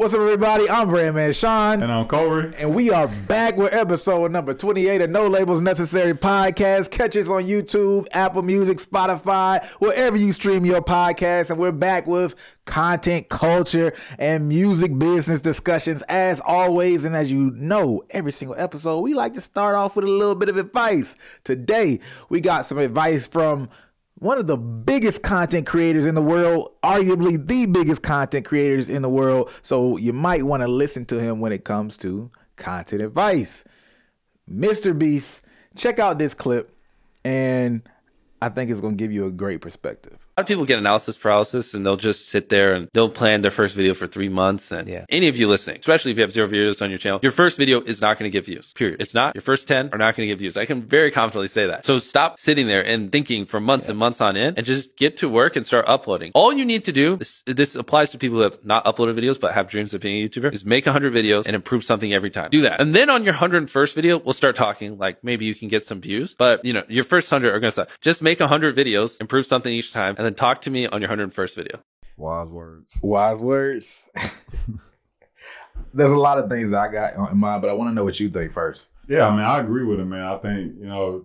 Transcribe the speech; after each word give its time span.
What's 0.00 0.14
up, 0.14 0.20
everybody? 0.20 0.66
I'm 0.66 0.88
Brandman 0.88 1.38
Sean. 1.38 1.82
And 1.82 1.92
I'm 1.92 2.08
Kohrey. 2.08 2.54
And 2.56 2.74
we 2.74 2.90
are 2.90 3.06
back 3.06 3.58
with 3.58 3.74
episode 3.74 4.32
number 4.32 4.54
28 4.54 5.02
of 5.02 5.10
No 5.10 5.26
Labels 5.26 5.60
Necessary 5.60 6.14
podcast. 6.14 6.90
Catch 6.90 7.18
us 7.18 7.28
on 7.28 7.42
YouTube, 7.42 8.06
Apple 8.12 8.40
Music, 8.40 8.78
Spotify, 8.78 9.62
wherever 9.78 10.16
you 10.16 10.32
stream 10.32 10.64
your 10.64 10.80
podcast. 10.80 11.50
And 11.50 11.60
we're 11.60 11.70
back 11.70 12.06
with 12.06 12.34
content, 12.64 13.28
culture, 13.28 13.92
and 14.18 14.48
music 14.48 14.98
business 14.98 15.42
discussions 15.42 16.02
as 16.08 16.40
always. 16.46 17.04
And 17.04 17.14
as 17.14 17.30
you 17.30 17.50
know, 17.50 18.02
every 18.08 18.32
single 18.32 18.56
episode, 18.58 19.00
we 19.00 19.12
like 19.12 19.34
to 19.34 19.42
start 19.42 19.76
off 19.76 19.96
with 19.96 20.06
a 20.06 20.10
little 20.10 20.34
bit 20.34 20.48
of 20.48 20.56
advice. 20.56 21.14
Today, 21.44 22.00
we 22.30 22.40
got 22.40 22.64
some 22.64 22.78
advice 22.78 23.26
from 23.26 23.68
one 24.20 24.38
of 24.38 24.46
the 24.46 24.56
biggest 24.56 25.22
content 25.22 25.66
creators 25.66 26.06
in 26.06 26.14
the 26.14 26.22
world, 26.22 26.72
arguably 26.84 27.44
the 27.44 27.66
biggest 27.66 28.02
content 28.02 28.46
creators 28.46 28.88
in 28.88 29.02
the 29.02 29.08
world. 29.08 29.50
So 29.62 29.96
you 29.96 30.12
might 30.12 30.44
want 30.44 30.62
to 30.62 30.68
listen 30.68 31.06
to 31.06 31.18
him 31.18 31.40
when 31.40 31.52
it 31.52 31.64
comes 31.64 31.96
to 31.98 32.30
content 32.56 33.02
advice. 33.02 33.64
MrBeast, 34.48 35.40
check 35.74 35.98
out 35.98 36.18
this 36.18 36.34
clip, 36.34 36.76
and 37.24 37.82
I 38.42 38.50
think 38.50 38.70
it's 38.70 38.80
going 38.80 38.96
to 38.96 39.02
give 39.02 39.12
you 39.12 39.26
a 39.26 39.30
great 39.30 39.60
perspective 39.60 40.18
lot 40.40 40.44
of 40.44 40.48
people 40.48 40.64
get 40.64 40.78
analysis 40.78 41.18
paralysis 41.18 41.74
and 41.74 41.84
they'll 41.84 41.98
just 41.98 42.28
sit 42.28 42.48
there 42.48 42.72
and 42.72 42.88
they'll 42.94 43.10
plan 43.10 43.42
their 43.42 43.50
first 43.50 43.74
video 43.74 43.92
for 43.92 44.06
three 44.06 44.30
months. 44.30 44.72
And 44.72 44.88
yeah. 44.88 45.04
any 45.10 45.28
of 45.28 45.36
you 45.36 45.48
listening, 45.48 45.78
especially 45.78 46.12
if 46.12 46.16
you 46.16 46.22
have 46.22 46.32
zero 46.32 46.48
videos 46.48 46.80
on 46.80 46.88
your 46.88 46.98
channel, 46.98 47.20
your 47.22 47.32
first 47.32 47.58
video 47.58 47.82
is 47.82 48.00
not 48.00 48.18
going 48.18 48.30
to 48.30 48.32
get 48.32 48.46
views, 48.46 48.72
period. 48.72 49.02
It's 49.02 49.12
not. 49.12 49.34
Your 49.34 49.42
first 49.42 49.68
10 49.68 49.90
are 49.92 49.98
not 49.98 50.16
going 50.16 50.26
to 50.28 50.32
get 50.32 50.38
views. 50.38 50.56
I 50.56 50.64
can 50.64 50.82
very 50.82 51.10
confidently 51.10 51.48
say 51.48 51.66
that. 51.66 51.84
So 51.84 51.98
stop 51.98 52.38
sitting 52.38 52.66
there 52.66 52.84
and 52.84 53.12
thinking 53.12 53.44
for 53.44 53.60
months 53.60 53.86
yeah. 53.86 53.90
and 53.90 53.98
months 53.98 54.20
on 54.22 54.36
end 54.38 54.56
and 54.56 54.66
just 54.66 54.96
get 54.96 55.18
to 55.18 55.28
work 55.28 55.56
and 55.56 55.66
start 55.66 55.84
uploading. 55.86 56.32
All 56.34 56.54
you 56.54 56.64
need 56.64 56.86
to 56.86 56.92
do, 56.92 57.16
this, 57.16 57.42
this 57.46 57.74
applies 57.74 58.10
to 58.12 58.18
people 58.18 58.38
who 58.38 58.44
have 58.44 58.64
not 58.64 58.84
uploaded 58.86 59.18
videos 59.18 59.38
but 59.38 59.52
have 59.52 59.68
dreams 59.68 59.92
of 59.92 60.00
being 60.00 60.24
a 60.24 60.28
YouTuber, 60.28 60.54
is 60.54 60.64
make 60.64 60.86
100 60.86 61.12
videos 61.12 61.46
and 61.46 61.54
improve 61.54 61.84
something 61.84 62.14
every 62.14 62.30
time. 62.30 62.48
Do 62.50 62.62
that. 62.62 62.80
And 62.80 62.94
then 62.94 63.10
on 63.10 63.24
your 63.24 63.34
101st 63.34 63.94
video, 63.94 64.18
we'll 64.18 64.32
start 64.32 64.56
talking 64.56 64.96
like 64.96 65.22
maybe 65.22 65.44
you 65.44 65.54
can 65.54 65.68
get 65.68 65.84
some 65.84 66.00
views, 66.00 66.34
but 66.34 66.64
you 66.64 66.72
know, 66.72 66.84
your 66.88 67.04
first 67.04 67.30
100 67.30 67.54
are 67.54 67.60
going 67.60 67.68
to 67.68 67.72
stop. 67.72 67.90
Just 68.00 68.22
make 68.22 68.40
100 68.40 68.74
videos, 68.74 69.20
improve 69.20 69.44
something 69.44 69.72
each 69.72 69.92
time, 69.92 70.14
and 70.16 70.29
then 70.30 70.36
talk 70.36 70.62
to 70.62 70.70
me 70.70 70.86
on 70.86 71.00
your 71.00 71.10
101st 71.10 71.54
video. 71.56 71.82
Wise 72.16 72.48
words. 72.48 72.98
Wise 73.02 73.40
words. 73.40 74.08
There's 75.94 76.12
a 76.12 76.16
lot 76.16 76.38
of 76.38 76.50
things 76.50 76.70
that 76.70 76.88
I 76.88 76.92
got 76.92 77.32
in 77.32 77.38
mind, 77.38 77.62
but 77.62 77.70
I 77.70 77.72
want 77.72 77.90
to 77.90 77.94
know 77.94 78.04
what 78.04 78.20
you 78.20 78.28
think 78.28 78.52
first. 78.52 78.88
Yeah, 79.08 79.26
I 79.26 79.30
mean, 79.30 79.44
I 79.44 79.58
agree 79.58 79.84
with 79.84 79.98
him, 79.98 80.10
man. 80.10 80.22
I 80.22 80.36
think, 80.38 80.74
you 80.78 80.86
know, 80.86 81.24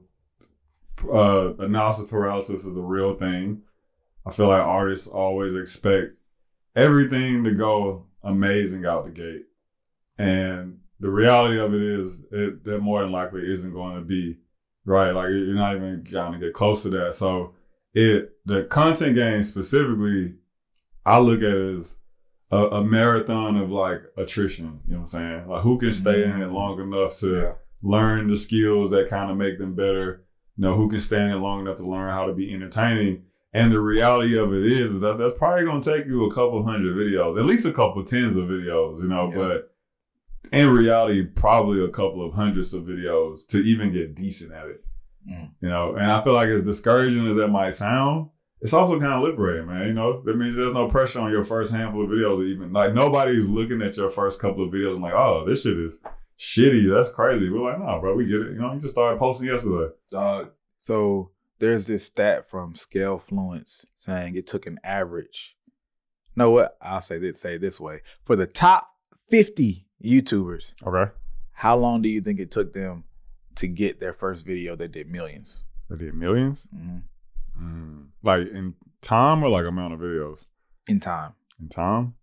uh, 1.11 1.53
analysis 1.63 2.09
paralysis 2.09 2.61
is 2.61 2.77
a 2.77 2.81
real 2.81 3.15
thing. 3.15 3.61
I 4.25 4.31
feel 4.31 4.47
like 4.47 4.61
artists 4.61 5.07
always 5.07 5.53
expect 5.53 6.13
everything 6.75 7.43
to 7.43 7.51
go 7.51 8.07
amazing 8.23 8.85
out 8.85 9.05
the 9.05 9.11
gate. 9.11 9.45
And 10.17 10.79
the 10.99 11.11
reality 11.11 11.59
of 11.59 11.75
it 11.75 11.81
is 11.81 12.17
it, 12.31 12.63
that 12.63 12.79
more 12.79 13.01
than 13.01 13.11
likely 13.11 13.41
isn't 13.51 13.73
going 13.73 13.97
to 13.97 14.01
be 14.01 14.37
right. 14.85 15.11
Like 15.11 15.29
you're 15.29 15.53
not 15.53 15.75
even 15.75 16.03
going 16.09 16.33
to 16.33 16.39
get 16.39 16.53
close 16.53 16.83
to 16.83 16.89
that. 16.89 17.13
So 17.13 17.53
it 17.93 18.34
the 18.45 18.63
content 18.63 19.15
game 19.15 19.43
specifically, 19.43 20.35
I 21.05 21.19
look 21.19 21.39
at 21.39 21.49
it 21.49 21.77
as 21.77 21.97
a, 22.51 22.57
a, 22.57 22.83
marathon 22.83 23.57
of 23.57 23.71
like 23.71 24.03
attrition. 24.17 24.81
You 24.87 24.93
know 24.93 25.01
what 25.01 25.03
I'm 25.03 25.07
saying? 25.07 25.47
Like 25.47 25.63
who 25.63 25.77
can 25.77 25.93
stay 25.93 26.23
mm-hmm. 26.23 26.41
in 26.41 26.49
it 26.49 26.51
long 26.51 26.79
enough 26.79 27.17
to 27.19 27.33
yeah. 27.33 27.53
learn 27.81 28.27
the 28.27 28.37
skills 28.37 28.91
that 28.91 29.09
kind 29.09 29.31
of 29.31 29.37
make 29.37 29.57
them 29.57 29.75
better. 29.75 30.25
You 30.57 30.63
know, 30.63 30.75
who 30.75 30.89
can 30.89 30.99
stay 30.99 31.21
in 31.21 31.31
it 31.31 31.35
long 31.35 31.61
enough 31.61 31.77
to 31.77 31.87
learn 31.87 32.11
how 32.11 32.27
to 32.27 32.33
be 32.33 32.53
entertaining. 32.53 33.23
And 33.53 33.71
the 33.71 33.79
reality 33.79 34.37
of 34.37 34.53
it 34.53 34.65
is 34.65 34.99
that 34.99 35.17
that's 35.17 35.37
probably 35.37 35.63
going 35.63 35.81
to 35.81 35.95
take 35.97 36.05
you 36.05 36.25
a 36.25 36.33
couple 36.33 36.63
hundred 36.63 36.95
videos, 36.95 37.37
at 37.37 37.45
least 37.45 37.65
a 37.65 37.71
couple 37.71 38.03
tens 38.03 38.35
of 38.35 38.45
videos, 38.45 39.01
you 39.01 39.07
know, 39.07 39.29
yeah. 39.29 39.35
but 39.35 39.75
in 40.51 40.69
reality, 40.69 41.23
probably 41.23 41.83
a 41.83 41.87
couple 41.87 42.25
of 42.25 42.33
hundreds 42.33 42.73
of 42.73 42.83
videos 42.83 43.47
to 43.47 43.59
even 43.59 43.93
get 43.93 44.15
decent 44.15 44.51
at 44.51 44.67
it. 44.67 44.83
Mm. 45.29 45.51
You 45.61 45.69
know, 45.69 45.95
and 45.95 46.11
I 46.11 46.23
feel 46.23 46.33
like 46.33 46.49
as 46.49 46.65
discouraging 46.65 47.27
as 47.27 47.37
that 47.37 47.47
might 47.47 47.73
sound, 47.73 48.29
it's 48.65 48.73
also 48.73 48.99
kind 48.99 49.13
of 49.13 49.21
liberating, 49.21 49.67
man. 49.67 49.85
You 49.85 49.93
know, 49.93 50.21
that 50.23 50.35
means 50.37 50.55
there's 50.55 50.73
no 50.73 50.89
pressure 50.89 51.19
on 51.19 51.29
your 51.29 51.43
first 51.43 51.71
handful 51.71 52.03
of 52.03 52.09
videos, 52.09 52.43
even 52.47 52.73
like 52.73 52.95
nobody's 52.95 53.45
looking 53.45 53.83
at 53.83 53.95
your 53.95 54.09
first 54.09 54.39
couple 54.39 54.63
of 54.63 54.71
videos 54.71 54.93
and 54.93 55.03
like, 55.03 55.13
oh, 55.13 55.45
this 55.45 55.61
shit 55.61 55.77
is 55.77 55.99
shitty. 56.39 56.91
That's 56.91 57.11
crazy. 57.11 57.47
We're 57.51 57.71
like, 57.71 57.79
no, 57.79 57.99
bro, 58.01 58.15
we 58.15 58.25
get 58.25 58.41
it. 58.41 58.53
You 58.53 58.61
know, 58.61 58.73
you 58.73 58.79
just 58.79 58.93
started 58.93 59.19
posting 59.19 59.49
yesterday. 59.49 59.93
Dog. 60.09 60.51
So 60.79 61.29
there's 61.59 61.85
this 61.85 62.05
stat 62.05 62.49
from 62.49 62.73
Scalefluence 62.73 63.85
saying 63.95 64.35
it 64.35 64.47
took 64.47 64.65
an 64.65 64.79
average. 64.83 65.55
know 66.35 66.49
what? 66.49 66.75
I'll 66.81 67.01
say 67.01 67.19
this 67.19 67.39
say 67.39 67.59
this 67.59 67.79
way. 67.79 68.01
For 68.23 68.35
the 68.35 68.47
top 68.47 68.89
50 69.29 69.85
YouTubers. 70.03 70.73
Okay. 70.83 71.11
How 71.51 71.77
long 71.77 72.01
do 72.01 72.09
you 72.09 72.19
think 72.19 72.39
it 72.39 72.49
took 72.49 72.73
them 72.73 73.03
to 73.55 73.67
get 73.67 73.99
their 73.99 74.13
first 74.13 74.45
video 74.45 74.75
that 74.75 74.91
did 74.91 75.09
millions. 75.09 75.63
That 75.89 75.99
did 75.99 76.13
1000000s 76.13 76.67
mm-hmm. 76.75 76.97
Mm. 77.59 78.07
Like 78.23 78.47
in 78.47 78.75
time 79.01 79.43
or 79.43 79.49
like 79.49 79.65
amount 79.65 79.93
of 79.93 79.99
videos? 79.99 80.45
In 80.87 80.99
time. 80.99 81.33
In 81.61 81.69
time? 81.69 82.15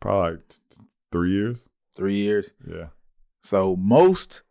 Probably 0.00 0.32
like 0.32 0.48
t- 0.48 0.82
three 1.10 1.32
years. 1.32 1.68
Three 1.94 2.16
years? 2.16 2.54
Yeah. 2.68 2.88
So 3.42 3.76
most 3.76 4.42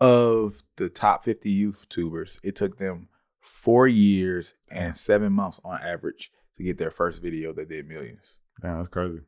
of 0.00 0.62
the 0.76 0.88
top 0.88 1.24
50 1.24 1.66
YouTubers, 1.66 2.38
it 2.42 2.56
took 2.56 2.78
them 2.78 3.08
four 3.40 3.86
years 3.86 4.54
and 4.70 4.96
seven 4.96 5.32
months 5.32 5.60
on 5.64 5.80
average 5.82 6.30
to 6.56 6.62
get 6.62 6.78
their 6.78 6.90
first 6.90 7.22
video 7.22 7.52
that 7.52 7.68
did 7.68 7.86
millions. 7.86 8.40
Damn, 8.60 8.76
that's 8.76 8.88
crazy. 8.88 9.20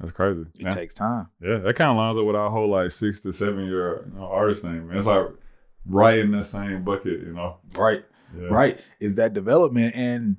That's 0.00 0.12
crazy. 0.12 0.42
It 0.58 0.62
yeah. 0.62 0.70
takes 0.70 0.94
time. 0.94 1.28
Yeah, 1.40 1.58
that 1.58 1.76
kind 1.76 1.90
of 1.90 1.96
lines 1.96 2.18
up 2.18 2.24
with 2.24 2.36
our 2.36 2.50
whole 2.50 2.68
like 2.68 2.90
six 2.90 3.20
to 3.20 3.32
seven 3.32 3.66
year 3.66 4.06
you 4.12 4.18
know, 4.18 4.26
artist 4.26 4.62
thing. 4.62 4.88
Man. 4.88 4.96
It's 4.96 5.06
like 5.06 5.26
right 5.86 6.18
in 6.18 6.32
the 6.32 6.42
same 6.42 6.82
bucket, 6.82 7.20
you 7.20 7.32
know. 7.32 7.58
Right, 7.74 8.04
yeah. 8.36 8.48
right. 8.48 8.80
Is 9.00 9.16
that 9.16 9.34
development 9.34 9.94
and 9.94 10.36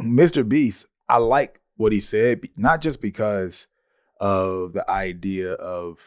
MrBeast? 0.00 0.86
I 1.08 1.18
like 1.18 1.60
what 1.76 1.92
he 1.92 2.00
said, 2.00 2.40
not 2.56 2.80
just 2.80 3.02
because 3.02 3.66
of 4.20 4.72
the 4.72 4.88
idea 4.88 5.52
of 5.52 5.98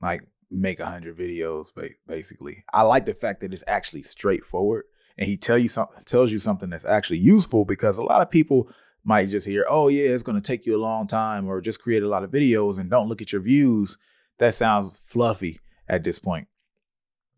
like 0.00 0.22
make 0.50 0.80
a 0.80 0.86
hundred 0.86 1.16
videos, 1.18 1.68
basically. 2.06 2.64
I 2.72 2.82
like 2.82 3.06
the 3.06 3.14
fact 3.14 3.40
that 3.40 3.52
it's 3.52 3.64
actually 3.66 4.02
straightforward, 4.02 4.84
and 5.16 5.28
he 5.28 5.36
tell 5.36 5.58
you 5.58 5.68
something 5.68 6.02
tells 6.04 6.32
you 6.32 6.38
something 6.38 6.70
that's 6.70 6.84
actually 6.84 7.18
useful 7.18 7.64
because 7.64 7.98
a 7.98 8.02
lot 8.02 8.22
of 8.22 8.30
people 8.30 8.70
might 9.04 9.28
just 9.28 9.46
hear, 9.46 9.64
oh, 9.68 9.88
yeah, 9.88 10.10
it's 10.10 10.22
going 10.22 10.40
to 10.40 10.46
take 10.46 10.66
you 10.66 10.76
a 10.76 10.78
long 10.78 11.06
time, 11.06 11.48
or 11.48 11.60
just 11.60 11.82
create 11.82 12.02
a 12.02 12.08
lot 12.08 12.24
of 12.24 12.30
videos 12.30 12.78
and 12.78 12.90
don't 12.90 13.08
look 13.08 13.22
at 13.22 13.32
your 13.32 13.40
views. 13.40 13.96
That 14.38 14.54
sounds 14.54 15.00
fluffy 15.06 15.60
at 15.88 16.04
this 16.04 16.18
point. 16.18 16.48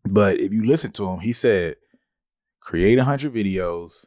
But 0.03 0.39
if 0.39 0.51
you 0.51 0.65
listen 0.65 0.91
to 0.93 1.07
him, 1.07 1.19
he 1.19 1.31
said, 1.31 1.75
create 2.61 2.97
100 2.97 3.33
videos 3.33 4.05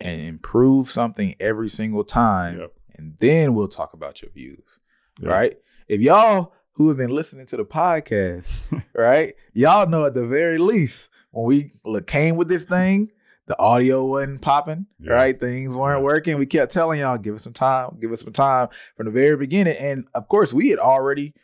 and 0.00 0.20
improve 0.20 0.90
something 0.90 1.34
every 1.40 1.68
single 1.68 2.04
time. 2.04 2.60
Yep. 2.60 2.72
And 2.94 3.16
then 3.18 3.54
we'll 3.54 3.68
talk 3.68 3.92
about 3.94 4.22
your 4.22 4.30
views. 4.30 4.78
Yep. 5.20 5.30
Right. 5.30 5.54
If 5.88 6.00
y'all 6.00 6.54
who 6.74 6.88
have 6.88 6.96
been 6.96 7.10
listening 7.10 7.46
to 7.46 7.56
the 7.56 7.64
podcast, 7.64 8.56
right, 8.94 9.34
y'all 9.52 9.88
know 9.88 10.04
at 10.04 10.14
the 10.14 10.26
very 10.26 10.58
least 10.58 11.10
when 11.32 11.44
we 11.44 11.72
came 12.06 12.36
with 12.36 12.48
this 12.48 12.64
thing, 12.64 13.10
the 13.46 13.58
audio 13.58 14.04
wasn't 14.04 14.42
popping, 14.42 14.86
yeah. 15.00 15.12
right? 15.12 15.40
Things 15.40 15.74
weren't 15.74 16.02
working. 16.02 16.38
We 16.38 16.46
kept 16.46 16.70
telling 16.70 17.00
y'all, 17.00 17.16
give 17.16 17.34
us 17.34 17.42
some 17.42 17.54
time, 17.54 17.96
give 17.98 18.12
us 18.12 18.20
some 18.20 18.32
time 18.32 18.68
from 18.96 19.06
the 19.06 19.12
very 19.12 19.36
beginning. 19.36 19.76
And 19.78 20.04
of 20.14 20.28
course, 20.28 20.52
we 20.52 20.68
had 20.68 20.78
already 20.78 21.34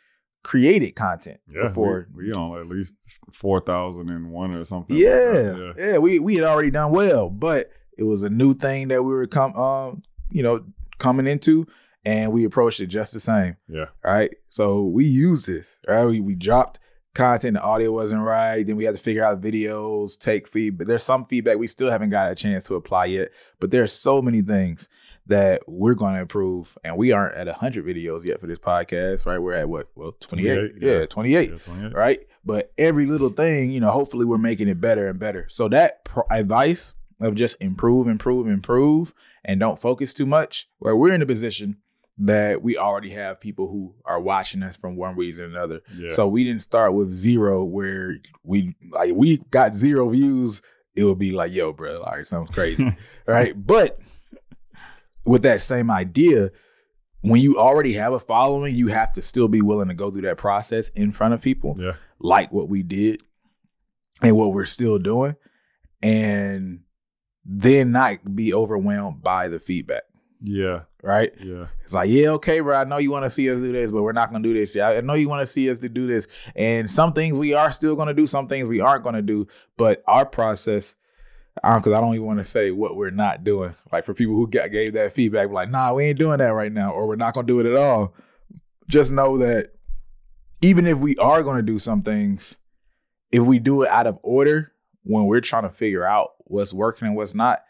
created 0.45 0.95
content 0.95 1.39
yeah, 1.51 1.63
before. 1.63 2.07
We, 2.15 2.27
we 2.27 2.33
on 2.33 2.59
at 2.59 2.67
least 2.67 2.93
four 3.33 3.59
thousand 3.59 4.09
and 4.09 4.29
one 4.29 4.53
or 4.53 4.63
something. 4.63 4.95
Yeah, 4.95 5.09
like 5.09 5.77
yeah, 5.77 5.91
yeah. 5.91 5.97
We 5.97 6.19
we 6.19 6.35
had 6.35 6.43
already 6.43 6.69
done 6.69 6.91
well, 6.91 7.29
but 7.29 7.71
it 7.97 8.03
was 8.03 8.21
a 8.21 8.29
new 8.29 8.53
thing 8.53 8.89
that 8.89 9.03
we 9.03 9.11
were 9.11 9.25
come, 9.25 9.55
um, 9.55 10.03
you 10.29 10.43
know, 10.43 10.63
coming 10.99 11.25
into, 11.25 11.65
and 12.05 12.31
we 12.31 12.45
approached 12.45 12.79
it 12.79 12.87
just 12.87 13.11
the 13.11 13.19
same. 13.19 13.57
Yeah. 13.67 13.87
Right. 14.03 14.35
So 14.47 14.83
we 14.83 15.05
used 15.05 15.47
this. 15.47 15.79
Right. 15.87 16.05
We 16.05 16.19
we 16.19 16.35
dropped 16.35 16.79
content, 17.15 17.55
the 17.55 17.61
audio 17.61 17.91
wasn't 17.91 18.21
right. 18.21 18.65
Then 18.65 18.75
we 18.75 18.83
had 18.83 18.95
to 18.95 19.01
figure 19.01 19.23
out 19.23 19.41
videos, 19.41 20.19
take 20.19 20.47
feedback. 20.47 20.85
There's 20.85 21.03
some 21.03 21.25
feedback 21.25 21.57
we 21.57 21.65
still 21.65 21.89
haven't 21.89 22.11
got 22.11 22.31
a 22.31 22.35
chance 22.35 22.65
to 22.65 22.75
apply 22.75 23.05
yet, 23.05 23.29
but 23.59 23.71
there's 23.71 23.93
so 23.93 24.21
many 24.21 24.43
things 24.43 24.89
that 25.27 25.63
we're 25.67 25.95
going 25.95 26.15
to 26.15 26.21
improve. 26.21 26.77
And 26.83 26.97
we 26.97 27.11
aren't 27.11 27.35
at 27.35 27.47
100 27.47 27.85
videos 27.85 28.25
yet 28.25 28.39
for 28.39 28.47
this 28.47 28.59
podcast, 28.59 29.25
right? 29.25 29.39
We're 29.39 29.53
at 29.53 29.69
what? 29.69 29.89
Well, 29.95 30.13
28. 30.19 30.55
28 30.55 30.73
yeah. 30.81 30.99
yeah, 30.99 31.05
28, 31.05 31.51
yeah, 31.51 31.57
28, 31.57 31.93
right? 31.93 32.19
But 32.43 32.71
every 32.77 33.05
little 33.05 33.29
thing, 33.29 33.71
you 33.71 33.79
know, 33.79 33.91
hopefully 33.91 34.25
we're 34.25 34.37
making 34.37 34.67
it 34.67 34.79
better 34.79 35.07
and 35.07 35.19
better. 35.19 35.47
So 35.49 35.67
that 35.69 36.05
pro- 36.05 36.27
advice 36.29 36.93
of 37.19 37.35
just 37.35 37.57
improve, 37.59 38.07
improve, 38.07 38.47
improve, 38.47 39.13
and 39.43 39.59
don't 39.59 39.79
focus 39.79 40.13
too 40.13 40.25
much, 40.25 40.69
where 40.79 40.95
we're 40.95 41.13
in 41.13 41.21
a 41.21 41.25
position 41.25 41.77
that 42.17 42.61
we 42.61 42.77
already 42.77 43.09
have 43.09 43.39
people 43.39 43.67
who 43.67 43.93
are 44.05 44.21
watching 44.21 44.63
us 44.63 44.77
from 44.77 44.95
one 44.95 45.15
reason 45.15 45.45
or 45.45 45.49
another. 45.49 45.81
Yeah. 45.95 46.09
So 46.11 46.27
we 46.27 46.43
didn't 46.43 46.61
start 46.61 46.93
with 46.93 47.11
zero 47.11 47.63
where 47.63 48.17
we 48.43 48.75
like 48.91 49.13
we 49.13 49.37
got 49.49 49.75
zero 49.75 50.09
views. 50.09 50.61
It 50.95 51.03
would 51.03 51.19
be 51.19 51.31
like, 51.31 51.51
yo, 51.51 51.73
bro, 51.73 52.01
like 52.01 52.25
something 52.25 52.53
crazy. 52.53 52.95
right. 53.27 53.53
But 53.55 53.99
with 55.25 55.41
that 55.43 55.61
same 55.61 55.89
idea, 55.91 56.51
when 57.21 57.41
you 57.41 57.57
already 57.57 57.93
have 57.93 58.13
a 58.13 58.19
following, 58.19 58.75
you 58.75 58.87
have 58.87 59.11
to 59.13 59.21
still 59.21 59.47
be 59.47 59.61
willing 59.61 59.87
to 59.87 59.93
go 59.95 60.11
through 60.11 60.21
that 60.21 60.37
process 60.37 60.89
in 60.89 61.11
front 61.11 61.33
of 61.33 61.41
people, 61.41 61.75
Yeah. 61.79 61.93
like 62.19 62.51
what 62.51 62.69
we 62.69 62.83
did 62.83 63.21
and 64.21 64.35
what 64.37 64.53
we're 64.53 64.65
still 64.65 64.99
doing, 64.99 65.35
and 66.01 66.81
then 67.43 67.91
not 67.91 68.35
be 68.35 68.53
overwhelmed 68.53 69.21
by 69.23 69.47
the 69.47 69.59
feedback. 69.59 70.03
Yeah. 70.41 70.81
Right? 71.01 71.33
Yeah. 71.39 71.67
It's 71.81 71.93
like, 71.93 72.09
yeah, 72.09 72.29
okay, 72.31 72.59
bro. 72.59 72.75
I 72.75 72.83
know 72.83 72.97
you 72.97 73.11
want 73.11 73.25
to 73.25 73.29
see 73.29 73.49
us 73.49 73.59
do 73.59 73.71
this, 73.71 73.91
but 73.91 74.03
we're 74.03 74.11
not 74.11 74.31
gonna 74.31 74.43
do 74.43 74.53
this. 74.53 74.75
Yeah, 74.75 74.89
I 74.89 75.01
know 75.01 75.13
you 75.13 75.29
want 75.29 75.41
to 75.41 75.45
see 75.45 75.69
us 75.69 75.79
to 75.79 75.89
do 75.89 76.07
this, 76.07 76.27
and 76.55 76.89
some 76.89 77.13
things 77.13 77.39
we 77.39 77.53
are 77.53 77.71
still 77.71 77.95
gonna 77.95 78.13
do, 78.13 78.25
some 78.27 78.47
things 78.47 78.67
we 78.67 78.79
aren't 78.81 79.03
gonna 79.03 79.21
do. 79.21 79.47
But 79.77 80.03
our 80.07 80.25
process, 80.25 80.95
because 81.55 81.93
I 81.93 82.01
don't 82.01 82.13
even 82.13 82.25
want 82.25 82.39
to 82.39 82.45
say 82.45 82.71
what 82.71 82.95
we're 82.95 83.11
not 83.11 83.43
doing. 83.43 83.73
Like 83.91 84.05
for 84.05 84.13
people 84.13 84.35
who 84.35 84.47
got, 84.47 84.71
gave 84.71 84.93
that 84.93 85.13
feedback, 85.13 85.49
like, 85.49 85.69
nah, 85.69 85.93
we 85.93 86.05
ain't 86.05 86.19
doing 86.19 86.39
that 86.39 86.53
right 86.53 86.71
now, 86.71 86.91
or 86.91 87.07
we're 87.07 87.15
not 87.15 87.33
gonna 87.33 87.47
do 87.47 87.59
it 87.59 87.65
at 87.65 87.75
all. 87.75 88.13
Just 88.87 89.11
know 89.11 89.37
that 89.37 89.73
even 90.61 90.85
if 90.85 90.99
we 90.99 91.15
are 91.17 91.43
gonna 91.43 91.61
do 91.61 91.79
some 91.79 92.01
things, 92.01 92.57
if 93.31 93.43
we 93.43 93.59
do 93.59 93.83
it 93.83 93.89
out 93.89 94.07
of 94.07 94.19
order 94.21 94.73
when 95.03 95.25
we're 95.25 95.41
trying 95.41 95.63
to 95.63 95.69
figure 95.69 96.05
out 96.05 96.31
what's 96.39 96.73
working 96.73 97.07
and 97.07 97.15
what's 97.15 97.33
not, 97.33 97.63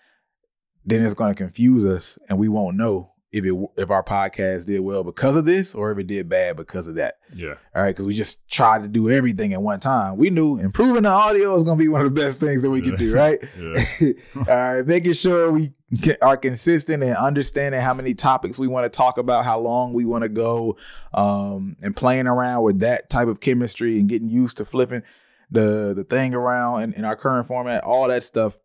then 0.85 1.03
it's 1.03 1.13
to 1.13 1.33
confuse 1.33 1.85
us 1.85 2.17
and 2.29 2.37
we 2.37 2.49
won't 2.49 2.77
know 2.77 3.11
if 3.35 3.43
it 3.45 3.53
if 3.77 3.89
our 3.91 4.03
podcast 4.03 4.65
did 4.65 4.79
well 4.79 5.03
because 5.03 5.35
of 5.35 5.45
this 5.45 5.75
or 5.75 5.91
if 5.91 5.97
it 5.97 6.07
did 6.07 6.29
bad 6.29 6.55
because 6.55 6.87
of 6.87 6.95
that. 6.95 7.17
Yeah. 7.33 7.55
All 7.75 7.81
right, 7.81 7.89
because 7.89 8.07
we 8.07 8.13
just 8.13 8.47
tried 8.49 8.83
to 8.83 8.87
do 8.87 9.09
everything 9.09 9.53
at 9.53 9.61
one 9.61 9.79
time. 9.79 10.15
We 10.17 10.29
knew 10.29 10.57
improving 10.57 11.03
the 11.03 11.09
audio 11.09 11.53
is 11.55 11.63
going 11.63 11.77
to 11.77 11.83
be 11.83 11.89
one 11.89 12.01
of 12.01 12.13
the 12.15 12.21
best 12.21 12.39
things 12.39 12.61
that 12.61 12.69
we 12.69 12.81
Yeah. 12.81 12.89
could 12.91 12.99
do, 12.99 13.13
right? 13.13 13.39
Yeah. 13.99 14.11
All 14.37 14.43
right, 14.45 14.87
making 14.87 15.13
sure 15.13 15.51
we 15.51 15.73
are 16.21 16.37
consistent 16.37 17.03
and 17.03 17.15
understanding 17.15 17.81
how 17.81 17.93
many 17.93 18.13
topics 18.13 18.57
we 18.57 18.67
want 18.67 18.85
to 18.91 18.95
talk 18.95 19.17
about, 19.17 19.43
how 19.45 19.59
long 19.59 19.93
we 19.93 20.05
want 20.05 20.23
to 20.23 20.29
go, 20.29 20.77
um, 21.13 21.75
and 21.81 21.95
playing 21.95 22.27
around 22.27 22.63
with 22.63 22.79
that 22.79 23.09
type 23.09 23.27
of 23.27 23.39
chemistry 23.39 23.99
and 23.99 24.07
getting 24.09 24.29
used 24.29 24.57
to 24.57 24.65
flipping 24.65 25.03
the 25.51 25.93
the 25.95 26.03
thing 26.03 26.33
around 26.33 26.83
in, 26.83 26.93
in 26.93 27.05
our 27.05 27.15
current 27.15 27.45
format. 27.47 27.83
All 27.83 28.07
that 28.07 28.23
stuff 28.23 28.57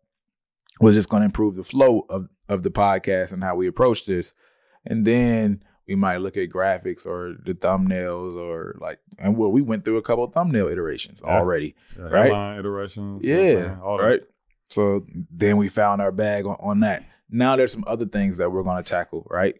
was 0.79 0.95
just 0.95 1.09
going 1.09 1.21
to 1.21 1.25
improve 1.25 1.55
the 1.55 1.63
flow 1.63 2.05
of 2.09 2.27
of 2.49 2.63
the 2.63 2.71
podcast 2.71 3.31
and 3.33 3.43
how 3.43 3.55
we 3.55 3.67
approach 3.67 4.05
this. 4.05 4.33
And 4.85 5.05
then 5.05 5.63
we 5.87 5.95
might 5.95 6.17
look 6.17 6.37
at 6.37 6.49
graphics 6.49 7.05
or 7.05 7.35
the 7.45 7.53
thumbnails 7.53 8.35
or 8.35 8.75
like, 8.79 8.99
and 9.19 9.37
well, 9.37 9.51
we 9.51 9.61
went 9.61 9.83
through 9.85 9.97
a 9.97 10.01
couple 10.01 10.23
of 10.23 10.33
thumbnail 10.33 10.67
iterations 10.67 11.21
already. 11.21 11.75
yeah. 11.97 12.03
Right? 12.03 12.23
Headline 12.25 12.59
iterations. 12.59 13.23
you 13.25 13.33
know 13.35 13.41
what 13.41 13.49
I'm 13.49 13.63
Yeah. 13.63 13.79
All 13.81 13.97
that. 13.97 14.03
right. 14.03 14.21
So 14.69 15.05
then 15.29 15.57
we 15.57 15.67
found 15.67 16.01
our 16.01 16.11
bag 16.11 16.45
on, 16.45 16.55
on 16.59 16.79
that. 16.81 17.03
Now 17.29 17.55
there's 17.55 17.73
some 17.73 17.83
other 17.87 18.05
things 18.05 18.37
that 18.37 18.51
we're 18.51 18.63
going 18.63 18.81
to 18.81 18.89
tackle, 18.89 19.27
right? 19.29 19.55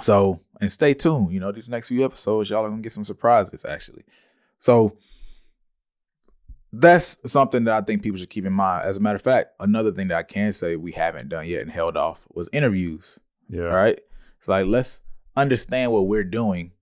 So, 0.00 0.40
and 0.60 0.70
stay 0.70 0.94
tuned. 0.94 1.32
You 1.32 1.40
know, 1.40 1.52
these 1.52 1.68
next 1.68 1.88
few 1.88 2.04
episodes, 2.04 2.48
y'all 2.50 2.64
are 2.64 2.68
going 2.68 2.80
to 2.80 2.86
get 2.86 2.92
some 2.92 3.04
surprises, 3.04 3.64
actually. 3.64 4.04
So, 4.58 4.96
that's 6.72 7.18
something 7.26 7.64
that 7.64 7.74
I 7.74 7.84
think 7.84 8.02
people 8.02 8.18
should 8.18 8.30
keep 8.30 8.46
in 8.46 8.52
mind. 8.52 8.86
As 8.86 8.96
a 8.96 9.00
matter 9.00 9.16
of 9.16 9.22
fact, 9.22 9.50
another 9.58 9.90
thing 9.90 10.08
that 10.08 10.18
I 10.18 10.22
can 10.22 10.52
say 10.52 10.76
we 10.76 10.92
haven't 10.92 11.28
done 11.28 11.46
yet 11.46 11.62
and 11.62 11.70
held 11.70 11.96
off 11.96 12.26
was 12.32 12.48
interviews. 12.52 13.18
Yeah. 13.48 13.64
All 13.64 13.74
right. 13.74 13.98
It's 14.40 14.48
like, 14.48 14.64
let's 14.66 15.02
understand 15.36 15.92
what 15.92 16.06
we're 16.06 16.24
doing, 16.24 16.72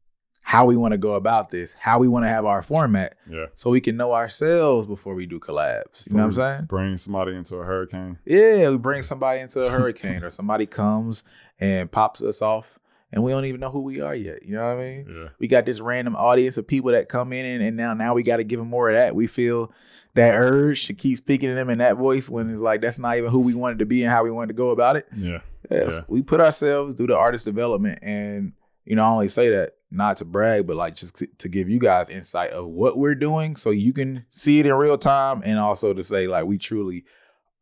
how 0.42 0.64
we 0.64 0.76
want 0.76 0.92
to 0.92 0.98
go 0.98 1.14
about 1.14 1.50
this, 1.50 1.74
how 1.74 1.98
we 1.98 2.06
want 2.06 2.24
to 2.24 2.28
have 2.28 2.44
our 2.44 2.62
format, 2.62 3.16
Yeah. 3.28 3.46
so 3.56 3.68
we 3.70 3.80
can 3.80 3.96
know 3.96 4.12
ourselves 4.14 4.86
before 4.86 5.14
we 5.16 5.26
do 5.26 5.40
collabs. 5.40 6.06
You 6.08 6.14
know 6.16 6.22
what 6.22 6.26
I'm 6.26 6.32
saying? 6.34 6.64
Bring 6.66 6.96
somebody 6.96 7.34
into 7.34 7.56
a 7.56 7.64
hurricane. 7.64 8.18
Yeah, 8.24 8.70
we 8.70 8.76
bring 8.78 9.02
somebody 9.02 9.40
into 9.40 9.60
a 9.66 9.70
hurricane 9.70 10.22
or 10.22 10.30
somebody 10.30 10.66
comes 10.66 11.24
and 11.58 11.90
pops 11.90 12.22
us 12.22 12.40
off 12.40 12.78
and 13.10 13.24
we 13.24 13.32
don't 13.32 13.46
even 13.46 13.60
know 13.60 13.70
who 13.70 13.80
we 13.82 14.00
are 14.00 14.14
yet. 14.14 14.44
You 14.44 14.54
know 14.54 14.64
what 14.74 14.80
I 14.80 14.88
mean? 14.88 15.06
Yeah. 15.08 15.28
We 15.40 15.48
got 15.48 15.66
this 15.66 15.80
random 15.80 16.14
audience 16.14 16.56
of 16.58 16.66
people 16.68 16.92
that 16.92 17.08
come 17.08 17.32
in 17.32 17.44
and, 17.44 17.62
and 17.62 17.76
now 17.76 17.92
now 17.94 18.14
we 18.14 18.22
got 18.22 18.36
to 18.36 18.44
give 18.44 18.60
them 18.60 18.68
more 18.70 18.88
of 18.88 18.94
that. 18.96 19.16
We 19.16 19.26
feel 19.26 19.72
that 20.14 20.34
urge 20.34 20.86
to 20.86 20.94
keep 20.94 21.16
speaking 21.18 21.48
to 21.48 21.54
them 21.56 21.70
in 21.70 21.78
that 21.78 21.96
voice 21.96 22.30
when 22.30 22.50
it's 22.50 22.60
like 22.62 22.80
that's 22.80 22.98
not 22.98 23.16
even 23.18 23.30
who 23.30 23.40
we 23.40 23.54
wanted 23.54 23.80
to 23.80 23.86
be 23.86 24.02
and 24.02 24.10
how 24.12 24.24
we 24.24 24.30
wanted 24.30 24.48
to 24.48 24.54
go 24.54 24.70
about 24.70 24.96
it. 24.96 25.06
Yeah. 25.16 25.40
Yes, 25.70 25.94
Yeah. 25.94 26.00
we 26.08 26.22
put 26.22 26.40
ourselves 26.40 26.94
through 26.94 27.08
the 27.08 27.16
artist 27.16 27.44
development, 27.44 27.98
and 28.02 28.52
you 28.84 28.96
know, 28.96 29.02
I 29.04 29.08
only 29.08 29.28
say 29.28 29.50
that 29.50 29.74
not 29.90 30.16
to 30.18 30.24
brag, 30.24 30.66
but 30.66 30.76
like 30.76 30.94
just 30.94 31.16
to, 31.16 31.26
to 31.38 31.48
give 31.48 31.68
you 31.68 31.78
guys 31.78 32.08
insight 32.08 32.50
of 32.52 32.66
what 32.66 32.96
we're 32.98 33.14
doing, 33.14 33.54
so 33.56 33.70
you 33.70 33.92
can 33.92 34.24
see 34.30 34.60
it 34.60 34.66
in 34.66 34.72
real 34.74 34.96
time, 34.98 35.42
and 35.44 35.58
also 35.58 35.92
to 35.92 36.02
say 36.04 36.26
like 36.26 36.46
we 36.46 36.56
truly 36.58 37.04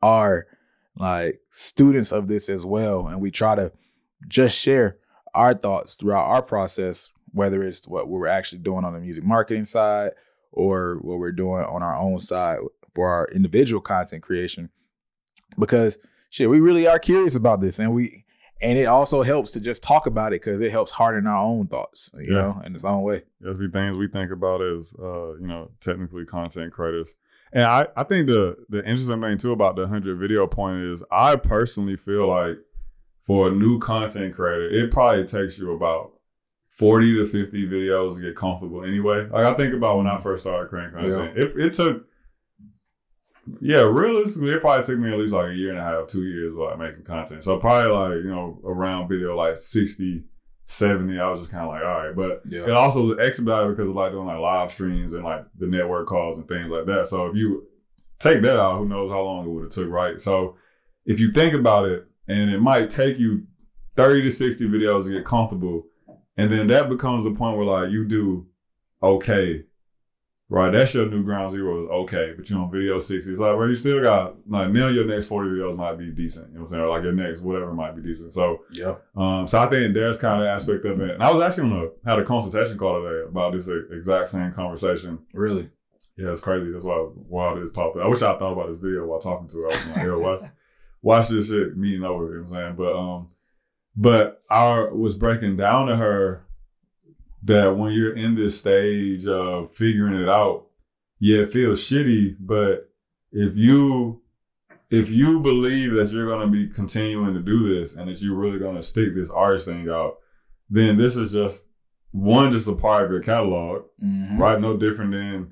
are 0.03 0.47
like 0.97 1.41
students 1.51 2.13
of 2.13 2.29
this 2.29 2.49
as 2.49 2.65
well, 2.65 3.07
and 3.09 3.21
we 3.21 3.31
try 3.31 3.55
to 3.55 3.73
just 4.29 4.57
share 4.57 4.99
our 5.35 5.53
thoughts 5.53 5.95
throughout 5.95 6.25
our 6.27 6.43
process, 6.43 7.11
whether 7.33 7.63
it's 7.63 7.87
what 7.87 8.09
we're 8.09 8.27
actually 8.29 8.59
doing 8.61 8.85
on 8.85 8.93
the 8.95 9.01
music 9.01 9.25
marketing 9.25 9.65
side 9.67 10.13
or 10.53 10.99
what 11.03 11.19
we're 11.19 11.33
doing 11.33 11.65
on 11.65 11.83
our 11.83 11.97
own 11.97 12.19
side 12.19 12.59
for 12.95 13.11
our 13.11 13.29
individual 13.35 13.81
content 13.83 14.23
creation, 14.23 14.71
because 15.59 15.99
shit, 16.37 16.51
we 16.51 16.61
really 16.61 16.87
are 16.87 16.99
curious 16.99 17.35
about 17.35 17.61
this, 17.61 17.79
and 17.79 17.93
we 17.95 18.25
and 18.61 18.79
it 18.79 18.85
also 18.87 19.23
helps 19.23 19.51
to 19.53 19.61
just 19.61 19.83
talk 19.83 20.07
about 20.07 20.33
it 20.33 20.41
because 20.43 20.61
it 20.63 20.71
helps 20.71 20.91
harden 20.91 21.27
our 21.27 21.43
own 21.45 21.67
thoughts, 21.67 22.11
you 22.15 22.35
Yeah. 22.35 22.41
know, 22.43 22.63
in 22.65 22.75
its 22.75 22.85
own 22.85 23.03
way. 23.03 23.23
There's 23.41 23.59
be 23.59 23.69
things 23.69 23.97
we 23.99 24.09
think 24.09 24.31
about 24.31 24.63
as 24.63 24.95
uh, 24.99 25.35
you 25.35 25.47
know, 25.47 25.71
technically 25.81 26.25
content 26.25 26.73
creators. 26.73 27.17
And 27.53 27.65
I, 27.65 27.87
I 27.97 28.03
think 28.03 28.27
the 28.27 28.57
the 28.69 28.79
interesting 28.79 29.21
thing 29.21 29.39
too 29.39 29.53
about 29.53 29.77
the 29.77 29.87
hundred 29.87 30.19
video 30.19 30.47
point 30.47 30.83
is 30.83 31.03
I 31.11 31.37
personally 31.37 31.97
feel 31.97 32.27
like 32.29 32.59
for 33.23 33.49
a 33.49 33.51
new 33.51 33.79
content 33.79 34.35
creator, 34.35 34.69
it 34.69 34.91
probably 34.91 35.25
takes 35.25 35.59
you 35.59 35.73
about 35.73 36.13
40 36.69 37.17
to 37.17 37.27
50 37.27 37.69
videos 37.69 38.17
to 38.17 38.21
get 38.23 38.37
comfortable 38.37 38.85
anyway. 38.85 39.27
Like 39.29 39.47
I 39.47 39.55
think 39.55 39.75
about 39.75 39.99
when 39.99 40.07
I 40.07 40.19
first 40.21 40.43
started 40.45 40.69
creating 40.69 40.93
content. 40.93 41.39
It, 41.39 41.57
it 41.59 41.73
took 41.75 42.07
yeah, 43.61 43.81
realistically, 43.81 44.51
it 44.51 44.61
probably 44.61 44.85
took 44.85 44.99
me 44.99 45.13
at 45.13 45.19
least 45.19 45.33
like 45.33 45.51
a 45.51 45.55
year 45.55 45.71
and 45.71 45.79
a 45.79 45.83
half, 45.83 46.09
two 46.09 46.25
years 46.25 46.55
like 46.55 46.79
making 46.79 47.05
content. 47.05 47.45
So 47.45 47.59
probably 47.59 47.93
like, 47.93 48.25
you 48.25 48.31
know, 48.31 48.61
around 48.65 49.09
video 49.09 49.37
like 49.37 49.57
60, 49.57 50.25
70, 50.65 51.19
I 51.19 51.31
was 51.31 51.41
just 51.41 51.53
kind 51.53 51.65
of 51.65 51.71
like, 51.71 51.83
all 51.83 52.05
right. 52.05 52.17
But 52.17 52.43
it 52.51 52.71
also 52.71 53.07
was 53.07 53.19
expedited 53.19 53.77
because 53.77 53.89
of 53.89 53.95
like 53.95 54.13
doing 54.13 54.27
like 54.27 54.39
live 54.39 54.73
streams 54.73 55.13
and 55.13 55.25
like 55.25 55.45
the 55.59 55.67
network 55.67 56.09
calls 56.09 56.39
and 56.39 56.49
things 56.49 56.71
like 56.71 56.87
that. 56.87 57.07
So 57.07 57.27
if 57.27 57.37
you 57.37 57.67
take 58.19 58.43
that 58.43 58.59
out, 58.59 58.79
who 58.79 58.89
knows 58.89 59.11
how 59.11 59.23
long 59.23 59.47
it 59.47 59.51
would 59.51 59.65
have 59.65 59.73
took, 59.73 59.91
right? 59.91 60.21
So 60.21 60.57
if 61.05 61.21
you 61.21 61.31
think 61.33 61.55
about 61.55 61.87
it, 61.87 62.07
and 62.29 62.51
it 62.51 62.61
might 62.61 62.91
take 62.91 63.19
you 63.19 63.47
30 63.95 64.23
to 64.23 64.31
60 64.31 64.69
videos 64.69 65.05
to 65.05 65.11
get 65.11 65.25
comfortable, 65.25 65.87
and 66.37 66.51
then 66.51 66.67
that 66.67 66.89
becomes 66.89 67.25
a 67.25 67.31
point 67.31 67.57
where 67.57 67.67
like 67.67 67.91
you 67.91 68.05
do 68.05 68.49
okay. 69.03 69.65
Right, 70.49 70.71
that's 70.71 70.95
your 70.95 71.07
new 71.11 71.25
ground 71.25 71.51
zero 71.51 71.83
is 71.83 71.91
okay, 71.91 72.33
but 72.37 72.49
you 72.49 72.55
know, 72.57 72.69
video 72.69 73.01
60 73.01 73.33
it's 73.33 73.41
like, 73.41 73.57
well, 73.57 73.69
you 73.69 73.75
still 73.75 74.01
got 74.01 74.37
like 74.49 74.71
now 74.71 74.87
your 74.87 75.05
next 75.05 75.27
40 75.27 75.51
videos 75.51 75.77
might 75.77 75.99
be 75.99 76.13
decent, 76.13 76.51
you 76.53 76.55
know 76.55 76.61
what 76.61 76.67
I'm 76.69 76.71
saying? 76.73 76.83
Or 76.85 76.89
like 76.91 77.03
your 77.03 77.13
next 77.15 77.41
whatever 77.41 77.73
might 77.75 77.97
be 77.97 78.03
decent. 78.03 78.33
So 78.33 78.61
Yeah. 78.71 78.95
um, 79.17 79.49
so 79.49 79.59
I 79.59 79.67
think 79.67 79.93
there's 79.93 80.19
kind 80.19 80.41
of 80.41 80.47
aspect 80.47 80.85
of 80.85 81.01
it. 81.01 81.11
And 81.15 81.23
I 81.23 81.33
was 81.33 81.43
actually 81.43 81.73
on 81.73 81.91
a 82.07 82.09
had 82.09 82.21
a 82.21 82.25
consultation 82.25 82.79
call 82.79 83.03
today 83.03 83.29
about 83.29 83.55
this 83.55 83.69
exact 83.91 84.29
same 84.29 84.53
conversation. 84.53 85.19
Really. 85.35 85.69
Yeah, 86.17 86.31
it's 86.31 86.41
crazy. 86.43 86.71
That's 86.71 86.85
why 86.85 86.95
why 86.95 87.59
this 87.59 87.71
popped 87.71 87.97
up. 87.97 88.05
I 88.05 88.09
wish 88.09 88.23
I 88.23 88.39
thought 88.39 88.53
about 88.53 88.69
this 88.69 88.79
video 88.79 89.05
while 89.05 89.19
talking 89.19 89.49
to 89.49 89.59
her. 89.59 89.65
I 89.67 89.71
was 89.71 89.87
like, 89.89 90.05
yo, 90.05 90.19
watch 90.21 90.43
watch 91.03 91.29
this 91.29 91.49
shit 91.49 91.77
meeting 91.77 92.05
over, 92.05 92.27
you 92.27 92.35
know 92.35 92.43
what 92.43 92.53
I'm 92.53 92.55
saying? 92.55 92.77
But 92.77 92.97
um 92.97 93.31
but 93.97 94.43
I 94.49 94.87
was 94.93 95.17
breaking 95.17 95.57
down 95.57 95.89
to 95.89 95.97
her 95.97 96.46
that 97.47 97.77
when 97.77 97.93
you're 97.93 98.15
in 98.17 98.35
this 98.35 98.59
stage 98.59 99.27
of 99.27 99.73
figuring 99.75 100.15
it 100.21 100.29
out, 100.29 100.67
yeah, 101.19 101.41
it 101.43 101.53
feels 101.53 101.81
shitty, 101.81 102.37
but 102.41 102.91
if 103.33 103.57
you 103.57 104.23
if 104.89 105.11
you 105.11 105.41
believe 105.41 105.95
that 105.95 106.11
you're 106.13 106.29
gonna 106.29 106.47
be 106.51 106.69
continuing 106.69 107.35
to 107.35 107.41
do 107.43 107.75
this 107.75 107.95
and 107.95 108.09
that 108.09 108.21
you're 108.23 108.37
really 108.37 108.59
gonna 108.61 108.83
stick 108.83 109.15
this 109.17 109.31
artist 109.31 109.65
thing 109.67 109.89
out, 109.89 110.19
then 110.71 110.97
this 110.97 111.17
is 111.17 111.33
just 111.33 111.67
one 112.13 112.53
just 112.53 112.69
a 112.69 112.73
part 112.75 113.05
of 113.05 113.11
your 113.11 113.21
catalog, 113.21 113.83
Mhm. 114.03 114.39
right? 114.39 114.61
No 114.61 114.77
different 114.77 115.11
than 115.11 115.49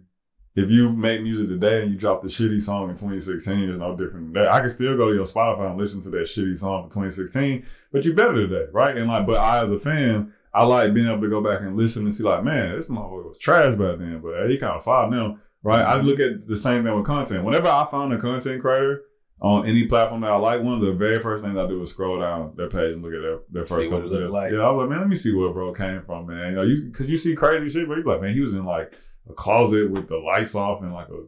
if 0.54 0.70
you 0.70 0.92
make 0.92 1.20
music 1.22 1.48
today 1.48 1.82
and 1.82 1.90
you 1.90 1.98
drop 1.98 2.22
the 2.22 2.28
shitty 2.28 2.62
song 2.62 2.88
in 2.90 2.94
2016, 2.96 3.68
it's 3.68 3.78
no 3.78 3.96
different 3.96 4.32
than 4.32 4.44
that. 4.44 4.52
I 4.52 4.60
can 4.60 4.70
still 4.70 4.96
go 4.96 5.08
to 5.08 5.14
your 5.14 5.24
Spotify 5.26 5.68
and 5.68 5.78
listen 5.78 6.00
to 6.02 6.10
that 6.10 6.28
shitty 6.28 6.56
song 6.58 6.82
from 6.84 6.90
2016, 6.90 7.64
but 7.90 8.04
you 8.04 8.14
better 8.14 8.34
today, 8.34 8.66
right? 8.72 8.96
And 8.96 9.08
like, 9.08 9.26
but 9.26 9.38
I 9.40 9.64
as 9.64 9.70
a 9.72 9.80
fan, 9.80 10.32
I 10.54 10.64
like 10.64 10.94
being 10.94 11.08
able 11.08 11.23
to 11.23 11.28
go 11.28 11.42
back 11.42 11.61
and 11.62 11.76
listen 11.76 12.04
and 12.04 12.14
see 12.14 12.23
like, 12.23 12.44
man, 12.44 12.76
this 12.76 12.88
motherfucker 12.88 13.28
was 13.28 13.38
trash 13.38 13.76
back 13.76 13.99
then, 13.99 14.20
but 14.23 14.34
hey, 14.37 14.52
he 14.52 14.58
kind 14.58 14.75
of 14.76 14.84
fire 14.84 15.11
now, 15.11 15.38
right? 15.62 15.82
I 15.82 16.00
look 16.00 16.20
at 16.20 16.46
the 16.46 16.56
same 16.56 16.84
thing 16.84 16.94
with 16.94 17.04
content. 17.04 17.44
Whenever 17.44 17.68
I 17.68 17.87
find 17.90 18.12
a 18.12 18.18
content 18.18 18.62
creator 18.62 19.02
on 19.40 19.66
any 19.66 19.87
platform 19.87 20.20
that 20.20 20.30
I 20.30 20.37
like 20.37 20.62
one, 20.62 20.75
of 20.75 20.80
the 20.80 20.92
very 20.92 21.18
first 21.20 21.44
things 21.44 21.58
I 21.58 21.66
do 21.66 21.82
is 21.82 21.90
scroll 21.90 22.20
down 22.20 22.54
their 22.56 22.68
page 22.68 22.92
and 22.92 23.02
look 23.02 23.12
at 23.12 23.20
their, 23.20 23.38
their 23.50 23.66
first 23.66 23.80
See 23.80 23.88
what 23.88 24.02
couple 24.02 24.16
videos. 24.16 24.30
like. 24.30 24.52
Yeah, 24.52 24.58
I 24.61 24.70
was 24.70 24.82
like, 24.82 24.90
man, 24.90 25.00
let 25.00 25.08
me 25.08 25.16
see 25.16 25.34
where 25.34 25.52
bro 25.52 25.73
came 25.73 26.02
from, 26.02 26.26
man. 26.26 26.50
You 26.50 26.56
know, 26.56 26.62
you 26.62 26.84
because 26.87 27.11
you 27.11 27.16
see 27.16 27.34
crazy 27.34 27.68
shit, 27.68 27.88
but 27.88 27.99
you 27.99 28.04
like, 28.04 28.20
man, 28.23 28.32
he 28.32 28.40
was 28.40 28.54
in 28.54 28.64
like 28.64 28.94
a 29.28 29.32
closet 29.32 29.90
with 29.90 30.08
the 30.08 30.16
lights 30.16 30.54
off 30.54 30.82
and 30.82 30.94
like 30.94 31.08
a 31.08 31.25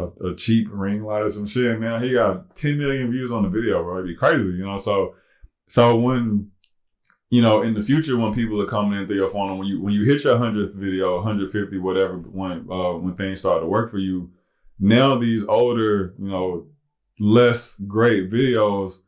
a, 0.00 0.30
a 0.30 0.36
cheap 0.36 0.68
ring 0.70 1.02
light 1.02 1.22
or 1.22 1.28
some 1.28 1.46
shit. 1.46 1.72
And 1.72 1.80
now 1.80 1.98
he 1.98 2.12
got 2.12 2.54
10 2.54 2.78
million 2.78 3.10
views 3.10 3.32
on 3.32 3.42
the 3.42 3.48
video, 3.48 3.82
bro. 3.82 3.96
It'd 3.96 4.08
be 4.08 4.14
crazy, 4.14 4.44
you 4.44 4.64
know. 4.64 4.78
So 4.78 5.14
so 5.68 5.96
when 5.96 6.50
you 7.30 7.40
know, 7.40 7.62
in 7.62 7.74
the 7.74 7.82
future 7.82 8.16
when 8.18 8.34
people 8.34 8.60
are 8.60 8.66
coming 8.66 8.98
in 9.00 9.06
through 9.06 9.16
your 9.16 9.30
funnel, 9.30 9.56
when 9.56 9.68
you 9.68 9.80
when 9.80 9.94
you 9.94 10.04
hit 10.04 10.24
your 10.24 10.36
hundredth 10.36 10.74
video, 10.74 11.16
150, 11.16 11.78
whatever, 11.78 12.16
when 12.18 12.66
uh, 12.70 12.92
when 12.94 13.14
things 13.14 13.38
start 13.40 13.62
to 13.62 13.66
work 13.66 13.90
for 13.90 13.98
you, 13.98 14.30
now 14.78 15.16
these 15.16 15.44
older, 15.44 16.14
you 16.18 16.28
know, 16.28 16.66
less 17.18 17.76
great 17.86 18.30
videos 18.30 18.98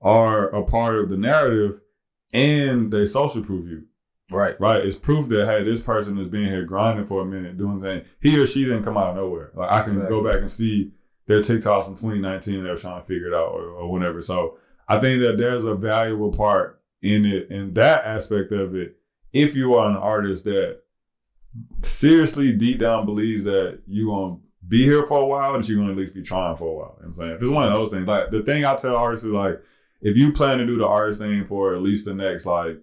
are 0.00 0.48
a 0.48 0.64
part 0.64 0.96
of 0.98 1.08
the 1.08 1.16
narrative 1.16 1.80
and 2.32 2.92
they 2.92 3.04
social 3.06 3.42
proof 3.42 3.68
you. 3.68 3.84
Right. 4.30 4.58
Right. 4.60 4.84
It's 4.84 4.96
proof 4.96 5.28
that 5.30 5.46
hey, 5.46 5.64
this 5.64 5.82
person 5.82 6.18
is 6.18 6.28
being 6.28 6.48
here 6.48 6.64
grinding 6.64 7.06
for 7.06 7.22
a 7.22 7.24
minute, 7.26 7.58
doing 7.58 7.80
things. 7.80 8.06
He 8.20 8.38
or 8.38 8.46
she 8.46 8.64
didn't 8.64 8.84
come 8.84 8.96
out 8.96 9.10
of 9.10 9.16
nowhere. 9.16 9.50
Like 9.54 9.70
I 9.70 9.82
can 9.82 9.94
Exactly. 9.94 10.16
go 10.16 10.24
back 10.24 10.40
and 10.40 10.50
see 10.50 10.92
their 11.26 11.40
TikToks 11.40 11.84
from 11.84 11.94
2019. 11.96 12.62
They 12.62 12.70
were 12.70 12.76
trying 12.76 13.00
to 13.00 13.06
figure 13.06 13.28
it 13.28 13.34
out 13.34 13.52
or, 13.52 13.64
or 13.70 13.90
whatever. 13.90 14.22
So 14.22 14.58
I 14.88 14.98
think 15.00 15.20
that 15.22 15.36
there's 15.38 15.64
a 15.64 15.74
valuable 15.74 16.32
part 16.32 16.80
in 17.02 17.26
it, 17.26 17.50
in 17.50 17.74
that 17.74 18.04
aspect 18.04 18.52
of 18.52 18.74
it. 18.74 18.96
If 19.32 19.56
you 19.56 19.74
are 19.74 19.90
an 19.90 19.96
artist 19.96 20.44
that 20.44 20.80
seriously 21.82 22.52
deep 22.52 22.78
down 22.78 23.04
believes 23.04 23.44
that 23.44 23.80
you're 23.86 24.06
gonna 24.14 24.36
be 24.66 24.84
here 24.84 25.04
for 25.04 25.18
a 25.18 25.26
while, 25.26 25.54
that 25.54 25.68
you're 25.68 25.78
gonna 25.78 25.92
at 25.92 25.98
least 25.98 26.14
be 26.14 26.22
trying 26.22 26.56
for 26.56 26.68
a 26.68 26.74
while. 26.74 26.96
You 27.00 27.06
know 27.06 27.12
what 27.14 27.24
I'm 27.24 27.28
saying? 27.28 27.38
It's 27.40 27.50
one 27.50 27.68
of 27.68 27.74
those 27.74 27.90
things, 27.90 28.06
like 28.06 28.30
the 28.30 28.42
thing 28.42 28.64
I 28.64 28.76
tell 28.76 28.96
artists 28.96 29.26
is 29.26 29.32
like, 29.32 29.60
if 30.00 30.16
you 30.16 30.32
plan 30.32 30.58
to 30.58 30.66
do 30.66 30.76
the 30.76 30.86
artist 30.86 31.20
thing 31.20 31.44
for 31.44 31.74
at 31.74 31.82
least 31.82 32.04
the 32.04 32.14
next 32.14 32.46
like 32.46 32.78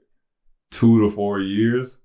two 0.72 1.02
to 1.02 1.10
four 1.10 1.40
years, 1.40 1.98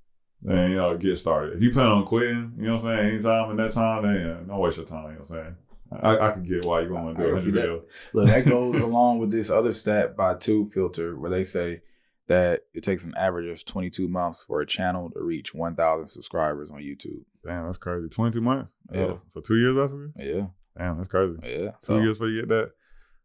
then 0.42 0.70
you 0.70 0.76
know, 0.76 0.96
get 0.96 1.16
started. 1.16 1.56
If 1.56 1.62
you 1.62 1.70
plan 1.70 1.86
on 1.86 2.04
quitting, 2.04 2.54
you 2.58 2.66
know 2.66 2.76
what 2.76 2.84
I'm 2.84 2.96
saying, 2.98 3.10
anytime 3.10 3.50
in 3.50 3.56
that 3.58 3.72
time, 3.72 4.02
then 4.02 4.14
yeah, 4.14 4.36
don't 4.46 4.58
waste 4.58 4.76
your 4.76 4.86
time, 4.86 5.04
you 5.04 5.12
know 5.12 5.20
what 5.20 5.20
I'm 5.20 5.26
saying? 5.26 5.56
I, 6.02 6.28
I 6.28 6.30
could 6.32 6.46
get 6.46 6.64
why 6.64 6.80
you 6.80 6.92
want 6.92 7.16
to 7.16 7.22
do 7.22 7.30
can 7.30 7.38
see 7.40 7.52
100 7.52 7.62
that. 7.62 7.68
videos. 7.68 7.84
Look, 8.12 8.26
that 8.28 8.44
goes 8.48 8.80
along 8.80 9.18
with 9.18 9.30
this 9.30 9.50
other 9.50 9.72
stat 9.72 10.16
by 10.16 10.34
Tubefilter 10.34 11.16
where 11.16 11.30
they 11.30 11.44
say 11.44 11.82
that 12.26 12.60
it 12.72 12.82
takes 12.82 13.04
an 13.04 13.12
average 13.16 13.46
of 13.50 13.64
22 13.64 14.08
months 14.08 14.44
for 14.44 14.60
a 14.60 14.66
channel 14.66 15.10
to 15.10 15.20
reach 15.22 15.54
1,000 15.54 16.06
subscribers 16.08 16.70
on 16.70 16.78
YouTube. 16.78 17.22
Damn, 17.46 17.66
that's 17.66 17.78
crazy. 17.78 18.08
22 18.08 18.40
months? 18.40 18.74
Yeah. 18.92 19.00
Oh, 19.02 19.20
so 19.28 19.40
two 19.40 19.56
years 19.56 19.76
basically? 19.76 20.08
Yeah, 20.16 20.46
Damn, 20.78 20.96
that's 20.96 21.08
crazy. 21.08 21.36
yeah. 21.42 21.70
Two 21.72 21.76
So, 21.80 21.98
years 21.98 22.16
before 22.18 22.28
you 22.30 22.40
get 22.40 22.48
that 22.48 22.70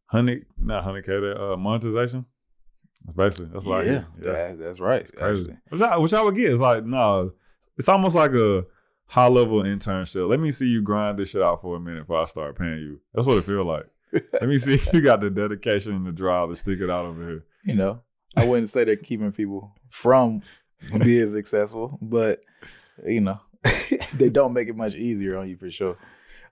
hundred, 0.07 0.45
not 0.57 0.83
hundred 0.83 1.05
k, 1.05 1.19
that 1.19 1.41
uh, 1.41 1.55
monetization. 1.57 2.25
That's 3.05 3.15
basically 3.15 3.51
that's 3.53 3.65
what 3.65 3.81
I 3.81 3.83
yeah. 3.83 4.03
Yeah, 4.21 4.31
that- 4.33 4.59
that's 4.59 4.79
right. 4.81 5.09
crazy. 5.15 5.55
Which 5.69 5.81
I, 5.81 5.97
which 5.97 6.13
I 6.13 6.21
would 6.21 6.35
get 6.35 6.51
is 6.51 6.59
like 6.59 6.83
no, 6.85 7.31
it's 7.77 7.87
almost 7.87 8.15
like 8.15 8.31
a 8.33 8.65
high 9.05 9.27
level 9.29 9.63
internship. 9.63 10.27
Let 10.29 10.41
me 10.41 10.51
see 10.51 10.67
you 10.67 10.81
grind 10.81 11.17
this 11.17 11.29
shit 11.29 11.41
out 11.41 11.61
for 11.61 11.77
a 11.77 11.79
minute 11.79 12.01
before 12.01 12.21
I 12.21 12.25
start 12.25 12.57
paying 12.57 12.79
you. 12.79 12.99
That's 13.13 13.25
what 13.25 13.37
it 13.37 13.45
feel 13.45 13.63
like. 13.63 13.85
Let 14.33 14.49
me 14.49 14.57
see 14.57 14.73
if 14.73 14.91
you 14.91 14.99
got 15.01 15.21
the 15.21 15.29
dedication 15.29 15.93
and 15.95 16.05
the 16.05 16.11
drive 16.11 16.49
to 16.49 16.55
stick 16.57 16.79
it 16.81 16.89
out 16.89 17.05
over 17.05 17.21
here. 17.25 17.45
You 17.63 17.75
know, 17.75 18.01
I 18.35 18.45
wouldn't 18.45 18.69
say 18.69 18.83
they're 18.83 18.95
keeping 18.95 19.31
people 19.31 19.71
from 19.89 20.41
being 21.03 21.31
successful, 21.33 21.97
but 22.01 22.43
you 23.05 23.21
know, 23.21 23.39
they 24.13 24.29
don't 24.29 24.53
make 24.53 24.67
it 24.67 24.75
much 24.75 24.95
easier 24.95 25.37
on 25.37 25.49
you 25.49 25.57
for 25.57 25.69
sure. 25.69 25.97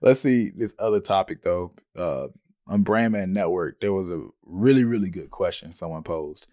Let's 0.02 0.20
see 0.20 0.50
this 0.50 0.76
other 0.80 1.00
topic 1.00 1.44
though. 1.44 1.72
Uh, 1.98 2.28
on 2.70 2.84
Brandman 2.84 3.30
Network, 3.30 3.80
there 3.80 3.94
was 3.94 4.12
a 4.12 4.28
really, 4.46 4.84
really 4.84 5.10
good 5.10 5.32
question 5.32 5.74
someone 5.74 6.04
posed. 6.04 6.48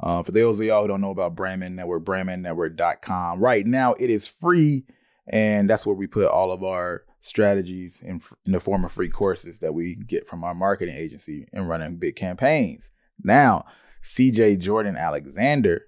Uh, 0.00 0.22
for 0.22 0.32
those 0.32 0.60
of 0.60 0.66
y'all 0.66 0.82
who 0.82 0.88
don't 0.88 1.00
know 1.00 1.10
about 1.10 1.34
Brandman 1.34 1.72
Network, 1.72 2.04
brandmannetwork.com. 2.04 3.40
Right 3.40 3.66
now, 3.66 3.94
it 3.94 4.10
is 4.10 4.28
free, 4.28 4.84
and 5.26 5.68
that's 5.68 5.86
where 5.86 5.96
we 5.96 6.06
put 6.06 6.26
all 6.26 6.52
of 6.52 6.62
our 6.62 7.04
strategies 7.18 8.02
in, 8.02 8.20
in 8.44 8.52
the 8.52 8.60
form 8.60 8.84
of 8.84 8.92
free 8.92 9.08
courses 9.08 9.58
that 9.60 9.74
we 9.74 9.96
get 9.96 10.28
from 10.28 10.44
our 10.44 10.54
marketing 10.54 10.96
agency 10.96 11.48
and 11.52 11.68
running 11.68 11.96
big 11.96 12.14
campaigns. 12.14 12.90
Now, 13.24 13.64
CJ 14.06 14.60
Jordan 14.60 14.96
Alexander 14.96 15.86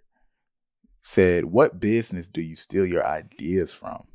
said, 1.00 1.46
What 1.46 1.78
business 1.78 2.26
do 2.26 2.42
you 2.42 2.56
steal 2.56 2.84
your 2.84 3.06
ideas 3.06 3.72
from? 3.72 4.08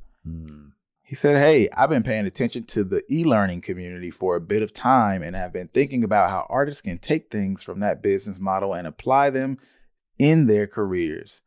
He 1.03 1.15
said, 1.15 1.37
Hey, 1.37 1.69
I've 1.71 1.89
been 1.89 2.03
paying 2.03 2.25
attention 2.25 2.65
to 2.65 2.83
the 2.83 3.03
e 3.09 3.23
learning 3.23 3.61
community 3.61 4.11
for 4.11 4.35
a 4.35 4.41
bit 4.41 4.61
of 4.61 4.73
time 4.73 5.23
and 5.23 5.37
have 5.37 5.53
been 5.53 5.69
thinking 5.69 6.03
about 6.03 6.29
how 6.29 6.45
artists 6.49 6.81
can 6.81 6.97
take 6.97 7.31
things 7.31 7.63
from 7.63 7.79
that 7.79 8.01
business 8.03 8.39
model 8.39 8.73
and 8.73 8.85
apply 8.85 9.29
them 9.29 9.57
in 10.19 10.47
their 10.47 10.67
careers. 10.67 11.41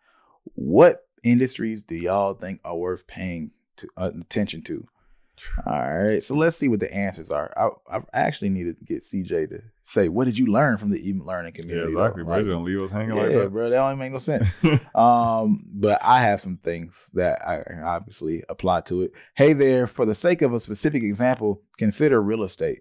What 0.55 1.07
industries 1.23 1.83
do 1.83 1.95
y'all 1.95 2.33
think 2.33 2.61
are 2.65 2.77
worth 2.77 3.07
paying 3.07 3.51
to, 3.77 3.89
uh, 3.99 4.13
attention 4.19 4.63
to? 4.63 4.89
All 5.67 5.73
right, 5.95 6.23
so 6.23 6.35
let's 6.35 6.57
see 6.57 6.69
what 6.69 6.81
the 6.81 6.93
answers 6.93 7.31
are. 7.31 7.53
I, 7.91 7.97
I 7.99 8.03
actually 8.13 8.49
need 8.51 8.65
to 8.65 8.75
get 8.85 9.03
CJ 9.03 9.51
to 9.51 9.63
say, 9.83 10.09
What 10.09 10.25
did 10.25 10.39
you 10.39 10.47
learn 10.47 10.79
from 10.79 10.91
the 10.91 10.99
e 11.09 11.13
learning 11.13 11.55
Yeah, 11.57 11.61
community? 11.63 11.93
though?" 11.95 12.01
exactly. 12.01 12.25
Bro, 12.25 12.37
Like, 12.37 12.47
gonna 12.47 12.63
leave 12.65 12.81
us 12.81 12.91
hanging 12.91 13.17
yeah, 13.17 13.23
like 13.23 13.33
that? 13.33 13.53
bro, 13.53 13.71
that 13.71 13.77
don't 13.77 13.99
make 13.99 14.13
no 14.13 14.19
sense. 14.19 14.49
Um, 14.95 15.61
but 15.73 15.99
I 16.03 16.21
have 16.23 16.41
some 16.41 16.57
things 16.57 17.11
that 17.15 17.41
I 17.47 17.63
obviously 17.85 18.43
apply 18.49 18.81
to 18.83 19.03
it. 19.03 19.13
Hey 19.37 19.53
there, 19.53 19.87
for 19.87 20.07
the 20.07 20.15
sake 20.15 20.41
of 20.43 20.53
a 20.55 20.59
specific 20.61 21.03
example, 21.03 21.63
consider 21.79 22.21
real 22.23 22.43
estate. 22.43 22.81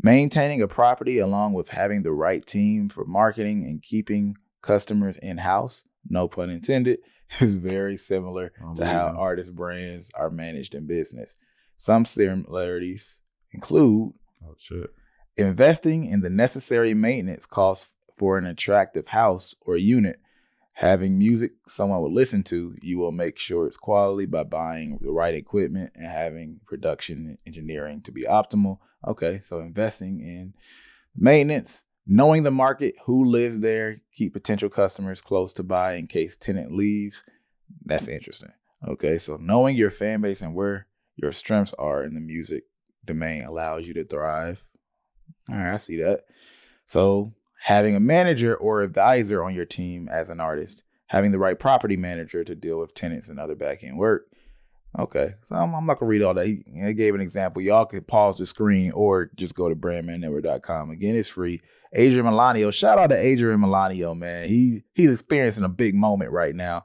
Maintaining 0.00 0.62
a 0.62 0.68
property 0.68 1.18
along 1.18 1.54
with 1.54 1.70
having 1.70 2.02
the 2.04 2.12
right 2.12 2.46
team 2.46 2.88
for 2.88 3.04
marketing 3.04 3.64
and 3.64 3.82
keeping 3.82 4.36
customers 4.62 5.16
in 5.16 5.38
house, 5.38 5.82
no 6.08 6.28
pun 6.28 6.50
intended, 6.50 7.00
is 7.40 7.56
very 7.56 7.96
similar 7.96 8.52
to 8.76 8.86
how 8.86 9.08
artist 9.18 9.54
brands 9.56 10.12
are 10.14 10.30
managed 10.30 10.74
in 10.76 10.86
business. 10.86 11.34
Some 11.78 12.04
similarities 12.04 13.20
include 13.52 14.12
Oh 14.44 14.54
shit. 14.58 14.90
investing 15.36 16.04
in 16.04 16.20
the 16.20 16.28
necessary 16.28 16.92
maintenance 16.92 17.46
costs 17.46 17.94
for 18.18 18.36
an 18.36 18.46
attractive 18.46 19.08
house 19.08 19.54
or 19.60 19.76
unit, 19.76 20.18
having 20.72 21.16
music 21.16 21.52
someone 21.68 22.02
will 22.02 22.12
listen 22.12 22.42
to, 22.42 22.74
you 22.82 22.98
will 22.98 23.12
make 23.12 23.38
sure 23.38 23.66
it's 23.66 23.76
quality 23.76 24.26
by 24.26 24.42
buying 24.42 24.98
the 25.00 25.10
right 25.12 25.34
equipment 25.36 25.92
and 25.94 26.06
having 26.06 26.58
production 26.66 27.38
engineering 27.46 28.00
to 28.02 28.10
be 28.10 28.24
optimal. 28.24 28.78
Okay, 29.06 29.38
so 29.38 29.60
investing 29.60 30.18
in 30.18 30.54
maintenance, 31.16 31.84
knowing 32.08 32.42
the 32.42 32.50
market, 32.50 32.96
who 33.04 33.24
lives 33.24 33.60
there, 33.60 34.00
keep 34.12 34.32
potential 34.32 34.68
customers 34.68 35.20
close 35.20 35.52
to 35.52 35.62
buy 35.62 35.92
in 35.94 36.08
case 36.08 36.36
tenant 36.36 36.72
leaves. 36.72 37.22
That's 37.84 38.08
interesting. 38.08 38.50
Okay, 38.86 39.16
so 39.16 39.36
knowing 39.36 39.76
your 39.76 39.90
fan 39.92 40.20
base 40.20 40.42
and 40.42 40.56
where 40.56 40.87
your 41.20 41.32
strengths 41.32 41.74
are 41.74 42.04
in 42.04 42.14
the 42.14 42.20
music 42.20 42.64
domain 43.04 43.42
allows 43.44 43.86
you 43.86 43.94
to 43.94 44.04
thrive. 44.04 44.64
All 45.50 45.56
right, 45.56 45.74
I 45.74 45.76
see 45.78 45.96
that. 45.96 46.26
So, 46.84 47.32
having 47.60 47.96
a 47.96 48.00
manager 48.00 48.54
or 48.54 48.82
advisor 48.82 49.42
on 49.42 49.54
your 49.54 49.64
team 49.64 50.08
as 50.08 50.30
an 50.30 50.40
artist, 50.40 50.84
having 51.06 51.32
the 51.32 51.38
right 51.38 51.58
property 51.58 51.96
manager 51.96 52.44
to 52.44 52.54
deal 52.54 52.78
with 52.78 52.94
tenants 52.94 53.28
and 53.28 53.40
other 53.40 53.56
back 53.56 53.82
end 53.82 53.98
work. 53.98 54.26
Okay, 54.98 55.34
so 55.42 55.54
I'm, 55.54 55.74
I'm 55.74 55.86
not 55.86 55.98
gonna 55.98 56.08
read 56.08 56.22
all 56.22 56.34
that. 56.34 56.46
He, 56.46 56.64
he 56.66 56.94
gave 56.94 57.14
an 57.14 57.20
example. 57.20 57.60
Y'all 57.60 57.84
could 57.84 58.06
pause 58.06 58.38
the 58.38 58.46
screen 58.46 58.92
or 58.92 59.30
just 59.36 59.54
go 59.54 59.68
to 59.68 59.76
brandmannetwork.com. 59.76 60.90
Again, 60.90 61.14
it's 61.14 61.28
free. 61.28 61.60
Adrian 61.92 62.26
Milanio, 62.26 62.72
shout 62.72 62.98
out 62.98 63.08
to 63.08 63.16
Adrian 63.16 63.60
Milanio, 63.60 64.16
man. 64.16 64.48
He 64.48 64.82
he's 64.94 65.12
experiencing 65.12 65.64
a 65.64 65.68
big 65.68 65.94
moment 65.94 66.30
right 66.30 66.54
now. 66.54 66.84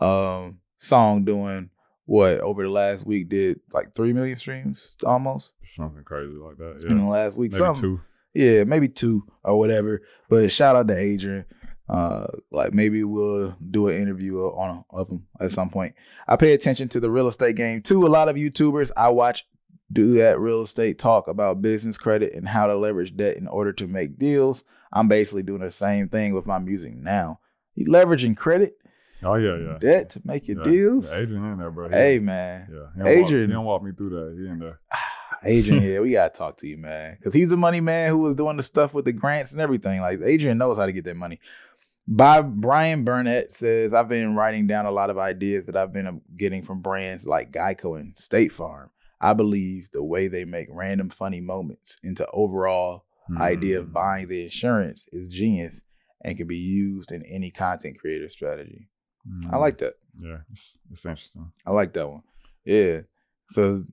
Um, 0.00 0.60
song 0.78 1.24
doing 1.24 1.70
what 2.12 2.40
over 2.40 2.62
the 2.62 2.68
last 2.68 3.06
week 3.06 3.30
did 3.30 3.58
like 3.72 3.94
three 3.94 4.12
million 4.12 4.36
streams 4.36 4.96
almost 5.06 5.54
Something 5.64 6.04
crazy 6.04 6.34
like 6.36 6.58
that. 6.58 6.82
Yeah. 6.84 6.90
in 6.90 7.04
the 7.04 7.08
last 7.10 7.38
week. 7.38 7.52
Maybe 7.52 7.58
Something 7.58 7.82
two. 7.82 8.00
yeah, 8.34 8.64
maybe 8.64 8.88
two 8.88 9.24
or 9.42 9.58
whatever. 9.58 10.02
But 10.28 10.52
shout 10.52 10.76
out 10.76 10.88
to 10.88 10.96
Adrian. 10.96 11.46
Uh, 11.88 12.26
like 12.50 12.72
maybe 12.74 13.02
we'll 13.02 13.56
do 13.70 13.88
an 13.88 13.96
interview 13.96 14.38
on 14.40 14.84
of 14.90 15.08
him 15.08 15.26
at 15.40 15.50
some 15.52 15.70
point. 15.70 15.94
I 16.28 16.36
pay 16.36 16.52
attention 16.52 16.88
to 16.90 17.00
the 17.00 17.10
real 17.10 17.28
estate 17.28 17.56
game 17.56 17.80
too. 17.80 18.06
A 18.06 18.08
lot 18.08 18.28
of 18.28 18.36
YouTubers 18.36 18.90
I 18.96 19.08
watch 19.08 19.46
do 19.90 20.12
that 20.14 20.38
real 20.38 20.62
estate 20.62 20.98
talk 20.98 21.28
about 21.28 21.62
business 21.62 21.96
credit 21.98 22.34
and 22.34 22.46
how 22.48 22.66
to 22.66 22.76
leverage 22.76 23.16
debt 23.16 23.36
in 23.38 23.48
order 23.48 23.72
to 23.74 23.86
make 23.86 24.18
deals. 24.18 24.64
I'm 24.92 25.08
basically 25.08 25.42
doing 25.44 25.62
the 25.62 25.70
same 25.70 26.08
thing 26.08 26.34
with 26.34 26.46
my 26.46 26.58
music 26.58 26.94
now. 26.94 27.40
You 27.74 27.86
leveraging 27.86 28.36
credit, 28.36 28.76
Oh 29.24 29.34
yeah, 29.34 29.56
yeah. 29.56 29.78
debt 29.78 30.10
to 30.10 30.22
make 30.24 30.48
your 30.48 30.58
Yeah. 30.58 30.64
deals. 30.72 31.12
Yeah, 31.12 31.20
Adrian 31.20 31.44
in 31.44 31.58
there, 31.58 31.70
bro. 31.70 31.88
He- 31.88 31.94
Hey 31.94 32.18
man, 32.18 32.68
Yeah. 32.70 32.86
He 32.94 32.98
don't 32.98 33.06
walk- 33.06 33.26
Adrian. 33.26 33.48
he 33.48 33.52
don't 33.54 33.64
walk 33.64 33.82
me 33.82 33.92
through 33.96 34.10
that. 34.10 34.36
He 34.38 34.46
in 34.48 34.58
there. 34.58 34.80
Adrian, 35.44 35.82
yeah, 35.82 36.00
we 36.00 36.12
gotta 36.12 36.32
talk 36.32 36.56
to 36.58 36.68
you, 36.68 36.76
man, 36.78 37.16
because 37.18 37.34
he's 37.34 37.48
the 37.48 37.56
money 37.56 37.80
man 37.80 38.10
who 38.10 38.18
was 38.18 38.34
doing 38.34 38.56
the 38.56 38.62
stuff 38.62 38.94
with 38.94 39.04
the 39.04 39.12
grants 39.12 39.52
and 39.52 39.60
everything. 39.60 40.00
Like 40.00 40.20
Adrian 40.24 40.58
knows 40.58 40.78
how 40.78 40.86
to 40.86 40.92
get 40.92 41.04
that 41.04 41.16
money. 41.16 41.40
By 42.06 42.42
Brian 42.42 43.04
Burnett 43.04 43.52
says, 43.52 43.94
I've 43.94 44.08
been 44.08 44.34
writing 44.34 44.66
down 44.66 44.86
a 44.86 44.90
lot 44.90 45.08
of 45.10 45.18
ideas 45.18 45.66
that 45.66 45.76
I've 45.76 45.92
been 45.92 46.06
uh, 46.06 46.12
getting 46.36 46.62
from 46.62 46.80
brands 46.80 47.26
like 47.26 47.52
Geico 47.52 47.98
and 47.98 48.18
State 48.18 48.52
Farm. 48.52 48.90
I 49.20 49.34
believe 49.34 49.88
the 49.92 50.02
way 50.02 50.26
they 50.26 50.44
make 50.44 50.66
random 50.70 51.08
funny 51.10 51.40
moments 51.40 51.96
into 52.02 52.26
overall 52.32 53.04
idea 53.38 53.78
of 53.78 53.86
Mm. 53.86 53.92
buying 53.92 54.26
the 54.26 54.42
insurance 54.42 55.06
is 55.12 55.28
genius 55.28 55.84
and 56.24 56.36
can 56.36 56.48
be 56.48 56.56
used 56.56 57.12
in 57.12 57.24
any 57.24 57.50
content 57.52 57.98
creator 58.00 58.28
strategy. 58.28 58.88
I 59.48 59.54
Mm. 59.56 59.60
like 59.60 59.78
that. 59.78 59.94
Yeah, 60.18 60.38
it's, 60.50 60.78
it's 60.90 61.04
interesting. 61.06 61.52
I 61.64 61.70
like 61.70 61.92
that 61.94 62.08
one. 62.08 62.22
Yeah. 62.64 63.00
So, 63.48 63.84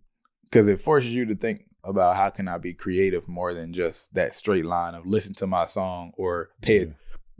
because 0.43 0.67
it 0.67 0.81
forces 0.81 1.13
you 1.13 1.25
to 1.25 1.35
think 1.35 1.65
about 1.83 2.15
how 2.17 2.29
can 2.29 2.47
I 2.47 2.57
be 2.57 2.73
creative 2.73 3.27
more 3.27 3.53
than 3.53 3.71
just 3.73 4.13
that 4.15 4.33
straight 4.33 4.65
line 4.65 4.95
of 4.95 5.05
listen 5.05 5.33
to 5.35 5.47
my 5.47 5.65
song 5.65 6.11
or 6.17 6.49
pay 6.61 6.79
Yeah. 6.85 6.93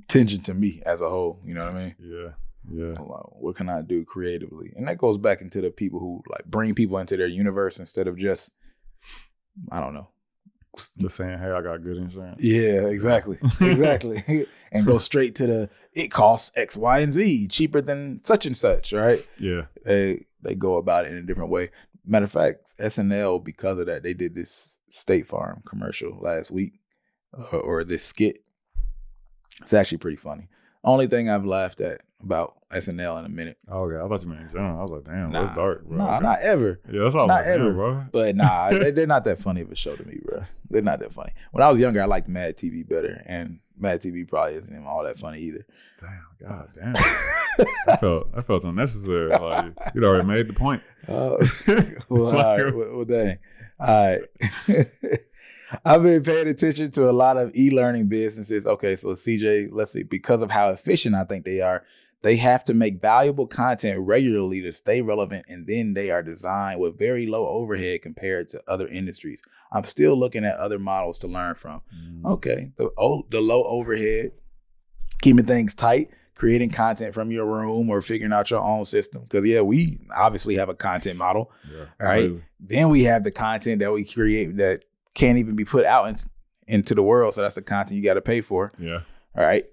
attention 0.04 0.42
to 0.44 0.54
me 0.54 0.82
as 0.86 1.02
a 1.02 1.10
whole. 1.10 1.40
You 1.46 1.54
know 1.56 1.66
what 1.66 1.76
I 1.76 1.84
mean? 1.84 1.96
Yeah. 2.00 2.30
Yeah. 2.72 2.94
What 2.96 3.56
can 3.56 3.68
I 3.70 3.82
do 3.82 4.06
creatively? 4.06 4.72
And 4.76 4.88
that 4.88 4.98
goes 4.98 5.18
back 5.18 5.42
into 5.42 5.60
the 5.62 5.72
people 5.72 6.00
who 6.00 6.22
like 6.30 6.46
bring 6.46 6.76
people 6.76 6.98
into 7.00 7.18
their 7.18 7.28
universe 7.28 7.80
instead 7.80 8.08
of 8.08 8.18
just, 8.18 8.52
I 9.72 9.80
don't 9.82 9.94
know. 9.94 10.08
Just 10.98 11.16
saying, 11.18 11.40
hey, 11.40 11.50
I 11.50 11.62
got 11.62 11.84
good 11.84 11.98
insurance. 11.98 12.42
Yeah, 12.42 12.86
exactly. 12.88 13.40
exactly. 13.62 14.24
and 14.72 14.86
go 14.86 14.98
straight 14.98 15.36
to 15.36 15.48
the 15.48 15.70
it 15.94 16.10
costs 16.10 16.52
X, 16.56 16.78
Y, 16.78 17.00
and 17.00 17.14
Z 17.14 17.48
cheaper 17.48 17.82
than 17.82 18.24
such 18.24 18.46
and 18.46 18.56
such, 18.56 18.94
right? 18.94 19.26
Yeah. 19.40 19.64
They 19.84 20.26
they 20.42 20.56
go 20.56 20.78
about 20.78 21.06
it 21.06 21.12
in 21.12 21.18
a 21.18 21.24
different 21.24 21.50
way. 21.50 21.70
Matter 22.06 22.26
of 22.26 22.32
fact, 22.32 22.78
SNL, 22.80 23.44
because 23.44 23.78
of 23.80 23.86
that, 23.88 24.04
they 24.04 24.14
did 24.14 24.34
this 24.34 24.78
State 24.88 25.28
Farm 25.28 25.62
commercial 25.66 26.18
last 26.20 26.52
week 26.52 26.80
uh, 27.38 27.58
or 27.58 27.84
this 27.84 28.04
skit. 28.04 28.44
It's 29.62 29.74
actually 29.74 29.98
pretty 29.98 30.18
funny. 30.18 30.48
Only 30.84 31.08
thing 31.08 31.30
I've 31.30 31.46
laughed 31.46 31.82
at 31.82 32.02
about 32.24 32.56
SNL 32.72 33.20
in 33.20 33.26
a 33.26 33.30
minute. 33.30 33.58
Oh, 33.68 33.84
okay. 33.84 33.98
I 33.98 34.08
thought 34.08 34.22
you 34.22 34.30
meant 34.30 34.42
in 34.42 34.50
general. 34.50 34.80
I 34.80 34.82
was 34.82 34.92
like, 34.92 35.04
damn, 35.04 35.32
nah, 35.32 35.44
that's 35.44 35.56
dark, 35.56 35.86
bro. 35.86 35.98
Nah, 35.98 36.20
not 36.20 36.40
ever. 36.42 36.80
Yeah, 36.92 37.04
that's 37.04 37.16
all 37.16 37.28
not 37.28 37.46
like, 37.46 37.46
ever, 37.46 37.74
bro. 37.74 38.06
But 38.12 38.36
nah, 38.36 38.70
they, 38.72 38.92
they're 38.92 39.08
not 39.08 39.26
that 39.26 39.40
funny 39.40 39.62
of 39.62 39.72
a 39.72 39.76
show 39.76 39.96
to 39.96 40.06
me, 40.06 40.20
bro. 40.24 40.44
They're 40.70 40.82
not 40.82 41.00
that 41.00 41.14
funny. 41.14 41.34
When 41.52 41.64
I 41.64 41.70
was 41.70 41.80
younger, 41.80 42.02
I 42.02 42.06
liked 42.06 42.30
Mad 42.30 42.56
TV 42.56 42.88
better, 42.88 43.24
and 43.26 43.60
Mad 43.80 44.02
TV 44.02 44.28
probably 44.28 44.56
isn't 44.56 44.74
even 44.74 44.86
all 44.86 45.04
that 45.04 45.18
funny 45.18 45.42
either. 45.42 45.66
Damn, 46.00 46.50
god 46.50 46.70
damn. 46.74 46.96
I 47.88 47.98
felt 47.98 48.28
I 48.36 48.42
felt 48.42 48.64
unnecessary. 48.64 49.30
Like 49.30 49.74
you'd 49.94 50.04
already 50.04 50.28
made 50.28 50.48
the 50.48 50.54
point. 50.54 50.82
Uh, 51.08 51.38
well, 52.10 52.28
all 52.28 52.58
right. 52.58 52.76
Well, 52.76 52.96
well, 52.96 53.06
dang. 53.06 53.38
All 53.80 53.88
right. 53.88 54.22
I've 55.86 56.02
been 56.02 56.24
paying 56.24 56.48
attention 56.48 56.90
to 56.92 57.10
a 57.10 57.12
lot 57.12 57.38
of 57.38 57.56
e-learning 57.56 58.08
businesses. 58.08 58.66
Okay, 58.66 58.96
so 58.96 59.10
CJ, 59.10 59.70
let's 59.72 59.92
see, 59.92 60.02
because 60.02 60.42
of 60.42 60.50
how 60.50 60.70
efficient 60.70 61.14
I 61.14 61.26
think 61.26 61.46
they 61.46 61.62
are, 61.62 61.84
they 62.22 62.36
have 62.38 62.64
to 62.66 62.74
make 62.74 63.02
valuable 63.02 63.48
content 63.48 64.00
regularly 64.00 64.62
to 64.62 64.74
stay 64.74 65.02
relevant, 65.02 65.46
and 65.48 65.66
then 65.68 65.94
they 65.94 66.12
are 66.12 66.22
designed 66.22 66.80
with 66.80 66.98
very 66.98 67.26
low 67.26 67.48
overhead 67.48 68.02
compared 68.02 68.50
to 68.50 68.64
other 68.68 68.88
industries. 68.88 69.42
I'm 69.72 69.86
still 69.86 70.18
looking 70.18 70.44
at 70.44 70.58
other 70.58 70.80
models 70.80 71.20
to 71.20 71.28
learn 71.28 71.56
from. 71.56 71.82
Mm. 71.96 72.26
Okay, 72.34 72.72
the 72.78 72.90
oh, 72.98 73.26
the 73.30 73.40
low 73.40 73.64
overhead, 73.64 74.32
keeping 75.22 75.46
things 75.46 75.74
tight, 75.74 76.10
creating 76.36 76.72
content 76.72 77.14
from 77.14 77.32
your 77.32 77.46
room 77.46 77.90
or 77.90 78.02
figuring 78.02 78.34
out 78.34 78.50
your 78.52 78.62
own 78.62 78.84
system. 78.84 79.24
Because 79.24 79.46
yeah, 79.46 79.62
we 79.62 80.00
obviously 80.14 80.56
have 80.56 80.70
a 80.70 80.76
content 80.76 81.18
model, 81.18 81.52
yeah, 81.72 81.86
right? 82.00 82.24
Really. 82.24 82.44
Then 82.60 82.90
we 82.90 83.04
have 83.04 83.24
the 83.24 83.32
content 83.32 83.80
that 83.80 83.94
we 83.94 84.04
create 84.04 84.58
that 84.58 84.84
can't 85.14 85.38
even 85.38 85.56
be 85.56 85.66
put 85.66 85.86
out 85.86 86.08
in, 86.08 86.16
into 86.68 86.96
the 86.96 87.04
world. 87.04 87.34
So 87.34 87.42
that's 87.42 87.56
the 87.56 87.62
content 87.62 87.98
you 87.98 88.04
got 88.04 88.16
to 88.16 88.22
pay 88.22 88.42
for. 88.42 88.74
Yeah. 88.78 89.02
All 89.38 89.46
right. 89.46 89.66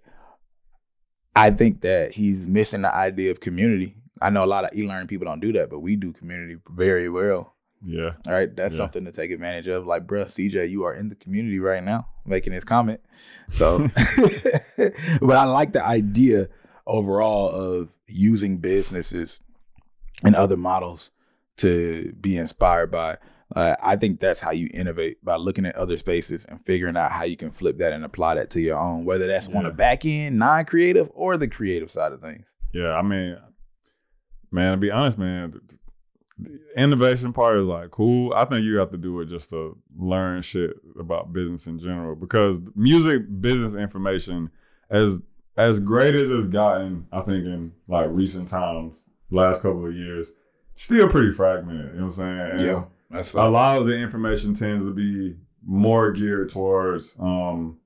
I 1.37 1.50
think 1.50 1.83
that 1.83 2.12
he's 2.12 2.49
missing 2.49 2.83
the 2.83 2.95
idea 2.95 3.31
of 3.31 3.40
community. 3.40 3.95
I 4.23 4.31
know 4.31 4.43
a 4.43 4.47
lot 4.47 4.64
of 4.64 4.71
e-learning 4.75 5.09
people 5.09 5.26
don't 5.26 5.40
do 5.40 5.52
that, 5.52 5.69
but 5.69 5.81
we 5.81 5.95
do 5.95 6.12
community 6.12 6.57
very 6.71 7.11
well. 7.11 7.55
Yeah. 7.83 8.12
All 8.26 8.33
right. 8.33 8.55
That's 8.57 8.75
yeah. 8.75 8.78
something 8.78 9.05
to 9.05 9.12
take 9.12 9.31
advantage 9.31 9.69
of. 9.69 9.87
Like, 9.87 10.07
bruh, 10.07 10.25
CJ, 10.25 10.71
you 10.71 10.85
are 10.85 10.95
in 10.95 11.11
the 11.11 11.14
community 11.14 11.59
right 11.59 11.85
now 11.85 12.09
making 12.25 12.55
this 12.55 12.64
comment. 12.64 13.00
So, 13.50 13.78
but 14.76 15.37
I 15.37 15.45
like 15.45 15.75
the 15.75 15.85
idea 15.85 16.49
overall 16.87 17.50
of 17.50 17.90
using 18.07 18.57
businesses 18.57 19.40
and 20.25 20.35
other 20.35 20.57
models 20.57 21.12
to 21.59 22.14
be 22.21 22.37
inspired 22.37 22.90
by. 22.90 23.19
Uh, 23.55 23.76
I 23.81 23.97
think 23.97 24.19
that's 24.19 24.41
how 24.41 24.50
you 24.50 24.69
innovate 24.75 25.25
by 25.25 25.37
looking 25.37 25.67
at 25.67 25.76
other 25.76 25.97
spaces 25.97 26.45
and 26.47 26.65
figuring 26.65 26.97
out 26.97 27.12
how 27.12 27.25
you 27.25 27.37
can 27.37 27.53
flip 27.53 27.79
that 27.79 27.93
and 27.93 28.05
apply 28.05 28.35
that 28.35 28.50
to 28.50 28.61
your 28.61 28.79
own, 28.79 29.05
whether 29.05 29.26
that's 29.26 29.49
yeah. 29.49 29.59
on 29.59 29.65
the 29.65 29.71
back 29.71 30.05
end, 30.05 30.38
non 30.38 30.65
creative, 30.65 31.09
or 31.15 31.37
the 31.37 31.47
creative 31.47 31.91
side 31.91 32.12
of 32.12 32.21
things. 32.21 32.55
Yeah, 32.73 32.95
I 32.95 33.03
mean, 33.03 33.38
man, 34.50 34.73
to 34.73 34.76
be 34.76 34.91
honest, 34.91 35.17
man, 35.17 35.55
the 36.38 36.59
innovation 36.76 37.33
part 37.33 37.59
is 37.59 37.67
like 37.67 37.93
cool. 37.93 38.35
I 38.35 38.45
think 38.47 38.65
you 38.65 38.79
have 38.79 38.91
to 38.91 38.99
do 38.99 39.21
it 39.21 39.26
just 39.26 39.50
to 39.50 39.79
learn 39.97 40.42
shit 40.42 40.77
about 40.99 41.33
business 41.33 41.68
in 41.68 41.79
general 41.79 42.16
because 42.16 42.59
music 42.75 43.23
business 43.40 43.75
information 43.75 44.51
as 44.90 45.20
as 45.57 45.79
great 45.79 46.16
as 46.16 46.31
it's 46.31 46.49
gotten, 46.49 47.07
I 47.12 47.20
think 47.20 47.47
in 47.47 47.73
like 47.87 48.09
recent 48.11 48.49
times, 48.49 49.05
last 49.31 49.62
couple 49.62 49.87
of 49.87 49.94
years, 49.94 50.33
still 50.75 51.09
pretty 51.09 51.33
fragmented. 51.33 51.94
You 51.94 52.01
know 52.01 52.07
what 52.07 52.07
I'm 52.07 52.12
saying? 52.12 52.51
And 52.51 52.61
yeah 52.61 52.85
that's 53.11 53.35
a 53.35 53.49
lot 53.49 53.79
of 53.79 53.87
the 53.87 53.97
information 53.97 54.55
tends 54.55 54.87
to 54.87 54.92
be 54.92 55.37
more 55.64 56.12
geared 56.12 56.49
towards 56.49 57.16
um 57.19 57.79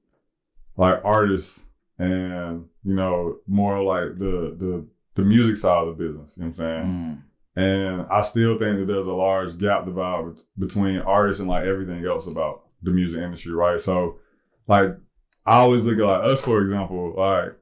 like 0.77 1.01
artists 1.05 1.65
and 1.99 2.67
you 2.85 2.95
know 2.95 3.37
more 3.47 3.83
like 3.83 4.19
the 4.19 4.55
the 4.57 4.87
the 5.15 5.23
music 5.23 5.57
side 5.57 5.87
of 5.87 5.97
the 5.97 6.05
business. 6.05 6.37
You 6.37 6.45
know 6.45 6.49
what 6.49 6.61
I'm 6.61 6.85
saying? 6.85 6.87
Mm. 6.87 7.23
And 7.57 8.07
I 8.11 8.23
still 8.23 8.59
think 8.59 8.79
that 8.79 8.87
there's 8.87 9.07
a 9.07 9.13
large 9.13 9.59
gap 9.59 9.85
divide 9.85 10.41
between 10.59 10.99
artists 10.99 11.41
and 11.41 11.49
like 11.49 11.67
everything 11.67 12.05
else 12.07 12.27
about 12.27 12.63
the 12.83 12.93
music 12.93 13.21
industry, 13.21 13.53
right? 13.53 13.81
So, 13.81 14.19
like, 14.67 14.97
I 15.45 15.57
always 15.57 15.83
look 15.83 15.99
at 15.99 16.05
like 16.05 16.25
us, 16.25 16.41
for 16.41 16.63
example, 16.63 17.15
like, 17.17 17.57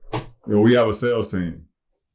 you 0.46 0.54
know, 0.54 0.60
we 0.60 0.74
have 0.74 0.88
a 0.88 0.94
sales 0.94 1.30
team, 1.30 1.64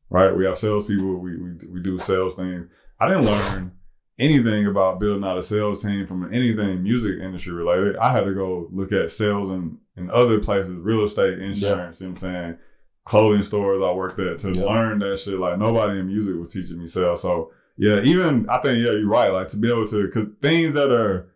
right? 0.10 0.36
We 0.36 0.46
have 0.46 0.58
salespeople. 0.58 1.18
We 1.18 1.38
we 1.38 1.54
we 1.72 1.82
do 1.82 1.98
sales 2.00 2.36
things. 2.36 2.68
I 3.00 3.08
didn't 3.08 3.26
learn 3.26 3.72
anything 4.20 4.68
about 4.68 5.00
building 5.00 5.24
out 5.24 5.38
a 5.38 5.42
sales 5.42 5.82
team 5.82 6.06
from 6.06 6.32
anything 6.34 6.84
music 6.84 7.20
industry 7.20 7.54
related. 7.54 7.98
I 7.98 8.12
had 8.12 8.26
to 8.26 8.34
go 8.34 8.68
look 8.72 8.92
at 8.92 9.12
sales 9.12 9.50
in, 9.50 9.78
in 9.98 10.10
other 10.12 10.40
places, 10.40 10.76
real 10.78 11.04
estate, 11.04 11.40
insurance, 11.40 12.00
yeah. 12.02 12.08
you 12.08 12.10
know 12.10 12.14
what 12.14 12.24
I'm 12.24 12.34
saying? 12.34 12.58
Clothing 13.06 13.44
stores 13.44 13.82
I 13.84 13.92
worked 13.92 14.20
at 14.20 14.38
to 14.40 14.52
yeah. 14.52 14.64
learn 14.64 15.00
that 15.00 15.20
shit. 15.20 15.40
Like 15.40 15.58
nobody 15.58 16.00
in 16.00 16.08
music 16.08 16.36
was 16.36 16.54
teaching 16.54 16.80
me 16.80 16.88
sales. 16.88 17.22
So 17.22 17.52
yeah, 17.78 18.02
even 18.02 18.48
I 18.50 18.60
think, 18.60 18.78
yeah, 18.78 18.92
you're 18.92 19.08
right. 19.08 19.32
Like 19.32 19.48
to 19.50 19.58
be 19.58 19.70
able 19.70 19.88
to, 19.88 20.08
cause 20.10 20.28
things 20.42 20.74
that 20.76 20.92
are 20.92 21.34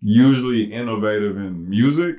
usually 0.00 0.64
innovative 0.64 1.36
in 1.36 1.68
music, 1.68 2.16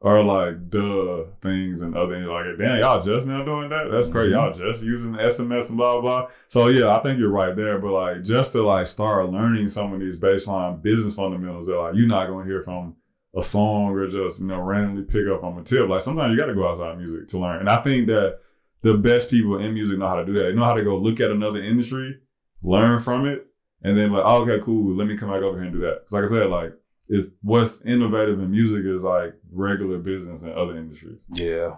are 0.00 0.22
like 0.22 0.70
duh 0.70 1.24
things 1.40 1.82
and 1.82 1.96
other 1.96 2.14
things 2.14 2.28
like 2.28 2.44
damn 2.56 2.78
y'all 2.78 3.02
just 3.02 3.26
now 3.26 3.44
doing 3.44 3.68
that? 3.68 3.90
That's 3.90 4.08
crazy. 4.08 4.32
Mm-hmm. 4.32 4.60
y'all 4.60 4.70
just 4.70 4.84
using 4.84 5.14
SMS 5.14 5.68
and 5.68 5.78
blah 5.78 6.00
blah 6.00 6.28
so 6.46 6.68
yeah 6.68 6.96
I 6.96 7.00
think 7.00 7.18
you're 7.18 7.30
right 7.30 7.56
there 7.56 7.78
but 7.78 7.92
like 7.92 8.22
just 8.22 8.52
to 8.52 8.62
like 8.62 8.86
start 8.86 9.30
learning 9.30 9.68
some 9.68 9.92
of 9.92 10.00
these 10.00 10.18
baseline 10.18 10.80
business 10.80 11.14
fundamentals 11.14 11.66
that 11.66 11.76
like 11.76 11.94
you're 11.96 12.06
not 12.06 12.28
gonna 12.28 12.46
hear 12.46 12.62
from 12.62 12.94
a 13.36 13.42
song 13.42 13.92
or 13.92 14.08
just 14.08 14.40
you 14.40 14.46
know 14.46 14.60
randomly 14.60 15.02
pick 15.02 15.26
up 15.28 15.44
on 15.44 15.58
a 15.58 15.62
tip. 15.62 15.88
Like 15.88 16.02
sometimes 16.02 16.32
you 16.32 16.38
got 16.38 16.46
to 16.46 16.54
go 16.54 16.68
outside 16.68 16.98
music 16.98 17.28
to 17.28 17.38
learn. 17.38 17.60
And 17.60 17.68
I 17.68 17.76
think 17.82 18.06
that 18.08 18.38
the 18.82 18.96
best 18.96 19.30
people 19.30 19.58
in 19.58 19.74
music 19.74 19.98
know 19.98 20.08
how 20.08 20.16
to 20.16 20.24
do 20.24 20.32
that. 20.34 20.44
They 20.44 20.52
know 20.52 20.64
how 20.64 20.74
to 20.74 20.84
go 20.84 20.96
look 20.96 21.20
at 21.20 21.30
another 21.30 21.62
industry 21.62 22.18
learn 22.62 22.98
from 22.98 23.24
it 23.24 23.46
and 23.82 23.96
then 23.96 24.12
like 24.12 24.24
oh, 24.24 24.42
okay 24.42 24.62
cool. 24.64 24.96
Let 24.96 25.06
me 25.06 25.16
come 25.16 25.30
back 25.30 25.42
over 25.42 25.56
here 25.56 25.66
and 25.66 25.72
do 25.72 25.80
that. 25.80 26.00
Because 26.00 26.12
like 26.12 26.24
I 26.24 26.28
said 26.28 26.50
like 26.50 26.72
is 27.08 27.28
what's 27.42 27.80
innovative 27.82 28.38
in 28.40 28.50
music 28.50 28.84
is 28.84 29.02
like 29.02 29.34
regular 29.50 29.98
business 29.98 30.42
in 30.42 30.52
other 30.52 30.76
industries. 30.76 31.20
Yeah. 31.34 31.76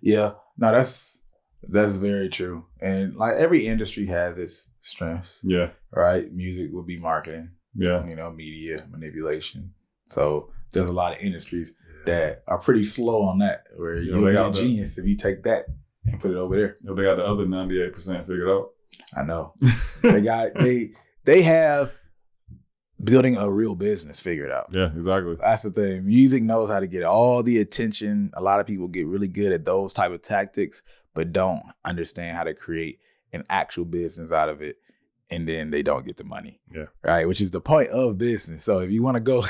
Yeah. 0.00 0.32
No, 0.58 0.72
that's 0.72 1.20
that's 1.68 1.96
very 1.96 2.28
true. 2.28 2.66
And 2.80 3.16
like 3.16 3.34
every 3.34 3.66
industry 3.66 4.06
has 4.06 4.38
its 4.38 4.68
strengths. 4.80 5.40
Yeah. 5.44 5.70
Right? 5.92 6.32
Music 6.32 6.70
would 6.72 6.86
be 6.86 6.98
marketing. 6.98 7.50
Yeah. 7.74 8.06
You 8.06 8.16
know, 8.16 8.30
media, 8.30 8.86
manipulation. 8.90 9.72
So 10.08 10.50
there's 10.72 10.88
a 10.88 10.92
lot 10.92 11.12
of 11.12 11.18
industries 11.18 11.74
yeah. 12.06 12.12
that 12.12 12.42
are 12.48 12.58
pretty 12.58 12.84
slow 12.84 13.22
on 13.22 13.38
that 13.38 13.64
where 13.76 13.98
yeah, 13.98 14.18
you're 14.18 14.48
a 14.48 14.50
genius 14.50 14.98
if 14.98 15.06
you 15.06 15.16
take 15.16 15.44
that 15.44 15.66
and 16.06 16.20
put 16.20 16.32
it 16.32 16.36
over 16.36 16.56
there. 16.56 16.76
They 16.82 17.02
got 17.02 17.16
the 17.16 17.24
other 17.24 17.46
98% 17.46 18.26
figured 18.26 18.48
out. 18.48 18.70
I 19.16 19.22
know. 19.22 19.54
they 20.02 20.20
got 20.20 20.54
they 20.54 20.90
they 21.24 21.42
have 21.42 21.92
building 23.02 23.36
a 23.36 23.50
real 23.50 23.74
business 23.74 24.20
figured 24.20 24.50
out. 24.50 24.68
Yeah, 24.72 24.86
exactly. 24.94 25.36
That's 25.40 25.62
the 25.62 25.70
thing. 25.70 26.06
Music 26.06 26.42
knows 26.42 26.70
how 26.70 26.80
to 26.80 26.86
get 26.86 27.02
all 27.02 27.42
the 27.42 27.58
attention. 27.58 28.30
A 28.34 28.42
lot 28.42 28.60
of 28.60 28.66
people 28.66 28.88
get 28.88 29.06
really 29.06 29.28
good 29.28 29.52
at 29.52 29.64
those 29.64 29.92
type 29.92 30.12
of 30.12 30.22
tactics, 30.22 30.82
but 31.14 31.32
don't 31.32 31.62
understand 31.84 32.36
how 32.36 32.44
to 32.44 32.54
create 32.54 33.00
an 33.32 33.44
actual 33.50 33.84
business 33.84 34.30
out 34.30 34.48
of 34.48 34.62
it. 34.62 34.76
And 35.30 35.48
then 35.48 35.70
they 35.70 35.82
don't 35.82 36.04
get 36.04 36.18
the 36.18 36.24
money. 36.24 36.60
Yeah. 36.74 36.86
Right. 37.02 37.26
Which 37.26 37.40
is 37.40 37.50
the 37.50 37.60
point 37.60 37.88
of 37.88 38.18
business. 38.18 38.64
So 38.64 38.80
if 38.80 38.90
you 38.90 39.02
want 39.02 39.16
to 39.16 39.20
go 39.20 39.44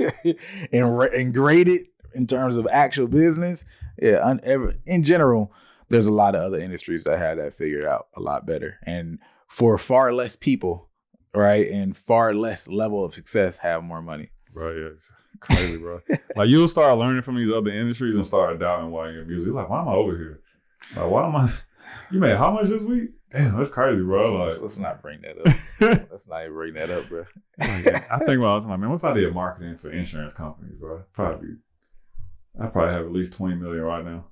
and, 0.72 1.02
and 1.14 1.34
grade 1.34 1.68
it 1.68 1.86
in 2.12 2.26
terms 2.26 2.56
of 2.56 2.66
actual 2.70 3.06
business, 3.06 3.64
yeah, 4.02 4.18
un, 4.22 4.40
in 4.86 5.04
general, 5.04 5.52
there's 5.88 6.06
a 6.06 6.12
lot 6.12 6.34
of 6.34 6.42
other 6.42 6.58
industries 6.58 7.04
that 7.04 7.18
have 7.18 7.38
that 7.38 7.54
figured 7.54 7.84
out 7.84 8.08
a 8.16 8.20
lot 8.20 8.46
better. 8.46 8.78
And 8.82 9.20
for 9.46 9.78
far 9.78 10.12
less 10.12 10.36
people, 10.36 10.87
right, 11.34 11.68
and 11.68 11.96
far 11.96 12.34
less 12.34 12.68
level 12.68 13.04
of 13.04 13.14
success 13.14 13.58
have 13.58 13.82
more 13.82 14.02
money. 14.02 14.30
Right, 14.52 14.76
yeah, 14.76 14.88
it's 14.88 15.12
crazy, 15.40 15.78
bro. 15.78 16.00
like 16.36 16.48
you'll 16.48 16.68
start 16.68 16.98
learning 16.98 17.22
from 17.22 17.36
these 17.36 17.50
other 17.50 17.70
industries 17.70 18.14
and 18.14 18.26
start 18.26 18.58
doubting 18.58 18.90
why 18.90 19.10
you're 19.10 19.24
music. 19.24 19.46
You're 19.46 19.56
like, 19.56 19.68
why 19.68 19.82
am 19.82 19.88
I 19.88 19.94
over 19.94 20.16
here? 20.16 20.40
Like, 20.96 21.10
why 21.10 21.26
am 21.26 21.36
I? 21.36 21.52
You 22.10 22.20
made 22.20 22.36
how 22.36 22.52
much 22.52 22.68
this 22.68 22.82
week? 22.82 23.10
Damn, 23.32 23.56
that's 23.56 23.70
crazy, 23.70 24.02
bro. 24.02 24.16
Let's, 24.16 24.30
like, 24.30 24.42
let's, 24.42 24.62
let's 24.62 24.78
not 24.78 25.02
bring 25.02 25.20
that 25.20 25.38
up. 25.38 26.06
let's 26.10 26.26
not 26.28 26.42
even 26.42 26.54
bring 26.54 26.74
that 26.74 26.90
up, 26.90 27.08
bro. 27.08 27.24
I 27.60 28.18
think 28.18 28.38
about 28.38 28.62
I'm 28.62 28.70
like, 28.70 28.80
man, 28.80 28.90
what 28.90 28.96
if 28.96 29.04
I 29.04 29.12
did 29.12 29.34
marketing 29.34 29.76
for 29.76 29.90
insurance 29.90 30.34
companies, 30.34 30.76
bro? 30.78 31.02
Probably, 31.12 31.56
I 32.60 32.66
probably 32.66 32.94
have 32.94 33.04
at 33.04 33.12
least 33.12 33.34
twenty 33.34 33.56
million 33.56 33.82
right 33.82 34.04
now. 34.04 34.26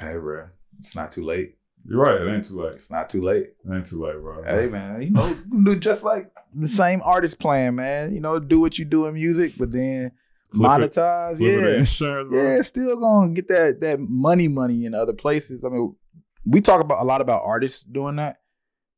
Hey, 0.00 0.14
bro, 0.14 0.48
it's 0.78 0.96
not 0.96 1.12
too 1.12 1.24
late. 1.24 1.56
You're 1.86 2.00
right. 2.00 2.20
It 2.20 2.34
ain't 2.34 2.44
too 2.44 2.60
late. 2.60 2.74
It's 2.74 2.90
not 2.90 3.10
too 3.10 3.20
late. 3.22 3.52
It 3.64 3.72
ain't 3.74 3.84
too 3.84 4.02
late, 4.02 4.20
bro. 4.20 4.42
Hey 4.42 4.68
man, 4.68 5.02
you 5.02 5.10
know, 5.10 5.34
do 5.64 5.76
just 5.76 6.02
like 6.02 6.30
the 6.54 6.68
same 6.68 7.02
artist 7.04 7.38
plan, 7.38 7.74
man. 7.74 8.14
You 8.14 8.20
know, 8.20 8.38
do 8.38 8.60
what 8.60 8.78
you 8.78 8.84
do 8.84 9.06
in 9.06 9.14
music, 9.14 9.54
but 9.58 9.70
then 9.70 10.12
Flip 10.52 10.70
monetize. 10.70 11.40
It 11.40 11.44
yeah, 11.44 12.36
yeah, 12.36 12.62
still 12.62 12.96
gonna 12.96 13.32
get 13.32 13.48
that 13.48 13.80
that 13.80 14.00
money, 14.00 14.48
money 14.48 14.86
in 14.86 14.94
other 14.94 15.12
places. 15.12 15.64
I 15.64 15.68
mean, 15.68 15.94
we 16.46 16.60
talk 16.60 16.80
about 16.80 17.02
a 17.02 17.04
lot 17.04 17.20
about 17.20 17.42
artists 17.44 17.82
doing 17.82 18.16
that, 18.16 18.38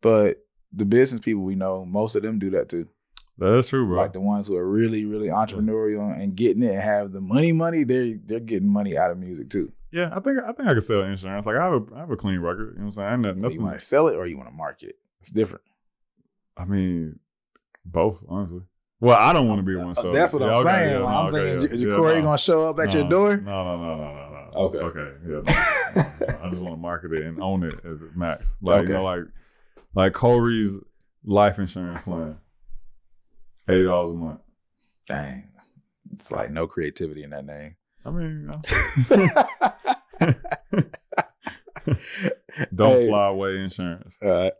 but 0.01 0.39
the 0.73 0.85
business 0.85 1.21
people 1.21 1.43
we 1.43 1.55
know, 1.57 1.85
most 1.85 2.15
of 2.15 2.23
them 2.23 2.39
do 2.39 2.51
that 2.51 2.69
too. 2.69 2.89
That's 3.39 3.69
true, 3.69 3.87
bro. 3.87 3.99
Like 3.99 4.13
the 4.13 4.21
ones 4.21 4.49
who 4.49 4.57
are 4.57 4.67
really, 4.67 5.05
really 5.05 5.29
entrepreneurial 5.29 6.19
and 6.19 6.35
getting 6.35 6.63
it 6.63 6.73
and 6.73 6.83
have 6.83 7.13
the 7.13 7.21
money, 7.21 7.53
money. 7.53 7.85
They 7.85 8.15
they're 8.25 8.41
getting 8.41 8.69
money 8.69 8.97
out 8.97 9.11
of 9.11 9.19
music 9.19 9.51
too. 9.51 9.73
Yeah, 9.97 10.11
I 10.15 10.21
think 10.21 10.39
I 10.39 10.53
think 10.53 10.69
I 10.69 10.75
could 10.75 10.83
sell 10.83 11.03
insurance. 11.03 11.47
Like 11.47 11.57
I 11.57 11.65
have 11.65 11.73
a 11.73 11.95
I 11.95 11.99
have 12.01 12.11
a 12.11 12.17
clean 12.17 12.39
record. 12.41 12.75
You 12.75 12.81
know 12.81 12.87
what 12.91 12.99
I'm 12.99 13.23
saying? 13.25 13.27
I 13.27 13.47
ain't 13.47 13.55
You 13.55 13.61
want 13.63 13.75
to 13.75 13.81
sell 13.81 14.09
it 14.09 14.15
or 14.17 14.27
you 14.27 14.37
want 14.37 14.49
to 14.51 14.55
market 14.55 14.91
it. 14.91 14.99
It's 15.21 15.31
different. 15.31 15.63
I 16.57 16.65
mean, 16.67 17.19
both 17.85 18.23
honestly. 18.29 18.61
Well, 19.01 19.17
I 19.19 19.33
don't 19.33 19.49
want 19.49 19.59
to 19.59 19.63
be 19.63 19.75
one. 19.77 19.95
So 19.95 20.11
Uh, 20.11 20.13
That's 20.13 20.33
what 20.33 20.43
I'm 20.43 20.51
okay, 20.51 20.63
saying. 20.65 20.91
yeah, 20.93 20.99
no, 20.99 21.07
I'm 21.07 21.35
okay, 21.35 21.59
thinking, 21.59 21.79
yeah, 21.79 21.85
J- 21.85 21.89
yeah, 21.91 21.95
Kohrey 21.97 22.17
no. 22.17 22.23
gonna 22.23 22.39
show 22.39 22.69
up 22.69 22.79
at 22.79 22.93
your 22.95 23.09
door. 23.09 23.37
No, 23.37 23.65
no, 23.65 23.77
no, 23.77 23.97
no, 23.97 24.15
no, 24.15 24.31
no. 24.31 24.51
Okay. 24.57 24.79
Okay. 24.79 25.13
Yeah. 25.29 26.43
I 26.43 26.49
just 26.51 26.63
want 26.63 26.75
to 26.75 26.81
market 26.81 27.13
it 27.13 27.21
and 27.23 27.43
own 27.43 27.63
it 27.63 27.75
as 27.85 27.99
max. 28.15 28.57
Like 28.63 28.81
Okay. 28.81 28.89
you 28.89 28.95
know, 28.95 29.05
like 29.05 29.25
like 29.95 30.13
Kohrey's 30.13 30.79
life 31.25 31.59
insurance 31.59 32.03
plan. 32.03 32.37
Eighty 33.69 33.85
dollars 33.85 34.11
a 34.11 34.15
month. 34.15 34.41
Dang, 35.09 35.49
it's 36.15 36.31
like 36.31 36.51
no 36.51 36.67
creativity 36.67 37.23
in 37.23 37.31
that 37.31 37.45
name. 37.45 37.77
I 38.07 38.11
mean, 38.11 38.53
you 39.11 40.37
don't 42.75 42.99
Hey. 43.01 43.07
fly 43.09 43.27
away 43.29 43.59
insurance. 43.59 44.19
Uh, 44.23 44.51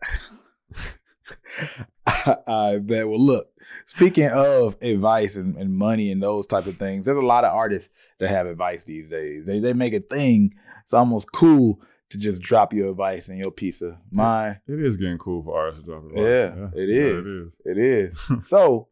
I 2.47 2.79
bet. 2.83 3.09
Well, 3.09 3.21
look. 3.21 3.49
Speaking 3.85 4.29
of 4.31 4.77
advice 4.81 5.37
and, 5.37 5.57
and 5.57 5.73
money 5.77 6.11
and 6.11 6.23
those 6.23 6.47
type 6.47 6.67
of 6.67 6.77
things, 6.77 7.05
there's 7.05 7.17
a 7.17 7.23
lot 7.23 7.45
of 7.45 7.53
artists 7.53 7.93
that 8.19 8.31
have 8.31 8.47
advice 8.47 8.85
these 8.85 9.09
days. 9.11 9.47
They 9.47 9.59
they 9.61 9.73
make 9.73 9.93
a 9.95 10.01
thing. 10.01 10.55
It's 10.85 10.95
almost 10.95 11.33
cool 11.33 11.81
to 12.11 12.19
just 12.19 12.41
drop 12.43 12.73
your 12.73 12.91
advice 12.91 13.29
and 13.29 13.43
your 13.43 13.51
piece 13.51 13.83
of 13.83 13.97
mind. 14.11 14.59
It 14.69 14.81
is 14.81 14.97
getting 14.97 15.19
cool 15.19 15.43
for 15.43 15.57
artists 15.59 15.83
to 15.85 15.91
drop 15.91 16.05
advice. 16.05 16.19
Yeah, 16.23 16.69
it 16.81 16.89
Yeah, 16.89 17.03
is. 17.03 17.25
it 17.25 17.27
is. 17.27 17.61
It 17.65 17.79
is. 17.79 18.49
so, 18.49 18.89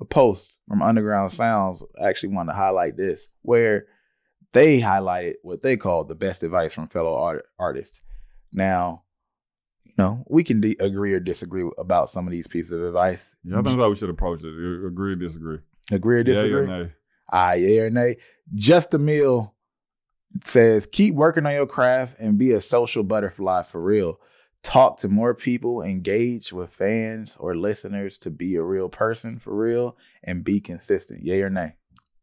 a 0.00 0.04
post 0.04 0.58
from 0.68 0.82
Underground 0.82 1.32
Sounds 1.32 1.82
actually 2.02 2.30
wanted 2.30 2.52
to 2.52 2.58
highlight 2.58 2.96
this, 2.96 3.28
where 3.42 3.86
they 4.52 4.80
highlighted 4.80 5.34
what 5.42 5.62
they 5.62 5.76
called 5.76 6.08
the 6.08 6.14
best 6.14 6.42
advice 6.42 6.74
from 6.74 6.88
fellow 6.88 7.14
art- 7.14 7.46
artists. 7.58 8.02
Now, 8.52 9.02
you 9.84 9.94
know, 9.98 10.24
we 10.28 10.44
can 10.44 10.60
de- 10.60 10.76
agree 10.80 11.12
or 11.12 11.20
disagree 11.20 11.68
about 11.78 12.10
some 12.10 12.26
of 12.26 12.30
these 12.30 12.46
pieces 12.46 12.72
of 12.72 12.82
advice. 12.82 13.34
Yeah, 13.44 13.54
I 13.54 13.56
think 13.56 13.66
that's 13.66 13.76
how 13.76 13.90
we 13.90 13.96
should 13.96 14.10
approach 14.10 14.42
it. 14.42 14.48
Agree, 14.48 15.12
or 15.12 15.16
disagree. 15.16 15.58
Agree 15.90 16.20
or 16.20 16.24
disagree? 16.24 16.66
yeah, 16.66 16.82
nay. 16.82 16.92
Ah, 17.30 17.52
yeah 17.52 17.82
or 17.82 17.90
nay. 17.90 18.16
Just 18.54 18.94
a 18.94 18.98
meal 18.98 19.54
says 20.44 20.86
keep 20.86 21.14
working 21.14 21.46
on 21.46 21.52
your 21.52 21.66
craft 21.66 22.16
and 22.18 22.38
be 22.38 22.52
a 22.52 22.60
social 22.60 23.02
butterfly 23.02 23.62
for 23.62 23.82
real. 23.82 24.20
Talk 24.66 24.96
to 24.98 25.08
more 25.08 25.32
people, 25.32 25.80
engage 25.80 26.52
with 26.52 26.70
fans 26.70 27.36
or 27.38 27.54
listeners 27.54 28.18
to 28.18 28.30
be 28.32 28.56
a 28.56 28.62
real 28.62 28.88
person 28.88 29.38
for 29.38 29.54
real, 29.54 29.96
and 30.24 30.42
be 30.42 30.58
consistent. 30.58 31.22
Yay 31.24 31.40
or 31.42 31.50
nay? 31.50 31.74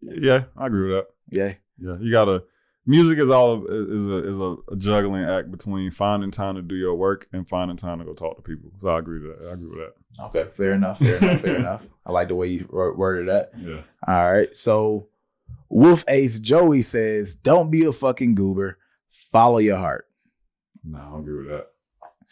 Yeah, 0.02 0.44
I 0.58 0.68
agree 0.68 0.92
with 0.92 1.06
that. 1.06 1.38
Yay. 1.38 1.58
Yeah, 1.80 1.96
you 2.02 2.12
gotta. 2.12 2.44
Music 2.86 3.18
is 3.18 3.30
all 3.30 3.66
is 3.66 4.06
a 4.10 4.28
is 4.28 4.40
a, 4.42 4.58
a 4.70 4.76
juggling 4.76 5.24
act 5.24 5.52
between 5.52 5.90
finding 5.90 6.32
time 6.32 6.56
to 6.56 6.62
do 6.62 6.76
your 6.76 6.96
work 6.96 7.30
and 7.32 7.48
finding 7.48 7.78
time 7.78 8.00
to 8.00 8.04
go 8.06 8.14
talk 8.14 8.36
to 8.36 8.42
people. 8.42 8.72
So 8.80 8.90
I 8.90 9.00
agree 9.00 9.26
with 9.26 9.40
that. 9.40 9.48
I 9.48 9.54
agree 9.54 9.70
with 9.70 9.80
that. 9.80 10.24
Okay, 10.26 10.50
fair 10.54 10.74
enough. 10.74 11.00
Fair 11.00 11.16
enough. 11.20 11.40
Fair 11.40 11.56
enough. 11.60 11.88
I 12.06 12.12
like 12.12 12.28
the 12.28 12.36
way 12.36 12.48
you 12.48 12.68
worded 12.70 13.30
that. 13.30 13.52
Yeah. 13.58 13.84
All 14.06 14.34
right. 14.34 14.56
So, 14.58 15.08
Wolf 15.70 16.04
Ace 16.10 16.42
Joey 16.42 16.82
says, 16.82 17.38
"Don't 17.38 17.72
be 17.72 17.86
a 17.86 17.94
fucking 17.94 18.36
goober. 18.36 18.80
Follow 19.32 19.60
your 19.60 19.78
heart." 19.78 20.10
No, 20.84 21.00
I 21.16 21.20
agree 21.20 21.38
with 21.38 21.48
that. 21.48 21.68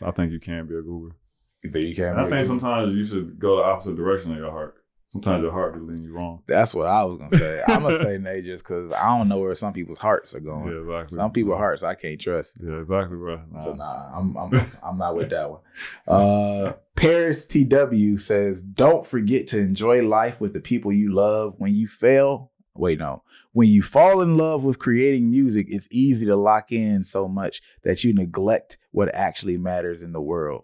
So 0.02 0.08
I 0.08 0.12
think 0.12 0.32
you 0.32 0.40
can 0.40 0.66
be 0.66 0.76
a 0.76 0.82
goober. 0.82 1.16
You 1.64 1.70
think 1.70 1.86
you 1.86 1.96
can? 1.96 2.18
And 2.18 2.22
I 2.22 2.30
think 2.30 2.48
sometimes 2.48 2.94
you 2.96 3.06
should 3.06 3.40
go 3.40 3.58
the 3.58 3.64
opposite 3.64 3.96
direction 3.96 4.32
of 4.32 4.38
your 4.40 4.50
heart. 4.50 4.76
Sometimes 5.10 5.44
your 5.44 5.52
heart 5.52 5.76
is 5.76 5.84
leading 5.84 6.06
you 6.06 6.14
wrong. 6.14 6.42
That's 6.48 6.74
what 6.74 6.88
I 6.88 7.04
was 7.04 7.18
gonna 7.18 7.30
say. 7.30 7.62
I'm 7.68 7.84
gonna 7.84 7.98
say 8.00 8.18
nay 8.18 8.42
just 8.42 8.64
because 8.64 8.92
I 8.94 9.16
don't 9.16 9.28
know 9.28 9.38
where 9.38 9.54
some 9.54 9.74
people's 9.74 10.00
hearts 10.00 10.34
are 10.34 10.40
going. 10.40 10.72
Yeah, 10.72 10.80
exactly. 10.80 11.16
Some 11.18 11.32
people's 11.32 11.58
hearts 11.58 11.84
I 11.84 11.94
can't 11.94 12.20
trust. 12.20 12.60
Yeah, 12.64 12.80
exactly, 12.80 13.18
bro. 13.18 13.42
Nah. 13.52 13.60
So 13.60 13.74
nah, 13.74 14.10
I'm 14.18 14.36
I'm 14.38 14.54
I'm 14.82 14.96
not 14.96 15.16
with 15.16 15.30
that 15.30 15.52
one. 15.52 15.60
Uh 16.08 16.74
Paris 16.96 17.46
TW 17.46 18.18
says, 18.18 18.62
"Don't 18.62 19.06
forget 19.06 19.48
to 19.48 19.60
enjoy 19.60 20.02
life 20.02 20.42
with 20.42 20.54
the 20.54 20.62
people 20.62 20.92
you 20.92 21.14
love. 21.14 21.56
When 21.58 21.76
you 21.76 21.88
fail, 21.88 22.51
wait 22.76 23.00
no, 23.00 23.24
when 23.52 23.70
you 23.70 23.82
fall 23.82 24.22
in 24.22 24.36
love 24.36 24.64
with 24.64 24.80
creating 24.80 25.30
music, 25.30 25.68
it's 25.70 25.88
easy 25.92 26.26
to 26.26 26.36
lock 26.36 26.72
in 26.72 27.04
so 27.04 27.28
much 27.28 27.62
that 27.84 28.04
you 28.04 28.14
neglect 28.14 28.78
what 28.92 29.14
actually 29.14 29.58
matters 29.58 30.02
in 30.04 30.14
the 30.14 30.22
world." 30.22 30.64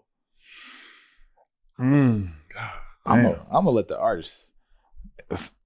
Mm, 1.78 2.30
God, 2.52 2.70
I'm 3.06 3.22
gonna 3.22 3.46
I'm 3.50 3.64
gonna 3.64 3.70
let 3.70 3.88
the 3.88 3.98
artists, 3.98 4.52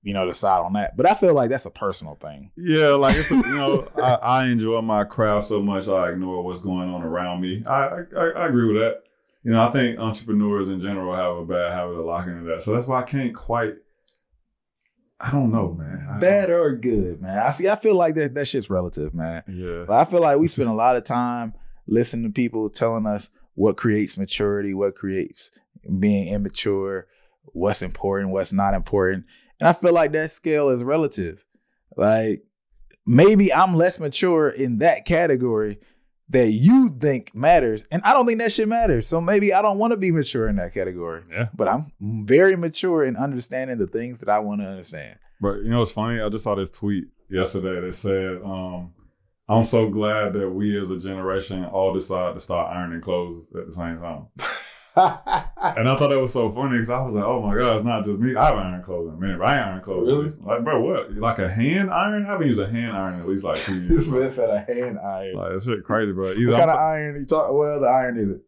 you 0.02 0.12
know, 0.12 0.26
decide 0.26 0.58
on 0.58 0.74
that. 0.74 0.96
But 0.96 1.08
I 1.08 1.14
feel 1.14 1.34
like 1.34 1.48
that's 1.48 1.66
a 1.66 1.70
personal 1.70 2.16
thing. 2.16 2.50
Yeah, 2.56 2.88
like 2.88 3.16
it's 3.16 3.30
a, 3.30 3.36
you 3.36 3.42
know, 3.42 3.88
I, 3.96 4.14
I 4.14 4.46
enjoy 4.46 4.80
my 4.82 5.04
craft 5.04 5.46
so 5.46 5.62
much 5.62 5.88
I 5.88 6.10
ignore 6.10 6.42
what's 6.42 6.60
going 6.60 6.90
on 6.90 7.02
around 7.02 7.40
me. 7.40 7.62
I, 7.66 8.02
I 8.16 8.24
I 8.36 8.46
agree 8.48 8.72
with 8.72 8.82
that. 8.82 9.02
You 9.44 9.52
know, 9.52 9.66
I 9.66 9.70
think 9.70 9.98
entrepreneurs 9.98 10.68
in 10.68 10.80
general 10.80 11.16
have 11.16 11.36
a 11.36 11.44
bad 11.44 11.72
habit 11.72 11.94
of 11.94 12.04
locking 12.04 12.34
into 12.36 12.50
that. 12.50 12.62
So 12.62 12.74
that's 12.74 12.86
why 12.86 13.00
I 13.00 13.04
can't 13.04 13.34
quite. 13.34 13.74
I 15.22 15.30
don't 15.30 15.52
know, 15.52 15.72
man. 15.78 16.18
Bad 16.20 16.50
or 16.50 16.74
good, 16.74 17.22
man. 17.22 17.38
I 17.38 17.50
see. 17.50 17.68
I 17.68 17.76
feel 17.76 17.94
like 17.94 18.16
that 18.16 18.34
that 18.34 18.48
shit's 18.48 18.68
relative, 18.68 19.14
man. 19.14 19.44
Yeah. 19.46 19.84
But 19.86 19.94
I 20.00 20.04
feel 20.04 20.20
like 20.20 20.38
we 20.38 20.48
spend 20.48 20.68
a 20.68 20.74
lot 20.74 20.96
of 20.96 21.04
time 21.04 21.54
listening 21.86 22.24
to 22.24 22.30
people 22.30 22.68
telling 22.68 23.06
us 23.06 23.30
what 23.54 23.76
creates 23.76 24.18
maturity, 24.18 24.74
what 24.74 24.96
creates 24.96 25.52
being 25.98 26.32
immature, 26.32 27.06
what's 27.44 27.82
important, 27.82 28.30
what's 28.30 28.52
not 28.52 28.74
important. 28.74 29.26
And 29.60 29.68
I 29.68 29.72
feel 29.74 29.92
like 29.92 30.10
that 30.12 30.32
scale 30.32 30.70
is 30.70 30.82
relative. 30.82 31.44
Like 31.96 32.42
maybe 33.06 33.52
I'm 33.52 33.76
less 33.76 34.00
mature 34.00 34.48
in 34.48 34.78
that 34.78 35.04
category 35.04 35.78
that 36.32 36.50
you 36.50 36.88
think 37.00 37.34
matters. 37.34 37.84
And 37.90 38.02
I 38.04 38.12
don't 38.12 38.26
think 38.26 38.38
that 38.40 38.52
shit 38.52 38.68
matters. 38.68 39.06
So 39.06 39.20
maybe 39.20 39.52
I 39.52 39.62
don't 39.62 39.78
want 39.78 39.92
to 39.92 39.96
be 39.96 40.10
mature 40.10 40.48
in 40.48 40.56
that 40.56 40.74
category. 40.74 41.22
Yeah. 41.30 41.48
But 41.54 41.68
I'm 41.68 41.92
very 42.00 42.56
mature 42.56 43.04
in 43.04 43.16
understanding 43.16 43.78
the 43.78 43.86
things 43.86 44.20
that 44.20 44.28
I 44.28 44.38
want 44.38 44.60
to 44.62 44.66
understand. 44.66 45.18
But 45.40 45.58
you 45.58 45.70
know 45.70 45.80
what's 45.80 45.92
funny? 45.92 46.20
I 46.20 46.28
just 46.28 46.44
saw 46.44 46.54
this 46.54 46.70
tweet 46.70 47.04
yesterday 47.28 47.80
that 47.86 47.94
said, 47.94 48.40
um, 48.44 48.92
I'm 49.48 49.66
so 49.66 49.90
glad 49.90 50.32
that 50.34 50.48
we 50.48 50.80
as 50.80 50.90
a 50.90 50.98
generation 50.98 51.64
all 51.64 51.92
decide 51.92 52.34
to 52.34 52.40
start 52.40 52.74
ironing 52.74 53.00
clothes 53.00 53.52
at 53.54 53.66
the 53.66 53.72
same 53.72 53.98
time. 53.98 54.26
And 54.94 55.88
I 55.88 55.96
thought 55.96 56.08
that 56.10 56.20
was 56.20 56.32
so 56.32 56.50
funny 56.52 56.72
because 56.76 56.90
I 56.90 57.00
was 57.02 57.14
like, 57.14 57.24
oh 57.24 57.40
my 57.40 57.56
God, 57.56 57.76
it's 57.76 57.84
not 57.84 58.04
just 58.04 58.18
me. 58.18 58.34
I've 58.34 58.54
ironed 58.56 58.84
clothes 58.84 59.08
in 59.08 59.14
a 59.14 59.16
minute, 59.18 59.38
but 59.38 59.48
I 59.48 59.58
iron 59.58 59.80
clothes. 59.80 60.06
Really? 60.08 60.30
Like, 60.56 60.64
bro, 60.64 60.80
what? 60.82 61.12
Like 61.14 61.38
a 61.38 61.48
hand 61.50 61.90
iron? 61.90 62.26
I 62.26 62.30
haven't 62.32 62.48
used 62.48 62.60
a 62.60 62.68
hand 62.70 62.96
iron 62.96 63.20
at 63.20 63.26
least 63.28 63.44
like 63.44 63.58
two 63.58 63.80
years. 63.80 63.88
this 63.88 64.10
man 64.10 64.30
said 64.30 64.50
a 64.50 64.60
hand 64.60 64.98
iron. 64.98 65.34
like, 65.34 65.52
that 65.52 65.62
shit 65.64 65.84
crazy, 65.84 66.12
bro. 66.12 66.32
Either 66.32 66.46
What 66.52 66.58
kind 66.58 66.70
of 66.70 66.76
I'm- 66.76 66.88
iron 66.88 67.16
you 67.20 67.24
talk? 67.26 67.52
What 67.52 67.68
other 67.68 67.88
iron 67.88 68.18
is 68.18 68.28
it? 68.30 68.40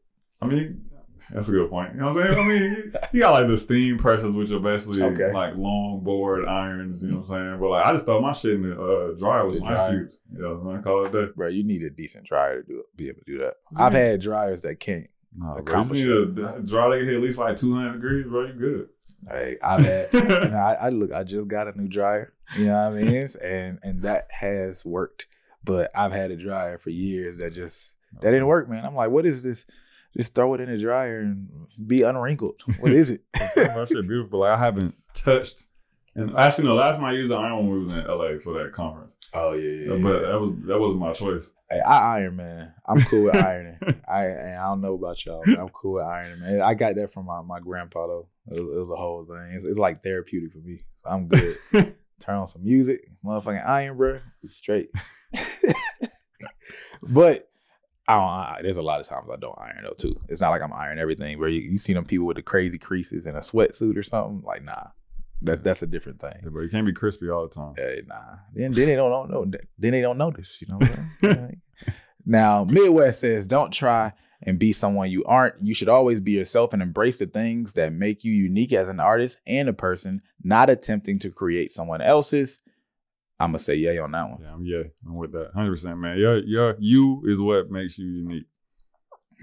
I 0.43 0.47
mean, 0.47 0.85
that's 1.33 1.49
a 1.49 1.53
good 1.53 1.71
point. 1.71 1.95
You 1.95 2.01
know 2.01 2.09
what 2.09 2.17
I'm 2.19 2.35
saying? 2.35 2.39
I 2.45 2.49
mean, 2.49 2.63
you, 2.63 2.93
you 3.13 3.21
got 3.21 3.31
like 3.31 3.47
the 3.49 3.57
steam 3.57 3.97
presses, 3.97 4.35
which 4.35 4.51
are 4.51 4.59
basically 4.61 5.03
Okay. 5.03 5.33
like 5.33 5.57
long 5.57 6.01
board 6.05 6.45
irons. 6.47 7.03
You 7.03 7.13
know 7.13 7.19
what 7.21 7.31
I'm 7.31 7.49
saying? 7.51 7.61
But 7.61 7.69
like, 7.71 7.87
I 7.87 7.93
just 7.93 8.05
throw 8.05 8.21
my 8.21 8.33
shit 8.33 8.55
in 8.57 8.69
the 8.69 8.73
uh, 8.79 9.13
dryer 9.19 9.47
with 9.47 9.61
The 9.61 9.65
ice 9.65 9.91
cubes. 9.91 10.19
Yeah, 10.37 10.49
I 10.79 10.83
call 10.83 11.07
it 11.07 11.13
that. 11.13 11.35
Bro, 11.37 11.49
you 11.49 11.65
need 11.65 11.83
a 11.85 11.89
decent 11.91 12.27
dryer 12.27 12.61
to 12.61 12.69
do 12.69 12.83
be 12.97 13.09
able 13.09 13.21
to 13.21 13.25
do 13.25 13.39
that. 13.39 13.55
I've 13.75 13.95
had 13.95 14.21
dryers 14.21 14.61
that 14.63 14.79
can't. 14.81 15.07
Nah, 15.37 15.55
Accomplish 15.57 16.01
you 16.01 16.23
a 16.23 16.61
dry 16.61 16.91
that 16.91 17.05
hit 17.05 17.15
at 17.15 17.21
least 17.21 17.39
like 17.39 17.57
200 17.57 17.95
degrees, 17.95 18.27
bro. 18.27 18.47
You 18.47 18.53
good? 18.53 18.89
Like 19.27 19.59
I've 19.63 19.85
had. 19.85 20.15
and 20.15 20.55
I, 20.55 20.75
I 20.75 20.89
look. 20.91 21.13
I 21.13 21.25
just 21.25 21.49
got 21.49 21.69
a 21.69 21.79
new 21.79 21.89
dryer. 21.89 22.33
You 22.57 22.67
know 22.67 22.91
what 22.91 22.99
I 22.99 23.03
mean? 23.03 23.27
and 23.43 23.79
and 23.83 24.03
that 24.03 24.29
has 24.31 24.85
worked. 24.85 25.27
But 25.65 25.91
I've 25.95 26.13
had 26.13 26.31
a 26.31 26.37
dryer 26.37 26.79
for 26.79 26.91
years 26.91 27.39
that 27.39 27.55
just 27.55 27.97
that 28.21 28.31
didn't 28.31 28.47
work, 28.47 28.69
man. 28.69 28.85
I'm 28.85 28.95
like, 28.95 29.11
what 29.11 29.27
is 29.27 29.43
this? 29.43 29.67
Just 30.17 30.35
throw 30.35 30.55
it 30.55 30.61
in 30.61 30.71
the 30.71 30.79
dryer 30.79 31.21
and 31.21 31.49
be 31.85 32.03
unwrinkled. 32.03 32.61
What 32.79 32.93
is 32.93 33.11
it? 33.11 33.23
that 33.33 33.89
shit 33.89 34.07
beautiful. 34.07 34.41
Like 34.41 34.57
I 34.57 34.59
haven't 34.59 34.95
touched. 35.15 35.67
And 36.17 36.37
actually, 36.37 36.65
no. 36.65 36.75
Last 36.75 36.97
time 36.97 37.05
I 37.05 37.13
used 37.13 37.33
an 37.33 37.39
iron 37.39 37.57
when 37.57 37.69
we 37.69 37.85
was 37.87 37.95
in 37.95 38.07
LA 38.07 38.39
for 38.41 38.63
that 38.63 38.73
conference, 38.73 39.17
oh 39.33 39.53
yeah, 39.53 39.93
yeah. 39.93 39.97
but 39.97 40.21
that 40.23 40.41
was 40.41 40.51
that 40.67 40.79
wasn't 40.79 41.01
my 41.01 41.13
choice. 41.13 41.51
Hey, 41.69 41.81
I 41.81 42.19
iron, 42.19 42.37
man. 42.37 42.73
I'm 42.87 43.01
cool 43.03 43.25
with 43.25 43.37
ironing. 43.37 43.79
I 44.09 44.27
and 44.27 44.57
I 44.57 44.63
don't 44.67 44.81
know 44.81 44.95
about 44.95 45.25
y'all, 45.25 45.43
but 45.45 45.59
I'm 45.59 45.71
cool 45.71 45.95
with 45.95 46.05
ironing, 46.05 46.41
man. 46.41 46.63
I 46.63 46.75
got 46.75 46.95
that 46.95 47.13
from 47.13 47.27
my, 47.27 47.43
my 47.43 47.59
grandpa 47.59 48.07
though. 48.07 48.29
It 48.47 48.61
was, 48.61 48.77
it 48.77 48.79
was 48.79 48.91
a 48.91 48.97
whole 48.97 49.25
thing. 49.25 49.53
It's, 49.55 49.65
it's 49.65 49.79
like 49.79 50.05
therapeutic 50.05 50.53
for 50.53 50.59
me, 50.59 50.85
so 50.97 51.09
I'm 51.09 51.27
good. 51.27 51.57
Turn 52.21 52.37
on 52.37 52.47
some 52.47 52.63
music, 52.63 53.11
motherfucking 53.25 53.67
iron, 53.67 53.97
bro. 53.97 54.21
It's 54.45 54.57
straight. 54.57 54.91
but 57.03 57.51
I 58.07 58.15
don't. 58.15 58.29
I, 58.29 58.59
there's 58.63 58.77
a 58.77 58.83
lot 58.83 59.01
of 59.01 59.09
times 59.09 59.29
I 59.33 59.37
don't 59.37 59.59
iron 59.59 59.85
though 59.85 59.95
too. 59.99 60.15
It's 60.29 60.41
not 60.41 60.51
like 60.51 60.63
I'm 60.63 60.73
ironing 60.73 61.03
everything. 61.03 61.41
Where 61.41 61.49
you, 61.49 61.61
you 61.61 61.79
see 61.79 61.93
them 61.93 62.05
people 62.05 62.27
with 62.27 62.37
the 62.37 62.43
crazy 62.43 62.79
creases 62.79 63.27
in 63.27 63.35
a 63.35 63.41
sweatsuit 63.41 63.97
or 63.97 64.05
something. 64.05 64.43
Like 64.45 64.65
nah, 64.65 64.89
that 65.45 65.65
that's 65.65 65.83
a 65.83 65.87
different 65.87 66.21
thing. 66.21 66.35
Yeah, 66.43 66.51
but 66.53 66.61
you 66.61 66.69
can't 66.69 66.87
be 66.87 66.93
crispy 66.93 67.31
all 67.31 67.47
the 67.47 67.55
time. 67.55 67.75
Hey, 67.77 68.03
nah. 68.07 68.37
Then 68.53 68.73
then 68.73 68.87
they 68.87 68.97
don't 68.97 69.31
know. 69.31 69.45
Then 69.79 69.93
they 69.93 70.01
don't 70.01 70.19
notice. 70.19 70.61
You 70.61 70.69
know. 70.69 70.79
What 70.79 70.91
I'm 70.91 71.11
saying? 71.23 71.63
now 72.27 72.65
Midwest 72.65 73.21
says, 73.21 73.47
don't 73.47 73.73
try 73.73 74.13
and 74.43 74.59
be 74.59 74.73
someone 74.73 75.11
you 75.11 75.25
aren't. 75.25 75.55
You 75.63 75.75
should 75.75 75.89
always 75.89 76.21
be 76.21 76.33
yourself 76.33 76.73
and 76.73 76.83
embrace 76.83 77.19
the 77.19 77.27
things 77.27 77.75
that 77.75 77.93
make 77.93 78.25
you 78.25 78.33
unique 78.33 78.73
as 78.73 78.89
an 78.89 79.01
artist 79.01 79.41
and 79.47 79.69
a 79.69 79.73
person, 79.73 80.23
not 80.43 80.71
attempting 80.71 81.19
to 81.21 81.31
create 81.31 81.73
someone 81.73 82.01
else's. 82.01 82.61
I'm 83.41 83.51
gonna 83.51 83.59
say 83.59 83.75
yay 83.75 83.99
on 83.99 84.13
that 84.13 84.31
one. 84.31 84.41
Yeah, 84.41 84.53
I'm 84.55 84.65
yeah, 84.65 84.83
I'm 85.07 85.17
with 85.17 85.33
that. 85.33 85.51
Hundred 85.55 85.73
percent, 85.73 85.99
man. 85.99 86.19
Your 86.19 86.39
your 86.39 86.77
you 86.79 87.23
is 87.27 87.41
what 87.41 87.71
makes 87.71 87.99
you 87.99 88.07
unique. 88.07 88.47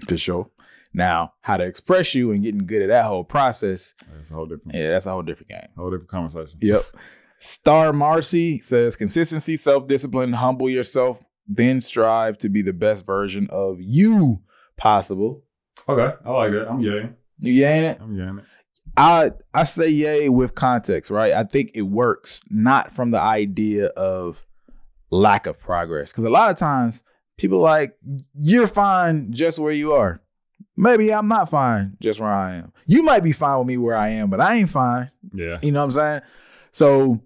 For 0.08 0.16
sure. 0.16 0.50
Now, 0.94 1.34
how 1.40 1.56
to 1.56 1.64
express 1.64 2.14
you 2.14 2.32
and 2.32 2.42
getting 2.42 2.66
good 2.66 2.82
at 2.82 2.88
that 2.88 3.06
whole 3.06 3.24
process. 3.24 3.94
That's 4.14 4.30
a 4.30 4.34
whole 4.34 4.46
different. 4.46 4.76
Yeah, 4.76 4.90
that's 4.90 5.06
a 5.06 5.10
whole 5.10 5.22
different 5.22 5.48
game. 5.48 5.68
Whole 5.76 5.90
different 5.90 6.10
conversation. 6.10 6.58
Yep. 6.60 6.82
Star 7.38 7.92
Marcy 7.92 8.60
says 8.60 8.94
consistency, 8.94 9.56
self 9.56 9.88
discipline, 9.88 10.34
humble 10.34 10.68
yourself, 10.68 11.20
then 11.48 11.80
strive 11.80 12.38
to 12.38 12.48
be 12.48 12.62
the 12.62 12.72
best 12.72 13.06
version 13.06 13.48
of 13.50 13.78
you 13.80 14.42
possible. 14.76 15.42
Okay, 15.88 16.14
I 16.24 16.30
like 16.30 16.52
that. 16.52 16.70
I'm 16.70 16.80
yay. 16.80 17.10
You 17.38 17.64
yaying 17.64 17.82
it? 17.82 17.98
I'm 18.00 18.14
yaying 18.14 18.38
it. 18.38 18.44
I 18.96 19.32
I 19.54 19.64
say 19.64 19.88
yay 19.88 20.28
with 20.28 20.54
context, 20.54 21.10
right? 21.10 21.32
I 21.32 21.44
think 21.44 21.70
it 21.74 21.82
works 21.82 22.42
not 22.50 22.92
from 22.92 23.10
the 23.10 23.20
idea 23.20 23.86
of 23.86 24.46
lack 25.10 25.46
of 25.46 25.58
progress. 25.58 26.12
Because 26.12 26.24
a 26.24 26.30
lot 26.30 26.50
of 26.50 26.56
times 26.56 27.02
people 27.38 27.58
like, 27.58 27.96
you're 28.38 28.66
fine 28.66 29.32
just 29.32 29.58
where 29.58 29.72
you 29.72 29.92
are. 29.92 30.20
Maybe 30.76 31.12
I'm 31.12 31.28
not 31.28 31.50
fine 31.50 31.96
just 32.00 32.18
where 32.20 32.30
I 32.32 32.54
am. 32.56 32.72
You 32.86 33.02
might 33.02 33.22
be 33.22 33.32
fine 33.32 33.58
with 33.58 33.68
me 33.68 33.76
where 33.76 33.96
I 33.96 34.08
am, 34.08 34.30
but 34.30 34.40
I 34.40 34.56
ain't 34.56 34.70
fine. 34.70 35.10
Yeah. 35.34 35.58
You 35.62 35.70
know 35.72 35.80
what 35.80 35.86
I'm 35.86 35.92
saying? 35.92 36.20
So 36.72 37.20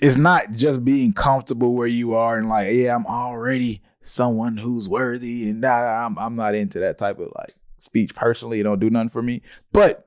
it's 0.00 0.16
not 0.16 0.52
just 0.52 0.84
being 0.84 1.12
comfortable 1.12 1.74
where 1.74 1.86
you 1.88 2.14
are 2.14 2.38
and 2.38 2.48
like, 2.48 2.72
yeah, 2.72 2.94
I'm 2.94 3.06
already 3.06 3.82
someone 4.02 4.56
who's 4.56 4.88
worthy 4.88 5.50
and 5.50 5.60
nah, 5.60 6.06
I'm 6.06 6.18
I'm 6.18 6.36
not 6.36 6.54
into 6.54 6.78
that 6.80 6.96
type 6.96 7.18
of 7.18 7.32
like 7.36 7.54
speech 7.78 8.14
personally. 8.14 8.60
It 8.60 8.64
don't 8.64 8.78
do 8.80 8.88
nothing 8.90 9.08
for 9.10 9.22
me. 9.22 9.42
But 9.72 10.06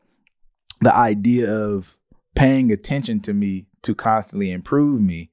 the 0.82 0.96
idea 0.96 1.54
of 1.54 1.98
paying 2.36 2.72
attention 2.72 3.20
to 3.22 3.34
me 3.34 3.68
to 3.84 3.94
constantly 3.94 4.52
improve 4.52 5.02
me 5.02 5.30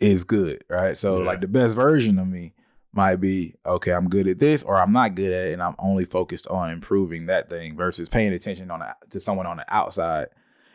is 0.00 0.24
good, 0.24 0.64
right? 0.68 0.96
So 0.98 1.18
Yeah. 1.18 1.26
like 1.26 1.40
the 1.40 1.46
best 1.48 1.76
version 1.76 2.18
of 2.18 2.26
me 2.26 2.54
might 2.94 3.16
be 3.16 3.54
okay, 3.64 3.92
I'm 3.92 4.08
good 4.08 4.28
at 4.28 4.38
this 4.38 4.62
or 4.62 4.76
I'm 4.76 4.92
not 4.92 5.14
good 5.14 5.32
at 5.32 5.46
it 5.48 5.52
and 5.54 5.62
I'm 5.62 5.74
only 5.78 6.04
focused 6.04 6.46
on 6.48 6.70
improving 6.70 7.26
that 7.26 7.48
thing 7.48 7.76
versus 7.76 8.08
paying 8.08 8.32
attention 8.32 8.70
on 8.70 8.80
the, 8.80 8.94
to 9.10 9.18
someone 9.20 9.46
on 9.46 9.56
the 9.56 9.64
outside 9.74 10.28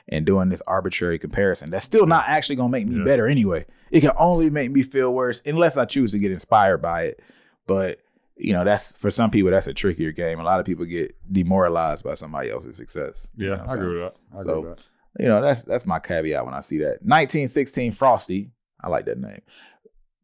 and 0.10 0.26
doing 0.26 0.50
this 0.50 0.62
arbitrary 0.68 1.20
comparison. 1.20 1.70
That's 1.70 1.86
still 1.86 2.06
not 2.08 2.26
actually 2.28 2.56
going 2.56 2.70
to 2.70 2.72
make 2.72 2.88
me 2.88 2.98
Yeah. 2.98 3.04
better 3.04 3.28
anyway. 3.28 3.66
It 3.92 4.02
can 4.02 4.12
only 4.18 4.50
make 4.50 4.72
me 4.72 4.82
feel 4.84 5.14
worse 5.14 5.42
unless 5.46 5.78
I 5.78 5.86
choose 5.86 6.12
to 6.12 6.18
get 6.20 6.32
inspired 6.32 6.82
by 6.82 7.04
it. 7.04 7.20
But 7.68 8.00
you 8.40 8.54
know, 8.54 8.64
that's 8.64 8.96
for 8.98 9.10
some 9.12 9.32
people 9.32 9.50
that's 9.52 9.68
a 9.68 9.74
trickier 9.74 10.12
game. 10.12 10.40
A 10.40 10.44
lot 10.44 10.60
of 10.60 10.66
people 10.66 10.86
get 10.86 11.16
demoralized 11.32 12.04
by 12.04 12.14
somebody 12.14 12.50
else's 12.52 12.78
success. 12.78 13.32
You 13.36 13.50
Yeah, 13.50 13.56
know 13.58 13.64
I 13.68 13.72
I'm 13.74 13.80
agree 13.80 14.02
with 14.04 14.14
that. 14.14 14.38
I 14.38 14.42
So- 14.44 14.50
agree 14.60 14.70
with 14.70 14.78
that. 14.78 14.86
You 15.20 15.28
know, 15.28 15.42
that's 15.42 15.64
that's 15.64 15.86
my 15.88 15.98
caveat 16.00 16.46
when 16.46 16.54
I 16.54 16.60
see 16.60 16.78
that. 16.80 17.02
1916 17.02 17.92
Frosty, 17.94 18.52
I 18.80 18.88
like 18.90 19.06
that 19.06 19.18
name. 19.20 19.42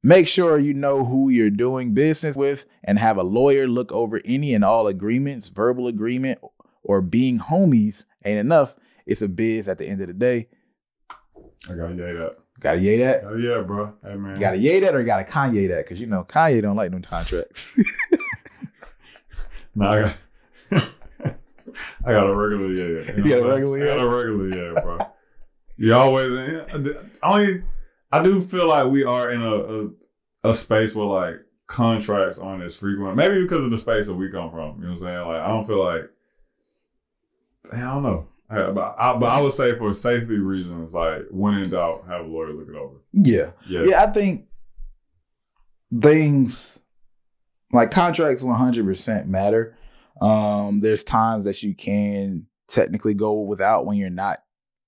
Make 0.06 0.28
sure 0.28 0.60
you 0.60 0.74
know 0.74 1.06
who 1.06 1.30
you're 1.30 1.50
doing 1.50 1.94
business 1.94 2.36
with 2.36 2.66
and 2.84 3.00
have 3.00 3.18
a 3.18 3.24
lawyer 3.24 3.68
look 3.68 3.92
over 3.94 4.22
any 4.26 4.54
and 4.54 4.64
all 4.64 4.88
agreements, 4.88 5.48
verbal 5.48 5.88
agreement, 5.88 6.40
or 6.84 7.02
being 7.02 7.40
homies 7.40 8.04
ain't 8.26 8.40
enough. 8.40 8.76
It's 9.06 9.22
a 9.22 9.30
biz 9.30 9.70
at 9.70 9.78
the 9.78 9.88
end 9.88 10.02
of 10.02 10.08
the 10.08 10.14
day. 10.14 10.50
I 11.70 11.76
got 11.76 11.92
a 11.92 11.96
yay 11.96 12.14
that. 12.14 12.38
Gotta 12.60 12.80
yay 12.80 12.98
that. 13.00 13.24
Oh 13.26 13.36
yeah, 13.36 13.62
bro. 13.62 13.94
Hey 14.04 14.16
man. 14.16 14.36
You 14.36 14.42
gotta 14.42 14.58
yay 14.58 14.82
that 14.82 14.94
or 14.94 15.00
you 15.00 15.06
gotta 15.06 15.24
Kanye 15.24 15.70
that. 15.70 15.88
Cause 15.88 16.02
you 16.02 16.08
know 16.08 16.26
Kanye 16.26 16.62
don't 16.62 16.76
like 16.76 16.92
them 16.92 17.02
contracts. 17.02 17.74
No, 19.76 19.88
I 19.88 20.02
got. 20.02 20.18
I 22.06 22.12
got 22.12 22.30
a 22.30 22.36
regular 22.36 22.74
yeah. 22.74 23.16
You 23.18 23.24
got 23.24 23.40
a 23.40 23.48
regular 23.48 23.82
I 23.82 23.96
got 23.96 24.04
a 24.04 24.08
regular 24.08 24.74
yeah, 24.74 24.82
bro. 24.82 24.98
You 25.78 25.94
always. 25.96 26.62
Only. 27.24 27.64
I 28.20 28.24
do 28.24 28.42
feel 28.42 28.68
like 28.68 28.88
we 28.92 29.04
are 29.04 29.32
in 29.32 29.42
a, 29.42 29.56
a 29.56 30.52
a 30.52 30.54
space 30.54 30.94
where 30.94 31.06
like 31.06 31.36
contracts 31.68 32.38
aren't 32.38 32.64
as 32.64 32.76
frequent. 32.76 33.16
Maybe 33.16 33.42
because 33.42 33.64
of 33.66 33.72
the 33.72 33.78
space 33.78 34.06
that 34.08 34.14
we 34.14 34.30
come 34.30 34.52
from. 34.52 34.76
You 34.82 34.88
know 34.88 34.94
what 34.94 34.94
I'm 34.94 35.00
saying? 35.00 35.28
Like 35.28 35.42
I 35.42 35.48
don't 35.48 35.66
feel 35.66 35.84
like. 35.84 36.04
I 37.72 37.78
don't 37.80 38.04
know. 38.04 38.28
I- 38.50 38.70
But 38.72 38.96
I, 39.00 39.18
but 39.18 39.28
I 39.32 39.42
would 39.42 39.54
say 39.54 39.76
for 39.78 39.94
safety 39.94 40.38
reasons, 40.38 40.94
like 40.94 41.24
when 41.32 41.56
in 41.56 41.70
doubt, 41.72 42.04
have 42.08 42.22
a 42.26 42.28
lawyer 42.28 42.54
look 42.54 42.70
it 42.70 42.76
over. 42.76 42.98
yeah. 43.14 43.52
Yeah. 43.68 43.84
Yeah, 43.86 44.04
I 44.04 44.08
think 44.12 44.46
things 46.02 46.80
like 47.72 47.92
contracts 47.92 48.44
100% 48.44 49.26
matter. 49.28 49.76
Um, 50.22 50.80
there's 50.82 51.04
times 51.04 51.46
that 51.46 51.64
you 51.64 51.74
can 51.76 52.46
technically 52.68 53.14
go 53.14 53.42
without 53.42 53.86
when 53.86 53.98
you're 53.98 54.10
not, 54.10 54.40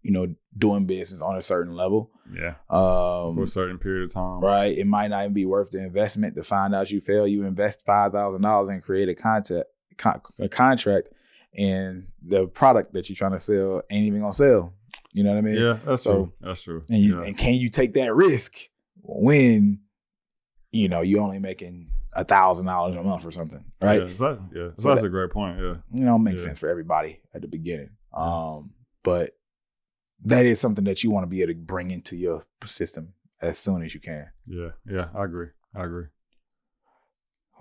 you 0.01 0.11
know, 0.11 0.35
doing 0.57 0.85
business 0.85 1.21
on 1.21 1.35
a 1.37 1.41
certain 1.41 1.73
level. 1.73 2.11
Yeah. 2.33 2.55
Um, 2.69 3.35
For 3.35 3.43
a 3.43 3.47
certain 3.47 3.77
period 3.77 4.05
of 4.05 4.13
time. 4.13 4.39
right? 4.41 4.75
It 4.77 4.87
might 4.87 5.09
not 5.09 5.21
even 5.23 5.33
be 5.33 5.45
worth 5.45 5.71
the 5.71 5.83
investment 5.83 6.35
to 6.35 6.43
find 6.43 6.73
out 6.73 6.89
you 6.91 7.01
fail. 7.01 7.27
You 7.27 7.43
invest 7.43 7.83
five 7.85 8.11
thousand 8.13 8.41
dollars 8.41 8.69
and 8.69 8.81
create 8.81 9.09
a 9.09 9.15
contract, 9.15 9.67
con- 9.97 10.21
a 10.39 10.49
contract, 10.49 11.09
and 11.57 12.07
the 12.25 12.47
product 12.47 12.93
that 12.93 13.09
you're 13.09 13.15
trying 13.15 13.31
to 13.33 13.39
sell 13.39 13.81
ain't 13.89 14.07
even 14.07 14.21
gonna 14.21 14.33
sell. 14.33 14.73
You 15.13 15.23
know 15.23 15.29
what 15.31 15.37
I 15.37 15.41
mean? 15.41 15.55
Yeah, 15.55 15.77
that's 15.85 16.03
So- 16.03 16.13
true. 16.13 16.33
That's 16.41 16.61
true. 16.63 16.81
And 16.89 16.99
you, 16.99 17.19
yeah. 17.19 17.25
and 17.27 17.37
can 17.37 17.53
you 17.53 17.69
take 17.69 17.93
that 17.93 18.13
risk 18.13 18.53
when 19.01 19.79
you 20.71 20.89
know 20.89 21.01
you're 21.01 21.21
only 21.21 21.39
making 21.39 21.89
a 22.13 22.23
thousand 22.23 22.65
dollars 22.65 22.95
a 22.95 23.03
month 23.03 23.25
or 23.25 23.31
something, 23.31 23.63
right? 23.81 24.01
Yeah, 24.01 24.07
yeah. 24.07 24.13
So 24.15 24.39
that's 24.55 24.83
that- 24.83 25.05
a 25.05 25.09
great 25.09 25.29
point. 25.31 25.59
Yeah. 25.59 25.75
You 25.89 26.05
know, 26.05 26.15
it 26.15 26.19
makes 26.19 26.41
Yeah. 26.41 26.47
sense 26.47 26.59
for 26.59 26.69
everybody 26.69 27.19
at 27.33 27.41
the 27.41 27.47
beginning. 27.47 27.91
Um, 28.13 28.71
but 29.03 29.31
that 30.25 30.45
is 30.45 30.59
something 30.59 30.83
that 30.85 31.03
you 31.03 31.11
want 31.11 31.23
to 31.23 31.29
be 31.29 31.41
able 31.41 31.53
to 31.53 31.59
bring 31.59 31.91
into 31.91 32.15
your 32.15 32.45
system 32.65 33.13
as 33.41 33.57
soon 33.57 33.83
as 33.83 33.93
you 33.93 33.99
can. 33.99 34.27
Yeah. 34.45 34.71
Yeah. 34.89 35.07
I 35.15 35.23
agree. 35.23 35.49
I 35.75 35.83
agree. 35.83 36.05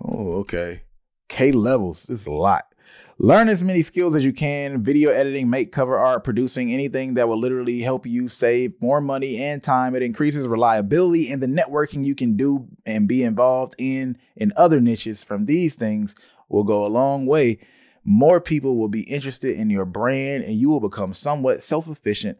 Oh, 0.03 0.33
okay. 0.39 0.83
K 1.29 1.51
levels. 1.51 2.03
This 2.03 2.21
is 2.21 2.27
a 2.27 2.31
lot. 2.31 2.65
Learn 3.17 3.49
as 3.49 3.63
many 3.63 3.81
skills 3.81 4.15
as 4.15 4.25
you 4.25 4.33
can 4.33 4.83
video 4.83 5.09
editing, 5.09 5.49
make 5.49 5.71
cover 5.71 5.97
art, 5.97 6.23
producing 6.23 6.73
anything 6.73 7.13
that 7.13 7.27
will 7.27 7.39
literally 7.39 7.81
help 7.81 8.05
you 8.05 8.27
save 8.27 8.73
more 8.81 8.99
money 8.99 9.37
and 9.37 9.63
time. 9.63 9.95
It 9.95 10.03
increases 10.03 10.47
reliability 10.47 11.31
and 11.31 11.41
the 11.41 11.47
networking 11.47 12.05
you 12.05 12.13
can 12.13 12.35
do 12.35 12.67
and 12.85 13.07
be 13.07 13.23
involved 13.23 13.73
in 13.77 14.17
in 14.35 14.51
other 14.57 14.81
niches 14.81 15.23
from 15.23 15.45
these 15.45 15.75
things 15.75 16.15
will 16.49 16.63
go 16.63 16.85
a 16.85 16.87
long 16.87 17.25
way. 17.25 17.59
More 18.03 18.41
people 18.41 18.75
will 18.75 18.89
be 18.89 19.01
interested 19.01 19.57
in 19.57 19.69
your 19.69 19.85
brand 19.85 20.43
and 20.43 20.55
you 20.55 20.69
will 20.69 20.81
become 20.81 21.13
somewhat 21.13 21.63
self 21.63 21.87
efficient 21.87 22.37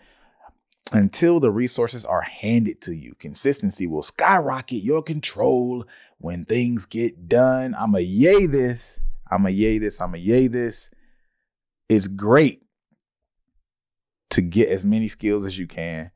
until 0.91 1.39
the 1.39 1.51
resources 1.51 2.05
are 2.05 2.21
handed 2.21 2.81
to 2.81 2.95
you. 2.95 3.15
Consistency 3.19 3.87
will 3.87 4.03
skyrocket 4.03 4.83
your 4.83 5.01
control 5.01 5.85
when 6.19 6.43
things 6.43 6.85
get 6.85 7.27
done. 7.27 7.75
I'm 7.77 7.95
a 7.95 7.99
yay 7.99 8.45
this. 8.45 9.01
I'm 9.29 9.45
a 9.45 9.49
yay 9.49 9.79
this. 9.79 9.99
I'm 9.99 10.13
a 10.13 10.19
yay 10.19 10.47
this. 10.47 10.91
It's 11.89 12.07
great 12.07 12.61
to 14.31 14.41
get 14.41 14.69
as 14.69 14.85
many 14.85 15.07
skills 15.07 15.45
as 15.45 15.57
you 15.57 15.67
can, 15.67 16.11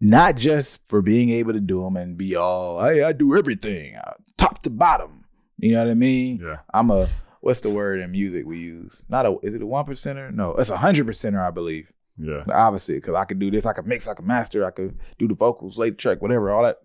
not 0.00 0.36
just 0.36 0.86
for 0.88 1.02
being 1.02 1.30
able 1.30 1.52
to 1.52 1.60
do 1.60 1.82
them 1.82 1.96
and 1.96 2.16
be 2.16 2.36
all, 2.36 2.82
hey, 2.82 3.02
I 3.02 3.12
do 3.12 3.36
everything, 3.36 3.96
uh, 3.96 4.14
top 4.36 4.62
to 4.62 4.70
bottom. 4.70 5.24
You 5.58 5.72
know 5.72 5.84
what 5.84 5.90
I 5.90 5.94
mean? 5.94 6.40
Yeah. 6.42 6.58
I'm 6.72 6.90
a, 6.90 7.08
what's 7.40 7.60
the 7.60 7.70
word 7.70 8.00
in 8.00 8.10
music 8.10 8.46
we 8.46 8.58
use? 8.58 9.02
Not 9.08 9.26
a, 9.26 9.36
is 9.42 9.54
it 9.54 9.62
a 9.62 9.66
one 9.66 9.84
percenter? 9.84 10.32
No, 10.32 10.54
it's 10.54 10.70
a 10.70 10.76
hundred 10.78 11.06
percenter, 11.06 11.46
I 11.46 11.50
believe 11.50 11.92
Yeah. 12.18 12.44
the 12.46 12.54
opposite 12.54 12.94
because 12.96 13.14
I 13.14 13.24
could 13.24 13.38
do 13.38 13.50
this, 13.50 13.66
I 13.66 13.72
could 13.72 13.86
mix, 13.86 14.06
I 14.06 14.14
could 14.14 14.26
master, 14.26 14.64
I 14.64 14.70
could 14.70 14.98
do 15.18 15.26
the 15.28 15.34
vocals, 15.34 15.78
late 15.78 15.98
track, 15.98 16.20
whatever, 16.22 16.50
all 16.50 16.62
that. 16.62 16.78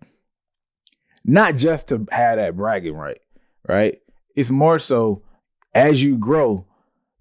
Not 1.26 1.56
just 1.56 1.90
to 1.90 2.06
have 2.12 2.38
that 2.38 2.56
bragging 2.56 2.96
right, 2.96 3.20
right? 3.68 4.00
It's 4.36 4.52
more 4.52 4.80
so 4.80 5.24
as 5.74 6.02
you 6.04 6.18
grow, 6.18 6.66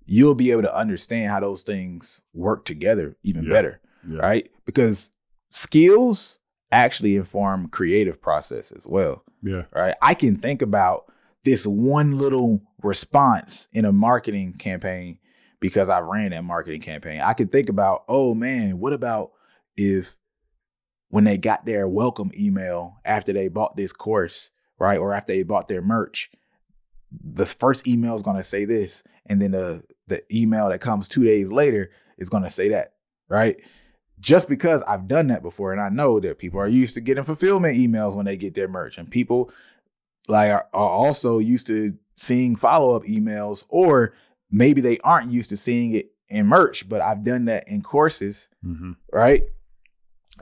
you'll 0.06 0.36
be 0.36 0.50
able 0.52 0.62
to 0.62 0.74
understand 0.76 1.30
how 1.30 1.40
those 1.40 1.62
things 1.62 2.22
work 2.32 2.64
together 2.64 3.16
even 3.24 3.44
Yeah. 3.44 3.50
better, 3.50 3.80
Yeah. 4.08 4.18
right? 4.20 4.50
Because 4.64 5.10
skills 5.50 6.38
actually 6.70 7.16
inform 7.16 7.68
creative 7.68 8.20
process 8.20 8.70
as 8.72 8.86
well 8.86 9.24
Yeah. 9.42 9.64
right? 9.72 9.94
I 10.02 10.14
can 10.14 10.36
think 10.36 10.62
about 10.62 11.10
this 11.44 11.66
one 11.66 12.18
little 12.18 12.60
response 12.82 13.66
in 13.72 13.84
a 13.84 13.92
marketing 13.92 14.52
campaign 14.52 15.18
because 15.60 15.88
I 15.88 16.00
ran 16.00 16.30
that 16.30 16.44
marketing 16.44 16.80
campaign. 16.80 17.20
I 17.20 17.32
could 17.32 17.50
think 17.50 17.68
about, 17.68 18.04
oh 18.08 18.34
man, 18.34 18.78
what 18.78 18.92
about 18.92 19.32
if 19.76 20.16
when 21.08 21.24
they 21.24 21.38
got 21.38 21.64
their 21.64 21.88
welcome 21.88 22.30
email 22.38 22.96
after 23.04 23.32
they 23.32 23.48
bought 23.48 23.76
this 23.76 23.92
course, 23.92 24.50
right? 24.78 24.98
Or 24.98 25.14
after 25.14 25.32
they 25.32 25.42
bought 25.42 25.68
their 25.68 25.82
merch, 25.82 26.30
the 27.10 27.46
first 27.46 27.86
email 27.86 28.14
is 28.14 28.22
going 28.22 28.36
to 28.36 28.42
say 28.42 28.64
this, 28.64 29.04
and 29.26 29.40
then 29.40 29.52
the 29.52 29.82
the 30.08 30.22
email 30.34 30.68
that 30.68 30.80
comes 30.80 31.08
two 31.08 31.24
days 31.24 31.48
later 31.48 31.90
is 32.18 32.28
going 32.28 32.42
to 32.42 32.50
say 32.50 32.68
that, 32.68 32.94
right? 33.28 33.56
Just 34.18 34.48
because 34.48 34.82
I've 34.82 35.08
done 35.08 35.28
that 35.28 35.42
before, 35.42 35.72
and 35.72 35.80
I 35.80 35.88
know 35.88 36.20
that 36.20 36.38
people 36.38 36.60
are 36.60 36.68
used 36.68 36.94
to 36.94 37.00
getting 37.00 37.24
fulfillment 37.24 37.76
emails 37.76 38.16
when 38.16 38.26
they 38.26 38.36
get 38.36 38.54
their 38.54 38.68
merch, 38.68 38.98
and 38.98 39.10
people 39.10 39.50
like 40.28 40.50
are, 40.50 40.66
are 40.72 40.90
also 40.90 41.38
used 41.38 41.66
to 41.68 41.94
seeing 42.14 42.56
follow 42.56 42.96
up 42.96 43.04
emails, 43.04 43.64
or 43.68 44.14
maybe 44.50 44.80
they 44.80 44.98
aren't 44.98 45.30
used 45.30 45.50
to 45.50 45.56
seeing 45.56 45.92
it 45.94 46.12
in 46.28 46.46
merch, 46.46 46.88
but 46.88 47.00
I've 47.00 47.22
done 47.24 47.44
that 47.46 47.68
in 47.68 47.82
courses, 47.82 48.48
Mm-hmm. 48.64 48.92
right? 49.12 49.44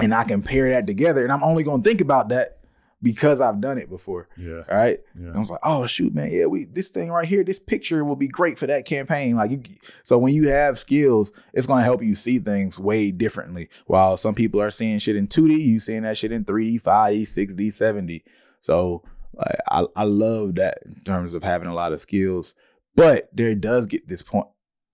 And 0.01 0.13
I 0.13 0.25
can 0.25 0.43
pair 0.43 0.71
that 0.71 0.87
together, 0.87 1.23
and 1.23 1.31
I'm 1.33 1.45
only 1.45 1.63
going 1.63 1.83
to 1.83 1.89
think 1.89 2.01
about 2.01 2.31
that 2.31 2.59
because 3.01 3.41
I've 3.41 3.61
done 3.61 3.77
it 3.79 3.89
before, 3.91 4.29
Yeah. 4.37 4.63
right? 4.69 4.99
Yeah. 5.15 5.27
And 5.29 5.37
I 5.37 5.39
was 5.41 5.51
like, 5.51 5.61
oh 5.63 5.87
shoot, 5.87 6.15
man, 6.15 6.33
yeah, 6.33 6.47
we 6.47 6.65
this 6.65 6.89
thing 6.89 7.11
right 7.11 7.27
here, 7.27 7.45
this 7.45 7.59
picture 7.61 8.03
will 8.03 8.17
be 8.17 8.27
great 8.27 8.59
for 8.59 8.67
that 8.67 8.87
campaign. 8.87 9.37
Like, 9.37 9.51
you, 9.51 9.63
so 10.03 10.17
when 10.19 10.33
you 10.35 10.49
have 10.49 10.79
skills, 10.79 11.31
it's 11.53 11.67
gonna 11.67 11.85
help 11.85 12.03
you 12.03 12.15
see 12.15 12.39
things 12.39 12.79
way 12.79 13.11
differently. 13.11 13.69
While 13.87 14.17
some 14.17 14.35
people 14.35 14.61
are 14.63 14.71
seeing 14.71 14.99
shit 14.99 15.17
in 15.17 15.29
2D, 15.29 15.59
you 15.61 15.79
seeing 15.81 16.03
that 16.03 16.17
shit 16.17 16.33
in 16.33 16.45
3D, 16.47 16.81
5D, 16.83 17.23
6D, 17.23 17.67
7D. 17.69 18.23
So 18.61 19.03
like, 19.37 19.59
I 19.71 19.85
I 19.95 20.05
love 20.05 20.55
that 20.55 20.79
in 20.87 20.95
terms 21.05 21.35
of 21.35 21.43
having 21.43 21.69
a 21.69 21.75
lot 21.75 21.93
of 21.93 22.01
skills, 22.01 22.55
but 22.97 23.29
there 23.33 23.55
does 23.55 23.87
get 23.87 24.09
this 24.09 24.23
point 24.23 24.47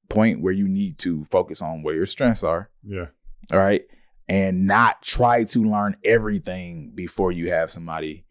point 0.08 0.40
where 0.42 0.52
you 0.52 0.68
need 0.68 0.98
to 0.98 1.24
focus 1.26 1.62
on 1.62 1.82
where 1.82 1.94
your 1.94 2.04
strengths 2.06 2.42
are. 2.44 2.68
Yeah. 2.84 3.06
all 3.52 3.58
right? 3.58 3.82
And 4.28 4.66
not 4.66 5.02
try 5.02 5.44
to 5.44 5.64
learn 5.64 5.96
everything 6.04 6.92
before 6.94 7.32
you 7.32 7.50
have 7.50 7.70
somebody 7.70 8.24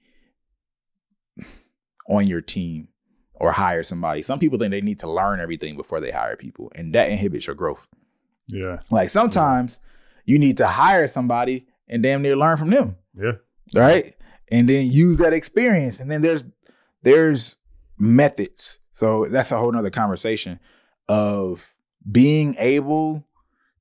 on 2.07 2.27
your 2.27 2.41
team 2.41 2.89
or 3.33 3.51
hire 3.51 3.83
somebody. 3.83 4.21
Some 4.21 4.39
people 4.39 4.59
think 4.59 4.71
they 4.71 4.81
need 4.81 4.99
to 4.99 5.09
learn 5.09 5.39
everything 5.39 5.77
before 5.77 5.99
they 6.01 6.11
hire 6.11 6.35
people 6.35 6.71
and 6.75 6.93
that 6.95 7.09
inhibits 7.09 7.47
your 7.47 7.55
growth. 7.55 7.87
Yeah. 8.47 8.79
like 8.89 9.09
sometimes 9.09 9.79
you 10.25 10.39
need 10.39 10.57
to 10.57 10.67
hire 10.67 11.05
somebody 11.07 11.67
and 11.87 12.01
damn 12.01 12.21
near 12.21 12.35
learn 12.35 12.57
from 12.57 12.71
them. 12.71 12.97
Yeah. 13.15 13.33
right? 13.73 14.13
And 14.51 14.67
then 14.67 14.91
use 14.91 15.19
that 15.19 15.33
experience. 15.33 15.99
And 15.99 16.09
then 16.09 16.21
there's 16.21 16.43
there's 17.03 17.57
methods 17.97 18.79
so 18.99 19.25
that's 19.29 19.51
a 19.51 19.57
whole 19.57 19.71
nother 19.71 19.89
conversation 19.89 20.59
of 21.07 21.73
being 22.09 22.55
able 22.57 23.25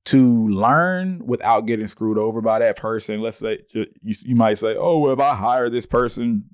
to 0.05 0.47
learn 0.47 1.25
without 1.25 1.61
getting 1.61 1.87
screwed 1.87 2.17
over 2.17 2.41
by 2.41 2.59
that 2.59 2.77
person 2.77 3.21
let's 3.21 3.37
say 3.37 3.59
you, 3.69 3.85
you 4.03 4.35
might 4.35 4.57
say 4.57 4.75
oh 4.75 4.99
well 4.99 5.13
if 5.13 5.19
i 5.19 5.35
hire 5.35 5.69
this 5.69 5.85
person 5.85 6.45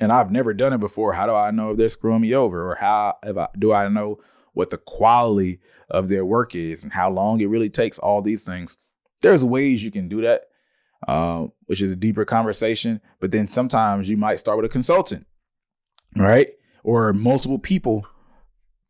and 0.00 0.10
i've 0.10 0.30
never 0.30 0.54
done 0.54 0.72
it 0.72 0.80
before 0.80 1.12
how 1.12 1.26
do 1.26 1.34
i 1.34 1.50
know 1.50 1.70
if 1.70 1.76
they're 1.76 1.88
screwing 1.88 2.22
me 2.22 2.34
over 2.34 2.70
or 2.70 2.74
how 2.76 3.14
if 3.22 3.36
I, 3.36 3.48
do 3.58 3.72
i 3.72 3.88
know 3.88 4.18
what 4.54 4.70
the 4.70 4.78
quality 4.78 5.60
of 5.90 6.08
their 6.08 6.24
work 6.24 6.54
is 6.54 6.82
and 6.82 6.92
how 6.92 7.10
long 7.10 7.40
it 7.40 7.46
really 7.46 7.70
takes 7.70 7.98
all 7.98 8.22
these 8.22 8.44
things 8.44 8.76
there's 9.20 9.44
ways 9.44 9.84
you 9.84 9.90
can 9.90 10.08
do 10.08 10.22
that 10.22 10.44
uh, 11.06 11.46
which 11.66 11.82
is 11.82 11.90
a 11.90 11.96
deeper 11.96 12.24
conversation. 12.24 13.00
But 13.20 13.30
then 13.30 13.48
sometimes 13.48 14.08
you 14.08 14.16
might 14.16 14.40
start 14.40 14.58
with 14.58 14.66
a 14.66 14.72
consultant, 14.72 15.26
right? 16.16 16.48
Or 16.86 17.12
multiple 17.12 17.58
people 17.58 18.06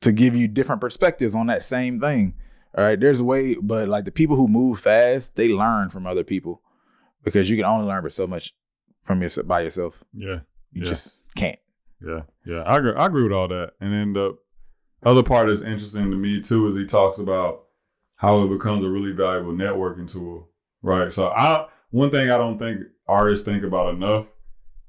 to 0.02 0.12
give 0.12 0.36
you 0.36 0.48
different 0.48 0.82
perspectives 0.82 1.34
on 1.34 1.46
that 1.46 1.64
same 1.64 1.98
thing. 1.98 2.34
All 2.76 2.84
right. 2.84 3.00
There's 3.00 3.22
a 3.22 3.24
way, 3.24 3.54
but 3.54 3.88
like 3.88 4.04
the 4.04 4.10
people 4.12 4.36
who 4.36 4.46
move 4.48 4.78
fast, 4.80 5.34
they 5.36 5.48
learn 5.48 5.88
from 5.88 6.06
other 6.06 6.22
people 6.22 6.60
because 7.24 7.48
you 7.48 7.56
can 7.56 7.64
only 7.64 7.86
learn 7.86 8.02
but 8.02 8.12
so 8.12 8.26
much 8.26 8.52
from 9.02 9.22
yourself 9.22 9.46
by 9.46 9.60
yourself. 9.62 10.04
Yeah. 10.12 10.40
You 10.72 10.82
Yeah. 10.82 10.84
just 10.84 11.22
can't. 11.34 11.58
Yeah, 12.06 12.22
yeah, 12.44 12.60
I 12.64 12.76
agree. 12.76 12.92
I 12.92 13.06
agree 13.06 13.22
with 13.22 13.32
all 13.32 13.48
that. 13.48 13.72
And 13.80 13.90
then 13.94 14.12
the 14.12 14.36
other 15.02 15.22
part 15.22 15.48
that's 15.48 15.62
interesting 15.62 16.10
to 16.10 16.16
me 16.16 16.42
too 16.42 16.68
is 16.68 16.76
he 16.76 16.84
talks 16.84 17.18
about 17.18 17.62
how 18.16 18.42
it 18.44 18.48
becomes 18.50 18.84
a 18.84 18.90
really 18.90 19.12
valuable 19.12 19.52
networking 19.54 20.10
tool, 20.10 20.50
right? 20.82 21.10
So 21.10 21.28
I 21.28 21.66
one 21.90 22.10
thing 22.10 22.28
I 22.30 22.36
don't 22.36 22.58
think 22.58 22.82
artists 23.08 23.46
think 23.46 23.64
about 23.64 23.94
enough 23.94 24.26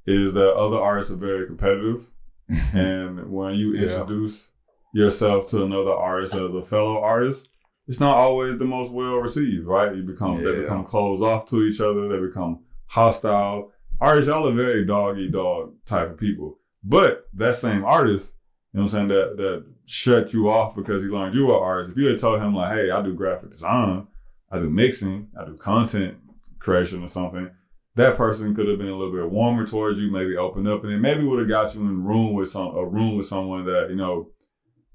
is 0.06 0.34
that 0.34 0.54
other 0.54 0.78
artists 0.78 1.10
are 1.14 1.16
very 1.16 1.46
competitive, 1.48 2.06
and 2.74 3.30
when 3.32 3.56
you 3.56 3.74
Yeah. 3.74 3.82
introduce 3.84 4.52
yourself 4.94 5.50
to 5.52 5.64
another 5.64 5.92
artist 5.92 6.34
as 6.34 6.54
a 6.54 6.64
fellow 6.64 7.00
artist, 7.02 7.50
it's 7.88 8.00
not 8.00 8.18
always 8.18 8.58
the 8.58 8.66
most 8.66 8.92
well 8.92 9.18
received, 9.18 9.66
right? 9.66 9.96
You 9.96 10.04
become 10.04 10.44
they 10.44 10.54
become 10.62 10.84
closed 10.84 11.24
off 11.24 11.46
to 11.48 11.64
each 11.64 11.80
other. 11.82 12.08
They 12.08 12.26
become 12.26 12.60
hostile. 12.88 13.72
Artists, 14.00 14.28
y'all 14.30 14.48
are 14.48 14.54
very 14.54 14.86
dog 14.86 15.18
eat 15.18 15.32
dog 15.32 15.74
type 15.86 16.12
of 16.12 16.18
people. 16.18 16.60
But 16.84 17.28
that 17.34 17.56
same 17.56 17.84
artist, 17.84 18.34
you 18.74 18.80
know 18.80 18.84
what 18.86 18.94
I'm 18.94 18.96
saying, 18.96 19.08
that 19.10 19.38
that 19.38 19.66
shut 19.86 20.34
you 20.34 20.50
off 20.50 20.76
because 20.76 21.02
he 21.02 21.08
learned 21.10 21.34
you 21.36 21.48
were 21.48 21.58
an 21.58 21.64
artist. 21.64 21.92
If 21.94 21.98
you 21.98 22.08
had 22.08 22.20
told 22.20 22.42
him 22.42 22.54
like, 22.54 22.74
hey, 22.74 22.92
I 22.92 23.02
do 23.02 23.14
graphic 23.14 23.52
design, 23.52 24.08
I 24.52 24.60
do 24.60 24.70
mixing, 24.70 25.30
I 25.40 25.46
do 25.46 25.56
content 25.56 26.18
creation 26.60 27.04
or 27.04 27.08
something, 27.08 27.50
that 27.98 28.16
person 28.16 28.56
could 28.56 28.68
have 28.68 28.78
been 28.78 28.88
a 28.88 28.96
little 28.96 29.14
bit 29.14 29.30
warmer 29.30 29.66
towards 29.66 30.00
you, 30.00 30.12
maybe 30.12 30.38
opened 30.38 30.68
up, 30.68 30.84
and 30.84 30.94
then 30.94 31.02
maybe 31.02 31.24
would 31.24 31.40
have 31.40 31.50
got 31.50 31.76
you 31.76 31.82
in 31.82 32.04
room 32.04 32.34
with 32.34 32.50
some 32.50 32.76
a 32.76 32.86
room 32.86 33.18
with 33.18 33.26
someone 33.26 33.66
that, 33.66 33.88
you 33.90 33.96
know, 33.96 34.30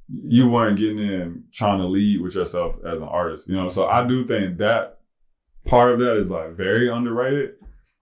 you 0.09 0.49
weren't 0.49 0.79
getting 0.79 0.99
in 0.99 1.45
trying 1.53 1.79
to 1.79 1.87
lead 1.87 2.21
with 2.21 2.35
yourself 2.35 2.77
as 2.87 2.99
an 2.99 3.03
artist. 3.03 3.49
You 3.49 3.57
know, 3.57 3.69
so 3.69 3.87
I 3.87 4.07
do 4.07 4.25
think 4.25 4.59
that 4.59 5.01
part 5.67 5.93
of 5.93 5.99
that 6.01 6.17
is 6.17 6.31
like 6.31 6.57
very 6.57 6.89
underrated 6.89 7.55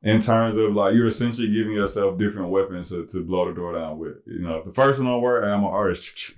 in 0.02 0.20
terms 0.20 0.56
of 0.56 0.74
like 0.74 0.94
you're 0.94 1.06
essentially 1.06 1.50
giving 1.50 1.72
yourself 1.72 2.18
different 2.18 2.50
weapons 2.50 2.90
to, 2.90 3.06
to 3.06 3.24
blow 3.24 3.48
the 3.48 3.54
door 3.54 3.72
down 3.72 3.98
with. 3.98 4.16
You 4.26 4.40
know, 4.40 4.58
if 4.58 4.64
the 4.64 4.72
first 4.72 4.98
one 4.98 5.08
don't 5.08 5.22
work, 5.22 5.44
I'm 5.44 5.64
an 5.64 5.70
artist. 5.70 6.32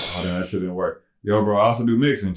Oh, 0.00 0.22
then 0.24 0.40
that 0.40 0.48
shit 0.48 0.60
didn't 0.60 0.74
work. 0.74 1.04
Yo, 1.22 1.44
bro, 1.44 1.58
I 1.58 1.66
also 1.66 1.86
do 1.86 1.96
mixing. 1.96 2.36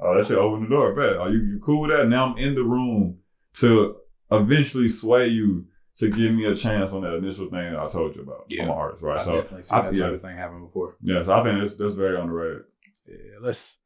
Oh, 0.00 0.16
that 0.16 0.26
shit 0.26 0.36
open 0.36 0.64
the 0.64 0.68
door. 0.68 0.94
Bet. 0.94 1.16
Are 1.16 1.30
you, 1.30 1.38
you 1.38 1.60
cool 1.64 1.82
with 1.82 1.92
that? 1.92 2.08
Now 2.08 2.26
I'm 2.26 2.38
in 2.38 2.56
the 2.56 2.64
room 2.64 3.18
to 3.54 3.96
eventually 4.32 4.88
sway 4.88 5.28
you 5.28 5.66
to 5.94 6.08
give 6.08 6.32
me 6.32 6.46
a 6.46 6.56
chance 6.56 6.92
on 6.92 7.02
that 7.02 7.14
initial 7.14 7.50
thing 7.50 7.72
that 7.72 7.78
I 7.78 7.86
told 7.86 8.16
you 8.16 8.22
about. 8.22 8.46
Yeah. 8.48 8.62
I'm 8.62 8.70
an 8.70 8.74
artist, 8.74 9.02
right? 9.02 9.18
I've 9.18 9.24
so 9.24 9.36
definitely 9.36 9.62
seen 9.62 9.78
I- 9.78 9.82
that 9.82 9.96
yeah. 9.96 10.04
type 10.04 10.14
of 10.14 10.22
thing 10.22 10.36
happen 10.36 10.64
before. 10.64 10.96
yeah, 11.02 11.22
so 11.22 11.32
I 11.32 11.42
think 11.42 11.58
that's 11.58 11.74
that's 11.74 11.92
very 11.94 12.18
underrated. 12.18 12.62
Yeah, 13.06 13.16
let's 13.40 13.78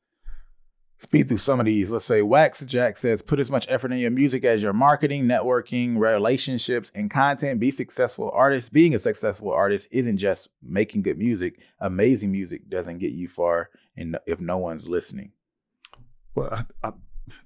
speed 0.98 1.28
through 1.28 1.37
some 1.38 1.61
of 1.61 1.66
these. 1.66 1.90
Let's 1.90 2.04
say 2.04 2.22
Wax 2.22 2.64
Jack 2.64 2.96
says, 2.96 3.22
put 3.22 3.40
as 3.40 3.50
much 3.50 3.66
effort 3.68 3.92
in 3.92 3.98
your 3.98 4.11
music 4.11 4.44
as 4.44 4.62
your 4.62 4.72
marketing, 4.72 5.24
networking, 5.24 5.98
relationships, 5.98 6.90
and 6.94 7.11
content. 7.11 7.61
Be 7.61 7.70
successful 7.70 8.30
artist. 8.32 8.72
Being 8.72 8.94
a 8.94 8.98
successful 8.98 9.50
artist 9.50 9.88
isn't 9.90 10.18
just 10.18 10.48
making 10.62 11.02
good 11.02 11.18
music. 11.18 11.59
Amazing 11.80 12.30
music 12.32 12.68
doesn't 12.68 12.98
get 12.98 13.12
you 13.12 13.28
far 13.28 13.70
and 13.96 14.16
if 14.26 14.40
no 14.40 14.59
one's 14.59 14.87
listening. 14.88 15.32
Well, 16.35 16.50
I, 16.52 16.88
I, 16.88 16.92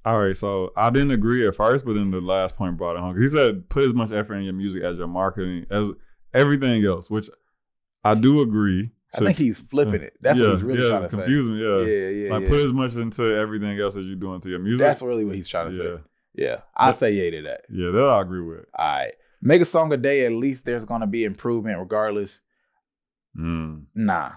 all 0.04 0.18
right. 0.20 0.36
So 0.36 0.72
I 0.76 0.90
didn't 0.90 1.10
agree 1.12 1.46
at 1.46 1.54
first, 1.54 1.84
but 1.84 1.94
then 1.94 2.10
the 2.10 2.20
last 2.20 2.56
point 2.56 2.76
brought 2.76 2.96
it 2.96 3.00
home. 3.00 3.20
He 3.20 3.28
said, 3.28 3.68
"Put 3.68 3.84
as 3.84 3.94
much 3.94 4.12
effort 4.12 4.34
in 4.34 4.44
your 4.44 4.52
music 4.54 4.82
as 4.82 4.98
your 4.98 5.06
marketing, 5.08 5.66
as 5.70 5.90
everything 6.34 6.84
else," 6.84 7.10
which 7.10 7.28
I 8.04 8.14
do 8.14 8.40
agree. 8.40 8.90
I 9.14 9.18
think 9.18 9.38
he's 9.38 9.58
flipping 9.60 10.02
it. 10.02 10.16
That's 10.20 10.38
yeah, 10.38 10.46
what 10.46 10.52
he's 10.52 10.62
really 10.62 10.82
yeah, 10.82 10.88
trying 10.88 11.00
to 11.00 11.04
it's 11.06 11.14
say. 11.14 11.20
confusing. 11.22 11.56
Yeah, 11.56 11.78
Yeah, 11.80 12.08
yeah, 12.08 12.30
like 12.32 12.42
yeah. 12.44 12.48
put 12.48 12.60
as 12.60 12.72
much 12.72 12.94
into 12.94 13.22
everything 13.36 13.78
else 13.80 13.96
as 13.96 14.06
you're 14.06 14.14
doing 14.14 14.40
to 14.42 14.48
your 14.48 14.60
music. 14.60 14.78
That's 14.80 15.02
really 15.02 15.24
what 15.24 15.34
he's 15.34 15.48
trying 15.48 15.72
to 15.72 15.76
yeah, 15.76 15.96
say. 15.96 16.02
Yeah. 16.34 16.56
I 16.76 16.92
say 16.92 17.12
yay 17.14 17.30
to 17.30 17.42
that. 17.42 17.62
yeah, 17.68 17.90
that 17.90 18.04
I 18.08 18.20
agree 18.20 18.40
with. 18.42 18.66
All 18.78 18.86
right. 18.86 19.12
Make 19.42 19.62
a 19.62 19.64
song 19.64 19.92
a 19.92 19.96
day, 19.96 20.26
at 20.26 20.32
least 20.32 20.64
there's 20.64 20.84
gonna 20.84 21.08
be 21.08 21.24
improvement 21.24 21.78
regardless. 21.80 22.42
Mm, 23.36 23.86
Nah. 23.94 24.32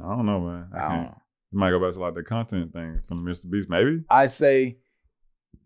I 0.00 0.08
don't 0.16 0.26
know, 0.26 0.40
man. 0.40 0.68
I, 0.72 0.76
I 0.78 0.80
don't 0.80 0.90
can't. 0.90 1.02
know. 1.10 1.22
You 1.52 1.58
might 1.58 1.70
go 1.70 1.80
back 1.80 1.94
to 1.94 2.00
like 2.00 2.14
the 2.14 2.22
content 2.22 2.72
thing 2.72 3.00
from 3.08 3.24
MrBeast, 3.24 3.68
maybe. 3.68 4.04
I 4.10 4.26
say 4.26 4.78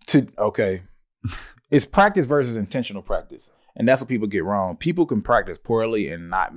to 0.09 0.27
okay, 0.39 0.83
it's 1.71 1.85
practice 1.85 2.27
versus 2.27 2.57
intentional 2.57 3.03
practice, 3.03 3.51
and 3.77 3.89
that's 3.89 4.01
what 4.01 4.09
people 4.09 4.29
get 4.29 4.45
wrong. 4.45 4.77
People 4.77 5.07
can 5.07 5.23
practice 5.23 5.59
poorly 5.59 6.09
and 6.09 6.31
not 6.31 6.55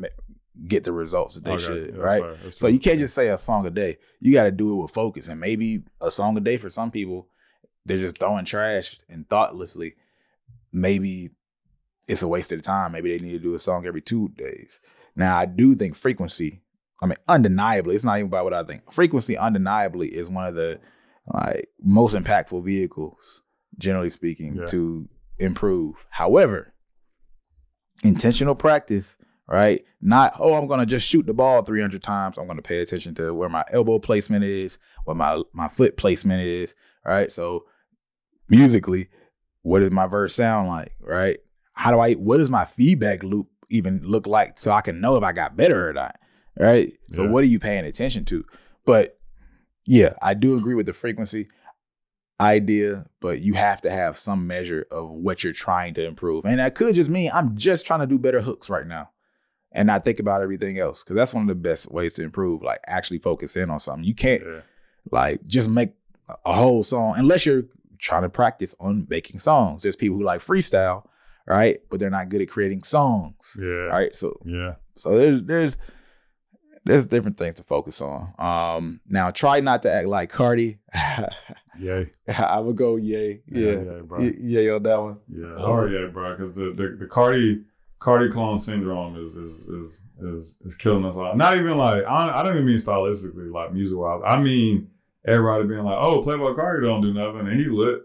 get 0.68 0.84
the 0.84 0.92
results 0.92 1.36
that 1.36 1.44
they 1.44 1.54
Okay, 1.54 1.64
should, 1.64 1.96
yeah, 1.96 2.02
right? 2.02 2.38
So 2.52 2.68
you 2.68 2.80
can't 2.80 3.00
just 3.00 3.14
say 3.16 3.30
a 3.30 3.38
song 3.38 3.66
a 3.66 3.70
day. 3.70 3.98
You 4.20 4.34
got 4.34 4.44
to 4.46 4.52
do 4.52 4.74
it 4.74 4.82
with 4.84 4.92
focus, 4.92 5.28
and 5.28 5.40
maybe 5.40 5.84
a 6.00 6.12
song 6.12 6.38
a 6.38 6.40
day 6.40 6.58
for 6.58 6.70
some 6.70 6.92
people, 6.92 7.28
they're 7.86 7.98
just 7.98 8.20
throwing 8.20 8.46
trash 8.46 9.00
and 9.10 9.28
thoughtlessly. 9.28 9.96
Maybe 10.72 11.32
it's 12.08 12.22
a 12.22 12.28
waste 12.28 12.52
of 12.52 12.62
time. 12.62 12.92
Maybe 12.92 13.18
they 13.18 13.24
need 13.24 13.34
to 13.34 13.40
do 13.40 13.56
a 13.56 13.60
song 13.60 13.86
every 13.86 14.02
two 14.02 14.30
days. 14.30 14.80
Now 15.16 15.38
I 15.38 15.46
do 15.46 15.76
think 15.76 15.96
frequency. 15.96 16.62
I 17.02 17.08
mean, 17.08 17.18
undeniably, 17.28 17.96
it's 17.96 18.04
not 18.06 18.18
even 18.18 18.28
about 18.28 18.46
what 18.46 18.54
I 18.54 18.64
think. 18.64 18.92
Frequency, 18.92 19.38
undeniably, 19.38 20.08
is 20.10 20.30
one 20.30 20.46
of 20.48 20.56
the 20.56 20.80
like 21.34 21.70
most 21.82 22.16
impactful 22.16 22.64
vehicles, 22.64 23.42
generally 23.78 24.10
speaking, 24.10 24.56
Yeah. 24.60 24.66
to 24.68 25.10
improve. 25.38 26.06
However, 26.10 26.74
intentional 28.04 28.56
practice, 28.56 29.18
right? 29.48 29.84
Not, 30.02 30.36
oh, 30.40 30.54
I'm 30.54 30.68
gonna 30.68 30.86
just 30.86 31.08
shoot 31.08 31.26
the 31.26 31.34
ball 31.34 31.64
300 31.64 32.02
times. 32.04 32.38
I'm 32.38 32.48
gonna 32.48 32.62
pay 32.62 32.80
attention 32.80 33.16
to 33.16 33.34
where 33.34 33.50
my 33.50 33.64
elbow 33.72 34.00
placement 34.00 34.44
is, 34.46 34.78
what 35.06 35.18
my 35.18 35.42
my 35.54 35.68
foot 35.68 35.98
placement 35.98 36.44
is, 36.44 36.76
right? 37.06 37.32
So 37.34 37.66
musically, 38.50 39.10
what 39.64 39.80
does 39.80 39.92
my 39.92 40.08
verse 40.08 40.36
sound 40.36 40.68
like, 40.70 40.94
right? 41.02 41.40
How 41.74 41.92
do 41.92 42.00
I 42.00 42.14
what 42.14 42.38
does 42.38 42.50
my 42.50 42.66
feedback 42.66 43.24
loop 43.24 43.48
even 43.70 44.02
look 44.04 44.28
like 44.28 44.60
so 44.60 44.72
I 44.72 44.82
can 44.82 45.02
know 45.02 45.18
if 45.18 45.24
I 45.24 45.32
got 45.32 45.58
better 45.58 45.90
or 45.90 45.94
not? 45.94 46.18
Right? 46.60 46.94
So 47.12 47.24
Yeah. 47.24 47.30
what 47.30 47.44
are 47.44 47.48
you 47.48 47.60
paying 47.60 47.86
attention 47.86 48.26
to? 48.26 48.46
But 48.86 49.20
yeah, 49.86 50.14
I 50.22 50.34
do 50.34 50.58
agree 50.58 50.74
with 50.76 50.86
the 50.86 50.94
frequency 50.94 51.48
idea, 52.42 53.06
but 53.22 53.42
you 53.42 53.54
have 53.54 53.82
to 53.82 53.90
have 53.90 54.18
some 54.18 54.46
measure 54.48 54.86
of 54.92 55.10
what 55.10 55.44
you're 55.44 55.54
trying 55.54 55.94
to 55.96 56.04
improve. 56.06 56.46
And 56.46 56.60
that 56.60 56.76
could 56.76 56.96
just 56.96 57.10
mean 57.10 57.32
I'm 57.34 57.56
just 57.56 57.86
trying 57.86 58.02
to 58.02 58.08
do 58.08 58.18
better 58.20 58.42
hooks 58.42 58.70
right 58.70 58.86
now 58.86 59.10
and 59.72 59.88
not 59.88 60.04
think 60.04 60.20
about 60.20 60.42
everything 60.42 60.78
else. 60.78 61.04
Cause 61.04 61.16
that's 61.16 61.34
one 61.34 61.44
of 61.44 61.48
the 61.48 61.56
best 61.56 61.90
ways 61.92 62.14
to 62.16 62.24
improve, 62.24 62.62
like 62.62 62.80
actually 62.88 63.20
focus 63.20 63.56
in 63.56 63.70
on 63.70 63.80
something. 63.80 64.04
You 64.04 64.16
can't 64.16 64.42
Yeah. 64.46 64.62
like 65.12 65.46
just 65.46 65.70
make 65.70 65.92
a 66.46 66.54
whole 66.54 66.84
song 66.84 67.14
unless 67.18 67.46
you're 67.46 67.64
trying 68.00 68.24
to 68.24 68.30
practice 68.30 68.76
on 68.80 69.08
making 69.10 69.40
songs. 69.40 69.84
There's 69.84 69.96
people 69.96 70.18
who 70.18 70.24
like 70.24 70.42
freestyle, 70.42 71.06
right? 71.48 71.80
But 71.90 72.00
they're 72.00 72.10
not 72.10 72.30
good 72.30 72.42
at 72.42 72.50
creating 72.50 72.84
songs. 72.84 73.58
Yeah. 73.62 73.66
Right. 73.88 74.16
So 74.16 74.38
Yeah. 74.46 74.76
so 74.96 75.18
there's 75.18 75.44
there's 75.44 75.78
there's 76.86 77.08
different 77.08 77.38
things 77.38 77.56
to 77.56 77.64
focus 77.64 78.02
on. 78.02 78.34
Um 78.40 79.00
now 79.08 79.32
try 79.32 79.60
not 79.60 79.82
to 79.84 79.92
act 79.94 80.08
like 80.08 80.32
Carti. 80.32 80.78
Yay. 81.80 82.10
I 82.38 82.60
would 82.60 82.78
go 82.78 82.96
yay. 82.96 83.42
Yeah. 83.48 83.72
yeah, 83.72 84.00
bro. 84.04 84.20
Y- 84.20 84.34
Yay 84.40 84.70
on 84.70 84.84
that 84.84 85.02
one. 85.02 85.18
Yeah, 85.30 85.58
hard 85.58 85.92
yeah, 85.92 86.06
bro. 86.08 86.32
Because 86.36 86.56
the, 86.56 86.72
the 86.72 86.96
the 87.00 87.06
Carti 87.06 87.64
Carti 88.00 88.32
clone 88.32 88.60
syndrome 88.60 89.16
is 89.18 89.36
is 89.36 89.66
is 89.68 90.02
is, 90.22 90.56
is 90.66 90.76
killing 90.78 91.04
us 91.06 91.18
all. 91.18 91.36
Not 91.36 91.58
even 91.58 91.78
like 91.78 92.06
I 92.06 92.28
don't, 92.28 92.36
I 92.36 92.44
don't 92.44 92.54
even 92.54 92.66
mean 92.66 92.78
stylistically, 92.78 93.52
like 93.52 93.74
music 93.74 93.98
wise. 93.98 94.22
I 94.26 94.40
mean 94.40 94.90
everybody 95.26 95.66
being 95.68 95.84
like, 95.84 95.98
"Oh, 96.00 96.22
Playboi 96.22 96.56
Carti 96.56 96.84
don't 96.86 97.02
do 97.02 97.14
nothing, 97.14 97.48
and 97.48 97.60
he 97.60 97.66
lit." 97.66 98.04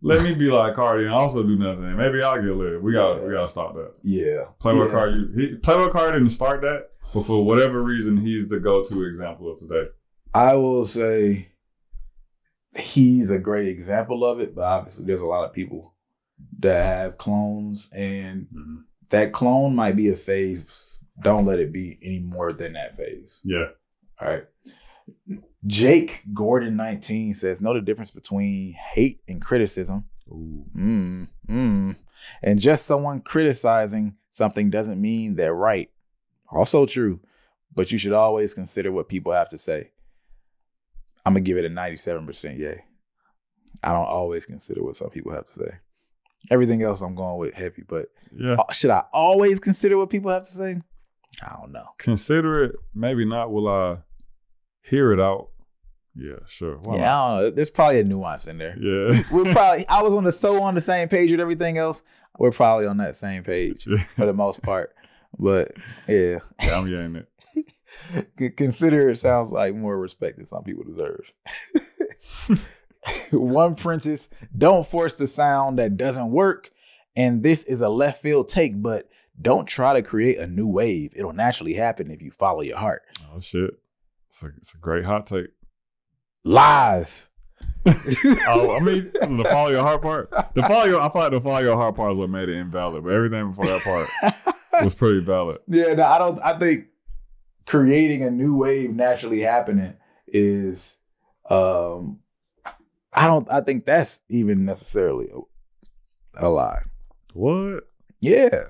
Let 0.00 0.22
me 0.22 0.32
be 0.32 0.48
like 0.48 0.74
Carti 0.76 1.06
and 1.06 1.12
also 1.12 1.42
do 1.42 1.56
nothing. 1.56 1.82
and 1.84 1.96
Maybe 1.96 2.22
I'll 2.22 2.40
get 2.40 2.54
lit. 2.54 2.80
We 2.80 2.92
got 2.92 3.14
to 3.16 3.22
we 3.26 3.32
got 3.32 3.42
to 3.42 3.48
stop 3.48 3.74
that. 3.74 3.94
Yeah. 4.02 4.44
Playboi 4.60 4.86
Yeah. 4.86 4.94
Carti, 4.94 5.34
he, 5.34 5.56
Playboi 5.56 5.90
Carti 5.90 6.12
didn't 6.12 6.30
start 6.30 6.60
that, 6.60 6.90
but 7.14 7.22
for 7.24 7.44
whatever 7.44 7.82
reason, 7.82 8.16
he's 8.18 8.48
the 8.48 8.60
go 8.60 8.84
to 8.84 9.04
example 9.04 9.50
of 9.52 9.58
today. 9.58 9.84
I 10.34 10.54
will 10.54 10.84
say 10.86 11.48
he's 12.76 13.30
a 13.30 13.38
great 13.38 13.68
example 13.68 14.24
of 14.24 14.40
it, 14.40 14.54
but 14.54 14.62
obviously 14.64 15.06
there's 15.06 15.20
a 15.22 15.26
lot 15.26 15.44
of 15.44 15.52
people 15.52 15.94
that 16.60 16.84
have 16.84 17.16
clones 17.18 17.88
and 17.92 18.46
Mhm. 18.54 18.84
that 19.10 19.32
clone 19.32 19.74
might 19.74 19.96
be 19.96 20.08
a 20.08 20.14
phase. 20.14 20.98
Don't 21.22 21.46
let 21.46 21.58
it 21.58 21.72
be 21.72 21.98
any 22.02 22.20
more 22.20 22.52
than 22.52 22.74
that 22.74 22.94
phase. 22.94 23.40
Yeah, 23.44 23.70
All 24.20 24.28
right. 24.28 24.44
Jake 25.66 26.22
Gordon 26.32 26.76
19 26.76 27.34
says, 27.34 27.60
Know 27.60 27.74
the 27.74 27.80
difference 27.80 28.10
between 28.10 28.74
hate 28.74 29.20
and 29.26 29.40
criticism. 29.42 30.04
Ooh. 30.28 30.64
Mm, 30.76 31.28
mm. 31.48 31.96
And 32.42 32.58
just 32.60 32.86
someone 32.86 33.20
criticizing 33.20 34.16
something 34.30 34.70
doesn't 34.70 35.00
mean 35.00 35.34
they're 35.34 35.54
right. 35.54 35.90
Also 36.50 36.86
true, 36.86 37.20
but 37.74 37.92
you 37.92 37.98
should 37.98 38.12
always 38.12 38.54
consider 38.54 38.90
what 38.90 39.08
people 39.08 39.32
have 39.32 39.48
to 39.50 39.58
say. 39.58 39.90
I'm 41.24 41.34
gonna 41.34 41.40
give 41.40 41.58
it 41.58 41.64
a 41.64 41.70
97% 41.70 42.58
yay. 42.58 42.84
I 43.82 43.92
don't 43.92 44.06
always 44.06 44.46
consider 44.46 44.82
what 44.82 44.96
some 44.96 45.10
people 45.10 45.32
have 45.32 45.46
to 45.46 45.52
say. 45.52 45.78
Everything 46.50 46.82
else 46.82 47.02
I'm 47.02 47.14
going 47.14 47.38
with 47.38 47.54
heavy, 47.54 47.82
but 47.86 48.06
yeah. 48.34 48.54
uh, 48.54 48.72
should 48.72 48.90
I 48.90 49.04
always 49.12 49.60
consider 49.60 49.98
what 49.98 50.10
people 50.10 50.30
have 50.30 50.44
to 50.44 50.50
say? 50.50 50.80
I 51.42 51.56
don't 51.60 51.72
know. 51.72 51.86
Consider 51.98 52.64
it. 52.64 52.76
Maybe 52.94 53.24
not. 53.24 53.52
Will 53.52 53.68
I 53.68 53.98
hear 54.82 55.12
it 55.12 55.20
out? 55.20 55.50
Yeah, 56.14 56.38
sure. 56.46 56.78
Why 56.82 56.96
yeah, 56.96 57.16
I 57.16 57.28
don't 57.28 57.42
know. 57.42 57.50
There's 57.50 57.70
probably 57.70 58.00
a 58.00 58.04
nuance 58.04 58.46
in 58.46 58.58
there. 58.58 58.76
Yeah. 58.78 59.22
We're 59.30 59.44
probably 59.52 59.86
I 59.88 60.02
was 60.02 60.14
on 60.14 60.24
the 60.24 60.32
so 60.32 60.62
on 60.62 60.74
the 60.74 60.80
same 60.80 61.08
page 61.08 61.30
with 61.30 61.40
everything 61.40 61.78
else. 61.78 62.02
We're 62.38 62.50
probably 62.50 62.86
on 62.86 62.96
that 62.98 63.16
same 63.16 63.42
page 63.44 63.86
for 64.16 64.26
the 64.26 64.32
most 64.32 64.62
part. 64.62 64.94
But 65.38 65.72
yeah. 66.06 66.38
Yeah, 66.60 66.78
I'm 66.78 66.88
getting 66.88 67.16
it. 67.16 68.56
Consider 68.56 69.10
it 69.10 69.16
sounds 69.16 69.50
like 69.50 69.74
more 69.74 69.98
respect 69.98 70.36
than 70.36 70.46
some 70.46 70.64
people 70.64 70.84
deserve. 70.84 71.32
One 73.30 73.74
princess, 73.74 74.28
don't 74.56 74.86
force 74.86 75.16
the 75.16 75.26
sound 75.26 75.78
that 75.78 75.96
doesn't 75.96 76.30
work. 76.30 76.70
And 77.16 77.42
this 77.42 77.64
is 77.64 77.80
a 77.80 77.88
left 77.88 78.20
field 78.20 78.48
take, 78.48 78.80
but 78.80 79.08
don't 79.40 79.66
try 79.66 79.94
to 79.94 80.02
create 80.02 80.38
a 80.38 80.46
new 80.46 80.66
wave. 80.66 81.12
It'll 81.16 81.32
naturally 81.32 81.74
happen 81.74 82.10
if 82.10 82.22
you 82.22 82.30
follow 82.30 82.60
your 82.60 82.78
heart. 82.78 83.02
Oh 83.32 83.40
shit. 83.40 83.70
It's 84.28 84.42
a, 84.42 84.46
it's 84.58 84.74
a 84.74 84.78
great 84.78 85.04
hot 85.04 85.26
take. 85.26 85.48
Lies. 86.44 87.28
Oh, 88.46 88.76
I 88.76 88.80
mean, 88.80 89.10
the 89.14 89.46
follow 89.48 89.70
your 89.70 89.82
heart 89.82 90.02
part. 90.02 90.30
The 90.54 90.62
follow 90.62 90.84
your, 90.84 91.00
I 91.00 91.08
thought 91.08 91.30
the 91.30 91.40
follow 91.40 91.60
your 91.60 91.76
heart 91.76 91.96
part 91.96 92.12
is 92.12 92.18
what 92.18 92.28
made 92.28 92.50
it 92.50 92.56
invalid, 92.56 93.02
but 93.02 93.10
everything 93.10 93.50
before 93.50 93.64
that 93.64 93.82
part 93.82 94.57
was 94.84 94.94
pretty 94.94 95.20
valid. 95.20 95.58
Yeah, 95.66 95.94
no, 95.94 96.04
I 96.04 96.18
don't. 96.18 96.38
I 96.40 96.58
think 96.58 96.86
creating 97.66 98.22
a 98.22 98.30
new 98.30 98.56
wave 98.56 98.94
naturally 98.94 99.40
happening 99.40 99.94
is, 100.26 100.98
um, 101.48 102.20
I 103.12 103.26
don't. 103.26 103.50
I 103.50 103.60
think 103.60 103.84
that's 103.84 104.20
even 104.28 104.64
necessarily 104.64 105.28
a, 105.34 106.46
a 106.46 106.48
lie. 106.48 106.82
What? 107.34 107.84
Yeah, 108.20 108.64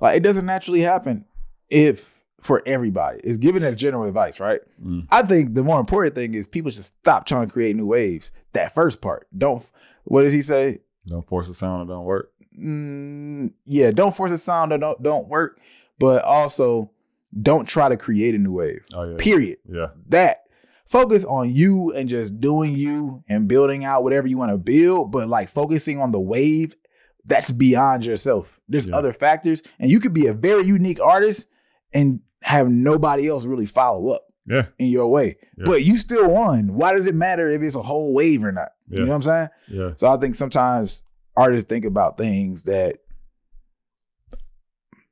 like 0.00 0.16
it 0.16 0.22
doesn't 0.22 0.46
naturally 0.46 0.80
happen 0.80 1.24
if 1.70 2.22
for 2.42 2.62
everybody. 2.66 3.20
It's 3.22 3.38
given 3.38 3.62
as 3.62 3.76
general 3.76 4.04
advice, 4.04 4.40
right? 4.40 4.60
Mm. 4.84 5.06
I 5.10 5.22
think 5.22 5.54
the 5.54 5.62
more 5.62 5.80
important 5.80 6.14
thing 6.14 6.34
is 6.34 6.48
people 6.48 6.70
should 6.70 6.84
stop 6.84 7.24
trying 7.24 7.46
to 7.46 7.52
create 7.52 7.76
new 7.76 7.86
waves. 7.86 8.32
That 8.52 8.74
first 8.74 9.00
part, 9.00 9.28
don't. 9.36 9.68
What 10.04 10.22
does 10.22 10.32
he 10.32 10.42
say? 10.42 10.80
Don't 11.06 11.26
force 11.26 11.48
a 11.48 11.54
sound 11.54 11.88
that 11.88 11.92
don't 11.92 12.04
work. 12.04 12.31
Mm, 12.58 13.52
yeah, 13.64 13.90
don't 13.90 14.14
force 14.14 14.32
a 14.32 14.38
sound 14.38 14.72
that 14.72 14.80
don't 14.80 15.02
don't 15.02 15.28
work, 15.28 15.58
but 15.98 16.24
also 16.24 16.90
don't 17.40 17.66
try 17.66 17.88
to 17.88 17.96
create 17.96 18.34
a 18.34 18.38
new 18.38 18.52
wave. 18.52 18.84
Oh 18.94 19.04
yeah. 19.10 19.16
Period. 19.18 19.58
Yeah. 19.68 19.88
That 20.08 20.44
focus 20.86 21.24
on 21.24 21.52
you 21.54 21.92
and 21.94 22.08
just 22.08 22.40
doing 22.40 22.74
you 22.76 23.24
and 23.28 23.48
building 23.48 23.84
out 23.84 24.02
whatever 24.02 24.26
you 24.26 24.36
want 24.36 24.52
to 24.52 24.58
build, 24.58 25.10
but 25.10 25.28
like 25.28 25.48
focusing 25.48 26.00
on 26.00 26.12
the 26.12 26.20
wave 26.20 26.74
that's 27.24 27.50
beyond 27.52 28.04
yourself. 28.04 28.60
There's 28.68 28.86
Yeah. 28.88 28.96
other 28.96 29.12
factors, 29.12 29.62
and 29.78 29.90
you 29.90 30.00
could 30.00 30.12
be 30.12 30.26
a 30.26 30.32
very 30.34 30.64
unique 30.64 31.00
artist 31.00 31.48
and 31.94 32.20
have 32.42 32.68
nobody 32.68 33.28
else 33.28 33.46
really 33.46 33.64
follow 33.66 34.08
up 34.08 34.26
Yeah. 34.46 34.66
in 34.78 34.88
your 34.88 35.06
way, 35.08 35.36
Yeah. 35.56 35.64
but 35.66 35.84
you 35.84 35.96
still 35.96 36.28
won. 36.28 36.74
Why 36.74 36.92
does 36.92 37.06
it 37.06 37.14
matter 37.14 37.48
if 37.48 37.62
it's 37.62 37.76
a 37.76 37.82
whole 37.82 38.12
wave 38.12 38.42
or 38.44 38.50
not? 38.52 38.70
You 38.88 39.04
know 39.04 39.06
what 39.10 39.14
I'm 39.14 39.22
saying? 39.22 39.48
Yeah. 39.68 39.90
So 39.96 40.08
I 40.10 40.16
think 40.18 40.34
sometimes 40.34 41.02
artists 41.36 41.68
think 41.68 41.84
about 41.84 42.18
things 42.18 42.64
that 42.64 42.98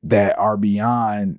that 0.03 0.39
are 0.39 0.57
beyond 0.57 1.39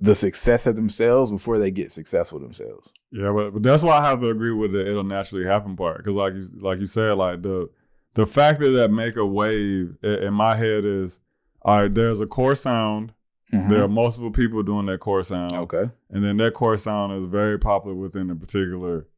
the 0.00 0.14
success 0.14 0.66
of 0.66 0.76
themselves 0.76 1.30
before 1.30 1.58
they 1.58 1.70
get 1.70 1.92
successful 1.92 2.38
themselves. 2.38 2.90
Yeah, 3.12 3.32
but, 3.32 3.50
but 3.50 3.62
that's 3.62 3.82
why 3.82 3.98
I 3.98 4.08
have 4.08 4.20
to 4.20 4.30
agree 4.30 4.52
with 4.52 4.72
the 4.72 4.86
it'll 4.86 5.04
naturally 5.04 5.44
happen 5.44 5.76
part 5.76 5.98
because 5.98 6.14
like 6.14 6.34
you 6.34 6.46
like 6.60 6.80
you 6.80 6.86
said, 6.86 7.12
like 7.12 7.42
the 7.42 7.68
the 8.14 8.26
factor 8.26 8.70
that 8.72 8.90
make 8.90 9.16
a 9.16 9.26
wave 9.26 9.96
in 10.02 10.34
my 10.34 10.56
head 10.56 10.84
is 10.84 11.20
all 11.62 11.82
right. 11.82 11.94
There's 11.94 12.20
a 12.20 12.26
core 12.26 12.54
sound. 12.54 13.12
Mm-hmm. 13.52 13.68
There 13.68 13.82
are 13.82 13.88
multiple 13.88 14.30
people 14.30 14.62
doing 14.62 14.86
that 14.86 15.00
core 15.00 15.24
sound, 15.24 15.52
okay. 15.52 15.90
and 16.08 16.24
then 16.24 16.36
that 16.36 16.54
core 16.54 16.76
sound 16.76 17.12
is 17.12 17.28
very 17.28 17.58
popular 17.58 17.96
within 17.96 18.30
a 18.30 18.36
particular 18.36 19.08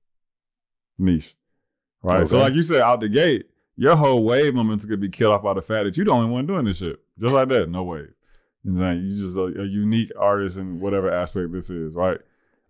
niche, 0.98 1.36
right? 2.02 2.26
So 2.26 2.38
like 2.38 2.54
you 2.54 2.62
said, 2.62 2.80
out 2.80 3.00
the 3.00 3.10
gate, 3.10 3.50
your 3.76 3.96
whole 3.96 4.24
wave 4.24 4.54
momentum 4.54 4.88
could 4.88 5.00
be 5.00 5.08
killed 5.08 5.34
off 5.34 5.42
by 5.42 5.54
the 5.54 5.62
fact 5.62 5.84
that 5.84 5.96
you're 5.96 6.06
the 6.06 6.12
only 6.12 6.30
one 6.30 6.46
doing 6.46 6.64
this 6.64 6.78
shit, 6.78 7.00
just 7.18 7.34
like 7.34 7.48
that. 7.48 7.68
No 7.68 7.82
wave. 7.84 8.12
You 8.64 8.72
know 8.72 8.84
I'm? 8.84 9.02
You 9.02 9.10
just 9.10 9.36
a, 9.36 9.62
a 9.62 9.64
unique 9.64 10.10
artist 10.18 10.58
in 10.58 10.80
whatever 10.80 11.10
aspect 11.10 11.52
this 11.52 11.70
is, 11.70 11.94
right? 11.94 12.18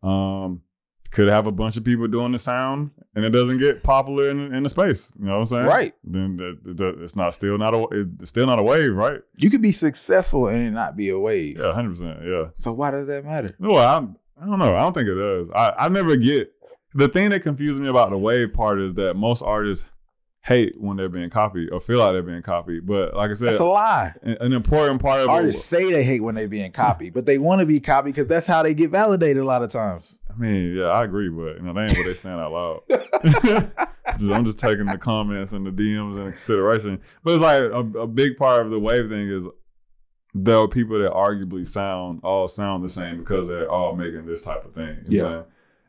Um, 0.03 0.63
could 1.11 1.29
have 1.29 1.47
a 1.47 1.53
bunch 1.53 1.77
of 1.77 1.85
people 1.85 2.09
doing 2.09 2.33
the 2.33 2.39
sound, 2.39 2.91
and 3.15 3.25
it 3.25 3.31
doesn't 3.31 3.59
get 3.59 3.83
popular 3.83 4.31
in, 4.31 4.55
in 4.55 4.63
the 4.63 4.71
space. 4.71 5.13
You 5.19 5.27
know 5.27 5.33
what 5.33 5.41
I'm 5.41 5.47
saying? 5.47 5.67
Right. 5.67 5.95
Then 6.03 6.39
the, 6.39 6.59
the, 6.63 7.03
it's 7.03 7.15
not 7.15 7.35
still 7.35 7.59
not 7.59 7.75
a 7.75 7.87
it's 7.93 8.31
still 8.31 8.47
not 8.47 8.59
a 8.59 8.63
wave, 8.63 8.95
right? 8.95 9.21
You 9.37 9.51
could 9.51 9.61
be 9.61 9.73
successful 9.73 10.49
and 10.49 10.67
it 10.67 10.71
not 10.71 10.97
be 10.97 11.11
a 11.11 11.19
wave. 11.19 11.59
Yeah, 11.59 11.75
hundred 11.75 11.91
percent. 11.91 12.21
Yeah. 12.25 12.47
So 12.55 12.73
why 12.73 12.91
does 12.91 13.07
that 13.09 13.25
matter? 13.27 13.55
Well, 13.59 13.77
I, 13.77 14.43
I 14.43 14.47
don't 14.47 14.59
know. 14.59 14.75
I 14.75 14.81
don't 14.81 14.95
think 14.95 15.09
it 15.09 15.15
does. 15.15 15.49
I, 15.55 15.85
I 15.85 15.89
never 15.91 16.17
get 16.17 16.55
the 16.95 17.09
thing 17.09 17.31
that 17.31 17.41
confuses 17.41 17.79
me 17.79 17.89
about 17.89 18.11
the 18.11 18.19
wave 18.19 18.55
part 18.55 18.81
is 18.81 18.95
that 18.95 19.15
most 19.15 19.43
artists 19.43 19.85
hate 20.45 20.75
when 20.81 20.97
they're 20.97 21.09
being 21.09 21.31
copied 21.31 21.71
or 21.71 21.81
feel 21.81 22.01
like 22.01 22.13
they're 22.13 22.23
being 22.23 22.43
copied. 22.43 22.85
But 22.87 23.15
like 23.15 23.31
I 23.31 23.35
said, 23.35 23.49
That's 23.49 23.61
a 23.61 23.65
lie. 23.65 24.13
an, 24.23 24.37
an 24.41 24.53
important 24.53 25.01
part 25.01 25.21
of 25.21 25.29
it. 25.29 25.31
Artists 25.31 25.65
say 25.65 25.91
they 25.93 26.03
hate 26.05 26.21
when 26.21 26.35
they're 26.35 26.49
being 26.49 26.73
copied, 26.73 27.15
but 27.15 27.27
they 27.27 27.39
want 27.39 27.61
to 27.61 27.67
be 27.67 27.79
copied 27.81 28.15
because 28.15 28.27
that's 28.27 28.47
how 28.47 28.63
they 28.63 28.75
get 28.75 28.91
validated 28.91 29.43
a 29.43 29.47
lot 29.47 29.63
of 29.63 29.71
times. 29.71 30.19
I 30.29 30.37
mean, 30.37 30.77
yeah, 30.77 30.87
I 30.87 31.05
agree, 31.05 31.29
but 31.29 31.57
you 31.57 31.63
know, 31.63 31.73
that 31.75 31.81
ain't 31.91 31.97
what 31.97 32.07
they 32.07 32.15
saying 32.15 32.39
out 32.39 32.53
loud. 32.53 32.81
Just- 32.91 33.73
I'm 34.33 34.45
just 34.45 34.59
taking 34.59 34.87
the 34.87 34.99
comments 34.99 35.53
and 35.53 35.65
the 35.65 35.71
DMs 35.71 36.19
into 36.19 36.31
consideration. 36.33 37.01
But 37.23 37.35
it's 37.35 37.43
like 37.43 37.63
a, 37.63 38.01
a 38.01 38.07
big 38.07 38.37
part 38.37 38.67
of 38.67 38.73
the 38.73 38.79
wave 38.81 39.09
thing 39.09 39.29
is 39.31 39.47
there 40.35 40.59
are 40.59 40.69
people 40.69 40.99
that 40.99 41.13
arguably 41.13 41.67
sound 41.67 42.21
all 42.25 42.49
sound 42.49 42.85
the 42.85 42.89
same 42.89 43.19
because 43.19 43.49
they're 43.49 43.71
all 43.71 43.95
making 43.95 44.27
this 44.27 44.43
type 44.43 44.65
of 44.65 44.75
thing. 44.75 44.99
you 45.09 45.19
know 45.19 45.25
what 45.25 45.33
I'm 45.33 45.39
saying? 45.43 45.45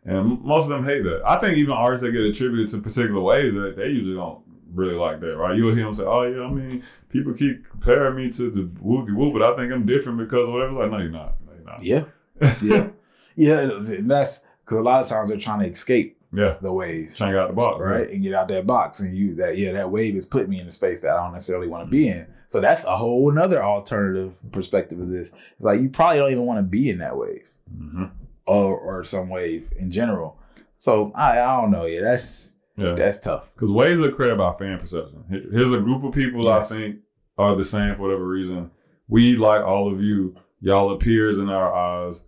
And 0.05 0.41
most 0.43 0.63
of 0.63 0.69
them 0.69 0.83
hate 0.85 1.03
that. 1.03 1.21
I 1.25 1.37
think 1.39 1.57
even 1.57 1.73
artists 1.73 2.03
that 2.03 2.11
get 2.11 2.21
attributed 2.21 2.67
to 2.69 2.77
particular 2.79 3.21
ways 3.21 3.53
that 3.53 3.75
they 3.77 3.87
usually 3.87 4.15
don't 4.15 4.39
really 4.73 4.95
like 4.95 5.19
that, 5.21 5.37
right? 5.37 5.55
You'll 5.55 5.73
hear 5.75 5.85
them 5.85 5.93
say, 5.95 6.03
"Oh 6.03 6.23
yeah, 6.23 6.43
I 6.43 6.49
mean, 6.49 6.83
people 7.09 7.33
keep 7.33 7.69
comparing 7.69 8.15
me 8.15 8.29
to 8.31 8.49
the 8.49 8.61
woogie 8.83 9.15
woo, 9.15 9.31
but 9.31 9.41
I 9.41 9.55
think 9.55 9.71
I'm 9.71 9.85
different 9.85 10.17
because 10.17 10.47
of 10.47 10.53
whatever." 10.53 10.71
It's 10.71 10.79
like, 10.79 10.91
no, 10.91 10.97
you're 10.97 11.09
not. 11.09 11.35
No, 11.45 11.51
you're 11.53 11.65
not. 11.65 11.83
Yeah. 11.83 12.03
Yeah. 12.61 12.87
Yeah, 13.35 13.79
that's 14.01 14.41
because 14.65 14.77
a 14.77 14.81
lot 14.81 15.01
of 15.01 15.07
times 15.07 15.29
they're 15.29 15.37
trying 15.37 15.61
to 15.61 15.67
escape 15.67 16.17
Yeah. 16.33 16.55
the 16.61 16.71
wave, 16.73 17.13
Trying 17.15 17.31
to 17.31 17.37
get 17.37 17.43
out 17.43 17.47
the 17.47 17.53
box. 17.55 17.79
right, 17.81 18.07
and 18.09 18.21
get 18.21 18.33
out 18.33 18.47
that 18.49 18.67
box. 18.67 18.99
And 18.99 19.15
you 19.15 19.35
that 19.35 19.57
yeah, 19.57 19.71
that 19.71 19.89
wave 19.89 20.15
is 20.15 20.25
putting 20.25 20.49
me 20.49 20.59
in 20.59 20.67
a 20.67 20.71
space 20.71 21.01
that 21.01 21.11
I 21.11 21.23
don't 21.23 21.31
necessarily 21.33 21.67
want 21.67 21.87
to 21.87 21.89
be 21.91 22.09
in. 22.09 22.27
So 22.47 22.59
that's 22.59 22.83
a 22.83 22.95
whole 22.97 23.31
another 23.31 23.63
alternative 23.63 24.37
perspective 24.51 24.99
of 24.99 25.09
this. 25.09 25.29
It's 25.55 25.61
like 25.65 25.79
you 25.81 25.89
probably 25.89 26.19
don't 26.19 26.31
even 26.31 26.45
want 26.45 26.59
to 26.59 26.63
be 26.63 26.89
in 26.89 26.97
that 26.99 27.17
wave 27.17 27.47
hmm 27.73 28.05
or 28.45 28.77
or 28.77 29.03
some 29.03 29.29
wave 29.29 29.71
in 29.77 29.89
general. 29.91 30.37
So 30.77 31.11
I 31.15 31.39
I 31.39 31.61
don't 31.61 31.71
know. 31.71 31.85
Yeah, 31.85 32.01
that's 32.01 32.53
Yeah. 32.77 32.93
that's 32.93 33.19
tough. 33.19 33.49
Because 33.55 33.71
waves 33.71 34.01
are 34.01 34.11
created 34.11 34.37
by 34.37 34.53
fan 34.53 34.79
perception. 34.79 35.23
Here's 35.29 35.73
a 35.73 35.79
group 35.79 36.03
of 36.03 36.13
people 36.13 36.43
Yes. 36.43 36.71
I 36.71 36.75
think 36.75 36.97
are 37.37 37.55
the 37.55 37.63
same 37.63 37.95
for 37.95 38.03
whatever 38.03 38.27
reason. 38.27 38.71
We, 39.07 39.35
like 39.35 39.63
all 39.63 39.91
of 39.91 40.01
you, 40.01 40.35
y'all 40.61 40.91
appears 40.91 41.37
in 41.39 41.49
our 41.49 41.73
eyes. 41.73 42.23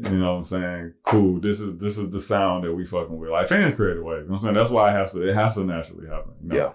You 0.00 0.18
know 0.18 0.34
what 0.34 0.38
I'm 0.38 0.44
saying? 0.44 0.94
Cool. 1.02 1.40
This 1.40 1.60
is 1.60 1.76
this 1.78 1.98
is 1.98 2.10
the 2.10 2.20
sound 2.20 2.62
that 2.64 2.72
we 2.72 2.84
fucking 2.86 3.16
with. 3.18 3.30
Like 3.30 3.48
fans 3.48 3.74
create 3.74 3.96
a 3.96 4.02
wave. 4.02 4.22
You 4.22 4.24
know 4.24 4.30
what 4.32 4.36
I'm 4.36 4.42
saying? 4.42 4.54
That's 4.54 4.70
why 4.70 4.90
it 4.90 4.92
has 4.92 5.12
to 5.14 5.28
it 5.28 5.34
has 5.34 5.54
to 5.56 5.64
naturally 5.64 6.06
happen. 6.08 6.32
you 6.42 6.48
know? 6.48 6.54
Yeah. 6.56 6.72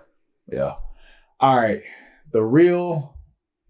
Yeah. 0.57 0.75
All 1.39 1.55
right. 1.55 1.79
The 2.31 2.43
real 2.43 3.12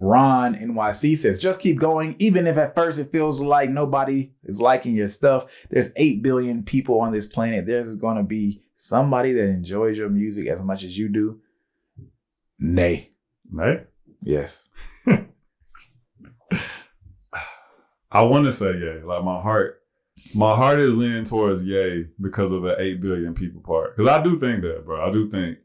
Ron 0.04 0.54
NYC 0.54 1.18
says, 1.18 1.40
just 1.40 1.62
keep 1.62 1.80
going. 1.80 2.18
Even 2.20 2.46
if 2.46 2.58
at 2.58 2.76
first 2.76 3.00
it 3.00 3.10
feels 3.10 3.40
like 3.40 3.70
nobody 3.70 4.34
is 4.44 4.60
liking 4.60 4.94
your 4.96 5.08
stuff, 5.08 5.46
there's 5.70 5.94
8 5.96 6.22
billion 6.22 6.64
people 6.64 7.00
on 7.00 7.14
this 7.14 7.26
planet. 7.26 7.66
There's 7.66 7.96
going 7.96 8.18
to 8.18 8.24
be 8.24 8.62
somebody 8.76 9.32
that 9.32 9.46
enjoys 9.46 9.98
your 9.98 10.10
music 10.10 10.48
as 10.48 10.62
much 10.62 10.84
as 10.84 10.98
you 10.98 11.08
do. 11.08 11.40
Nay. 12.60 13.12
Nay? 13.50 13.84
Yes. 14.22 14.68
I 18.12 18.24
want 18.24 18.46
to 18.46 18.52
say 18.52 18.74
yay. 18.74 19.02
Like 19.04 19.24
my 19.24 19.42
heart, 19.42 19.84
my 20.36 20.54
heart 20.54 20.80
is 20.80 20.94
leaning 20.96 21.24
towards 21.24 21.64
yay 21.64 22.08
because 22.20 22.52
of 22.52 22.62
the 22.62 22.78
eight 22.78 23.00
billion 23.00 23.34
people 23.34 23.62
part. 23.62 23.96
Because 23.96 24.12
I 24.12 24.22
do 24.22 24.38
think 24.38 24.64
that, 24.64 24.84
bro. 24.86 25.02
I 25.02 25.14
do 25.14 25.30
think, 25.30 25.60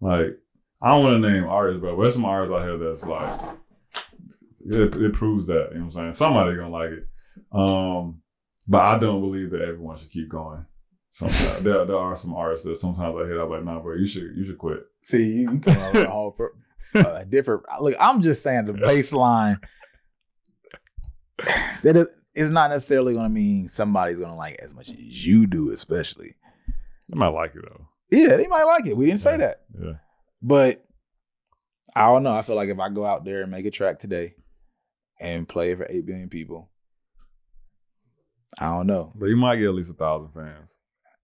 like, 0.00 0.38
I 0.80 0.92
don't 0.92 1.02
want 1.02 1.20
to 1.20 1.28
name 1.28 1.44
artists, 1.44 1.80
bro. 1.80 1.96
But 1.96 2.02
there's 2.02 2.14
some 2.14 2.24
artists 2.24 2.54
out 2.54 2.62
here 2.62 2.78
that's 2.78 3.04
like, 3.04 3.40
it, 4.64 4.94
it 4.94 5.12
proves 5.12 5.46
that. 5.46 5.68
You 5.72 5.78
know 5.78 5.84
what 5.84 5.84
I'm 5.84 5.90
saying? 5.90 6.12
Somebody 6.14 6.56
gonna 6.56 6.70
like 6.70 6.90
it. 6.90 7.06
Um, 7.52 8.22
but 8.66 8.80
I 8.82 8.98
don't 8.98 9.20
believe 9.20 9.50
that 9.50 9.60
everyone 9.60 9.96
should 9.96 10.10
keep 10.10 10.28
going. 10.28 10.64
Sometimes 11.10 11.60
there, 11.60 11.84
there 11.84 11.96
are 11.96 12.16
some 12.16 12.34
artists 12.34 12.66
that 12.66 12.76
sometimes 12.76 13.14
I 13.16 13.24
hear. 13.26 13.40
I'm 13.40 13.50
like, 13.50 13.64
nah, 13.64 13.80
bro, 13.80 13.96
you 13.96 14.06
should 14.06 14.36
you 14.36 14.44
should 14.44 14.58
quit. 14.58 14.80
See, 15.02 15.22
you, 15.22 15.52
you 15.52 15.60
come 15.60 15.76
up 15.76 15.94
with 15.94 16.04
a 16.04 16.10
whole 16.10 16.32
pro- 16.32 17.00
uh, 17.00 17.24
different. 17.24 17.62
Look, 17.80 17.94
I'm 18.00 18.20
just 18.20 18.42
saying 18.42 18.64
the 18.64 18.72
baseline. 18.72 19.60
That 21.82 21.96
is, 21.96 22.06
it's 22.34 22.50
not 22.50 22.70
necessarily 22.70 23.12
going 23.12 23.26
to 23.26 23.30
mean 23.30 23.68
somebody's 23.68 24.18
going 24.18 24.30
to 24.30 24.36
like 24.36 24.54
it 24.54 24.60
as 24.62 24.74
much 24.74 24.90
as 24.90 25.26
you 25.26 25.46
do, 25.46 25.70
especially. 25.70 26.34
They 27.08 27.18
might 27.18 27.28
like 27.28 27.54
it 27.54 27.62
though. 27.62 27.86
Yeah, 28.10 28.36
they 28.36 28.46
might 28.46 28.64
like 28.64 28.86
it. 28.86 28.96
We 28.96 29.06
didn't 29.06 29.20
say 29.20 29.36
that. 29.36 29.62
Yeah. 29.80 29.94
But 30.42 30.84
I 31.94 32.06
don't 32.06 32.22
know. 32.22 32.34
I 32.34 32.42
feel 32.42 32.56
like 32.56 32.70
if 32.70 32.78
I 32.78 32.88
go 32.88 33.04
out 33.04 33.24
there 33.24 33.42
and 33.42 33.50
make 33.50 33.66
a 33.66 33.70
track 33.70 33.98
today 33.98 34.34
and 35.20 35.48
play 35.48 35.72
it 35.72 35.78
for 35.78 35.86
8 35.88 36.06
billion 36.06 36.28
people, 36.28 36.70
I 38.58 38.68
don't 38.68 38.86
know. 38.86 39.12
But 39.14 39.28
you 39.30 39.36
might 39.36 39.56
get 39.56 39.68
at 39.68 39.74
least 39.74 39.90
a 39.90 39.94
thousand 39.94 40.30
fans. 40.32 40.76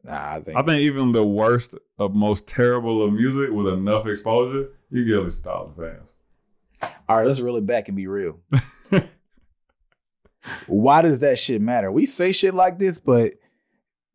Nah, 0.03 0.35
I 0.35 0.41
think, 0.41 0.57
I 0.57 0.63
think 0.63 0.81
even 0.81 1.13
the 1.13 1.25
worst 1.25 1.75
of 1.99 2.15
most 2.15 2.47
terrible 2.47 3.05
of 3.05 3.13
music 3.13 3.51
with 3.51 3.69
enough 3.69 4.07
exposure, 4.07 4.71
you 4.91 5.05
get 5.05 5.19
at 5.19 5.25
least 5.25 5.41
a 5.41 5.43
thousand 5.45 5.75
fans. 5.75 6.15
all 7.09 7.17
right, 7.17 7.27
let's 7.27 7.41
reel 7.41 7.57
it 7.57 7.67
back 7.67 7.89
and 7.89 7.97
be 7.97 8.07
real. 8.07 8.41
Why 10.67 11.03
does 11.03 11.21
that 11.21 11.39
shit 11.39 11.61
matter? 11.61 11.93
We 11.93 12.07
say 12.07 12.33
shit 12.33 12.55
like 12.55 12.79
this, 12.79 12.99
but 12.99 13.35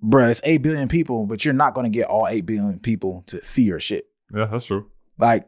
bruh, 0.03 0.31
it's 0.31 0.41
8 0.43 0.57
billion 0.57 0.87
people, 0.87 1.27
but 1.27 1.45
you're 1.45 1.53
not 1.53 1.75
going 1.75 1.85
to 1.85 1.95
get 1.95 2.07
all 2.07 2.27
8 2.27 2.45
billion 2.45 2.79
people 2.79 3.23
to 3.27 3.41
see 3.43 3.63
your 3.63 3.79
shit. 3.79 4.07
Yeah, 4.33 4.45
that's 4.45 4.65
true. 4.65 4.89
Like, 5.19 5.47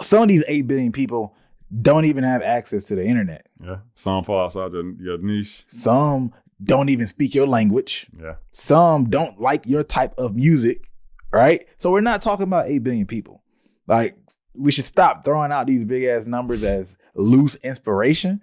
some 0.00 0.22
of 0.22 0.28
these 0.28 0.44
8 0.46 0.62
billion 0.66 0.92
people 0.92 1.34
don't 1.80 2.04
even 2.04 2.24
have 2.24 2.42
access 2.42 2.84
to 2.84 2.94
the 2.94 3.04
internet. 3.04 3.46
Yeah, 3.62 3.78
some 3.94 4.24
fall 4.24 4.44
outside 4.44 4.72
your, 4.72 4.92
your 5.00 5.18
niche. 5.18 5.64
Some 5.66 6.32
don't 6.62 6.88
even 6.88 7.06
speak 7.06 7.34
your 7.34 7.46
language. 7.46 8.06
Yeah, 8.20 8.34
Some 8.52 9.10
don't 9.10 9.40
like 9.40 9.66
your 9.66 9.82
type 9.82 10.14
of 10.18 10.34
music, 10.34 10.90
right? 11.32 11.66
So 11.78 11.90
we're 11.90 12.00
not 12.00 12.22
talking 12.22 12.44
about 12.44 12.68
8 12.68 12.78
billion 12.78 13.06
people. 13.06 13.42
Like, 13.86 14.16
we 14.54 14.70
should 14.70 14.84
stop 14.84 15.24
throwing 15.24 15.50
out 15.50 15.66
these 15.66 15.84
big 15.84 16.04
ass 16.04 16.26
numbers 16.26 16.62
as 16.62 16.98
loose 17.14 17.56
inspiration. 17.56 18.42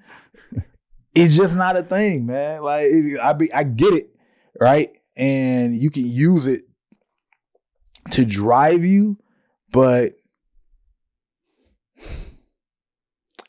it's 1.15 1.35
just 1.35 1.55
not 1.55 1.77
a 1.77 1.83
thing, 1.83 2.25
man. 2.25 2.61
Like, 2.61 2.87
I 3.21 3.33
be, 3.33 3.53
I 3.53 3.63
get 3.63 3.93
it, 3.93 4.15
right? 4.59 4.91
And 5.15 5.75
you 5.75 5.89
can 5.89 6.05
use 6.05 6.47
it 6.47 6.63
to 8.11 8.25
drive 8.25 8.83
you, 8.83 9.17
but 9.71 10.13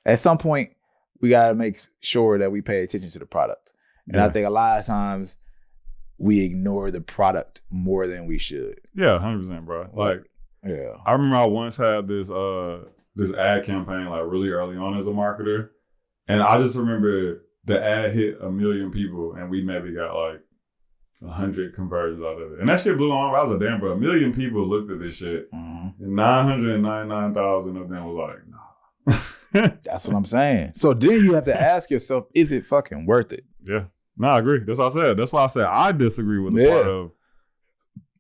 at 0.05 0.19
some 0.19 0.39
point, 0.39 0.71
we 1.21 1.29
gotta 1.31 1.55
make 1.55 1.77
sure 2.01 2.39
that 2.39 2.51
we 2.53 2.63
pay 2.63 2.83
attention 2.83 3.11
to 3.11 3.19
the 3.19 3.27
product. 3.27 3.73
And 4.09 4.21
I 4.21 4.29
think 4.29 4.47
a 4.47 4.51
lot 4.51 4.79
of 4.81 4.87
times 4.87 5.37
we 6.19 6.45
ignore 6.45 6.91
the 6.91 7.01
product 7.01 7.63
more 7.71 8.07
than 8.07 8.27
we 8.27 8.39
should. 8.39 8.81
yeah, 8.95 9.19
hundred 9.19 9.41
percent, 9.41 9.65
bro. 9.67 9.89
Like 9.93 10.23
Yeah. 10.65 10.95
I 11.07 11.13
remember 11.13 11.37
I 11.37 11.45
once 11.47 11.77
had 11.77 12.09
this 12.09 12.31
uh 12.31 12.85
this 13.17 13.33
ad 13.35 13.65
campaign 13.65 14.07
like 14.07 14.23
really 14.27 14.49
early 14.51 14.77
on 14.77 14.97
as 14.99 15.07
a 15.07 15.11
marketer, 15.11 15.71
and 16.29 16.43
I 16.43 16.59
just 16.61 16.77
remember 16.77 17.43
the 17.65 17.83
ad 17.83 18.13
hit 18.13 18.39
a 18.41 18.51
million 18.51 18.91
people, 18.91 19.35
and 19.35 19.51
we 19.51 19.63
maybe 19.63 19.93
got 19.95 20.15
like 20.15 20.41
a 21.23 21.29
hundred 21.31 21.75
conversions 21.75 22.23
out 22.23 22.41
of 22.41 22.53
it, 22.53 22.61
and 22.61 22.69
that 22.69 22.81
shit 22.81 22.97
blew 22.97 23.11
my 23.11 23.17
mind. 23.27 23.37
I 23.37 23.43
was 23.43 23.51
like, 23.53 23.61
damn, 23.61 23.79
bro, 23.81 23.93
a 23.93 23.97
million 23.97 24.33
people 24.35 24.67
looked 24.67 24.91
at 24.91 24.99
this 24.99 25.17
shit, 25.17 25.53
Mhm. 25.53 25.95
and 26.01 26.17
nine 26.17 26.47
hundred 26.47 26.81
ninety 26.81 27.09
nine 27.09 27.35
thousand 27.35 27.77
of 27.77 27.89
them 27.91 28.05
was 28.07 28.17
like, 28.17 28.39
nah. 28.49 29.19
That's 29.83 30.07
what 30.07 30.17
I'm 30.17 30.25
saying. 30.25 30.73
So 30.77 30.95
then 30.95 31.25
you 31.25 31.35
have 31.35 31.45
to 31.45 31.61
ask 31.61 31.91
yourself, 31.91 32.27
is 32.35 32.53
it 32.53 32.67
fucking 32.67 33.07
worth 33.07 33.33
it? 33.33 33.45
Yeah. 33.65 33.85
No, 34.17 34.29
I 34.29 34.39
agree. 34.39 34.61
That's 34.65 34.79
what 34.79 34.93
I 34.93 34.95
said. 35.01 35.17
That's 35.17 35.33
why 35.33 35.45
I 35.45 35.47
said 35.49 35.65
I 35.67 35.93
disagree 35.93 36.39
with 36.39 36.55
the 36.55 36.63
Yeah. 36.63 36.71
part 36.71 36.87
of 36.87 37.13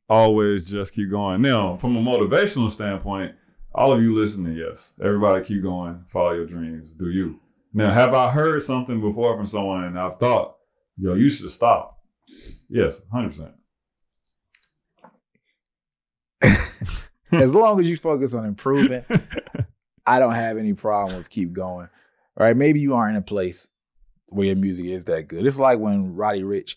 always 0.09 0.65
just 0.69 0.93
keep 0.95 1.11
going. 1.11 1.43
Now, 1.43 1.77
from 1.77 1.97
a 1.97 2.01
motivational 2.01 2.71
standpoint, 2.71 3.35
all 3.73 3.93
of 3.93 4.03
you 4.03 4.15
listening, 4.15 4.57
yes, 4.57 4.95
everybody 5.03 5.45
keep 5.45 5.63
going, 5.63 6.05
follow 6.09 6.33
your 6.33 6.47
dreams, 6.47 6.91
do 6.93 7.11
you. 7.11 7.39
Now, 7.73 7.93
have 7.93 8.13
I 8.15 8.31
heard 8.33 8.63
something 8.65 9.01
before 9.01 9.37
from 9.37 9.47
someone 9.47 9.85
and 9.85 9.97
I've 9.99 10.19
thought, 10.19 10.57
yo, 10.97 11.15
you 11.15 11.31
should 11.31 11.51
stop? 11.51 11.99
Yes, 12.69 13.01
100%. 13.15 13.53
As 17.33 17.55
long 17.55 17.79
as 17.81 17.89
you 17.89 17.97
focus 17.97 18.35
on 18.35 18.45
improving, 18.45 19.05
I 20.11 20.19
don't 20.19 20.35
have 20.35 20.59
any 20.59 20.73
problem 20.75 21.17
with 21.17 21.31
keep 21.31 21.53
going. 21.53 21.89
Right? 22.39 22.57
Maybe 22.57 22.81
you 22.81 22.95
aren't 22.95 23.17
in 23.17 23.23
a 23.23 23.25
place 23.25 23.69
where 24.27 24.47
your 24.47 24.57
music 24.57 24.87
is 24.87 25.05
that 25.07 25.29
good. 25.29 25.47
It's 25.47 25.59
like 25.59 25.79
when 25.79 26.15
Roddy 26.15 26.43
Ricch 26.43 26.77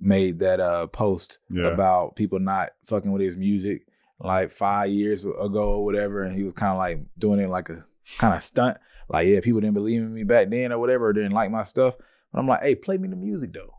made 0.00 0.38
that 0.40 0.60
uh 0.60 0.86
post 0.88 1.38
Yeah. 1.50 1.68
about 1.68 2.16
people 2.16 2.38
not 2.38 2.70
fucking 2.84 3.10
with 3.12 3.22
his 3.22 3.36
music 3.36 3.86
like 4.20 4.50
five 4.50 4.90
years 4.90 5.24
ago 5.24 5.74
or 5.76 5.84
whatever, 5.84 6.22
and 6.22 6.34
he 6.34 6.42
was 6.42 6.52
kind 6.52 6.72
of 6.72 6.78
like 6.78 7.00
doing 7.18 7.40
it 7.40 7.48
like 7.48 7.68
a 7.68 7.84
kind 8.18 8.34
of 8.34 8.42
stunt. 8.42 8.76
Like, 9.08 9.26
yeah, 9.26 9.40
people 9.40 9.60
didn't 9.60 9.74
believe 9.74 10.02
in 10.02 10.12
me 10.12 10.24
back 10.24 10.50
then 10.50 10.72
or 10.72 10.78
whatever, 10.78 11.06
or 11.06 11.12
didn't 11.12 11.32
like 11.32 11.50
my 11.50 11.62
stuff. 11.62 11.94
But 12.32 12.40
I'm 12.40 12.46
like, 12.46 12.62
hey, 12.62 12.74
play 12.74 12.98
me 12.98 13.08
the 13.08 13.16
music 13.16 13.52
though. 13.54 13.74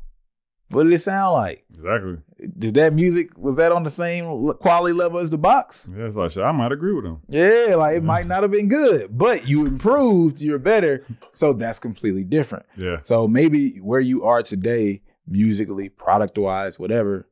What 0.70 0.84
did 0.84 0.94
it 0.94 1.00
sound 1.00 1.34
like? 1.34 1.66
exactly. 1.80 2.18
Did 2.58 2.74
that 2.76 2.94
music 2.94 3.38
was 3.38 3.58
that 3.58 3.72
on 3.72 3.84
the 3.84 3.90
same 3.90 4.54
quality 4.54 4.94
level 4.94 5.20
as 5.20 5.30
the 5.30 5.38
box? 5.38 5.90
Yeah, 5.96 6.06
it's 6.06 6.16
like, 6.16 6.38
I 6.38 6.52
might 6.52 6.72
agree 6.72 6.94
with 6.94 7.06
him. 7.06 7.22
Yeah, 7.28 7.76
like 7.78 7.98
it 7.98 8.04
might 8.04 8.28
not 8.28 8.44
have 8.44 8.52
been 8.52 8.68
good, 8.68 9.18
but 9.18 9.48
you 9.48 9.66
improved, 9.66 10.42
you're 10.42 10.60
better. 10.60 11.06
So 11.32 11.54
that's 11.54 11.80
completely 11.80 12.24
different. 12.24 12.66
Yeah. 12.78 12.98
So 13.04 13.28
maybe 13.28 13.78
where 13.78 14.00
you 14.00 14.24
are 14.26 14.42
today, 14.42 15.02
musically, 15.28 15.90
product 15.90 16.38
wise, 16.38 16.80
whatever, 16.80 17.28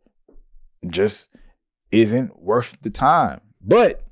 just 0.89 1.29
isn't 1.91 2.41
worth 2.41 2.77
the 2.81 2.89
time. 2.89 3.41
But 3.61 4.03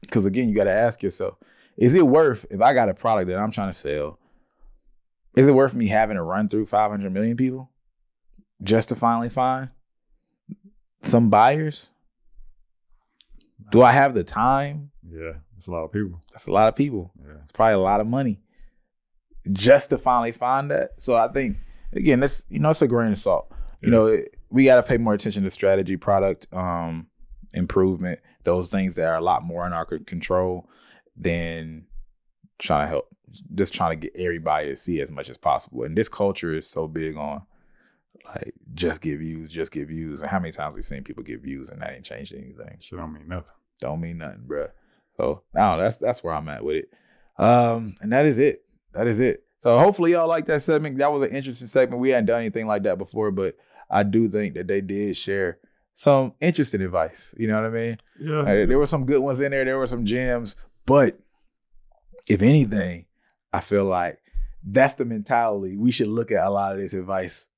because 0.00 0.26
again, 0.26 0.48
you 0.48 0.54
got 0.54 0.64
to 0.64 0.72
ask 0.72 1.02
yourself, 1.02 1.36
is 1.76 1.94
it 1.94 2.06
worth 2.06 2.44
if 2.50 2.60
I 2.60 2.74
got 2.74 2.88
a 2.88 2.94
product 2.94 3.28
that 3.28 3.38
I'm 3.38 3.50
trying 3.50 3.70
to 3.70 3.74
sell? 3.74 4.17
Is 5.38 5.46
it 5.46 5.54
worth 5.54 5.72
me 5.72 5.86
having 5.86 6.16
to 6.16 6.22
run 6.22 6.48
through 6.48 6.66
500 6.66 7.12
million 7.12 7.36
people 7.36 7.70
just 8.60 8.88
to 8.88 8.96
finally 8.96 9.28
find 9.28 9.70
some 11.04 11.30
buyers? 11.30 11.92
Do 13.70 13.82
I 13.82 13.92
have 13.92 14.14
the 14.14 14.24
time? 14.24 14.90
Yeah. 15.08 15.34
It's 15.56 15.68
a 15.68 15.70
lot 15.70 15.84
of 15.84 15.92
people. 15.92 16.20
That's 16.32 16.48
a 16.48 16.52
lot 16.52 16.66
of 16.66 16.74
people. 16.74 17.12
Yeah. 17.20 17.36
It's 17.44 17.52
probably 17.52 17.74
a 17.74 17.78
lot 17.78 18.00
of 18.00 18.08
money 18.08 18.40
just 19.52 19.90
to 19.90 19.98
finally 19.98 20.32
find 20.32 20.72
that. 20.72 20.90
So 20.98 21.14
I 21.14 21.28
think 21.28 21.58
again, 21.92 22.18
that's 22.18 22.42
you 22.48 22.58
know, 22.58 22.70
it's 22.70 22.82
a 22.82 22.88
grain 22.88 23.12
of 23.12 23.18
salt. 23.20 23.52
You 23.80 23.90
know, 23.90 24.06
it, 24.06 24.34
we 24.50 24.64
got 24.64 24.76
to 24.76 24.82
pay 24.82 24.96
more 24.96 25.14
attention 25.14 25.44
to 25.44 25.50
strategy, 25.50 25.96
product 25.96 26.48
um, 26.52 27.06
improvement, 27.54 28.18
those 28.42 28.68
things 28.68 28.96
that 28.96 29.04
are 29.04 29.14
a 29.14 29.20
lot 29.20 29.44
more 29.44 29.64
in 29.68 29.72
our 29.72 29.84
control 29.84 30.68
than 31.16 31.86
trying 32.58 32.86
to 32.86 32.90
help, 32.90 33.14
just 33.54 33.74
trying 33.74 33.98
to 33.98 34.06
get 34.08 34.20
everybody 34.20 34.68
to 34.68 34.76
see 34.76 35.00
as 35.00 35.10
much 35.10 35.28
as 35.28 35.38
possible. 35.38 35.84
And 35.84 35.96
this 35.96 36.08
culture 36.08 36.54
is 36.54 36.66
so 36.66 36.88
big 36.88 37.16
on 37.16 37.42
Like 38.24 38.54
just 38.74 39.00
get 39.00 39.18
views, 39.18 39.50
just 39.50 39.72
get 39.72 39.88
views. 39.88 40.22
And 40.22 40.30
how 40.30 40.38
many 40.38 40.52
times 40.52 40.74
we've 40.74 40.84
seen 40.84 41.04
people 41.04 41.22
get 41.22 41.42
views 41.42 41.70
and 41.70 41.80
that 41.80 41.92
ain't 41.94 42.04
changed 42.04 42.34
anything? 42.34 42.76
Shit 42.80 42.98
don't 42.98 43.12
mean 43.12 43.28
nothing. 43.28 43.52
Don't 43.80 44.00
mean 44.00 44.18
nothing, 44.18 44.44
bruh. 44.46 44.70
So 45.16 45.42
now 45.54 45.76
that's 45.76 45.96
that's 45.96 46.22
where 46.22 46.34
I'm 46.34 46.48
at 46.48 46.64
with 46.64 46.76
it. 46.76 46.90
Um, 47.42 47.94
and 48.00 48.12
that 48.12 48.26
is 48.26 48.38
it. 48.38 48.64
That 48.92 49.06
is 49.06 49.20
it. 49.20 49.44
So 49.58 49.78
hopefully 49.78 50.12
y'all 50.12 50.28
like 50.28 50.46
that 50.46 50.62
segment. 50.62 50.98
That 50.98 51.12
was 51.12 51.22
an 51.22 51.30
interesting 51.30 51.68
segment. 51.68 52.00
We 52.00 52.10
hadn't 52.10 52.26
done 52.26 52.40
anything 52.40 52.66
like 52.66 52.82
that 52.84 52.98
before, 52.98 53.30
but 53.30 53.56
I 53.90 54.02
do 54.02 54.28
think 54.28 54.54
that 54.54 54.68
they 54.68 54.80
did 54.80 55.16
share 55.16 55.58
some 55.94 56.34
interesting 56.40 56.82
advice. 56.82 57.34
You 57.36 57.48
know 57.48 57.56
what 57.56 57.66
I 57.66 57.70
mean? 57.70 57.98
Yeah. 58.20 58.40
Uh, 58.40 58.66
there 58.66 58.78
were 58.78 58.86
some 58.86 59.06
good 59.06 59.20
ones 59.20 59.40
in 59.40 59.50
there. 59.50 59.64
There 59.64 59.78
were 59.78 59.86
some 59.86 60.04
gems, 60.04 60.54
but 60.86 61.18
if 62.28 62.42
anything, 62.42 63.06
I 63.52 63.60
feel 63.60 63.84
like 63.84 64.18
that's 64.64 64.94
the 64.94 65.04
mentality 65.04 65.76
we 65.76 65.90
should 65.92 66.08
look 66.08 66.30
at 66.30 66.44
a 66.44 66.50
lot 66.50 66.72
of 66.74 66.80
this 66.80 66.94
advice 66.94 67.48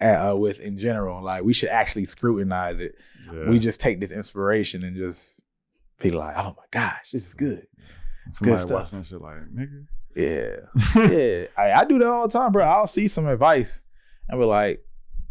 uh, 0.00 0.34
with 0.36 0.60
in 0.60 0.78
general. 0.78 1.22
Like 1.22 1.44
we 1.44 1.52
should 1.52 1.70
actually 1.70 2.04
scrutinize 2.04 2.80
it. 2.80 2.94
yeah. 3.32 3.48
We 3.48 3.58
just 3.58 3.80
take 3.80 4.00
this 4.00 4.12
inspiration 4.12 4.84
and 4.84 4.96
just 4.96 5.40
be 6.00 6.10
like, 6.10 6.34
"Oh 6.36 6.54
my 6.56 6.64
gosh, 6.70 7.10
this 7.12 7.26
is 7.26 7.34
good." 7.34 7.66
It's 8.28 8.38
Somebody 8.38 8.56
good 8.56 8.66
stuff. 8.68 8.92
watching 8.92 8.98
that 8.98 9.06
shit 9.06 9.20
like, 9.20 9.36
nigga. 9.54 9.86
Yeah, 10.16 10.56
yeah. 11.10 11.46
I, 11.56 11.80
I 11.80 11.84
do 11.84 11.98
that 11.98 12.06
all 12.06 12.26
the 12.28 12.32
time, 12.32 12.52
bro. 12.52 12.64
I'll 12.64 12.86
see 12.86 13.08
some 13.08 13.26
advice 13.26 13.82
and 14.28 14.38
be 14.40 14.44
like, 14.44 14.84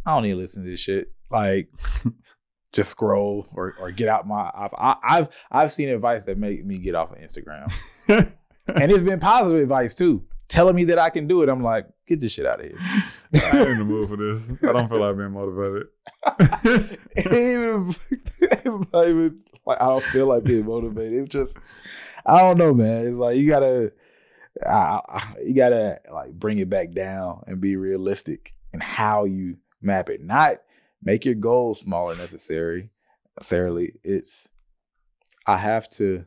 "I 0.06 0.16
don't 0.16 0.24
need 0.24 0.32
to 0.32 0.36
listen 0.38 0.64
to 0.64 0.70
this 0.70 0.80
shit." 0.80 1.12
Like, 1.30 1.70
just 2.74 2.90
scroll 2.92 3.48
or 3.54 3.76
or 3.80 3.92
get 3.92 4.08
out 4.10 4.28
my. 4.28 4.50
I've 4.54 4.74
I, 4.78 4.96
I've 5.04 5.30
I've 5.52 5.72
seen 5.72 5.90
advice 5.90 6.26
that 6.26 6.38
make 6.38 6.66
me 6.66 6.78
get 6.78 6.96
off 6.96 7.12
of 7.12 7.18
Instagram, 7.20 7.72
and 8.76 8.92
it's 8.92 9.02
been 9.04 9.20
positive 9.20 9.62
advice 9.64 9.94
too, 9.94 10.26
telling 10.48 10.76
me 10.76 10.86
that 10.86 11.00
I 11.00 11.10
can 11.10 11.28
do 11.28 11.42
it. 11.44 11.50
I'm 11.50 11.64
like, 11.64 11.88
get 12.08 12.20
this 12.20 12.32
shit 12.34 12.46
out 12.46 12.60
of 12.60 12.66
here. 12.68 12.78
I 13.36 13.60
ain't 13.60 13.70
in 13.70 13.78
the 13.80 13.86
mood 13.86 14.10
for 14.10 14.18
this. 14.18 14.64
I 14.64 14.72
don't 14.72 14.88
feel 14.88 15.00
like 15.00 15.18
being 15.18 15.32
motivated. 15.32 15.88
Even, 17.18 17.94
it's 18.42 18.66
not 18.94 19.08
even 19.08 19.40
like 19.66 19.82
I 19.82 19.86
don't 19.88 20.04
feel 20.06 20.28
like 20.28 20.44
being 20.44 20.66
motivated. 20.66 21.24
It's 21.24 21.34
just 21.34 21.58
I 22.26 22.40
don't 22.40 22.58
know, 22.58 22.74
man. 22.74 23.06
It's 23.08 23.16
like 23.18 23.38
you 23.38 23.48
gotta, 23.48 23.92
I, 24.66 25.02
I- 25.08 25.36
you 25.44 25.54
gotta 25.54 26.00
like 26.12 26.34
bring 26.34 26.60
it 26.60 26.70
back 26.70 26.92
down 26.92 27.44
and 27.48 27.60
be 27.62 27.76
realistic 27.76 28.54
in 28.74 28.80
how 28.82 29.26
you 29.26 29.58
map 29.82 30.10
it. 30.10 30.22
Not 30.24 30.58
make 31.04 31.26
your 31.26 31.36
goals 31.36 31.80
smaller 31.80 32.16
necessary. 32.16 32.90
Necessarily, 33.40 33.94
it's 34.04 34.50
I 35.46 35.58
have 35.58 35.90
to. 35.92 36.26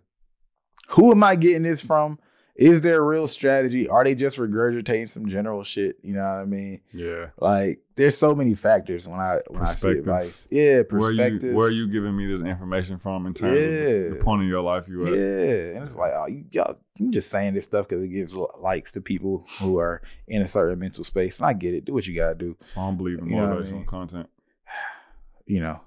Who 0.91 1.11
am 1.13 1.23
I 1.23 1.37
getting 1.37 1.63
this 1.63 1.83
from? 1.83 2.19
Is 2.57 2.83
there 2.83 2.99
a 2.99 3.05
real 3.05 3.27
strategy? 3.27 3.89
Are 3.89 4.05
they 4.05 4.15
just 4.15 4.37
regurgitating 4.39 5.09
some 5.09 5.27
general 5.29 5.63
shit? 5.63 5.97
You 6.03 6.15
know 6.15 6.21
what 6.23 6.43
I 6.43 6.45
mean? 6.45 6.81
yeah. 6.93 7.29
Like 7.39 7.81
there's 7.97 8.17
so 8.19 8.35
many 8.35 8.55
factors 8.55 9.07
when 9.09 9.19
I 9.21 9.41
when 9.49 9.63
I 9.63 9.67
see 9.67 9.73
Perspective. 9.73 9.99
advice. 10.01 10.49
Yeah, 10.51 10.83
Where 10.91 11.13
you 11.13 11.55
where 11.55 11.69
are 11.69 11.71
you 11.71 11.89
giving 11.89 12.17
me 12.17 12.27
this 12.27 12.41
information 12.43 12.99
from 12.99 13.27
in 13.27 13.35
terms 13.35 13.57
of 13.57 13.63
the, 13.63 14.09
the 14.11 14.17
Yeah. 14.17 14.23
point 14.23 14.43
of 14.43 14.49
your 14.49 14.63
life 14.63 14.89
you 14.89 15.03
at? 15.07 15.13
yeah, 15.13 15.75
and 15.75 15.83
it's 15.83 15.97
like, 15.97 16.13
oh, 16.15 16.27
you 16.27 16.45
y'all, 16.51 16.77
you 16.99 17.11
just 17.11 17.31
saying 17.31 17.55
this 17.55 17.65
stuff 17.65 17.89
because 17.89 18.03
it 18.05 18.09
gives 18.09 18.35
likes 18.35 18.93
to 18.93 19.01
people 19.01 19.47
who 19.61 19.79
are 19.79 20.03
in 20.29 20.43
a 20.43 20.47
certain 20.47 20.79
mental 20.79 21.05
space. 21.05 21.39
And 21.39 21.47
I 21.47 21.53
get 21.55 21.73
it. 21.75 21.85
Do 21.87 21.95
what 21.95 22.07
you 22.07 22.15
gotta 22.15 22.35
do. 22.35 22.57
I 22.77 22.81
don't 22.81 22.97
believe 22.97 23.19
in 23.21 23.31
what 23.31 23.45
I 23.45 23.61
mean? 23.63 23.85
content. 23.87 24.29
You 25.47 25.61
know. 25.61 25.81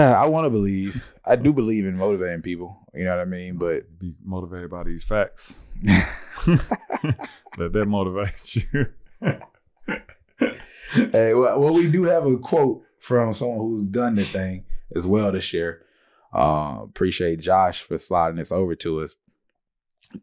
I 0.00 0.26
want 0.26 0.46
to 0.46 0.50
believe. 0.50 1.14
I 1.24 1.36
do 1.36 1.52
believe 1.52 1.86
in 1.86 1.96
motivating 1.96 2.42
people. 2.42 2.78
You 2.94 3.04
know 3.04 3.10
what 3.10 3.20
I 3.20 3.24
mean? 3.24 3.56
But 3.56 3.98
Be 3.98 4.14
motivated 4.24 4.70
by 4.70 4.82
these 4.84 5.04
facts. 5.04 5.58
Let 5.84 6.08
that 7.72 7.86
motivate 7.86 8.56
you. 8.56 8.88
hey, 10.92 11.34
well, 11.34 11.60
well, 11.60 11.74
we 11.74 11.88
do 11.88 12.04
have 12.04 12.26
a 12.26 12.36
quote 12.38 12.82
from 12.98 13.32
someone 13.32 13.58
who's 13.58 13.86
done 13.86 14.14
the 14.14 14.24
thing 14.24 14.64
as 14.94 15.06
well 15.06 15.32
to 15.32 15.40
share. 15.40 15.82
Uh, 16.32 16.80
appreciate 16.82 17.40
Josh 17.40 17.80
for 17.80 17.98
sliding 17.98 18.36
this 18.36 18.52
over 18.52 18.74
to 18.76 19.00
us. 19.00 19.16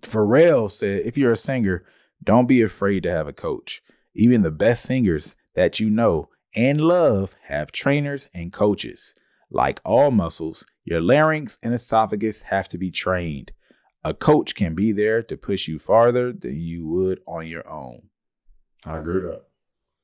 Pharrell 0.02 0.70
said, 0.70 1.06
if 1.06 1.18
you're 1.18 1.32
a 1.32 1.38
singer, 1.38 1.84
don't 2.24 2.48
be 2.48 2.62
afraid 2.62 3.04
to 3.04 3.12
have 3.12 3.28
a 3.28 3.34
coach. 3.34 3.82
Even 4.14 4.44
the 4.44 4.52
best 4.52 4.84
singers 4.84 5.36
that 5.56 5.80
you 5.80 5.90
know 5.90 6.30
and 6.56 6.80
love 6.80 7.36
have 7.46 7.72
trainers 7.72 8.30
and 8.34 8.54
coaches. 8.54 9.16
Like 9.54 9.80
all 9.86 10.12
muscles, 10.12 10.66
your 10.84 11.00
larynx 11.00 11.60
and 11.62 11.74
esophagus 11.74 12.42
have 12.44 12.68
to 12.70 12.78
be 12.78 12.92
trained. 12.92 13.52
A 14.04 14.14
coach 14.14 14.56
can 14.56 14.74
be 14.74 14.92
there 14.92 15.22
to 15.24 15.38
push 15.38 15.68
you 15.68 15.80
farther 15.80 16.34
than 16.34 16.60
you 16.60 16.86
would 16.88 17.22
on 17.26 17.48
your 17.48 17.70
own. 17.70 18.10
I 18.84 18.98
agree 18.98 19.22
with 19.22 19.32
that. 19.32 19.44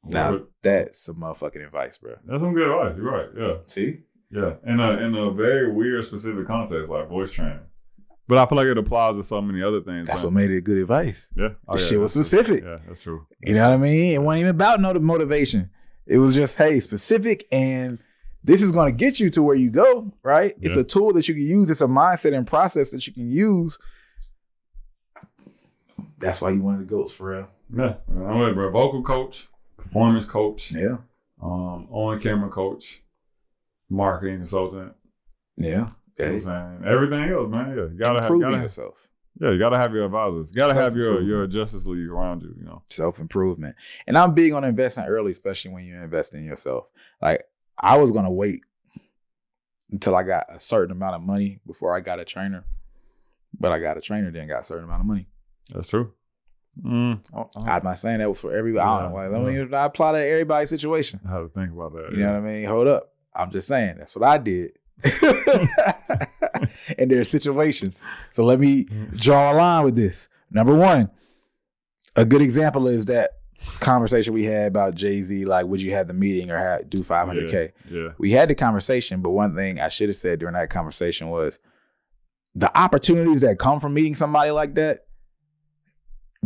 Now, 0.05 0.39
that's 0.61 1.01
some 1.01 1.17
motherfucking 1.17 1.65
advice, 1.65 1.97
bro. 1.97 2.15
That's 2.25 2.41
some 2.41 2.53
good 2.53 2.69
advice. 2.69 2.95
You're 2.95 3.11
right. 3.11 3.29
Yeah. 3.37 3.53
See? 3.65 4.01
Yeah. 4.31 4.53
In 4.65 4.79
a 4.79 4.91
in 4.91 5.15
a 5.15 5.31
very 5.31 5.73
weird 5.73 6.05
specific 6.05 6.47
context 6.47 6.89
like 6.89 7.09
voice 7.09 7.31
training. 7.31 7.59
But 8.27 8.37
I 8.37 8.45
feel 8.45 8.57
like 8.57 8.67
it 8.67 8.77
applies 8.77 9.15
to 9.15 9.23
so 9.23 9.41
many 9.41 9.63
other 9.63 9.81
things. 9.81 10.07
That's 10.07 10.23
man. 10.23 10.33
what 10.35 10.41
made 10.41 10.51
it 10.51 10.63
good 10.63 10.77
advice. 10.77 11.33
Yeah. 11.35 11.49
Oh, 11.67 11.75
yeah, 11.75 11.83
shit 11.83 11.99
was 11.99 12.13
that's 12.13 12.29
true. 12.29 12.39
specific. 12.43 12.63
Yeah, 12.63 12.77
that's 12.87 13.01
true. 13.01 13.25
You 13.41 13.55
know 13.55 13.67
what 13.67 13.73
I 13.73 13.77
mean? 13.77 14.13
It 14.13 14.21
wasn't 14.21 14.41
even 14.41 14.51
about 14.51 14.79
no 14.79 14.93
motivation. 14.93 15.71
It 16.05 16.19
was 16.19 16.35
just, 16.35 16.57
hey, 16.57 16.79
specific, 16.79 17.47
and 17.51 17.97
this 18.43 18.61
is 18.61 18.71
going 18.71 18.87
to 18.87 18.95
get 18.95 19.19
you 19.19 19.29
to 19.31 19.43
where 19.43 19.55
you 19.55 19.69
go, 19.69 20.11
right? 20.23 20.53
It's 20.61 20.75
a 20.75 20.83
tool 20.83 21.13
that 21.13 21.27
you 21.27 21.33
can 21.35 21.43
use. 21.43 21.69
It's 21.69 21.81
a 21.81 21.87
mindset 21.87 22.33
and 22.35 22.47
process 22.47 22.91
that 22.91 23.05
you 23.05 23.13
can 23.13 23.29
use. 23.29 23.77
That's 26.17 26.41
why 26.41 26.51
you 26.51 26.61
wanted 26.61 26.81
the 26.81 26.85
goats 26.85 27.11
for 27.13 27.29
real. 27.31 27.47
Yeah. 27.75 27.95
I'm 28.09 28.39
with 28.39 28.49
it, 28.49 28.55
bro. 28.55 28.71
Vocal 28.71 29.03
coach, 29.03 29.47
performance 29.77 30.25
coach, 30.25 30.71
Yeah. 30.73 30.97
um, 31.41 31.87
on 31.91 32.19
camera 32.19 32.49
coach, 32.49 33.01
marketing 33.89 34.37
consultant. 34.37 34.93
Yeah. 35.57 35.89
You 36.17 36.25
know 36.25 36.33
what 36.33 36.47
I'm 36.47 36.81
saying? 36.81 36.81
Everything 36.85 37.23
else, 37.29 37.49
man. 37.49 37.69
Yeah. 37.69 37.83
You 37.83 37.97
gotta 37.97 38.21
have, 38.21 38.39
gotta 38.39 38.53
have 38.55 38.61
yourself. 38.63 39.07
Yeah, 39.39 39.51
you 39.51 39.59
gotta 39.59 39.77
have 39.77 39.93
your 39.93 40.03
advisors. 40.05 40.49
You 40.49 40.55
gotta 40.55 40.73
have 40.73 40.97
your 40.97 41.21
your 41.21 41.47
Justice 41.47 41.85
League 41.85 42.09
around 42.09 42.41
you, 42.41 42.53
you 42.57 42.65
know. 42.65 42.81
Self 42.89 43.19
improvement. 43.19 43.75
And 44.05 44.17
I'm 44.17 44.33
big 44.33 44.51
on 44.51 44.65
investing 44.65 45.05
early, 45.05 45.31
especially 45.31 45.71
when 45.71 45.85
you 45.85 45.95
invest 45.95 46.33
in 46.33 46.43
yourself. 46.43 46.89
Like, 47.21 47.45
I 47.79 47.97
was 47.97 48.11
going 48.11 48.25
to 48.25 48.31
wait 48.31 48.61
until 49.91 50.15
I 50.15 50.23
got 50.23 50.45
a 50.49 50.59
certain 50.59 50.91
amount 50.91 51.15
of 51.15 51.21
money 51.21 51.59
before 51.65 51.95
I 51.95 51.99
got 51.99 52.19
a 52.19 52.25
trainer. 52.25 52.65
But 53.57 53.71
I 53.71 53.79
got 53.79 53.97
a 53.97 54.01
trainer, 54.01 54.31
then 54.31 54.47
got 54.47 54.61
a 54.61 54.63
certain 54.63 54.83
amount 54.85 55.01
of 55.01 55.07
money. 55.07 55.27
That's 55.73 55.87
true. 55.87 56.13
Mm, 56.81 57.21
I, 57.33 57.39
I, 57.39 57.75
I'm 57.77 57.83
not 57.83 57.99
saying 57.99 58.19
that 58.19 58.29
was 58.29 58.39
for 58.39 58.55
everybody. 58.55 58.87
I 58.87 59.01
don't 59.01 59.11
know. 59.11 59.17
Like, 59.17 59.31
let 59.31 59.53
yeah. 59.53 59.63
me 59.65 59.75
I 59.75 59.85
apply 59.85 60.13
that 60.13 60.19
to 60.19 60.27
everybody's 60.27 60.69
situation. 60.69 61.19
I 61.27 61.31
have 61.31 61.43
to 61.43 61.49
think 61.49 61.71
about 61.71 61.93
that. 61.93 62.11
You 62.11 62.19
know 62.19 62.33
what 62.33 62.37
I 62.37 62.41
mean? 62.41 62.65
Hold 62.65 62.87
up. 62.87 63.13
I'm 63.33 63.51
just 63.51 63.67
saying 63.67 63.95
that's 63.97 64.15
what 64.15 64.27
I 64.27 64.37
did. 64.37 64.73
and 66.97 67.09
there 67.09 67.19
are 67.19 67.25
situations. 67.25 68.01
So 68.31 68.43
let 68.43 68.59
me 68.59 68.85
draw 69.15 69.51
a 69.51 69.55
line 69.55 69.85
with 69.85 69.95
this. 69.95 70.29
Number 70.51 70.75
one, 70.75 71.09
a 72.15 72.25
good 72.25 72.41
example 72.41 72.87
is 72.87 73.05
that 73.05 73.38
conversation 73.79 74.33
we 74.33 74.45
had 74.45 74.67
about 74.67 74.95
Jay 74.95 75.21
Z. 75.21 75.45
Like, 75.45 75.65
would 75.65 75.81
you 75.81 75.91
have 75.93 76.07
the 76.07 76.13
meeting 76.13 76.49
or 76.51 76.57
have, 76.57 76.89
do 76.89 76.99
500K? 76.99 77.71
Yeah. 77.89 78.09
We 78.17 78.31
had 78.31 78.49
the 78.49 78.55
conversation, 78.55 79.21
but 79.21 79.31
one 79.31 79.55
thing 79.55 79.79
I 79.79 79.89
should 79.89 80.09
have 80.09 80.15
said 80.15 80.39
during 80.39 80.53
that 80.55 80.69
conversation 80.69 81.29
was 81.29 81.59
the 82.55 82.75
opportunities 82.77 83.41
that 83.41 83.59
come 83.59 83.79
from 83.79 83.93
meeting 83.93 84.15
somebody 84.15 84.51
like 84.51 84.75
that 84.75 85.05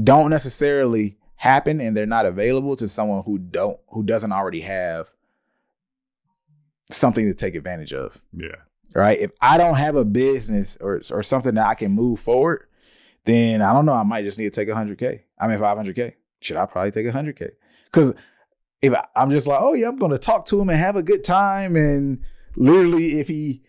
don't 0.01 0.29
necessarily 0.29 1.17
happen 1.35 1.79
and 1.79 1.95
they're 1.95 2.05
not 2.05 2.25
available 2.25 2.75
to 2.75 2.87
someone 2.87 3.23
who 3.23 3.37
don't 3.37 3.77
who 3.89 4.03
doesn't 4.03 4.31
already 4.31 4.61
have 4.61 5.09
something 6.91 7.25
to 7.25 7.33
take 7.33 7.55
advantage 7.55 7.93
of 7.93 8.21
Yeah. 8.33 8.55
right 8.95 9.19
if 9.19 9.31
i 9.41 9.57
don't 9.57 9.75
have 9.75 9.95
a 9.95 10.05
business 10.05 10.77
or 10.79 11.01
or 11.11 11.21
something 11.23 11.55
that 11.55 11.67
i 11.67 11.73
can 11.75 11.91
move 11.91 12.19
forward 12.19 12.65
then 13.25 13.61
i 13.61 13.73
don't 13.73 13.85
know 13.85 13.93
i 13.93 14.03
might 14.03 14.23
just 14.25 14.37
need 14.37 14.51
to 14.53 14.65
take 14.65 14.67
100k 14.67 15.21
i 15.39 15.47
mean 15.47 15.59
500k 15.59 16.13
should 16.43 16.57
i 16.57 16.65
probably 16.65 16.91
take 16.91 17.05
100k 17.05 17.49
because 17.85 18.13
if 18.81 18.93
I, 18.93 19.05
i'm 19.15 19.31
just 19.31 19.47
like 19.47 19.59
oh 19.61 19.73
yeah 19.73 19.87
i'm 19.87 19.97
gonna 19.97 20.17
talk 20.17 20.45
to 20.47 20.59
him 20.59 20.69
and 20.69 20.77
have 20.77 20.95
a 20.95 21.03
good 21.03 21.23
time 21.23 21.75
and 21.75 22.19
literally 22.55 23.19
if 23.19 23.27
he 23.27 23.61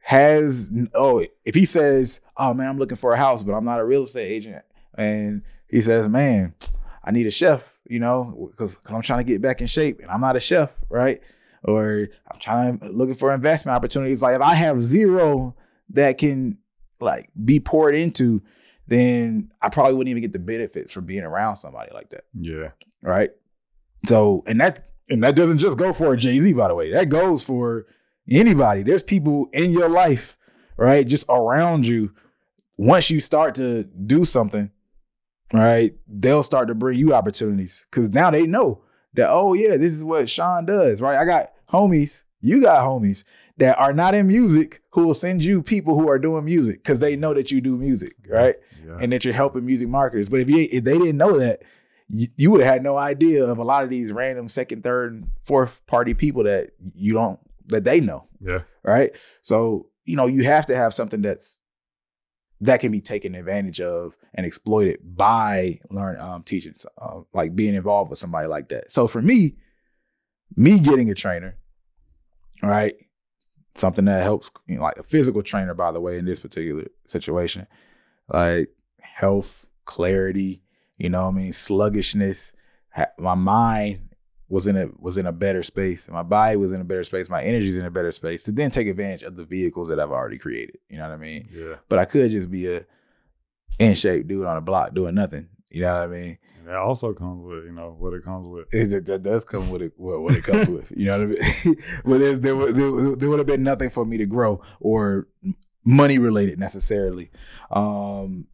has 0.00 0.70
oh 0.94 1.24
if 1.44 1.54
he 1.54 1.64
says 1.64 2.20
oh 2.36 2.54
man 2.54 2.68
i'm 2.68 2.78
looking 2.78 2.96
for 2.96 3.12
a 3.12 3.18
house 3.18 3.44
but 3.44 3.52
i'm 3.52 3.64
not 3.64 3.80
a 3.80 3.84
real 3.84 4.04
estate 4.04 4.30
agent 4.30 4.64
and 4.96 5.42
he 5.68 5.82
says 5.82 6.08
man 6.08 6.54
i 7.04 7.10
need 7.10 7.26
a 7.26 7.30
chef 7.30 7.78
you 7.88 7.98
know 7.98 8.50
because 8.50 8.78
i'm 8.86 9.02
trying 9.02 9.20
to 9.20 9.24
get 9.24 9.42
back 9.42 9.60
in 9.60 9.66
shape 9.66 10.00
and 10.00 10.10
i'm 10.10 10.20
not 10.20 10.36
a 10.36 10.40
chef 10.40 10.72
right? 10.88 11.20
Or 11.64 12.08
i'm 12.30 12.40
trying 12.40 12.80
looking 12.82 13.14
for 13.14 13.32
investment 13.32 13.74
opportunities. 13.76 14.22
Like 14.22 14.36
if 14.36 14.42
i 14.42 14.54
have 14.54 14.82
zero 14.82 15.56
that 15.90 16.18
can 16.18 16.58
like 17.00 17.30
be 17.44 17.60
poured 17.60 17.94
into 17.94 18.42
then 18.88 19.50
i 19.62 19.68
probably 19.68 19.94
wouldn't 19.94 20.10
even 20.10 20.22
get 20.22 20.32
the 20.32 20.38
benefits 20.38 20.92
from 20.92 21.04
being 21.04 21.22
around 21.22 21.54
somebody 21.56 21.90
like 21.94 22.10
that 22.10 22.24
Yeah. 22.34 22.70
right? 23.02 23.30
So, 24.06 24.42
and 24.46 24.60
that 24.60 24.88
and 25.10 25.22
that 25.24 25.34
doesn't 25.36 25.58
just 25.58 25.78
go 25.78 25.92
for 25.92 26.14
Jay 26.16 26.38
Z, 26.40 26.52
by 26.52 26.68
the 26.68 26.74
way. 26.74 26.92
That 26.92 27.08
goes 27.08 27.42
for 27.42 27.86
anybody. 28.30 28.82
There's 28.82 29.02
people 29.02 29.48
in 29.52 29.70
your 29.72 29.88
life, 29.88 30.36
right, 30.76 31.06
just 31.06 31.24
around 31.28 31.86
you. 31.86 32.12
Once 32.76 33.10
you 33.10 33.18
start 33.20 33.54
to 33.56 33.84
do 33.84 34.24
something, 34.24 34.70
right, 35.52 35.94
they'll 36.06 36.42
start 36.44 36.68
to 36.68 36.74
bring 36.74 36.98
you 36.98 37.12
opportunities 37.14 37.86
because 37.90 38.10
now 38.10 38.30
they 38.30 38.46
know 38.46 38.82
that 39.14 39.28
oh 39.30 39.54
yeah, 39.54 39.76
this 39.76 39.92
is 39.92 40.04
what 40.04 40.28
Sean 40.30 40.64
does, 40.66 41.00
right? 41.00 41.18
I 41.18 41.24
got 41.24 41.50
homies, 41.72 42.24
you 42.40 42.62
got 42.62 42.86
homies 42.86 43.24
that 43.58 43.78
are 43.78 43.92
not 43.92 44.14
in 44.14 44.26
music 44.26 44.82
who 44.90 45.02
will 45.02 45.14
send 45.14 45.44
you 45.44 45.62
people 45.62 45.98
who 45.98 46.08
are 46.08 46.18
doing 46.18 46.44
music 46.44 46.76
because 46.76 47.00
they 47.00 47.16
know 47.16 47.34
that 47.34 47.50
you 47.50 47.60
do 47.60 47.76
music, 47.76 48.14
right? 48.26 48.56
Yeah. 48.84 48.98
And 49.00 49.12
that 49.12 49.24
you're 49.24 49.34
helping 49.34 49.66
music 49.66 49.88
marketers. 49.88 50.28
But 50.28 50.40
if 50.40 50.48
you 50.48 50.68
if 50.70 50.84
they 50.84 50.96
didn't 50.96 51.16
know 51.16 51.38
that, 51.38 51.62
you, 52.08 52.28
you 52.36 52.50
would 52.50 52.60
have 52.60 52.72
had 52.72 52.82
no 52.82 52.96
idea 52.96 53.44
of 53.44 53.58
a 53.58 53.64
lot 53.64 53.84
of 53.84 53.90
these 53.90 54.12
random 54.12 54.48
second, 54.48 54.82
third, 54.82 55.24
fourth 55.40 55.84
party 55.86 56.14
people 56.14 56.44
that 56.44 56.70
you 56.94 57.12
don't 57.12 57.38
that 57.66 57.84
they 57.84 58.00
know, 58.00 58.26
yeah. 58.40 58.60
right? 58.82 59.10
So 59.42 59.88
you 60.04 60.16
know 60.16 60.26
you 60.26 60.44
have 60.44 60.66
to 60.66 60.76
have 60.76 60.94
something 60.94 61.20
that's 61.20 61.58
that 62.60 62.80
can 62.80 62.90
be 62.90 63.00
taken 63.00 63.34
advantage 63.34 63.80
of 63.80 64.16
and 64.34 64.46
exploited 64.46 64.98
by 65.02 65.80
learn 65.90 66.18
um, 66.18 66.42
teaching, 66.42 66.74
uh, 67.00 67.20
like 67.32 67.54
being 67.54 67.74
involved 67.74 68.10
with 68.10 68.18
somebody 68.18 68.48
like 68.48 68.68
that. 68.70 68.90
So 68.90 69.06
for 69.06 69.22
me, 69.22 69.56
me 70.56 70.80
getting 70.80 71.10
a 71.10 71.14
trainer, 71.14 71.56
all 72.62 72.70
right, 72.70 72.94
something 73.78 74.04
that 74.06 74.22
helps, 74.22 74.50
you 74.66 74.76
know, 74.76 74.82
like 74.82 74.98
a 74.98 75.02
physical 75.02 75.42
trainer, 75.42 75.74
by 75.74 75.92
the 75.92 76.00
way, 76.00 76.18
in 76.18 76.24
this 76.24 76.40
particular 76.40 76.86
situation, 77.06 77.66
like 78.28 78.70
health, 79.00 79.66
clarity, 79.84 80.62
you 80.96 81.08
know, 81.08 81.24
what 81.24 81.34
I 81.34 81.38
mean, 81.38 81.52
sluggishness. 81.52 82.54
My 83.18 83.34
mind 83.34 84.00
was 84.48 84.66
in 84.66 84.76
a 84.76 84.88
was 84.98 85.18
in 85.18 85.26
a 85.26 85.32
better 85.32 85.62
space. 85.62 86.08
My 86.08 86.22
body 86.22 86.56
was 86.56 86.72
in 86.72 86.80
a 86.80 86.84
better 86.84 87.04
space. 87.04 87.28
My 87.28 87.42
energy's 87.42 87.76
in 87.76 87.84
a 87.84 87.90
better 87.90 88.12
space 88.12 88.42
to 88.44 88.52
then 88.52 88.70
take 88.70 88.88
advantage 88.88 89.22
of 89.22 89.36
the 89.36 89.44
vehicles 89.44 89.88
that 89.88 90.00
I've 90.00 90.10
already 90.10 90.38
created. 90.38 90.78
You 90.88 90.96
know 90.98 91.08
what 91.08 91.14
I 91.14 91.18
mean? 91.18 91.48
Yeah. 91.52 91.76
But 91.88 91.98
I 91.98 92.06
could 92.06 92.30
just 92.30 92.50
be 92.50 92.74
a 92.74 92.84
in 93.78 93.94
shape 93.94 94.26
dude 94.26 94.46
on 94.46 94.56
a 94.56 94.60
block 94.60 94.94
doing 94.94 95.14
nothing. 95.14 95.48
You 95.70 95.82
know 95.82 95.94
what 95.94 96.02
I 96.04 96.06
mean? 96.06 96.38
And 96.58 96.68
that 96.68 96.76
also 96.76 97.12
comes 97.12 97.44
with, 97.44 97.64
you 97.64 97.72
know, 97.72 97.94
what 97.98 98.14
it 98.14 98.24
comes 98.24 98.46
with. 98.48 98.72
It, 98.72 99.04
that, 99.06 99.22
does 99.22 99.44
come 99.44 99.68
with 99.70 99.82
it. 99.82 99.92
What, 99.96 100.20
what 100.22 100.34
it 100.34 100.44
comes 100.44 100.68
with. 100.76 100.90
You 100.96 101.06
know 101.06 101.18
what 101.26 101.38
I 101.38 101.64
mean? 101.64 101.76
there's, 102.20 102.40
there, 102.40 102.56
would- 102.56 102.74
there, 102.74 102.90
would- 102.90 103.20
there 103.20 103.28
would 103.30 103.38
have 103.38 103.46
been 103.46 103.62
nothing 103.62 103.90
for 103.90 104.04
me 104.04 104.16
to 104.18 104.26
grow 104.26 104.60
or 104.80 105.28
money 105.84 106.18
related 106.18 106.58
necessarily 106.58 107.30
um, 107.70 108.46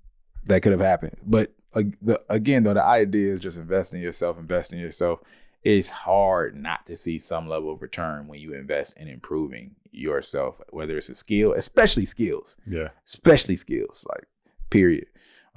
that 0.46 0.60
could 0.62 0.72
have 0.72 0.80
happened. 0.80 1.16
But 1.24 1.52
uh, 1.74 1.82
the, 2.02 2.20
again, 2.28 2.62
though, 2.64 2.74
the 2.74 2.84
idea 2.84 3.32
is 3.32 3.40
just 3.40 3.58
invest 3.58 3.94
in 3.94 4.00
yourself. 4.00 4.38
Invest 4.38 4.72
in 4.72 4.78
yourself. 4.78 5.20
It's 5.62 5.88
hard 5.90 6.54
not 6.56 6.84
to 6.86 6.96
see 6.96 7.18
some 7.18 7.48
level 7.48 7.72
of 7.72 7.80
return 7.80 8.28
when 8.28 8.38
you 8.38 8.52
invest 8.54 8.98
in 8.98 9.08
improving 9.08 9.76
yourself, 9.90 10.60
whether 10.70 10.96
it's 10.96 11.08
a 11.08 11.14
skill, 11.14 11.52
especially 11.54 12.04
skills 12.04 12.56
Yeah. 12.66 12.88
especially 13.06 13.56
skills, 13.56 14.04
like 14.10 14.24
period. 14.68 15.06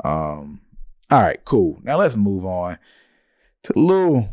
Um, 0.03 0.61
all 1.09 1.21
right, 1.21 1.43
cool. 1.45 1.79
Now 1.83 1.97
let's 1.97 2.15
move 2.15 2.45
on 2.45 2.77
to 3.63 3.73
a 3.77 3.79
little 3.79 4.29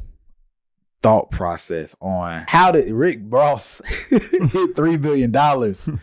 thought 1.03 1.31
process 1.31 1.95
on 2.01 2.45
how 2.49 2.71
did 2.73 2.91
Rick 2.91 3.21
Ross 3.25 3.81
hit 4.11 4.75
three 4.75 4.97
billion 4.97 5.31
dollars. 5.31 5.89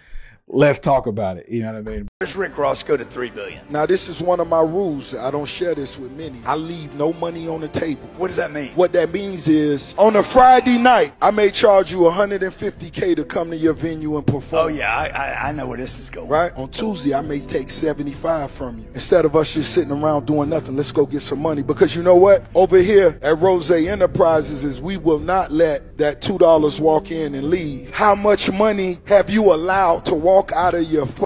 let's 0.52 0.80
talk 0.80 1.08
about 1.08 1.38
it. 1.38 1.48
You 1.50 1.64
know 1.64 1.74
what 1.74 1.88
I 1.88 1.96
mean? 1.96 2.08
Where's 2.20 2.36
Rick 2.36 2.58
Ross 2.58 2.84
go 2.84 2.98
to 2.98 3.06
three 3.06 3.30
billion? 3.30 3.62
Now, 3.70 3.86
this 3.86 4.10
is 4.10 4.22
one 4.22 4.40
of 4.40 4.48
my 4.48 4.62
rules. 4.62 5.16
I 5.16 5.32
don't 5.32 5.48
share 5.48 5.74
this 5.74 5.98
with 5.98 6.12
many. 6.12 6.40
I 6.46 6.56
leave 6.56 6.94
no 6.96 7.14
money 7.14 7.48
on 7.48 7.62
the 7.62 7.68
table. 7.68 8.08
What 8.18 8.28
does 8.28 8.36
that 8.38 8.52
mean? 8.52 8.70
What 8.76 8.94
that 8.94 9.12
means 9.12 9.48
is, 9.48 9.96
on 9.98 10.16
a 10.18 10.24
Friday 10.24 10.78
night, 10.78 11.14
I 11.22 11.32
may 11.32 11.50
charge 11.50 11.92
you 11.92 12.00
150K 12.00 13.16
to 13.16 13.24
come 13.24 13.50
to 13.52 13.58
your 13.58 13.74
venue 13.74 14.18
and 14.18 14.28
perform. 14.28 14.66
Oh 14.66 14.68
yeah, 14.68 14.96
I, 14.96 15.08
I 15.08 15.50
I 15.50 15.52
know 15.54 15.68
where 15.68 15.78
this 15.78 16.00
is 16.00 16.10
going. 16.10 16.28
Right? 16.28 16.52
On 16.56 16.70
Tuesday, 16.70 17.14
I 17.14 17.22
may 17.22 17.40
take 17.40 17.70
75 17.70 18.52
from 18.52 18.80
you. 18.80 18.86
Instead 18.94 19.26
of 19.26 19.36
us 19.36 19.54
just 19.54 19.74
sitting 19.74 19.92
around 19.92 20.26
doing 20.26 20.50
nothing, 20.50 20.76
let's 20.76 20.92
go 20.92 21.06
get 21.06 21.22
some 21.22 21.40
money. 21.40 21.64
Because 21.64 21.96
you 21.96 22.04
know 22.04 22.16
what? 22.16 22.46
Over 22.54 22.78
here 22.78 23.18
at 23.22 23.38
Rose 23.40 23.72
Enterprises 23.72 24.64
is 24.64 24.82
we 24.82 24.98
will 24.98 25.20
not 25.20 25.52
let 25.52 25.98
that 25.98 26.22
$2 26.22 26.80
walk 26.80 27.12
in 27.12 27.36
and 27.36 27.50
leave. 27.50 27.92
How 27.92 28.16
much 28.16 28.52
money 28.52 29.00
have 29.06 29.30
you 29.30 29.54
allowed 29.54 30.06
to 30.06 30.16
walk 30.16 30.41
out 30.52 30.74
of 30.74 30.84
your 30.92 31.04
f- 31.04 31.26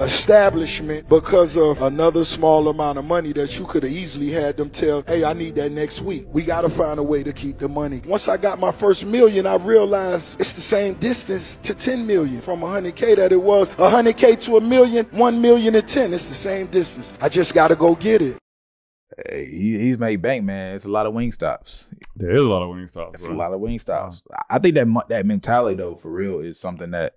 establishment 0.00 1.08
because 1.08 1.56
of 1.56 1.82
another 1.82 2.24
small 2.24 2.68
amount 2.68 2.98
of 2.98 3.04
money 3.04 3.32
that 3.32 3.58
you 3.58 3.66
could 3.66 3.82
have 3.82 3.92
easily 3.92 4.30
had 4.30 4.56
them 4.56 4.70
tell, 4.70 5.02
hey, 5.06 5.24
I 5.24 5.32
need 5.34 5.54
that 5.56 5.72
next 5.72 6.00
week. 6.02 6.26
We 6.30 6.42
got 6.42 6.62
to 6.62 6.68
find 6.68 6.98
a 6.98 7.02
way 7.02 7.22
to 7.22 7.32
keep 7.32 7.58
the 7.58 7.68
money. 7.68 8.00
Once 8.06 8.28
I 8.28 8.36
got 8.36 8.58
my 8.58 8.72
first 8.72 9.04
million, 9.04 9.46
I 9.46 9.56
realized 9.56 10.40
it's 10.40 10.52
the 10.54 10.60
same 10.60 10.94
distance 10.94 11.56
to 11.58 11.74
10 11.74 12.06
million 12.06 12.40
from 12.40 12.60
100K 12.60 13.16
that 13.16 13.32
it 13.32 13.42
was. 13.42 13.70
100K 13.70 14.40
to 14.44 14.56
a 14.56 14.60
million, 14.60 15.06
1 15.06 15.42
million 15.42 15.74
to 15.74 15.82
10. 15.82 16.12
It's 16.14 16.28
the 16.28 16.34
same 16.34 16.66
distance. 16.68 17.12
I 17.20 17.28
just 17.28 17.54
got 17.54 17.68
to 17.68 17.76
go 17.76 17.94
get 17.94 18.22
it. 18.22 18.38
Hey, 19.26 19.46
he's 19.50 19.98
made 19.98 20.22
bank, 20.22 20.44
man. 20.44 20.74
It's 20.74 20.86
a 20.86 20.90
lot 20.90 21.06
of 21.06 21.12
Wingstops. 21.12 21.88
There 22.16 22.34
is 22.34 22.42
a 22.42 22.48
lot 22.48 22.62
of 22.62 22.70
Wingstops. 22.70 23.14
It's 23.14 23.26
bro. 23.26 23.36
a 23.36 23.38
lot 23.38 23.52
of 23.52 23.60
Wingstops. 23.60 24.22
I 24.48 24.58
think 24.58 24.76
that 24.76 24.86
that 25.08 25.26
mentality, 25.26 25.76
though, 25.76 25.96
for 25.96 26.10
real, 26.10 26.40
is 26.40 26.58
something 26.58 26.92
that 26.92 27.16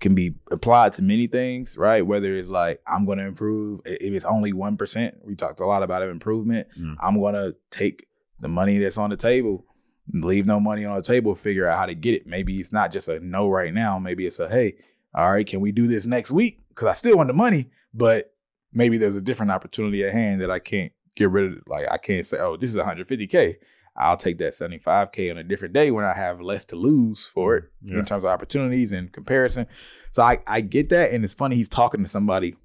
can 0.00 0.14
be 0.14 0.34
applied 0.50 0.92
to 0.94 1.02
many 1.02 1.26
things, 1.26 1.78
right? 1.78 2.06
Whether 2.06 2.36
it's 2.36 2.48
like 2.48 2.80
I'm 2.86 3.06
going 3.06 3.18
to 3.18 3.24
improve, 3.24 3.80
if 3.84 4.12
it's 4.12 4.24
only 4.24 4.52
one 4.52 4.76
percent. 4.76 5.16
We 5.24 5.34
talked 5.34 5.60
a 5.60 5.64
lot 5.64 5.82
about 5.82 6.02
improvement. 6.02 6.68
Mm. 6.78 6.96
I'm 7.00 7.18
going 7.18 7.34
to 7.34 7.56
take 7.70 8.06
the 8.40 8.48
money 8.48 8.78
that's 8.78 8.98
on 8.98 9.10
the 9.10 9.16
table, 9.16 9.64
leave 10.12 10.46
no 10.46 10.60
money 10.60 10.84
on 10.84 10.96
the 10.96 11.02
table, 11.02 11.34
figure 11.34 11.68
out 11.68 11.78
how 11.78 11.86
to 11.86 11.94
get 11.94 12.14
it. 12.14 12.26
Maybe 12.26 12.60
it's 12.60 12.72
not 12.72 12.92
just 12.92 13.08
a 13.08 13.20
no 13.20 13.48
right 13.48 13.72
now. 13.72 13.98
Maybe 13.98 14.26
it's 14.26 14.38
a 14.38 14.48
hey, 14.48 14.76
all 15.14 15.32
right, 15.32 15.46
can 15.46 15.60
we 15.60 15.72
do 15.72 15.86
this 15.86 16.04
next 16.04 16.30
week? 16.30 16.60
Because 16.68 16.88
I 16.88 16.94
still 16.94 17.16
want 17.16 17.28
the 17.28 17.34
money, 17.34 17.70
but 17.94 18.34
maybe 18.72 18.98
there's 18.98 19.16
a 19.16 19.22
different 19.22 19.52
opportunity 19.52 20.04
at 20.04 20.12
hand 20.12 20.42
that 20.42 20.50
I 20.50 20.58
can't 20.58 20.92
get 21.14 21.30
rid 21.30 21.52
of. 21.52 21.62
Like 21.66 21.90
I 21.90 21.96
can't 21.96 22.26
say, 22.26 22.38
oh, 22.38 22.56
this 22.56 22.70
is 22.70 22.76
150k. 22.76 23.56
I'll 23.96 24.16
take 24.16 24.38
that 24.38 24.52
75k 24.52 25.30
on 25.30 25.38
a 25.38 25.42
different 25.42 25.74
day 25.74 25.90
when 25.90 26.04
I 26.04 26.14
have 26.14 26.40
less 26.40 26.64
to 26.66 26.76
lose 26.76 27.26
for 27.26 27.56
it 27.56 27.64
mm-hmm. 27.82 27.94
Yeah. 27.94 27.98
in 28.00 28.04
terms 28.04 28.24
of 28.24 28.30
opportunities 28.30 28.92
and 28.92 29.12
comparison. 29.12 29.66
So 30.10 30.22
I 30.22 30.38
I 30.46 30.60
get 30.60 30.90
that, 30.90 31.12
and 31.12 31.24
it's 31.24 31.34
funny 31.34 31.56
he's 31.56 31.68
talking 31.68 32.02
to 32.02 32.10
somebody 32.10 32.56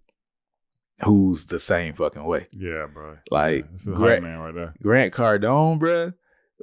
who's 1.03 1.45
the 1.45 1.59
same 1.59 1.93
fucking 1.93 2.23
way. 2.23 2.47
Yeah, 2.51 2.88
bro. 2.91 3.17
Like 3.29 3.65
Yeah, 3.65 3.71
this 3.71 3.88
is 3.88 3.95
Grant, 3.95 4.23
man 4.23 4.39
right 4.39 4.53
there. 4.53 4.73
Grant 4.82 5.13
Cardone, 5.13 5.79
bro. 5.79 6.13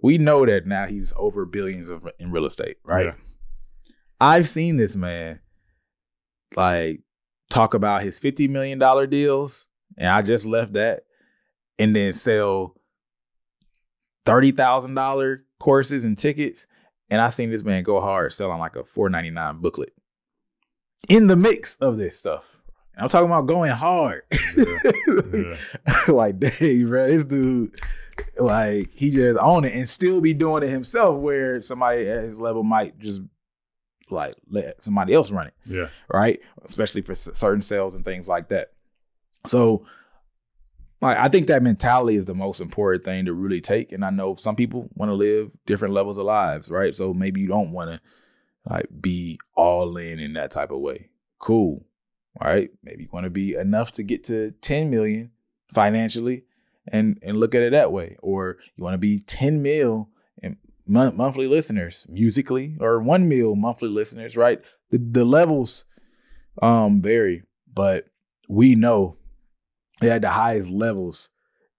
We 0.02 0.18
know 0.18 0.46
that 0.46 0.66
now 0.66 0.86
he's 0.86 1.12
over 1.16 1.44
billions 1.44 1.88
of 1.88 2.06
in 2.18 2.30
real 2.30 2.46
estate, 2.46 2.76
right? 2.84 3.06
Yeah. 3.06 3.14
I've 4.20 4.48
seen 4.48 4.76
this 4.76 4.96
man 4.96 5.40
like 6.56 7.00
talk 7.50 7.74
about 7.74 8.02
his 8.02 8.20
fifty 8.20 8.48
million 8.48 8.78
dollar 8.78 9.06
deals, 9.06 9.66
and 9.96 10.08
I 10.08 10.22
just 10.22 10.44
left 10.44 10.74
that, 10.74 11.04
and 11.78 11.96
then 11.96 12.12
sell 12.12 12.78
thirty 14.29 14.53
thousand 14.53 14.95
dollar 14.95 15.45
courses 15.59 16.05
and 16.05 16.16
tickets, 16.16 16.66
and 17.11 17.20
I 17.20 17.29
seen 17.31 17.51
this 17.51 17.64
man 17.64 17.83
go 17.83 18.01
hard 18.01 18.33
selling 18.33 18.59
like 18.59 18.76
a 18.76 18.85
four 18.85 19.09
ninety 19.09 19.31
nine 19.31 19.59
booklet 19.59 19.93
in 21.09 21.26
the 21.26 21.37
mix 21.37 21.76
of 21.76 21.97
this 21.97 22.18
stuff. 22.18 22.45
And 22.95 23.05
I'm 23.05 23.09
talking 23.09 23.26
about 23.31 23.47
going 23.47 23.70
hard, 23.70 24.22
Yeah. 24.57 25.57
like 26.09 26.39
dang, 26.39 26.87
bro, 26.89 27.07
this 27.09 27.24
dude. 27.24 27.79
Like 28.37 28.93
he 28.95 29.11
just 29.11 29.39
own 29.39 29.64
it 29.64 29.72
and 29.74 29.89
still 29.89 30.20
be 30.20 30.35
doing 30.35 30.64
it 30.64 30.68
himself, 30.70 31.20
where 31.20 31.61
somebody 31.62 32.09
at 32.09 32.24
his 32.24 32.41
level 32.41 32.64
might 32.64 32.99
just 32.99 33.20
like 34.11 34.35
let 34.51 34.83
somebody 34.83 35.14
else 35.14 35.31
run 35.31 35.47
it 35.49 35.55
Yeah. 35.64 35.89
right? 36.12 36.41
Especially 36.64 37.01
for 37.03 37.14
certain 37.14 37.62
sales 37.62 37.95
and 37.95 38.05
things 38.05 38.26
like 38.26 38.49
that. 38.49 38.72
So, 39.47 39.87
like, 41.01 41.16
I 41.16 41.28
think 41.28 41.46
that 41.46 41.62
mentality 41.62 42.16
is 42.16 42.24
the 42.24 42.34
most 42.34 42.61
important 42.61 43.05
thing 43.05 43.26
to 43.26 43.32
really 43.32 43.61
take. 43.61 43.92
And 43.92 44.05
I 44.05 44.11
know 44.11 44.34
some 44.34 44.57
people 44.57 44.88
want 44.94 45.11
to 45.11 45.14
live 45.14 45.51
different 45.66 45.94
levels 45.94 46.18
of 46.18 46.26
lives, 46.26 46.70
right? 46.70 46.94
So 46.94 47.14
maybe 47.14 47.40
you 47.40 47.49
don't 47.49 47.72
want 47.72 47.90
to 47.90 48.01
like 48.68 48.86
be 49.01 49.38
all 49.55 49.96
in 49.96 50.18
in 50.18 50.32
that 50.34 50.51
type 50.51 50.70
of 50.70 50.80
way. 50.80 51.11
Cool, 51.38 51.86
all 52.40 52.51
right? 52.51 52.70
Maybe 52.82 53.05
you 53.05 53.09
want 53.12 53.24
to 53.24 53.30
be 53.30 53.55
enough 53.55 53.92
to 53.92 54.03
get 54.03 54.24
to 54.24 54.53
10 54.61 54.90
million 54.90 55.30
financially 55.72 56.44
and 56.90 57.18
and 57.22 57.38
look 57.38 57.55
at 57.55 57.62
it 57.62 57.72
that 57.72 57.92
way 57.92 58.16
or 58.22 58.57
you 58.76 58.84
want 58.84 58.94
to 58.94 58.99
be 58.99 59.18
10 59.20 59.62
mil 59.62 60.09
monthly 60.86 61.46
listeners 61.46 62.07
musically 62.09 62.76
or 62.80 62.99
1 63.01 63.28
mil 63.28 63.55
monthly 63.55 63.90
listeners 63.90 64.36
right 64.36 64.62
the, 64.90 64.96
the 64.96 65.24
levels 65.24 65.84
um 66.62 67.03
vary 67.03 67.42
but 67.72 68.07
we 68.49 68.74
know 68.74 69.16
at 70.03 70.22
the 70.22 70.30
highest 70.30 70.70
levels 70.70 71.30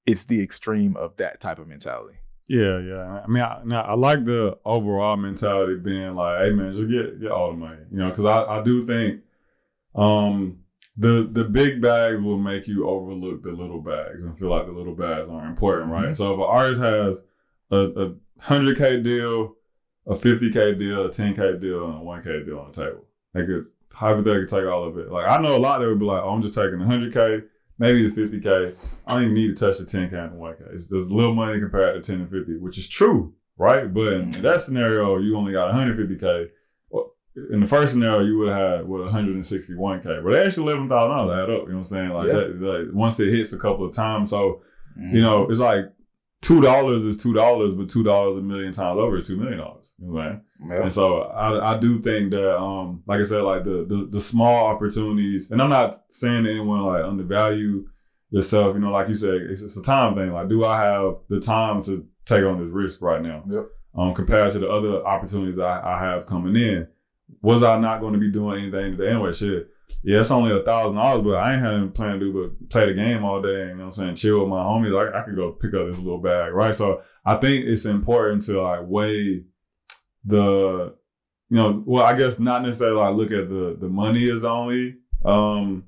it's 0.05 0.26
the 0.26 0.41
extreme 0.41 0.95
of 0.97 1.15
that 1.17 1.39
type 1.39 1.59
of 1.59 1.67
mentality 1.67 2.15
Yeah, 2.47 2.80
yeah. 2.80 3.22
I 3.24 3.28
mean, 3.28 3.43
I, 3.43 3.61
now 3.63 3.82
I 3.82 3.93
like 3.93 4.26
the 4.26 4.57
overall 4.65 5.17
mentality 5.17 5.76
being 5.76 6.15
like, 6.15 6.39
"Hey, 6.41 6.49
man, 6.51 6.74
just 6.74 6.89
get 6.89 7.22
get 7.22 7.32
all 7.32 7.51
the 7.51 7.57
money," 7.57 7.84
you 7.91 7.99
know, 7.99 8.09
because 8.09 8.26
I, 8.26 8.59
I 8.59 8.63
do 8.63 8.86
think 8.88 9.22
um 9.95 10.59
the 10.97 11.30
the 11.32 11.43
big 11.43 11.82
bags 11.82 12.20
will 12.22 12.38
make 12.39 12.67
you 12.67 12.88
overlook 12.88 13.43
the 13.43 13.51
little 13.51 13.82
bags 13.82 14.26
and 14.26 14.38
feel 14.38 14.49
like 14.49 14.65
the 14.65 14.72
little 14.72 14.95
bags 14.95 15.30
aren't 15.30 15.47
important, 15.47 15.91
right? 15.91 16.09
Mhm. 16.09 16.17
So 16.17 16.34
if 16.34 16.39
an 16.39 16.45
artist 16.45 16.82
has 16.82 17.24
a, 17.72 18.13
hundred 18.39 18.78
k 18.78 18.99
deal, 19.01 19.55
a 20.07 20.15
fifty 20.15 20.51
k 20.51 20.74
deal, 20.74 21.05
a 21.05 21.11
ten 21.11 21.36
k 21.36 21.57
deal, 21.57 21.86
and 21.86 21.99
a 21.99 22.01
one 22.01 22.24
k 22.24 22.43
deal 22.43 22.59
on 22.59 22.72
the 22.72 22.84
table, 22.84 23.05
they 23.34 23.45
could 23.45 23.67
hypothetically 23.93 24.47
take 24.47 24.67
all 24.67 24.86
of 24.86 24.97
it. 24.97 25.11
Like 25.11 25.28
I 25.28 25.39
know 25.41 25.55
a 25.55 25.59
lot 25.59 25.80
that 25.80 25.88
would 25.88 25.99
be 25.99 26.05
like, 26.05 26.24
"Oh, 26.24 26.30
I'm 26.32 26.41
just 26.41 26.55
taking 26.55 26.80
hundred 26.80 27.13
k." 27.13 27.43
Maybe 27.80 28.07
the 28.07 28.21
50K. 28.21 28.75
I 29.07 29.13
don't 29.13 29.23
even 29.23 29.34
need 29.34 29.55
to 29.55 29.65
touch 29.65 29.80
the 29.80 29.86
10K 29.86 30.13
and 30.13 30.34
the 30.34 30.38
1K. 30.38 30.73
It's 30.73 30.88
there's 30.88 31.09
little 31.09 31.34
money 31.34 31.59
compared 31.59 32.03
to 32.03 32.11
10 32.11 32.21
and 32.21 32.30
50, 32.30 32.57
which 32.57 32.77
is 32.77 32.88
true, 32.88 33.34
right? 33.57 33.91
But 33.91 34.13
in 34.13 34.32
mm-hmm. 34.32 34.41
that 34.41 34.61
scenario, 34.61 35.17
you 35.17 35.38
only 35.38 35.53
got 35.53 35.73
150k. 35.73 36.49
Well, 36.91 37.13
in 37.51 37.61
the 37.61 37.67
first 37.67 37.93
scenario, 37.93 38.25
you 38.25 38.38
would 38.38 38.49
have 38.49 38.80
had 38.80 38.88
what 38.88 39.01
161k, 39.01 40.23
but 40.23 40.34
they 40.34 40.45
actually 40.45 40.63
eleven 40.63 40.89
thousand 40.89 41.15
dollars 41.15 41.32
add 41.32 41.49
up. 41.49 41.49
You 41.49 41.55
know 41.55 41.61
what 41.63 41.77
I'm 41.77 41.84
saying? 41.86 42.09
Like, 42.09 42.27
Yeah. 42.27 42.34
that, 42.34 42.61
like 42.61 42.88
once 42.93 43.19
it 43.19 43.32
hits 43.32 43.53
a 43.53 43.57
couple 43.57 43.86
of 43.86 43.95
times, 43.95 44.32
so 44.32 44.61
you 44.97 45.03
mm-hmm. 45.03 45.21
know 45.21 45.49
it's 45.49 45.59
like 45.59 45.86
two 46.41 46.61
dollars 46.61 47.03
is 47.03 47.17
two 47.17 47.33
dollars, 47.33 47.73
but 47.73 47.89
two 47.89 48.03
dollars 48.03 48.37
a 48.37 48.41
million 48.41 48.71
times 48.71 48.97
over 48.97 49.17
is 49.17 49.27
two 49.27 49.37
million 49.37 49.57
dollars. 49.59 49.93
You 49.99 50.07
know 50.07 50.13
what 50.13 50.23
I'm 50.23 50.29
saying? 50.29 50.41
Yeah. 50.69 50.81
And 50.83 50.93
so 50.93 51.21
I, 51.23 51.73
I 51.75 51.79
do 51.79 52.01
think 52.01 52.31
that, 52.31 52.57
um, 52.57 53.03
like 53.05 53.19
I 53.19 53.23
said, 53.23 53.41
like 53.41 53.63
the, 53.63 53.85
the 53.87 54.07
the 54.11 54.19
small 54.19 54.67
opportunities, 54.67 55.51
and 55.51 55.61
I'm 55.61 55.69
not 55.69 56.01
saying 56.09 56.43
to 56.43 56.51
anyone 56.51 56.81
like 56.81 57.03
undervalue 57.03 57.87
yourself. 58.29 58.75
You 58.75 58.81
know, 58.81 58.91
like 58.91 59.09
you 59.09 59.15
said, 59.15 59.35
it's 59.35 59.61
just 59.61 59.77
a 59.77 59.81
time 59.81 60.15
thing. 60.15 60.31
Like, 60.31 60.49
do 60.49 60.65
I 60.65 60.81
have 60.81 61.15
the 61.29 61.39
time 61.39 61.83
to 61.83 62.05
take 62.25 62.43
on 62.43 62.59
this 62.63 62.73
risk 62.73 63.01
right 63.01 63.21
now? 63.21 63.43
Yep. 63.49 63.65
Um, 63.97 64.13
compared 64.13 64.53
to 64.53 64.59
the 64.59 64.69
other 64.69 65.03
opportunities 65.05 65.59
I, 65.59 65.81
I 65.83 65.99
have 65.99 66.25
coming 66.25 66.55
in, 66.55 66.87
was 67.41 67.63
I 67.63 67.79
not 67.79 68.01
going 68.01 68.13
to 68.13 68.19
be 68.19 68.31
doing 68.31 68.61
anything 68.61 68.97
today 68.97 69.11
anyway? 69.11 69.33
Shit. 69.33 69.67
Yeah, 70.03 70.21
it's 70.21 70.31
only 70.31 70.55
a 70.55 70.63
thousand 70.63 70.95
dollars, 70.95 71.23
but 71.23 71.35
I 71.35 71.53
ain't 71.53 71.63
having 71.63 71.91
plan 71.91 72.13
to 72.13 72.19
do 72.19 72.33
but 72.33 72.69
play 72.69 72.85
the 72.85 72.93
game 72.93 73.23
all 73.25 73.41
day. 73.41 73.67
You 73.67 73.75
know 73.75 73.85
what 73.85 73.85
I'm 73.85 73.91
saying? 73.91 74.15
Chill 74.15 74.39
with 74.39 74.49
my 74.49 74.63
homies. 74.63 74.93
Like 74.93 75.13
I 75.13 75.25
could 75.25 75.35
go 75.35 75.51
pick 75.51 75.73
up 75.73 75.87
this 75.87 75.97
little 75.97 76.21
bag, 76.21 76.53
right? 76.53 76.73
So 76.73 77.01
I 77.25 77.35
think 77.35 77.65
it's 77.65 77.85
important 77.85 78.43
to 78.43 78.61
like 78.61 78.81
weigh 78.83 79.43
the 80.25 80.93
you 81.49 81.57
know 81.57 81.83
well 81.85 82.03
i 82.03 82.15
guess 82.15 82.39
not 82.39 82.61
necessarily 82.61 82.97
like 82.97 83.15
look 83.15 83.31
at 83.31 83.49
the 83.49 83.77
the 83.79 83.89
money 83.89 84.27
is 84.27 84.43
only 84.43 84.95
um 85.25 85.83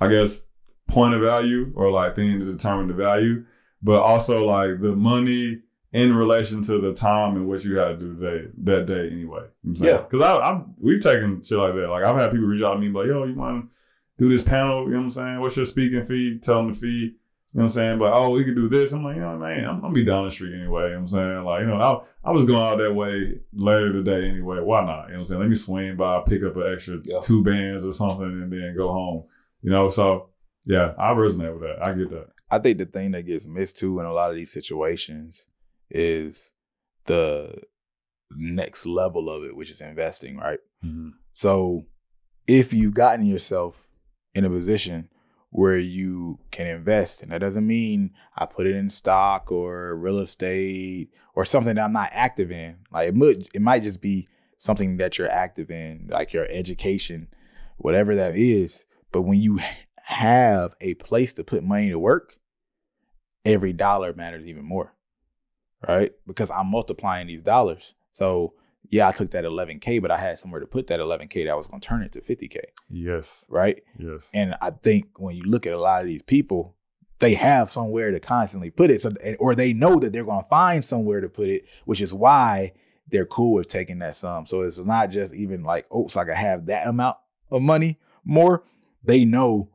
i 0.00 0.08
guess 0.08 0.42
point 0.88 1.14
of 1.14 1.20
value 1.20 1.72
or 1.76 1.90
like 1.90 2.16
thing 2.16 2.38
to 2.40 2.44
determine 2.44 2.88
the 2.88 2.94
value 2.94 3.44
but 3.82 4.00
also 4.00 4.44
like 4.44 4.80
the 4.80 4.94
money 4.94 5.60
in 5.92 6.14
relation 6.14 6.62
to 6.62 6.80
the 6.80 6.92
time 6.94 7.34
and 7.36 7.48
what 7.48 7.64
you 7.64 7.76
had 7.76 7.88
to 7.88 7.96
do 7.96 8.14
today 8.16 8.48
that 8.58 8.86
day 8.86 9.10
anyway 9.10 9.44
Yeah. 9.64 9.98
because 9.98 10.20
I, 10.22 10.38
I'm 10.38 10.74
we've 10.78 11.02
taken 11.02 11.42
shit 11.42 11.58
like 11.58 11.74
that 11.74 11.88
like 11.88 12.04
i've 12.04 12.16
had 12.16 12.30
people 12.30 12.46
reach 12.46 12.62
out 12.62 12.74
to 12.74 12.78
me 12.80 12.88
like 12.88 13.06
yo 13.08 13.24
you 13.24 13.34
want 13.34 13.64
to 13.64 13.70
do 14.22 14.28
this 14.30 14.42
panel 14.42 14.84
you 14.84 14.90
know 14.90 14.98
what 14.98 15.04
i'm 15.04 15.10
saying 15.10 15.40
what's 15.40 15.56
your 15.56 15.66
speaking 15.66 16.04
fee 16.04 16.38
tell 16.38 16.58
them 16.58 16.72
the 16.72 16.78
fee 16.78 17.14
you 17.52 17.58
know 17.58 17.64
what 17.64 17.70
I'm 17.70 17.74
saying? 17.74 17.98
But 17.98 18.12
oh, 18.12 18.30
we 18.30 18.44
could 18.44 18.54
do 18.54 18.68
this. 18.68 18.92
I'm 18.92 19.02
like, 19.02 19.16
you 19.16 19.22
know, 19.22 19.36
man, 19.36 19.64
I'm, 19.64 19.74
I'm 19.74 19.80
gonna 19.80 19.92
be 19.92 20.04
down 20.04 20.24
the 20.24 20.30
street 20.30 20.54
anyway. 20.54 20.84
You 20.84 20.88
know 20.90 20.94
what 20.98 21.00
I'm 21.00 21.08
saying? 21.08 21.42
Like, 21.44 21.60
you 21.62 21.66
know, 21.66 22.04
I, 22.24 22.28
I 22.28 22.30
was 22.30 22.44
going 22.44 22.62
out 22.62 22.76
that 22.78 22.94
way 22.94 23.40
later 23.52 23.92
today 23.92 24.28
anyway. 24.28 24.60
Why 24.60 24.84
not? 24.84 24.86
You 24.86 24.94
know 24.94 25.02
what 25.02 25.14
I'm 25.16 25.24
saying? 25.24 25.40
Let 25.40 25.48
me 25.48 25.56
swing 25.56 25.96
by, 25.96 26.20
pick 26.24 26.44
up 26.44 26.54
an 26.54 26.72
extra 26.72 26.98
Yeah. 27.02 27.18
two 27.20 27.42
bands 27.42 27.84
or 27.84 27.90
something, 27.92 28.22
and 28.24 28.52
then 28.52 28.76
go 28.76 28.92
home. 28.92 29.24
You 29.62 29.70
know, 29.70 29.88
so 29.88 30.28
yeah, 30.64 30.92
I 30.96 31.12
resonate 31.12 31.52
with 31.52 31.62
that. 31.62 31.84
I 31.84 31.92
get 31.94 32.10
that. 32.10 32.28
I 32.52 32.60
think 32.60 32.78
the 32.78 32.86
thing 32.86 33.10
that 33.10 33.22
gets 33.26 33.48
missed 33.48 33.78
too 33.78 33.98
in 33.98 34.06
a 34.06 34.12
lot 34.12 34.30
of 34.30 34.36
these 34.36 34.52
situations 34.52 35.48
is 35.90 36.52
the 37.06 37.62
next 38.30 38.86
level 38.86 39.28
of 39.28 39.44
it, 39.44 39.56
which 39.56 39.70
is 39.70 39.80
investing, 39.80 40.36
right? 40.36 40.60
Mm-hmm. 40.84 41.10
So 41.32 41.86
if 42.46 42.72
you've 42.72 42.94
gotten 42.94 43.26
yourself 43.26 43.88
in 44.34 44.44
a 44.44 44.50
position 44.50 45.08
where 45.50 45.76
you 45.76 46.38
can 46.52 46.66
invest, 46.66 47.22
and 47.22 47.32
that 47.32 47.40
doesn't 47.40 47.66
mean 47.66 48.12
I 48.36 48.46
put 48.46 48.66
it 48.66 48.76
in 48.76 48.88
stock 48.88 49.50
or 49.50 49.96
real 49.96 50.20
estate 50.20 51.10
or 51.34 51.44
something 51.44 51.74
that 51.74 51.84
I'm 51.84 51.92
not 51.92 52.10
active 52.12 52.52
in. 52.52 52.76
Like 52.92 53.08
it 53.08 53.14
might, 53.16 53.48
it 53.52 53.62
might 53.62 53.82
just 53.82 54.00
be 54.00 54.28
something 54.56 54.96
that 54.98 55.18
you're 55.18 55.30
active 55.30 55.70
in, 55.70 56.08
like 56.10 56.32
your 56.32 56.46
education, 56.50 57.28
whatever 57.78 58.14
that 58.14 58.36
is. 58.36 58.84
But 59.10 59.22
when 59.22 59.40
you 59.40 59.58
have 60.04 60.76
a 60.80 60.94
place 60.94 61.32
to 61.32 61.44
put 61.44 61.64
money 61.64 61.90
to 61.90 61.98
work, 61.98 62.38
every 63.44 63.72
dollar 63.72 64.12
matters 64.12 64.46
even 64.46 64.64
more, 64.64 64.94
right? 65.88 66.12
Because 66.26 66.50
I'm 66.50 66.66
multiplying 66.68 67.26
these 67.26 67.42
dollars. 67.42 67.94
So 68.12 68.54
yeah, 68.88 69.08
I 69.08 69.12
took 69.12 69.30
that 69.30 69.44
11k, 69.44 70.02
but 70.02 70.10
I 70.10 70.18
had 70.18 70.38
somewhere 70.38 70.60
to 70.60 70.66
put 70.66 70.88
that 70.88 70.98
11k 71.00 71.46
that 71.46 71.56
was 71.56 71.68
going 71.68 71.80
to 71.80 71.86
turn 71.88 72.02
it 72.02 72.12
to 72.12 72.20
50k, 72.20 72.58
Yes, 72.88 73.44
right? 73.48 73.82
yes, 73.98 74.30
And 74.34 74.56
I 74.60 74.70
think 74.70 75.10
when 75.18 75.36
you 75.36 75.42
look 75.44 75.66
at 75.66 75.72
a 75.72 75.78
lot 75.80 76.00
of 76.00 76.06
these 76.08 76.22
people, 76.22 76.74
they 77.20 77.34
have 77.34 77.70
somewhere 77.70 78.10
to 78.10 78.18
constantly 78.18 78.70
put 78.70 78.90
it, 78.90 79.00
so 79.02 79.12
or 79.38 79.54
they 79.54 79.72
know 79.74 79.98
that 80.00 80.12
they're 80.12 80.24
going 80.24 80.42
to 80.42 80.48
find 80.48 80.84
somewhere 80.84 81.20
to 81.20 81.28
put 81.28 81.48
it, 81.48 81.66
which 81.84 82.00
is 82.00 82.12
why 82.14 82.72
they're 83.08 83.26
cool 83.26 83.52
with 83.54 83.68
taking 83.68 83.98
that 83.98 84.16
sum. 84.16 84.46
So 84.46 84.62
it's 84.62 84.78
not 84.78 85.10
just 85.10 85.34
even 85.34 85.62
like, 85.62 85.86
oh, 85.90 86.06
so 86.08 86.20
I 86.20 86.24
can 86.24 86.34
have 86.36 86.66
that 86.66 86.86
amount 86.86 87.16
of 87.50 87.60
money 87.62 88.00
more. 88.24 88.64
They 89.04 89.24
know 89.24 89.68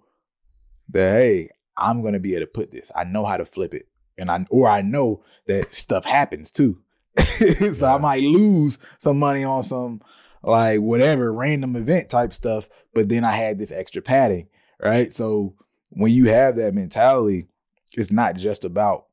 that 0.89 1.11
hey, 1.13 1.49
I'm 1.77 2.01
going 2.01 2.13
to 2.13 2.19
be 2.19 2.33
able 2.35 2.47
to 2.47 2.51
put 2.51 2.71
this. 2.71 2.91
I 2.95 3.03
know 3.03 3.25
how 3.25 3.37
to 3.37 3.45
flip 3.45 3.73
it, 3.73 3.87
and 4.17 4.31
I 4.31 4.45
or 4.49 4.67
I 4.67 4.81
know 4.81 5.23
that 5.47 5.73
stuff 5.75 6.05
happens 6.05 6.51
too. 6.51 6.81
so 7.73 7.87
I 7.87 7.97
might 7.97 8.23
lose 8.23 8.79
some 8.97 9.19
money 9.19 9.43
on 9.43 9.63
some 9.63 10.01
like 10.43 10.81
whatever 10.81 11.33
random 11.33 11.75
event 11.75 12.09
type 12.09 12.33
stuff, 12.33 12.69
but 12.93 13.09
then 13.09 13.23
I 13.23 13.31
had 13.31 13.57
this 13.57 13.71
extra 13.71 14.01
padding, 14.01 14.47
right? 14.81 15.13
So 15.13 15.55
when 15.89 16.11
you 16.11 16.25
have 16.25 16.55
that 16.57 16.73
mentality, 16.73 17.47
it's 17.93 18.11
not 18.11 18.35
just 18.35 18.65
about 18.65 19.05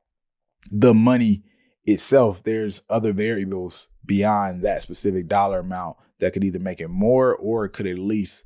the 0.71 0.95
money 0.95 1.43
itself. 1.85 2.43
There's 2.43 2.83
other 2.91 3.13
variables 3.13 3.89
beyond 4.05 4.63
that 4.63 4.83
specific 4.83 5.29
dollar 5.29 5.61
amount 5.61 5.97
that 6.19 6.33
could 6.33 6.45
either 6.45 6.59
make 6.59 6.81
it 6.81 6.89
more 6.89 7.35
or 7.35 7.65
it 7.65 7.71
could 7.71 7.87
at 7.87 7.99
least 7.99 8.45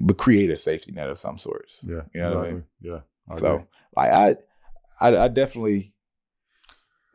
but 0.00 0.16
create 0.16 0.50
a 0.50 0.56
safety 0.56 0.92
net 0.92 1.08
of 1.08 1.18
some 1.18 1.38
sorts. 1.38 1.84
yeah. 1.88 2.02
You 2.14 2.20
know 2.20 2.36
what 2.36 2.46
I 2.46 2.50
mean? 2.52 2.64
Yeah. 2.80 3.00
I. 3.28 3.36
So 3.36 3.66
like 3.96 4.12
I, 4.12 4.36
I, 5.00 5.16
I 5.16 5.28
definitely 5.28 5.92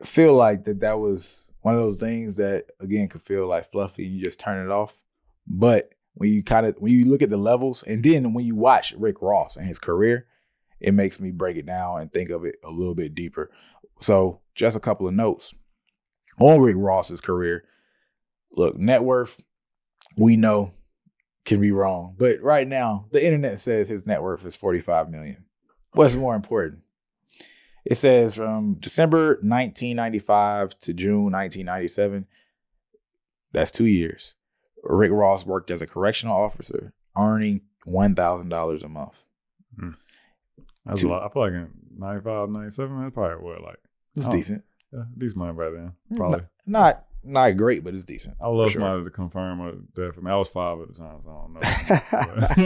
feel 0.02 0.34
like 0.34 0.64
that 0.64 0.80
that 0.80 0.98
was 0.98 1.50
one 1.62 1.74
of 1.74 1.80
those 1.80 1.98
things 1.98 2.36
that 2.36 2.66
again 2.80 3.08
could 3.08 3.22
feel 3.22 3.46
like 3.46 3.70
fluffy 3.70 4.06
and 4.06 4.14
you 4.14 4.22
just 4.22 4.40
turn 4.40 4.64
it 4.64 4.70
off. 4.70 5.02
But 5.46 5.94
when 6.14 6.30
you 6.30 6.42
kind 6.42 6.66
of 6.66 6.76
when 6.78 6.92
you 6.92 7.06
look 7.06 7.22
at 7.22 7.30
the 7.30 7.36
levels 7.36 7.82
and 7.82 8.02
then 8.02 8.32
when 8.32 8.46
you 8.46 8.54
watch 8.54 8.94
Rick 8.96 9.20
Ross 9.20 9.56
and 9.56 9.66
his 9.66 9.78
career, 9.78 10.26
it 10.80 10.92
makes 10.92 11.20
me 11.20 11.30
break 11.30 11.56
it 11.56 11.66
down 11.66 12.00
and 12.00 12.12
think 12.12 12.30
of 12.30 12.44
it 12.44 12.56
a 12.62 12.70
little 12.70 12.94
bit 12.94 13.14
deeper. 13.14 13.50
So 14.00 14.40
just 14.54 14.76
a 14.76 14.80
couple 14.80 15.08
of 15.08 15.14
notes 15.14 15.54
on 16.38 16.60
Rick 16.60 16.76
Ross's 16.78 17.20
career. 17.20 17.64
Look, 18.52 18.76
net 18.76 19.02
worth, 19.02 19.42
we 20.16 20.36
know 20.36 20.72
can 21.44 21.60
be 21.60 21.72
wrong, 21.72 22.14
but 22.16 22.40
right 22.40 22.66
now 22.66 23.06
the 23.10 23.24
internet 23.24 23.58
says 23.58 23.88
his 23.88 24.06
net 24.06 24.22
worth 24.22 24.46
is 24.46 24.56
45 24.56 25.10
million. 25.10 25.44
What's 25.92 26.16
more 26.16 26.34
important? 26.34 26.83
It 27.84 27.96
says 27.96 28.34
from 28.36 28.74
December 28.80 29.38
1995 29.42 30.78
to 30.80 30.94
June 30.94 31.30
1997. 31.32 32.26
That's 33.52 33.70
two 33.70 33.86
years. 33.86 34.36
Rick 34.82 35.10
Ross 35.12 35.46
worked 35.46 35.70
as 35.70 35.80
a 35.82 35.86
correctional 35.86 36.36
officer, 36.36 36.92
earning 37.16 37.62
one 37.84 38.14
thousand 38.14 38.48
dollars 38.48 38.82
a 38.82 38.88
month. 38.88 39.22
That's 40.86 41.00
two- 41.00 41.08
a 41.08 41.10
lot. 41.10 41.24
I 41.24 41.32
feel 41.32 41.42
like 41.42 41.52
in 41.52 41.70
95, 41.96 42.50
97, 42.50 43.02
that's 43.02 43.14
probably 43.14 43.44
what 43.44 43.62
like 43.62 43.78
It's 44.16 44.26
Oh. 44.26 44.30
decent. 44.30 44.64
yeah, 44.92 45.04
decent 45.16 45.38
money 45.38 45.52
back 45.52 45.72
then. 45.72 45.92
Probably. 46.16 46.40
Not 46.66 47.04
not 47.26 47.56
great, 47.56 47.82
but 47.82 47.94
it's 47.94 48.04
decent. 48.04 48.36
I 48.40 48.48
would 48.48 48.56
love 48.56 48.70
sure. 48.70 48.82
somebody 48.82 49.04
to 49.04 49.10
confirm 49.10 49.88
that 49.94 50.14
for 50.14 50.20
me. 50.20 50.30
I 50.30 50.36
was 50.36 50.48
five 50.48 50.78
at 50.80 50.88
the 50.88 50.94
time, 50.94 51.20
so 51.22 51.30
I 52.12 52.24
don't 52.26 52.58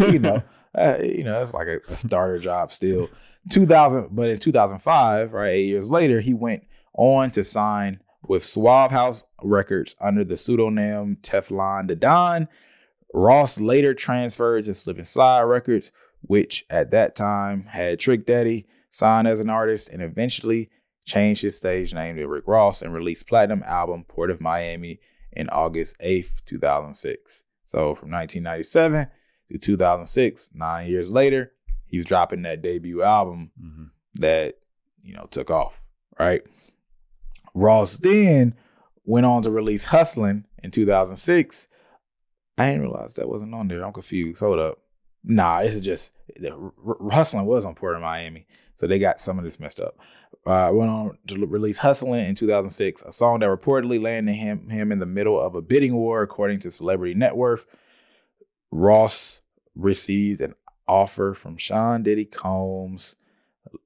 know. 0.00 0.06
you 0.12 0.18
know, 0.18 0.42
uh, 0.74 0.98
you 1.02 1.24
know, 1.24 1.40
it's 1.40 1.54
like 1.54 1.66
a, 1.68 1.80
a 1.88 1.96
starter 1.96 2.38
job 2.38 2.70
still. 2.70 3.08
2000, 3.50 4.08
but 4.12 4.28
in 4.30 4.38
2005, 4.38 5.32
right, 5.32 5.48
eight 5.48 5.66
years 5.66 5.88
later, 5.88 6.20
he 6.20 6.34
went 6.34 6.66
on 6.94 7.30
to 7.32 7.44
sign 7.44 8.00
with 8.28 8.44
Suave 8.44 8.90
House 8.90 9.24
Records 9.42 9.94
under 10.00 10.24
the 10.24 10.36
pseudonym 10.36 11.16
Teflon 11.22 11.88
the 11.88 11.96
Don. 11.96 12.48
Ross 13.14 13.60
later 13.60 13.94
transferred 13.94 14.64
to 14.64 14.74
Slip 14.74 14.98
and 14.98 15.06
Slide 15.06 15.42
Records, 15.42 15.92
which 16.22 16.64
at 16.68 16.90
that 16.90 17.14
time 17.14 17.64
had 17.66 18.00
Trick 18.00 18.26
Daddy 18.26 18.66
signed 18.90 19.28
as 19.28 19.40
an 19.40 19.50
artist, 19.50 19.88
and 19.90 20.02
eventually 20.02 20.70
changed 21.04 21.42
his 21.42 21.56
stage 21.56 21.94
name 21.94 22.16
to 22.16 22.26
Rick 22.26 22.44
Ross 22.46 22.82
and 22.82 22.92
released 22.92 23.28
platinum 23.28 23.62
album 23.64 24.04
Port 24.04 24.30
of 24.30 24.40
Miami 24.40 25.00
in 25.32 25.48
August 25.50 25.96
8th, 26.00 26.44
2006. 26.46 27.44
So 27.64 27.94
from 27.94 28.10
1997 28.10 29.06
to 29.52 29.58
2006, 29.58 30.50
nine 30.54 30.88
years 30.88 31.10
later, 31.10 31.52
he's 31.86 32.04
dropping 32.04 32.42
that 32.42 32.62
debut 32.62 33.02
album 33.02 33.50
Mhm. 33.62 33.90
that, 34.16 34.56
you 35.02 35.14
know, 35.14 35.26
took 35.30 35.50
off, 35.50 35.82
right? 36.18 36.42
Ross 37.54 37.96
then 37.98 38.54
went 39.04 39.26
on 39.26 39.42
to 39.42 39.50
release 39.50 39.84
Hustling 39.84 40.44
in 40.62 40.70
2006. 40.70 41.68
I 42.58 42.66
didn't 42.70 42.82
realize 42.82 43.14
that 43.14 43.28
wasn't 43.28 43.54
on 43.54 43.68
there. 43.68 43.84
I'm 43.84 43.92
confused. 43.92 44.40
Hold 44.40 44.58
up. 44.58 44.78
Nah, 45.24 45.62
this 45.62 45.74
is 45.74 45.80
just 45.80 46.14
R- 46.44 46.72
was 47.00 47.64
on 47.64 47.74
Port 47.74 47.96
of 47.96 48.02
Miami, 48.02 48.46
so 48.74 48.86
they 48.86 48.98
got 48.98 49.20
some 49.20 49.38
of 49.38 49.44
this 49.44 49.58
messed 49.60 49.80
up. 49.80 49.96
Uh, 50.46 50.70
went 50.72 50.90
on 50.90 51.18
to 51.26 51.44
release 51.46 51.78
Hustling 51.78 52.24
in 52.26 52.34
2006, 52.36 53.02
a 53.02 53.10
song 53.12 53.40
that 53.40 53.46
reportedly 53.48 54.00
landed 54.00 54.34
him 54.34 54.68
him 54.68 54.92
in 54.92 54.98
the 55.00 55.06
middle 55.06 55.40
of 55.40 55.56
a 55.56 55.62
bidding 55.62 55.94
war, 55.94 56.22
according 56.22 56.60
to 56.60 56.70
Celebrity 56.70 57.14
Net 57.14 57.36
Worth. 57.36 57.66
Ross 58.70 59.40
received 59.74 60.40
an 60.40 60.54
offer 60.88 61.34
from 61.34 61.56
Sean 61.56 62.02
Diddy 62.02 62.24
Combs, 62.24 63.16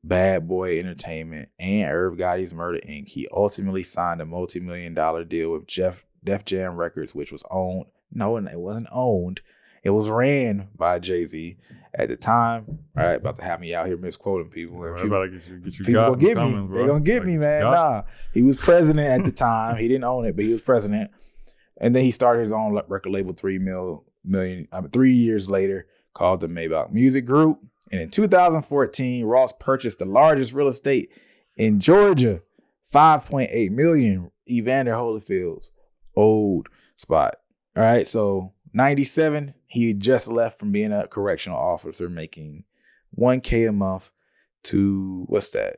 Bad 0.05 0.47
Boy 0.49 0.79
Entertainment, 0.79 1.49
and 1.59 1.91
Irv 1.91 2.17
Gotti's 2.17 2.55
Murder 2.55 2.81
Inc., 2.87 3.09
he 3.09 3.27
ultimately 3.33 3.83
signed 3.83 4.21
a 4.21 4.27
multi-million 4.27 4.95
dollar 4.95 5.25
deal 5.25 5.53
with 5.53 5.67
Jeff 5.67 6.05
Def 6.23 6.45
Jam 6.45 6.77
Records, 6.77 7.15
which 7.15 7.33
was 7.33 7.43
owned. 7.51 7.87
No, 8.13 8.37
it 8.37 8.59
wasn't 8.59 8.89
owned. 8.93 9.41
It 9.83 9.91
was 9.91 10.11
ran 10.11 10.69
by 10.77 10.99
Jay 10.99 11.25
Z 11.25 11.57
at 11.95 12.09
the 12.09 12.17
time. 12.17 12.67
All 12.95 13.03
right, 13.05 13.15
about 13.15 13.37
to 13.37 13.43
have 13.45 13.61
me 13.61 13.75
out 13.75 13.87
here 13.87 13.97
misquoting 13.97 14.51
people. 14.51 14.79
They 14.83 14.91
people- 15.01 15.07
about 15.17 15.25
to 15.25 15.31
get 15.31 15.49
you, 15.49 15.57
get 15.59 15.79
you 15.79 15.85
People 15.87 16.03
gonna 16.05 16.17
get 16.19 16.37
me. 16.37 16.67
bro. 16.67 16.79
They 16.83 16.87
gonna 16.87 17.01
get 17.01 17.19
Like, 17.21 17.27
me, 17.27 17.39
man. 17.39 17.63
got- 17.63 17.73
Nah, 17.73 18.03
he 18.35 18.43
was 18.43 18.59
president 18.59 19.09
at 19.09 19.25
the 19.25 19.33
time. 19.33 19.79
He 19.79 19.89
didn't 19.89 20.05
own 20.05 20.27
it, 20.27 20.37
but 20.37 20.45
he 20.45 20.53
was 20.53 20.61
president. 20.61 21.11
And 21.79 21.97
then 21.97 22.05
he 22.05 22.11
started 22.11 22.43
his 22.43 22.53
own 22.53 22.79
record 22.89 23.11
label 23.11 23.33
three 23.33 23.59
mil 23.59 24.05
million. 24.23 24.69
I 24.71 24.83
mean, 24.83 24.91
three 24.91 25.13
years 25.13 25.49
later, 25.49 25.87
called 26.15 26.41
the 26.41 26.49
Maybach 26.49 26.93
Music 26.93 27.25
Group. 27.25 27.61
And 27.93 28.01
in 28.01 28.11
2014, 28.11 29.25
Ross 29.25 29.53
purchased 29.53 29.99
the 29.99 30.05
largest 30.05 30.53
real 30.53 30.69
estate 30.69 31.11
in 31.57 31.81
Georgia, 31.81 32.43
5.8 32.93 33.71
million. 33.71 34.31
Evander 34.51 34.93
Holyfield's 34.93 35.73
old 36.17 36.69
spot. 36.97 37.37
All 37.77 37.83
right, 37.83 38.07
so 38.07 38.53
97, 38.73 39.55
he 39.67 39.89
had 39.89 40.01
just 40.01 40.29
left 40.29 40.59
from 40.59 40.73
being 40.73 40.93
a 40.93 41.07
correctional 41.07 41.59
officer, 41.59 42.09
making 42.09 42.65
1K 43.19 43.69
a 43.69 43.73
month 43.73 44.11
to 44.65 45.25
what's 45.29 45.51
that? 45.51 45.77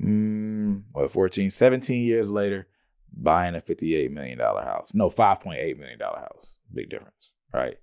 Mm, 0.00 0.82
what 0.92 1.10
14, 1.10 1.50
17 1.50 2.04
years 2.04 2.30
later, 2.30 2.68
buying 3.12 3.54
a 3.54 3.60
$58 3.60 4.10
million 4.10 4.38
house. 4.38 4.92
No, 4.94 5.08
$5.8 5.08 5.78
million 5.78 5.98
house. 5.98 6.58
Big 6.72 6.90
difference, 6.90 7.32
right? 7.52 7.78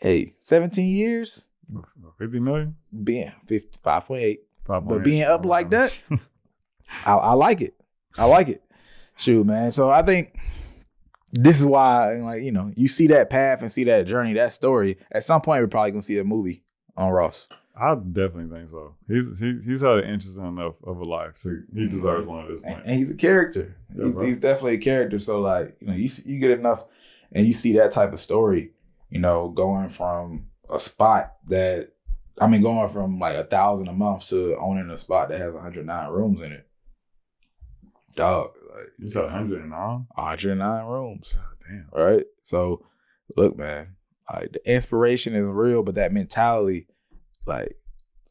Hey, 0.00 0.34
17 0.38 0.86
years, 0.86 1.48
50 2.18 2.40
million? 2.40 2.76
being 3.04 3.32
50, 3.46 3.78
5.8. 3.84 4.38
But 4.64 4.84
5.8. 4.84 5.04
being 5.04 5.22
up 5.22 5.44
like 5.44 5.66
oh, 5.66 5.70
that, 5.70 6.00
I, 7.04 7.14
I 7.14 7.32
like 7.32 7.60
it. 7.60 7.74
I 8.16 8.24
like 8.24 8.48
it. 8.48 8.62
Shoot, 9.16 9.46
man. 9.46 9.72
So 9.72 9.90
I 9.90 10.02
think 10.02 10.34
this 11.32 11.60
is 11.60 11.66
why, 11.66 12.14
like, 12.16 12.42
you 12.42 12.52
know, 12.52 12.72
you 12.76 12.88
see 12.88 13.06
that 13.08 13.30
path 13.30 13.60
and 13.60 13.70
see 13.70 13.84
that 13.84 14.06
journey, 14.06 14.32
that 14.34 14.52
story. 14.52 14.98
At 15.12 15.24
some 15.24 15.42
point, 15.42 15.62
we're 15.62 15.68
probably 15.68 15.90
gonna 15.90 16.02
see 16.02 16.18
a 16.18 16.24
movie 16.24 16.62
on 16.96 17.10
Ross. 17.10 17.48
I 17.76 17.94
definitely 17.94 18.54
think 18.54 18.68
so. 18.68 18.94
He's 19.06 19.38
he, 19.38 19.58
he's 19.64 19.80
had 19.80 19.98
an 19.98 20.04
interesting 20.04 20.46
enough 20.46 20.74
of 20.84 20.98
a 20.98 21.04
life, 21.04 21.36
so 21.36 21.50
he 21.50 21.54
mm-hmm. 21.54 21.88
deserves 21.88 22.26
one 22.26 22.44
of 22.44 22.48
this 22.48 22.62
and, 22.64 22.82
and 22.84 22.98
he's 22.98 23.10
a 23.10 23.16
character. 23.16 23.76
Yeah, 23.94 24.06
he's, 24.06 24.20
he's 24.20 24.38
definitely 24.38 24.74
a 24.74 24.78
character. 24.78 25.18
So 25.18 25.40
like 25.40 25.76
you 25.80 25.86
know, 25.86 25.94
you 25.94 26.08
you 26.24 26.38
get 26.38 26.50
enough, 26.50 26.84
and 27.32 27.46
you 27.46 27.52
see 27.52 27.74
that 27.74 27.92
type 27.92 28.12
of 28.12 28.18
story. 28.18 28.72
You 29.10 29.20
know, 29.20 29.48
going 29.48 29.88
from 29.88 30.46
a 30.68 30.78
spot 30.78 31.34
that 31.46 31.92
I 32.40 32.46
mean, 32.46 32.62
going 32.62 32.88
from 32.88 33.18
like 33.18 33.36
a 33.36 33.44
thousand 33.44 33.88
a 33.88 33.92
month 33.92 34.28
to 34.28 34.56
owning 34.56 34.90
a 34.90 34.96
spot 34.96 35.28
that 35.28 35.40
has 35.40 35.52
109 35.52 36.08
rooms 36.10 36.40
in 36.40 36.52
it. 36.52 36.66
Dog, 38.16 38.52
like 38.74 39.10
said 39.10 39.24
109? 39.24 39.70
109 39.70 40.86
rooms. 40.86 41.34
God 41.34 41.44
damn. 41.68 41.88
Right. 41.92 42.24
So, 42.42 42.86
look, 43.36 43.56
man, 43.58 43.96
like 44.32 44.52
the 44.52 44.70
inspiration 44.70 45.34
is 45.34 45.48
real, 45.48 45.82
but 45.82 45.96
that 45.96 46.12
mentality, 46.12 46.86
like, 47.46 47.76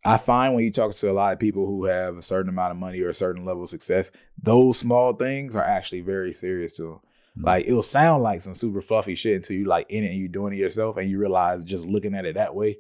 I 0.04 0.18
find 0.18 0.56
when 0.56 0.64
you 0.64 0.72
talk 0.72 0.96
to 0.96 1.12
a 1.12 1.14
lot 1.14 1.34
of 1.34 1.40
people 1.40 1.68
who 1.68 1.86
have 1.86 2.18
a 2.18 2.22
certain 2.22 2.50
amount 2.50 2.72
of 2.72 2.78
money 2.78 3.02
or 3.02 3.10
a 3.10 3.14
certain 3.14 3.46
level 3.46 3.64
of 3.64 3.70
success, 3.70 4.12
those 4.42 4.80
small 4.80 5.14
things 5.14 5.56
are 5.56 5.64
actually 5.64 6.02
very 6.02 6.34
serious 6.34 6.76
to 6.78 6.84
them. 6.84 7.00
Mhm. 7.38 7.46
Like 7.46 7.66
it'll 7.68 7.82
sound 7.82 8.24
like 8.24 8.42
some 8.42 8.54
super 8.54 8.82
fluffy 8.82 9.16
shit 9.16 9.36
until 9.38 9.58
you 9.58 9.66
like 9.66 9.90
in 9.90 10.04
it 10.04 10.12
and 10.12 10.20
you're 10.20 10.28
doing 10.28 10.54
it 10.54 10.58
yourself, 10.58 10.98
and 10.98 11.10
you 11.10 11.20
realize 11.20 11.64
just 11.64 11.86
looking 11.88 12.16
at 12.16 12.26
it 12.26 12.36
that 12.36 12.56
way 12.56 12.78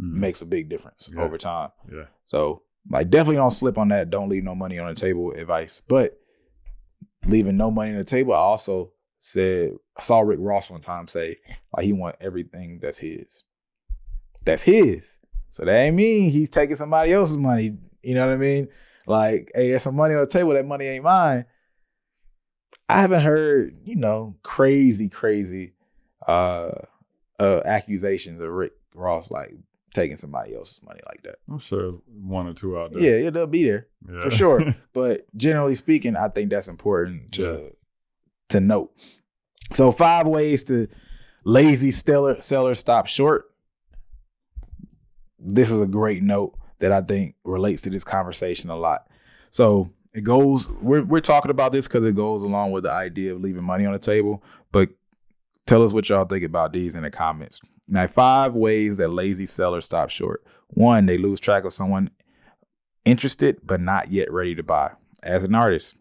Mhm. 0.00 0.14
makes 0.14 0.42
a 0.42 0.46
big 0.46 0.68
difference 0.68 1.10
Yeah. 1.14 1.22
over 1.22 1.36
time. 1.38 1.70
Yeah. 1.92 2.06
So, 2.26 2.62
like, 2.90 3.10
definitely 3.10 3.36
don't 3.36 3.50
slip 3.50 3.76
on 3.78 3.88
that. 3.88 4.10
Don't 4.10 4.28
leave 4.28 4.44
no 4.44 4.54
money 4.54 4.78
on 4.78 4.88
the 4.88 4.94
table 5.00 5.32
advice. 5.32 5.82
But 5.86 6.18
leaving 7.26 7.56
no 7.56 7.70
money 7.70 7.90
on 7.90 7.98
the 7.98 8.04
table, 8.04 8.32
I 8.32 8.38
also 8.38 8.92
said 9.18 9.72
I 9.96 10.02
saw 10.02 10.20
Rick 10.20 10.38
Ross 10.40 10.70
one 10.70 10.80
time 10.80 11.06
say 11.06 11.36
like 11.76 11.84
he 11.84 11.92
want 11.92 12.16
everything 12.20 12.78
that's 12.80 12.98
his. 12.98 13.44
That's 14.44 14.62
his. 14.62 15.18
So 15.50 15.64
that 15.64 15.74
ain't 15.76 15.96
mean 15.96 16.30
he's 16.30 16.48
taking 16.48 16.76
somebody 16.76 17.12
else's 17.12 17.36
money. 17.36 17.76
You 18.02 18.14
know 18.14 18.26
what 18.26 18.32
I 18.32 18.36
mean? 18.38 18.68
Like, 19.06 19.50
hey, 19.54 19.68
there's 19.68 19.82
some 19.82 19.96
money 19.96 20.14
on 20.14 20.20
the 20.20 20.26
table. 20.26 20.52
That 20.54 20.64
money 20.64 20.86
ain't 20.86 21.04
mine. 21.04 21.44
I 22.96 23.00
haven't 23.00 23.22
heard, 23.22 23.76
you 23.84 23.96
know, 23.96 24.36
crazy, 24.42 25.08
crazy 25.08 25.72
uh 26.26 26.72
uh 27.38 27.62
accusations 27.64 28.40
of 28.42 28.50
Rick 28.50 28.72
Ross 28.94 29.30
like 29.30 29.54
taking 29.94 30.16
somebody 30.16 30.54
else's 30.54 30.82
money 30.82 31.00
like 31.08 31.22
that. 31.22 31.36
I'm 31.50 31.58
sure 31.58 32.00
one 32.06 32.46
or 32.46 32.52
two 32.54 32.78
out 32.78 32.92
there. 32.92 33.02
Yeah, 33.02 33.24
yeah, 33.24 33.30
they'll 33.30 33.46
be 33.46 33.64
there. 33.64 33.86
Yeah. 34.10 34.20
for 34.20 34.30
sure. 34.30 34.74
But 34.92 35.26
generally 35.36 35.74
speaking, 35.74 36.16
I 36.16 36.28
think 36.28 36.50
that's 36.50 36.68
important 36.68 37.32
to 37.32 37.72
to 38.50 38.60
note. 38.60 38.92
So 39.72 39.92
five 39.92 40.26
ways 40.26 40.64
to 40.64 40.88
lazy 41.44 41.90
seller 41.90 42.40
seller 42.40 42.74
stop 42.74 43.06
short. 43.06 43.46
This 45.38 45.70
is 45.70 45.80
a 45.80 45.86
great 45.86 46.22
note 46.22 46.56
that 46.80 46.92
I 46.92 47.00
think 47.00 47.34
relates 47.44 47.82
to 47.82 47.90
this 47.90 48.04
conversation 48.04 48.68
a 48.68 48.76
lot. 48.76 49.06
So 49.50 49.90
it 50.12 50.22
goes. 50.22 50.68
We're 50.70 51.02
we're 51.04 51.20
talking 51.20 51.50
about 51.50 51.72
this 51.72 51.86
because 51.88 52.04
it 52.04 52.16
goes 52.16 52.42
along 52.42 52.72
with 52.72 52.84
the 52.84 52.92
idea 52.92 53.34
of 53.34 53.40
leaving 53.40 53.64
money 53.64 53.86
on 53.86 53.92
the 53.92 53.98
table. 53.98 54.42
But 54.72 54.90
tell 55.66 55.82
us 55.82 55.92
what 55.92 56.08
y'all 56.08 56.24
think 56.24 56.44
about 56.44 56.72
these 56.72 56.96
in 56.96 57.02
the 57.02 57.10
comments. 57.10 57.60
Now, 57.88 58.06
five 58.06 58.54
ways 58.54 58.98
that 58.98 59.08
lazy 59.08 59.46
sellers 59.46 59.84
stop 59.84 60.10
short. 60.10 60.44
One, 60.68 61.06
they 61.06 61.18
lose 61.18 61.40
track 61.40 61.64
of 61.64 61.72
someone 61.72 62.10
interested 63.04 63.58
but 63.64 63.80
not 63.80 64.12
yet 64.12 64.30
ready 64.32 64.54
to 64.54 64.62
buy. 64.62 64.92
As 65.22 65.44
an 65.44 65.54
artist, 65.54 65.96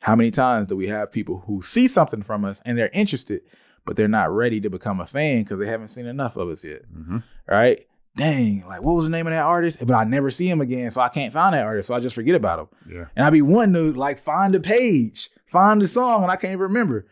how 0.00 0.14
many 0.16 0.30
times 0.30 0.66
do 0.66 0.76
we 0.76 0.88
have 0.88 1.12
people 1.12 1.44
who 1.46 1.62
see 1.62 1.88
something 1.88 2.22
from 2.22 2.44
us 2.44 2.60
and 2.64 2.76
they're 2.76 2.90
interested, 2.92 3.42
but 3.84 3.96
they're 3.96 4.08
not 4.08 4.30
ready 4.30 4.60
to 4.60 4.68
become 4.70 5.00
a 5.00 5.06
fan 5.06 5.42
because 5.42 5.58
they 5.58 5.66
haven't 5.66 5.88
seen 5.88 6.06
enough 6.06 6.36
of 6.36 6.48
us 6.48 6.64
yet? 6.64 6.82
Mhm. 6.92 7.22
Right? 7.48 7.80
Dang, 8.16 8.64
like 8.66 8.80
what 8.80 8.94
was 8.94 9.04
the 9.04 9.10
name 9.10 9.26
of 9.26 9.32
that 9.32 9.44
artist? 9.44 9.78
But 9.84 9.94
I 9.94 10.04
never 10.04 10.30
see 10.30 10.48
him 10.48 10.62
again, 10.62 10.90
so 10.90 11.02
I 11.02 11.10
can't 11.10 11.32
find 11.32 11.54
that 11.54 11.64
artist, 11.64 11.88
so 11.88 11.94
I 11.94 12.00
just 12.00 12.14
forget 12.14 12.34
about 12.34 12.60
him. 12.60 12.68
Yeah. 12.90 13.04
And 13.14 13.24
I 13.26 13.30
be 13.30 13.42
one 13.42 13.74
to 13.74 13.92
like 13.92 14.18
find 14.18 14.54
the 14.54 14.60
page, 14.60 15.28
find 15.46 15.82
the 15.82 15.86
song, 15.86 16.22
and 16.22 16.32
I 16.32 16.36
can't 16.36 16.52
even 16.52 16.60
remember. 16.60 17.06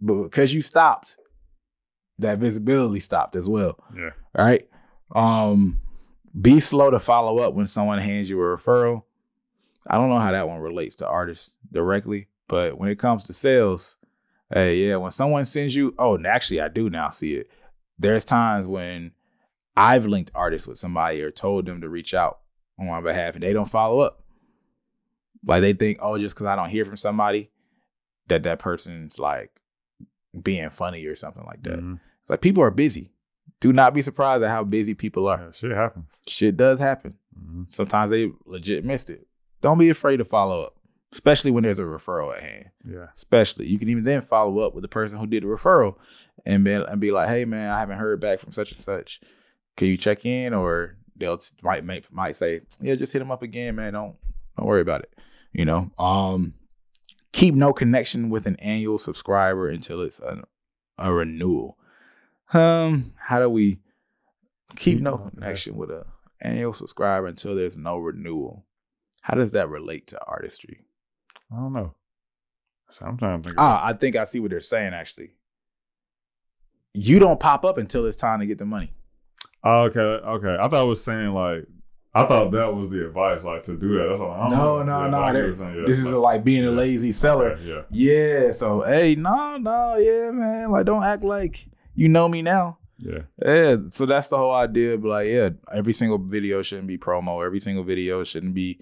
But 0.00 0.24
because 0.24 0.52
you 0.52 0.60
stopped, 0.60 1.16
that 2.18 2.38
visibility 2.38 2.98
stopped 2.98 3.36
as 3.36 3.48
well. 3.48 3.78
Yeah. 3.96 4.10
All 4.36 4.44
right. 4.44 4.68
Um, 5.14 5.80
be 6.38 6.58
slow 6.58 6.90
to 6.90 6.98
follow 6.98 7.38
up 7.38 7.54
when 7.54 7.68
someone 7.68 7.98
hands 7.98 8.28
you 8.28 8.40
a 8.40 8.42
referral. 8.42 9.04
I 9.86 9.96
don't 9.96 10.08
know 10.08 10.18
how 10.18 10.32
that 10.32 10.48
one 10.48 10.60
relates 10.60 10.96
to 10.96 11.08
artists 11.08 11.56
directly, 11.72 12.28
but 12.48 12.76
when 12.76 12.90
it 12.90 12.98
comes 12.98 13.24
to 13.24 13.32
sales, 13.32 13.96
hey, 14.52 14.76
yeah, 14.76 14.96
when 14.96 15.10
someone 15.10 15.44
sends 15.44 15.74
you, 15.74 15.94
oh, 15.98 16.18
actually, 16.24 16.60
I 16.60 16.68
do 16.68 16.90
now 16.90 17.10
see 17.10 17.34
it. 17.34 17.48
There's 17.98 18.24
times 18.24 18.66
when 18.66 19.12
I've 19.76 20.06
linked 20.06 20.30
artists 20.34 20.66
with 20.68 20.78
somebody 20.78 21.22
or 21.22 21.30
told 21.30 21.66
them 21.66 21.80
to 21.80 21.88
reach 21.88 22.12
out 22.14 22.40
on 22.78 22.86
my 22.86 23.00
behalf 23.00 23.34
and 23.34 23.42
they 23.42 23.52
don't 23.52 23.68
follow 23.68 24.00
up. 24.00 24.22
Like 25.44 25.62
they 25.62 25.72
think, 25.72 25.98
oh, 26.02 26.18
just 26.18 26.34
because 26.34 26.46
I 26.46 26.56
don't 26.56 26.68
hear 26.70 26.84
from 26.84 26.96
somebody, 26.96 27.50
that 28.28 28.42
that 28.42 28.58
person's 28.58 29.18
like 29.18 29.50
being 30.42 30.70
funny 30.70 31.04
or 31.06 31.16
something 31.16 31.44
like 31.46 31.62
that. 31.64 31.80
Mhm. 31.80 31.98
It's 32.20 32.30
like 32.30 32.40
people 32.42 32.62
are 32.62 32.70
busy. 32.70 33.12
Do 33.60 33.72
not 33.72 33.94
be 33.94 34.02
surprised 34.02 34.42
at 34.42 34.50
how 34.50 34.64
busy 34.64 34.94
people 34.94 35.28
are. 35.28 35.40
Yeah, 35.40 35.50
shit 35.52 35.70
happens. 35.72 36.20
Shit 36.26 36.56
does 36.56 36.78
happen. 36.78 37.14
Mhm. 37.38 37.70
Sometimes 37.70 38.10
they 38.10 38.30
legit 38.46 38.84
missed 38.84 39.10
it. 39.10 39.26
Don't 39.60 39.78
be 39.78 39.90
afraid 39.90 40.18
to 40.18 40.24
follow 40.24 40.62
up, 40.62 40.76
especially 41.12 41.50
when 41.50 41.62
there's 41.64 41.78
a 41.78 41.82
referral 41.84 42.34
at 42.36 42.42
hand. 42.42 42.70
Yeah. 42.84 43.06
Especially, 43.14 43.66
you 43.66 43.78
can 43.78 43.88
even 43.88 44.04
then 44.04 44.20
follow 44.22 44.60
up 44.60 44.74
with 44.74 44.82
the 44.82 44.88
person 44.88 45.18
who 45.18 45.26
did 45.26 45.42
the 45.42 45.46
referral, 45.48 45.96
and 46.46 46.64
be 46.64 46.72
and 46.72 47.00
be 47.00 47.10
like, 47.12 47.28
"Hey, 47.28 47.44
man, 47.44 47.70
I 47.70 47.78
haven't 47.80 47.98
heard 47.98 48.20
back 48.20 48.38
from 48.40 48.52
such 48.52 48.72
and 48.72 48.80
such. 48.80 49.20
Can 49.80 49.88
you 49.88 49.96
check 49.96 50.26
in?" 50.26 50.52
Or 50.52 50.98
they'll 51.16 51.38
t- 51.38 51.56
might 51.62 52.12
might 52.12 52.36
say, 52.36 52.60
"Yeah, 52.82 52.96
just 52.96 53.14
hit 53.14 53.20
them 53.20 53.30
up 53.30 53.42
again, 53.42 53.76
man. 53.76 53.94
Don't 53.94 54.16
don't 54.58 54.66
worry 54.66 54.82
about 54.82 55.00
it." 55.00 55.18
You 55.52 55.64
know. 55.64 55.90
Um, 55.98 56.52
keep 57.32 57.54
no 57.54 57.72
connection 57.72 58.28
with 58.28 58.46
an 58.46 58.56
annual 58.56 58.98
subscriber 58.98 59.70
until 59.70 60.02
it's 60.02 60.20
a, 60.20 60.44
a 60.98 61.10
renewal. 61.10 61.78
Um, 62.52 63.14
how 63.16 63.38
do 63.38 63.48
we 63.48 63.78
keep 64.76 64.98
Keep 64.98 65.00
no 65.00 65.16
connection 65.16 65.76
with 65.76 65.90
a 65.90 66.04
annual 66.42 66.74
subscriber 66.74 67.26
until 67.26 67.54
there's 67.54 67.78
no 67.78 67.96
renewal? 67.96 68.66
How 69.22 69.34
does 69.34 69.52
that 69.52 69.70
relate 69.70 70.08
to 70.08 70.20
artistry? 70.26 70.84
I 71.50 71.56
don't 71.56 71.72
know. 71.72 71.94
So 72.90 73.06
I'm 73.06 73.16
trying 73.16 73.40
to 73.40 73.48
think. 73.48 73.58
Ah, 73.58 73.80
I 73.82 73.94
think 73.94 74.14
I 74.16 74.24
see 74.24 74.40
what 74.40 74.50
they're 74.50 74.60
saying 74.60 74.92
actually. 74.92 75.30
You 76.92 77.18
don't 77.18 77.40
pop 77.40 77.64
up 77.64 77.78
until 77.78 78.04
it's 78.04 78.16
time 78.16 78.40
to 78.40 78.46
get 78.46 78.58
the 78.58 78.66
money. 78.66 78.92
Oh, 79.62 79.82
okay, 79.84 80.00
okay. 80.00 80.56
I 80.58 80.68
thought 80.68 80.80
I 80.80 80.84
was 80.84 81.02
saying 81.02 81.32
like 81.32 81.64
I 82.12 82.26
thought 82.26 82.50
that 82.52 82.74
was 82.74 82.90
the 82.90 83.06
advice, 83.06 83.44
like 83.44 83.62
to 83.64 83.76
do 83.76 83.98
that. 83.98 84.08
That's 84.08 84.20
all. 84.20 84.32
I 84.32 84.48
don't 84.48 84.58
No, 84.58 84.82
know. 84.82 84.82
no, 84.82 85.04
Yeah, 85.04 85.10
no. 85.10 85.18
I 85.18 85.26
get 85.26 85.32
there- 85.32 85.42
what 85.42 85.46
you're 85.46 85.54
saying, 85.54 85.76
yeah. 85.76 85.86
This 85.86 85.98
is 85.98 86.12
like 86.12 86.42
being 86.44 86.64
a 86.64 86.70
lazy 86.72 87.12
seller. 87.12 87.50
Okay, 87.52 87.64
yeah. 87.64 87.82
Yeah. 87.90 88.52
So 88.52 88.82
hey, 88.82 89.14
no, 89.14 89.56
no, 89.58 89.96
yeah, 89.96 90.30
man. 90.32 90.70
Like, 90.72 90.86
don't 90.86 91.04
act 91.04 91.22
like 91.22 91.66
you 91.94 92.08
know 92.08 92.28
me 92.28 92.42
now. 92.42 92.78
Yeah. 92.98 93.20
Yeah, 93.44 93.76
so 93.90 94.06
that's 94.06 94.28
the 94.28 94.36
whole 94.36 94.52
idea. 94.52 94.98
But 94.98 95.08
like, 95.08 95.28
yeah, 95.28 95.50
every 95.72 95.92
single 95.92 96.18
video 96.18 96.62
shouldn't 96.62 96.88
be 96.88 96.98
promo. 96.98 97.44
Every 97.44 97.60
single 97.60 97.84
video 97.84 98.24
shouldn't 98.24 98.54
be 98.54 98.78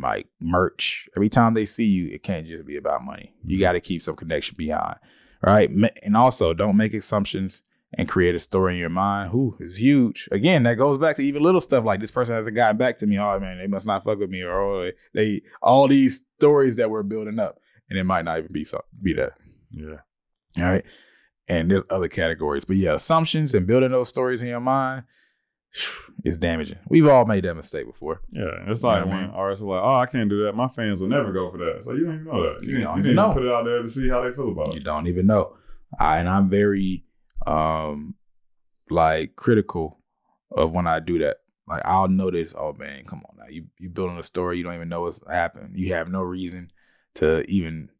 like 0.00 0.28
merch. 0.40 1.08
Every 1.16 1.28
time 1.28 1.54
they 1.54 1.64
see 1.64 1.84
you, 1.86 2.08
it 2.14 2.22
can't 2.22 2.46
just 2.46 2.64
be 2.64 2.76
about 2.76 3.04
money. 3.04 3.34
You 3.44 3.56
mm-hmm. 3.56 3.60
got 3.60 3.72
to 3.72 3.80
keep 3.80 4.02
some 4.02 4.16
connection 4.16 4.54
behind, 4.56 4.96
right? 5.42 5.68
And 6.02 6.16
also, 6.16 6.54
don't 6.54 6.76
make 6.76 6.94
assumptions 6.94 7.62
and 7.98 8.08
create 8.08 8.34
a 8.34 8.38
story 8.38 8.74
in 8.74 8.80
your 8.80 8.88
mind. 8.88 9.30
Who 9.30 9.56
is 9.60 9.80
huge? 9.80 10.28
Again, 10.30 10.62
that 10.62 10.74
goes 10.76 10.98
back 10.98 11.16
to 11.16 11.22
even 11.22 11.42
little 11.42 11.60
stuff 11.60 11.84
like 11.84 12.00
this 12.00 12.10
person 12.10 12.34
hasn't 12.36 12.54
gotten 12.56 12.76
back 12.76 12.98
to 12.98 13.06
me. 13.06 13.18
Oh 13.18 13.38
man, 13.40 13.58
they 13.58 13.66
must 13.66 13.86
not 13.86 14.04
fuck 14.04 14.18
with 14.18 14.30
me, 14.30 14.42
or 14.42 14.60
oh, 14.60 14.90
they 15.14 15.42
all 15.62 15.88
these 15.88 16.22
stories 16.38 16.76
that 16.76 16.90
we're 16.90 17.02
building 17.02 17.38
up, 17.38 17.58
and 17.88 17.98
it 17.98 18.04
might 18.04 18.24
not 18.24 18.38
even 18.38 18.52
be 18.52 18.64
so 18.64 18.80
be 19.02 19.12
that. 19.14 19.32
Yeah. 19.72 19.98
All 20.58 20.64
right. 20.72 20.84
And 21.48 21.68
there's 21.70 21.82
other 21.90 22.08
categories. 22.08 22.64
But 22.64 22.76
yeah, 22.76 22.94
assumptions 22.94 23.54
and 23.54 23.66
building 23.66 23.90
those 23.90 24.08
stories 24.08 24.40
in 24.40 24.48
your 24.48 24.60
mind 24.60 25.02
is 26.24 26.36
damaging. 26.36 26.78
We've 26.88 27.08
all 27.08 27.24
made 27.24 27.44
that 27.44 27.54
mistake 27.54 27.86
before. 27.86 28.20
Yeah. 28.30 28.42
It's 28.68 28.82
You 28.82 28.88
know 28.88 28.94
like 28.94 29.04
what 29.06 29.14
I 29.14 29.20
when 29.22 29.30
artists 29.30 29.62
are 29.62 29.66
like, 29.66 29.82
oh, 29.82 29.96
I 29.96 30.06
can't 30.06 30.30
do 30.30 30.44
that. 30.44 30.54
My 30.54 30.68
fans 30.68 31.00
will 31.00 31.08
never 31.08 31.32
go 31.32 31.50
for 31.50 31.58
that. 31.58 31.82
So 31.82 31.92
you 31.94 32.04
don't 32.06 32.14
even 32.20 32.24
know 32.26 32.42
that. 32.54 32.64
You, 32.64 32.78
You 32.78 32.84
don't 32.84 32.98
you 32.98 33.02
even 33.04 33.16
know. 33.16 33.32
put 33.32 33.44
it 33.44 33.52
out 33.52 33.64
there 33.64 33.82
to 33.82 33.88
see 33.88 34.08
how 34.08 34.22
they 34.22 34.32
feel 34.32 34.50
about 34.50 34.68
it. 34.68 34.74
You 34.74 34.80
don't 34.80 35.08
even 35.08 35.26
know. 35.26 35.56
I, 35.98 36.18
and 36.18 36.28
I'm 36.28 36.48
very 36.48 37.04
um 37.46 38.14
like 38.88 39.36
critical 39.36 40.00
of 40.50 40.72
when 40.72 40.86
I 40.86 41.00
do 41.00 41.18
that. 41.20 41.38
Like 41.68 41.82
I'll 41.84 42.08
notice, 42.08 42.54
oh 42.58 42.72
man, 42.72 43.04
come 43.04 43.22
on 43.28 43.36
now. 43.36 43.44
You 43.48 43.66
you 43.78 43.88
building 43.90 44.18
a 44.18 44.22
story, 44.22 44.58
you 44.58 44.64
don't 44.64 44.74
even 44.74 44.88
know 44.88 45.02
what's 45.02 45.20
happened. 45.28 45.78
You 45.78 45.94
have 45.94 46.08
no 46.08 46.22
reason 46.22 46.70
to 47.14 47.42
even 47.42 47.90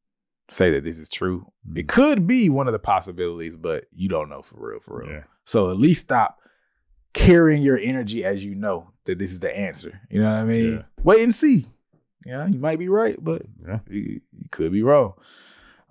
say 0.49 0.73
that 0.73 0.83
this 0.83 0.99
is 0.99 1.09
true. 1.09 1.53
It 1.77 1.87
could 1.87 2.27
be 2.27 2.49
one 2.49 2.67
of 2.67 2.73
the 2.73 2.79
possibilities, 2.81 3.57
but 3.57 3.85
you 3.93 4.09
don't 4.09 4.29
know 4.29 4.43
for 4.43 4.71
real, 4.71 4.81
for 4.81 4.99
real. 5.01 5.11
Yeah. 5.11 5.23
So 5.45 5.71
at 5.71 5.77
least 5.77 6.01
stop 6.01 6.39
carrying 7.13 7.63
your 7.63 7.79
energy 7.79 8.25
as 8.25 8.45
you 8.45 8.55
know 8.57 8.91
that 9.05 9.19
this 9.19 9.31
is 9.31 9.39
the 9.41 9.57
answer. 9.57 10.01
You 10.11 10.21
know 10.21 10.33
what 10.33 10.41
I 10.41 10.45
mean? 10.45 10.73
Yeah. 10.79 10.83
Wait 11.05 11.23
and 11.23 11.35
see. 11.35 11.67
Yeah, 12.27 12.47
you 12.47 12.59
might 12.59 12.79
be 12.79 12.89
right, 12.89 13.17
but 13.21 13.43
Yeah. 13.67 13.79
you, 13.89 14.21
you 14.33 14.49
could 14.51 14.73
be 14.73 14.83
wrong. 14.83 15.15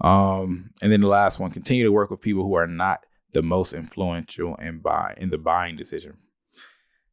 Um, 0.01 0.71
and 0.81 0.91
then 0.91 1.01
the 1.01 1.07
last 1.07 1.39
one: 1.39 1.51
continue 1.51 1.83
to 1.83 1.91
work 1.91 2.09
with 2.11 2.21
people 2.21 2.43
who 2.43 2.53
are 2.53 2.67
not 2.67 3.05
the 3.33 3.41
most 3.41 3.73
influential 3.73 4.55
in 4.55 4.79
buy 4.79 5.13
in 5.17 5.29
the 5.29 5.37
buying 5.37 5.75
decision. 5.75 6.17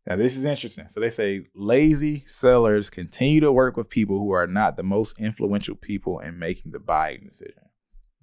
Now, 0.07 0.15
this 0.15 0.37
is 0.37 0.45
interesting. 0.45 0.89
So 0.89 1.01
they 1.01 1.11
say 1.11 1.47
lazy 1.55 2.25
sellers 2.29 2.91
continue 2.91 3.41
to 3.41 3.51
work 3.51 3.77
with 3.77 3.91
people 3.91 4.19
who 4.21 4.31
are 4.31 4.47
not 4.47 4.77
the 4.77 4.85
most 4.85 5.19
influential 5.19 5.75
people 5.75 6.21
in 6.21 6.39
making 6.39 6.71
the 6.71 6.79
buying 6.79 7.25
decision. 7.25 7.65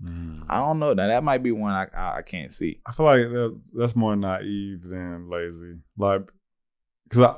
Mm. 0.01 0.45
I 0.49 0.57
don't 0.57 0.79
know. 0.79 0.93
Now 0.93 1.07
that 1.07 1.23
might 1.23 1.43
be 1.43 1.51
one 1.51 1.73
I 1.73 1.87
I, 1.95 2.17
I 2.17 2.21
can't 2.21 2.51
see. 2.51 2.79
I 2.85 2.93
feel 2.93 3.05
like 3.05 3.25
that's, 3.31 3.71
that's 3.71 3.95
more 3.95 4.15
naive 4.15 4.83
than 4.83 5.29
lazy. 5.29 5.75
Like, 5.97 6.21
because 7.03 7.21
I, 7.21 7.35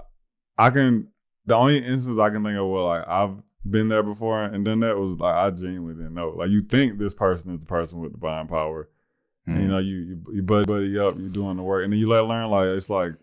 I 0.57 0.69
can, 0.69 1.09
the 1.45 1.55
only 1.55 1.77
instance 1.77 2.19
I 2.19 2.29
can 2.29 2.43
think 2.43 2.57
of 2.57 2.67
where 2.67 2.81
like 2.81 3.07
I've 3.07 3.35
been 3.69 3.89
there 3.89 4.03
before 4.03 4.43
and 4.43 4.63
done 4.63 4.79
that 4.81 4.97
was 4.97 5.13
like 5.13 5.35
I 5.35 5.49
genuinely 5.49 5.95
didn't 5.95 6.13
know. 6.13 6.29
Like, 6.29 6.49
you 6.49 6.61
think 6.61 6.97
this 6.97 7.13
person 7.13 7.51
is 7.51 7.59
the 7.59 7.65
person 7.65 7.99
with 7.99 8.11
the 8.11 8.17
buying 8.19 8.47
power. 8.47 8.89
And, 9.47 9.57
you 9.61 9.67
Mm. 9.67 9.69
know, 9.69 9.77
you, 9.79 9.95
you, 9.97 10.21
you 10.33 10.41
buddy, 10.41 10.65
buddy 10.65 10.97
up, 10.99 11.17
you're 11.19 11.29
doing 11.29 11.57
the 11.57 11.63
work. 11.63 11.83
And 11.83 11.93
then 11.93 11.99
you 11.99 12.07
let 12.07 12.25
learn, 12.25 12.49
like, 12.49 12.67
it's 12.67 12.89
like 12.89 13.13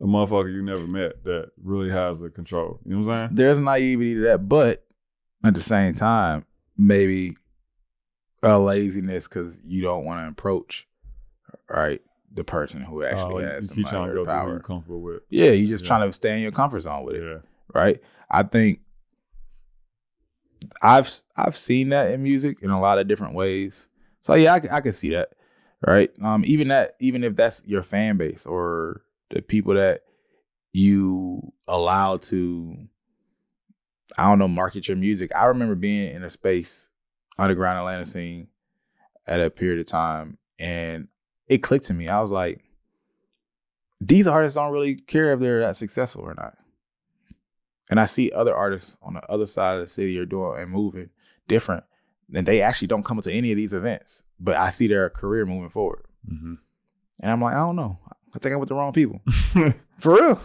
a 0.00 0.04
motherfucker 0.04 0.52
you 0.52 0.62
never 0.62 0.86
met 0.86 1.24
that 1.24 1.50
really 1.62 1.90
has 1.90 2.20
the 2.20 2.28
control. 2.30 2.78
You 2.84 2.96
know 2.96 3.00
what 3.02 3.12
I'm 3.14 3.20
saying? 3.28 3.30
There's 3.36 3.58
naivety 3.60 4.14
to 4.16 4.20
that, 4.22 4.48
but 4.48 4.84
at 5.42 5.54
the 5.54 5.62
same 5.62 5.94
time, 5.94 6.44
maybe 6.76 7.36
a 8.42 8.58
laziness 8.58 9.26
because 9.28 9.58
you 9.64 9.80
don't 9.82 10.04
want 10.04 10.24
to 10.24 10.28
approach 10.30 10.86
right 11.70 12.02
the 12.32 12.44
person 12.44 12.82
who 12.82 13.02
actually 13.02 13.44
Uh, 13.44 13.48
has 13.52 13.64
you 13.64 13.68
some 13.68 13.76
keep 13.76 13.86
trying 13.86 14.08
to 14.08 14.14
go 14.14 14.24
through 14.24 14.34
what 14.34 14.40
power. 14.40 14.50
you're 14.50 14.60
comfortable 14.60 15.00
with. 15.00 15.22
Yeah, 15.30 15.50
you're 15.52 15.68
just 15.68 15.84
Yeah. 15.84 15.88
trying 15.88 16.08
to 16.08 16.12
stay 16.12 16.34
in 16.36 16.40
your 16.42 16.52
comfort 16.52 16.80
zone 16.80 17.04
with 17.04 17.16
it, 17.16 17.22
Yeah. 17.24 17.38
right? 17.74 18.02
I 18.30 18.42
think 18.42 18.80
I've 20.82 21.10
I've 21.36 21.56
seen 21.56 21.88
that 21.90 22.10
in 22.10 22.22
music 22.22 22.58
in 22.62 22.70
a 22.70 22.80
lot 22.80 22.98
of 22.98 23.08
different 23.08 23.34
ways. 23.34 23.88
So 24.20 24.34
yeah, 24.34 24.54
I 24.54 24.80
can 24.80 24.92
see 24.92 25.10
that, 25.10 25.30
right? 25.84 26.10
Um, 26.22 26.44
even 26.46 26.68
that, 26.68 26.96
even 27.00 27.24
if 27.24 27.34
that's 27.36 27.62
your 27.66 27.82
fan 27.82 28.16
base 28.16 28.46
or 28.46 29.02
the 29.30 29.42
people 29.42 29.74
that 29.74 30.02
you 30.72 31.52
allow 31.66 32.18
to, 32.18 32.76
I 34.16 34.24
don't 34.24 34.38
know, 34.38 34.48
market 34.48 34.88
your 34.88 34.96
music. 34.96 35.30
I 35.34 35.46
remember 35.46 35.74
being 35.74 36.14
in 36.14 36.22
a 36.22 36.30
space, 36.30 36.88
underground 37.38 37.78
Atlanta 37.78 38.06
scene, 38.06 38.48
at 39.26 39.40
a 39.40 39.50
period 39.50 39.80
of 39.80 39.86
time, 39.86 40.38
and 40.58 41.08
it 41.48 41.58
clicked 41.58 41.86
to 41.86 41.94
me. 41.94 42.08
I 42.08 42.20
was 42.20 42.30
like, 42.30 42.62
these 44.00 44.26
artists 44.26 44.56
don't 44.56 44.72
really 44.72 44.94
care 44.94 45.32
if 45.32 45.40
they're 45.40 45.60
that 45.60 45.76
successful 45.76 46.22
or 46.22 46.34
not. 46.34 46.56
And 47.90 48.00
I 48.00 48.04
see 48.04 48.32
other 48.32 48.54
artists 48.54 48.98
on 49.02 49.14
the 49.14 49.30
other 49.30 49.46
side 49.46 49.76
of 49.76 49.82
the 49.82 49.88
city 49.88 50.18
are 50.18 50.26
doing 50.26 50.60
and 50.60 50.70
moving 50.70 51.10
different. 51.48 51.84
And 52.34 52.46
they 52.46 52.60
actually 52.60 52.88
don't 52.88 53.04
come 53.04 53.20
to 53.20 53.32
any 53.32 53.52
of 53.52 53.56
these 53.56 53.72
events, 53.72 54.24
but 54.40 54.56
I 54.56 54.70
see 54.70 54.88
their 54.88 55.08
career 55.10 55.46
moving 55.46 55.68
forward. 55.68 56.04
Mm-hmm. 56.30 56.54
And 57.20 57.30
I'm 57.30 57.40
like, 57.40 57.54
I 57.54 57.58
don't 57.58 57.76
know. 57.76 57.98
I 58.34 58.38
think 58.38 58.52
I'm 58.52 58.60
with 58.60 58.68
the 58.68 58.74
wrong 58.74 58.92
people. 58.92 59.20
For 59.98 60.14
real. 60.14 60.34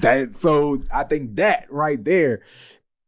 that 0.00 0.32
so 0.36 0.82
I 0.92 1.04
think 1.04 1.36
that 1.36 1.66
right 1.70 2.02
there 2.02 2.42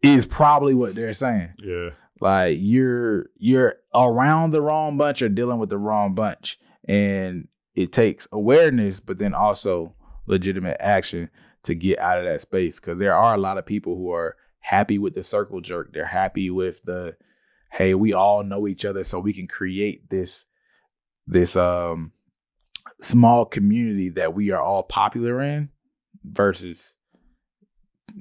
is 0.03 0.27
probably 0.27 0.75
what 0.75 0.95
they're 0.95 1.13
saying. 1.13 1.55
yeah. 1.59 1.91
Like 2.21 2.59
you're 2.61 3.27
you're 3.37 3.77
around 3.95 4.51
the 4.51 4.61
wrong 4.61 4.99
bunch 4.99 5.23
or 5.23 5.29
dealing 5.29 5.59
with 5.59 5.71
the 5.71 5.79
wrong 5.79 6.15
bunch. 6.15 6.59
And 6.87 7.49
it 7.75 7.93
takes 7.93 8.27
awareness, 8.33 9.01
but 9.01 9.19
then 9.19 9.35
also 9.35 9.95
legitimate 10.27 10.79
action 10.81 11.31
to 11.63 11.75
get 11.75 11.99
out 12.01 12.19
of 12.19 12.25
that 12.25 12.41
space. 12.41 12.81
Cause 12.81 12.99
there 12.99 13.15
are 13.15 13.35
a 13.35 13.39
lot 13.39 13.57
of 13.57 13.67
people 13.67 13.97
who 13.97 14.11
are 14.11 14.37
happy 14.61 14.99
with 14.99 15.15
the 15.15 15.23
circle 15.23 15.61
jerk. 15.61 15.93
They're 15.93 16.07
happy 16.07 16.51
with 16.51 16.83
the 16.85 17.17
hey, 17.71 17.95
we 17.95 18.13
all 18.13 18.43
know 18.43 18.67
each 18.67 18.85
other, 18.85 19.03
so 19.03 19.19
we 19.21 19.33
can 19.33 19.47
create 19.47 20.09
this 20.11 20.47
this 21.27 21.57
um 21.57 22.13
small 23.01 23.45
community 23.45 24.09
that 24.09 24.35
we 24.35 24.51
are 24.51 24.63
all 24.63 24.83
popular 24.83 25.41
in 25.43 25.69
versus 26.25 26.95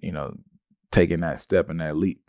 you 0.01 0.11
know 0.11 0.35
taking 0.91 1.21
that 1.21 1.39
step 1.39 1.69
and 1.69 1.79
that 1.79 1.95
leap 1.97 2.21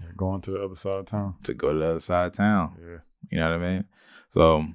yeah. 0.00 0.10
Going 0.16 0.40
to 0.42 0.52
the 0.52 0.62
other 0.62 0.74
side 0.76 0.94
of 1.00 1.06
town. 1.06 1.34
to 1.42 1.52
go 1.52 1.72
to 1.74 1.78
the 1.78 1.86
other 1.90 2.00
side 2.00 2.26
of 2.28 2.32
town. 2.32 2.74
Yeah. 2.80 2.98
You 3.30 3.38
know 3.38 3.50
what 3.50 3.60
I 3.66 3.70
mean? 3.74 3.84
So 4.30 4.66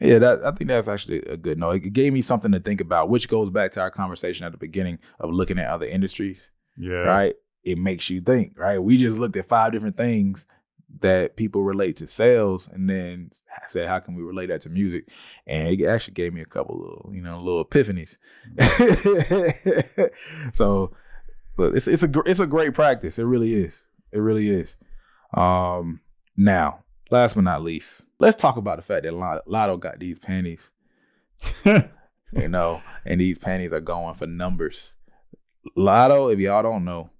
yeah, 0.00 0.18
that 0.18 0.44
I 0.44 0.50
think 0.52 0.66
that's 0.68 0.88
actually 0.88 1.18
a 1.22 1.36
good 1.36 1.58
note. 1.58 1.76
It 1.84 1.92
gave 1.92 2.12
me 2.12 2.22
something 2.22 2.50
to 2.52 2.58
think 2.58 2.80
about, 2.80 3.08
which 3.08 3.28
goes 3.28 3.50
back 3.50 3.70
to 3.72 3.80
our 3.80 3.90
conversation 3.92 4.46
at 4.46 4.52
the 4.52 4.58
beginning 4.58 4.98
of 5.20 5.30
looking 5.30 5.58
at 5.60 5.68
other 5.68 5.86
industries, 5.86 6.50
Yeah. 6.76 6.90
right? 7.04 7.34
It 7.64 7.78
makes 7.78 8.08
you 8.08 8.20
think, 8.20 8.58
right? 8.58 8.78
We 8.78 8.96
just 8.96 9.18
looked 9.18 9.36
at 9.36 9.46
five 9.46 9.72
different 9.72 9.96
things 9.96 10.46
that 11.00 11.36
people 11.36 11.62
relate 11.62 11.96
to 11.96 12.06
sales 12.06 12.68
and 12.68 12.88
then 12.88 13.30
I 13.50 13.66
said, 13.66 13.88
how 13.88 13.98
can 13.98 14.14
we 14.14 14.22
relate 14.22 14.46
that 14.46 14.62
to 14.62 14.70
music? 14.70 15.08
And 15.46 15.68
it 15.68 15.86
actually 15.86 16.14
gave 16.14 16.32
me 16.32 16.40
a 16.40 16.46
couple 16.46 16.78
little, 16.78 17.10
you 17.14 17.20
know, 17.20 17.38
little 17.38 17.64
epiphanies. 17.64 18.18
so 20.54 20.92
look, 21.56 21.76
it's 21.76 21.88
it's 21.88 22.02
a 22.02 22.10
it's 22.24 22.40
a 22.40 22.46
great 22.46 22.74
practice. 22.74 23.18
It 23.18 23.24
really 23.24 23.54
is. 23.54 23.86
It 24.12 24.18
really 24.18 24.48
is. 24.48 24.76
Um, 25.34 26.00
now, 26.36 26.84
last 27.10 27.34
but 27.34 27.44
not 27.44 27.62
least, 27.62 28.04
let's 28.18 28.40
talk 28.40 28.56
about 28.56 28.76
the 28.76 28.82
fact 28.82 29.02
that 29.02 29.12
Lot- 29.12 29.46
Latto 29.46 29.78
got 29.78 29.98
these 29.98 30.18
panties. 30.18 30.72
you 31.64 32.48
know, 32.48 32.82
and 33.04 33.20
these 33.20 33.38
panties 33.38 33.72
are 33.72 33.80
going 33.80 34.14
for 34.14 34.26
numbers. 34.26 34.94
Latto, 35.76 36.32
if 36.32 36.38
y'all 36.38 36.62
don't 36.62 36.84
know, 36.84 37.10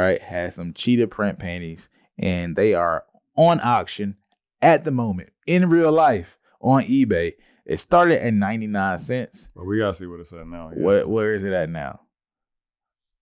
right, 0.00 0.20
has 0.22 0.54
some 0.54 0.72
cheetah 0.72 1.08
print 1.08 1.38
panties, 1.38 1.88
and 2.18 2.56
they 2.56 2.74
are 2.74 3.04
on 3.36 3.60
auction 3.62 4.16
at 4.60 4.84
the 4.84 4.90
moment 4.90 5.30
in 5.46 5.68
real 5.68 5.92
life 5.92 6.38
on 6.60 6.84
eBay. 6.84 7.34
It 7.64 7.78
started 7.78 8.24
at 8.24 8.34
99 8.34 8.98
cents. 8.98 9.50
But 9.54 9.64
we 9.66 9.78
gotta 9.78 9.94
see 9.94 10.06
what 10.06 10.20
it's 10.20 10.32
at 10.32 10.46
now. 10.46 10.70
yeah. 10.74 10.82
Where 10.82 11.06
where 11.08 11.34
is 11.34 11.44
it 11.44 11.52
at 11.52 11.68
now? 11.68 12.00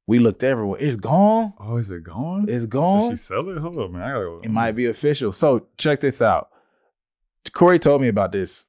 We 0.06 0.18
looked 0.18 0.42
everywhere. 0.42 0.80
It's 0.80 0.97
gone. 0.97 1.52
Oh, 1.60 1.76
is 1.76 1.90
it 1.90 2.02
gone? 2.02 2.47
It's 2.48 2.66
gone. 2.66 3.10
she 3.10 3.16
sell 3.16 3.48
it? 3.48 3.59
Hold 3.59 3.78
up, 3.78 3.90
man. 3.90 4.02
I 4.02 4.12
gotta 4.12 4.24
go. 4.24 4.40
It 4.42 4.51
might 4.51 4.72
be 4.72 4.86
official. 4.86 5.32
So 5.32 5.66
check 5.76 6.01
this 6.01 6.20
out. 6.20 6.48
Kohrey 7.51 7.80
told 7.80 8.01
me 8.01 8.09
about 8.09 8.32
this 8.32 8.66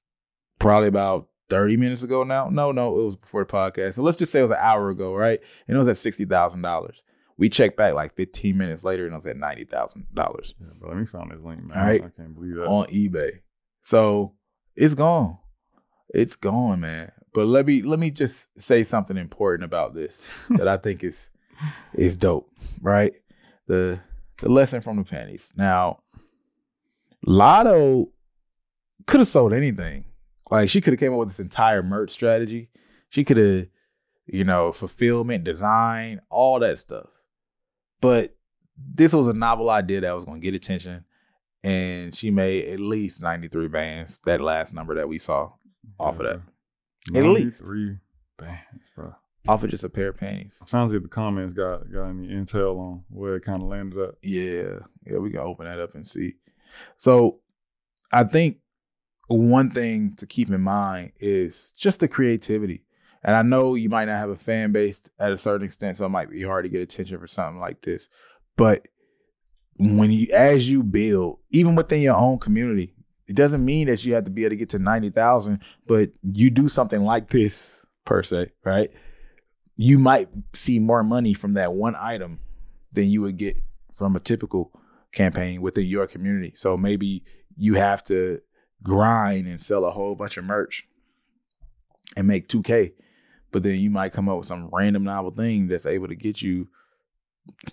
probably 0.59 0.87
about 0.87 1.27
30 1.49 1.77
minutes 1.77 2.03
ago 2.03 2.23
now. 2.23 2.49
No, 2.49 2.71
no, 2.71 2.99
it 2.99 3.03
was 3.03 3.15
before 3.15 3.43
the 3.43 3.51
podcast. 3.51 3.95
So 3.95 4.03
let's 4.03 4.17
just 4.17 4.31
say 4.31 4.39
it 4.39 4.43
was 4.43 4.51
an 4.51 4.57
hour 4.59 4.89
ago, 4.89 5.15
right? 5.15 5.39
And 5.67 5.75
it 5.75 5.79
was 5.79 5.87
at 5.87 5.95
$60,000. 5.95 7.03
We 7.37 7.49
checked 7.49 7.77
back 7.77 7.93
like 7.93 8.15
15 8.15 8.57
minutes 8.57 8.83
later 8.83 9.05
and 9.05 9.13
it 9.13 9.15
was 9.15 9.27
at 9.27 9.37
$90,000 9.37 10.03
Yeah, 10.15 10.67
but 10.79 10.89
let 10.89 10.97
me 10.97 11.05
find 11.05 11.31
this 11.31 11.41
link, 11.41 11.67
man. 11.69 11.79
All 11.79 11.85
right. 11.85 12.03
I 12.03 12.09
can't 12.09 12.35
believe 12.35 12.55
that. 12.55 12.65
on 12.67 12.85
eBay. 12.87 13.39
So 13.81 14.33
it's 14.75 14.93
gone. 14.93 15.37
It's 16.13 16.35
gone, 16.35 16.81
man. 16.81 17.11
But 17.33 17.47
let 17.47 17.65
me 17.65 17.81
let 17.81 17.99
me 17.99 18.11
just 18.11 18.49
say 18.61 18.83
something 18.83 19.15
important 19.17 19.63
about 19.65 19.93
this 19.93 20.29
that 20.49 20.67
I 20.67 20.77
think 20.77 21.03
is 21.03 21.29
is 21.93 22.15
dope, 22.17 22.49
right? 22.81 23.13
The 23.67 23.99
the 24.39 24.49
lesson 24.49 24.81
from 24.81 24.97
the 24.97 25.03
panties. 25.03 25.53
Now, 25.55 25.99
Latto 27.25 28.09
could 29.07 29.19
have 29.21 29.27
sold 29.27 29.53
anything. 29.53 30.05
Like 30.49 30.69
she 30.69 30.81
could 30.81 30.93
have 30.93 30.99
came 30.99 31.13
up 31.13 31.19
with 31.19 31.29
this 31.29 31.39
entire 31.39 31.81
merch 31.83 32.11
strategy. 32.11 32.69
She 33.09 33.23
could 33.23 33.37
have, 33.37 33.67
you 34.25 34.43
know, 34.43 34.71
fulfillment, 34.71 35.43
design, 35.43 36.21
all 36.29 36.59
that 36.59 36.79
stuff. 36.79 37.07
But 38.01 38.35
this 38.77 39.13
was 39.13 39.27
a 39.27 39.33
novel 39.33 39.69
idea 39.69 40.01
that 40.01 40.11
was 40.15 40.25
going 40.25 40.41
to 40.41 40.45
get 40.45 40.55
attention, 40.55 41.05
and 41.63 42.13
she 42.13 42.31
made 42.31 42.67
at 42.69 42.79
least 42.79 43.21
ninety 43.21 43.47
three 43.47 43.67
bands. 43.67 44.19
That 44.25 44.41
last 44.41 44.73
number 44.73 44.95
that 44.95 45.07
we 45.07 45.17
saw 45.19 45.51
off 45.99 46.19
of 46.19 46.25
that, 46.25 46.41
At 47.17 47.23
least. 47.25 47.59
three 47.63 47.97
bands, 48.37 48.89
bro. 48.95 49.13
off 49.47 49.63
of 49.63 49.69
just 49.69 49.83
a 49.83 49.89
pair 49.89 50.09
of 50.09 50.17
panties. 50.17 50.57
I'm 50.61 50.67
trying 50.67 50.87
to 50.87 50.91
see 50.91 50.97
if 50.97 51.03
the 51.03 51.09
comments 51.09 51.53
got 51.53 51.91
got 51.91 52.09
any 52.09 52.27
intel 52.27 52.77
on 52.79 53.03
where 53.09 53.35
it 53.35 53.41
kind 53.41 53.61
of 53.61 53.67
landed 53.69 53.99
up. 54.01 54.15
Yeah, 54.23 54.79
yeah, 55.05 55.17
we 55.19 55.29
can 55.31 55.39
open 55.39 55.65
that 55.65 55.79
up 55.79 55.93
and 55.95 56.05
see. 56.05 56.35
So, 56.97 57.39
I 58.11 58.23
think 58.23 58.57
one 59.27 59.69
thing 59.69 60.15
to 60.17 60.25
keep 60.25 60.49
in 60.49 60.61
mind 60.61 61.11
is 61.19 61.71
just 61.77 61.99
the 61.99 62.07
creativity. 62.07 62.83
And 63.23 63.35
I 63.35 63.41
know 63.41 63.75
you 63.75 63.89
might 63.89 64.05
not 64.05 64.17
have 64.17 64.29
a 64.29 64.37
fan 64.37 64.71
base 64.71 65.09
at 65.19 65.31
a 65.31 65.37
certain 65.37 65.65
extent, 65.65 65.97
so 65.97 66.05
it 66.05 66.09
might 66.09 66.31
be 66.31 66.43
hard 66.43 66.65
to 66.65 66.69
get 66.69 66.81
attention 66.81 67.19
for 67.19 67.27
something 67.27 67.59
like 67.59 67.81
this. 67.81 68.09
But 68.57 68.87
when 69.77 70.11
you, 70.11 70.27
as 70.33 70.69
you 70.69 70.83
build, 70.83 71.39
even 71.51 71.75
within 71.75 72.01
your 72.01 72.15
own 72.15 72.39
community, 72.39 72.93
it 73.27 73.35
doesn't 73.35 73.63
mean 73.63 73.87
that 73.87 74.03
you 74.03 74.13
have 74.15 74.25
to 74.25 74.31
be 74.31 74.43
able 74.43 74.51
to 74.51 74.55
get 74.57 74.69
to 74.69 74.79
ninety 74.79 75.09
thousand. 75.09 75.59
But 75.87 76.11
you 76.23 76.49
do 76.49 76.67
something 76.67 77.01
like 77.01 77.29
this 77.29 77.85
per 78.05 78.23
se, 78.23 78.51
right? 78.65 78.91
You 79.77 79.99
might 79.99 80.29
see 80.53 80.79
more 80.79 81.03
money 81.03 81.33
from 81.33 81.53
that 81.53 81.73
one 81.73 81.95
item 81.95 82.39
than 82.93 83.09
you 83.09 83.21
would 83.21 83.37
get 83.37 83.57
from 83.93 84.15
a 84.15 84.19
typical 84.19 84.71
campaign 85.11 85.61
within 85.61 85.85
your 85.85 86.07
community. 86.07 86.51
So 86.55 86.75
maybe 86.75 87.23
you 87.55 87.75
have 87.75 88.03
to 88.05 88.41
grind 88.83 89.47
and 89.47 89.61
sell 89.61 89.85
a 89.85 89.91
whole 89.91 90.15
bunch 90.15 90.37
of 90.37 90.43
merch 90.43 90.87
and 92.15 92.27
make 92.27 92.47
2K. 92.47 92.93
But 93.51 93.63
then 93.63 93.75
you 93.79 93.89
might 93.89 94.13
come 94.13 94.29
up 94.29 94.37
with 94.37 94.45
some 94.47 94.69
random 94.71 95.03
novel 95.03 95.31
thing 95.31 95.67
that's 95.67 95.85
able 95.85 96.07
to 96.07 96.15
get 96.15 96.41
you 96.41 96.67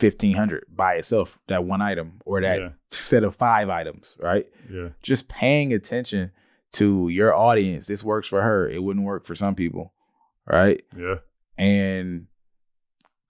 1500 0.01 0.65
by 0.75 0.95
itself, 0.95 1.39
that 1.49 1.65
one 1.65 1.83
item 1.83 2.21
or 2.25 2.41
that 2.41 2.59
Yeah. 2.61 2.69
set 2.89 3.25
of 3.25 3.37
five 3.37 3.69
items, 3.69 4.19
right? 4.21 4.47
Yeah, 4.71 4.89
Just 5.03 5.29
paying 5.29 5.73
attention 5.73 6.31
to 6.73 7.09
your 7.09 7.35
audience. 7.35 7.87
This 7.87 8.05
works 8.05 8.29
for 8.29 8.43
her. 8.43 8.69
It 8.69 8.83
wouldn't 8.83 9.05
work 9.07 9.25
for 9.25 9.35
some 9.35 9.55
people, 9.55 9.93
right? 10.47 10.83
yeah, 10.97 11.17
and 11.59 12.27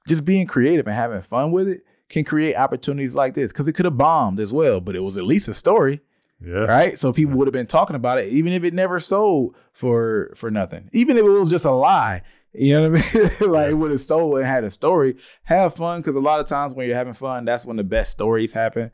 just 0.07 0.25
being 0.25 0.47
creative 0.47 0.87
and 0.87 0.95
having 0.97 1.21
fun 1.23 1.53
with 1.53 1.69
it 1.69 1.83
can 2.09 2.25
create 2.25 2.55
opportunities 2.57 3.15
like 3.15 3.35
this 3.35 3.53
because 3.53 3.69
it 3.69 3.73
could 3.75 3.85
have 3.85 3.99
bombed 3.99 4.41
as 4.41 4.53
well, 4.53 4.81
but 4.81 4.97
it 4.97 5.01
was 5.01 5.17
at 5.17 5.25
least 5.25 5.49
a 5.49 5.55
story, 5.55 6.01
yeah. 6.45 6.61
right? 6.61 6.99
So 6.99 7.13
people 7.13 7.37
would 7.37 7.47
have 7.47 7.53
been 7.53 7.67
talking 7.67 7.97
about 7.97 8.19
it, 8.19 8.33
even 8.33 8.53
if 8.53 8.65
it 8.65 8.73
never 8.75 8.99
sold 9.01 9.55
for 9.73 10.33
for 10.35 10.51
nothing, 10.51 10.89
even 10.93 11.17
if 11.17 11.25
it 11.25 11.29
was 11.31 11.51
just 11.51 11.65
a 11.67 11.71
lie. 11.71 12.23
You 12.55 12.81
know 12.81 12.91
what 12.91 13.15
I 13.15 13.19
mean? 13.19 13.31
like 13.53 13.71
it 13.71 13.75
would 13.75 13.91
have 13.91 14.01
stole 14.01 14.37
and 14.37 14.47
had 14.47 14.65
a 14.65 14.71
story. 14.71 15.17
Have 15.45 15.75
fun 15.75 16.01
because 16.01 16.15
a 16.17 16.21
lot 16.21 16.41
of 16.41 16.47
times 16.47 16.75
when 16.75 16.87
you're 16.87 16.97
having 16.97 17.13
fun, 17.13 17.45
that's 17.45 17.67
when 17.67 17.77
the 17.77 17.85
best 17.85 18.11
stories 18.11 18.53
happen. 18.53 18.91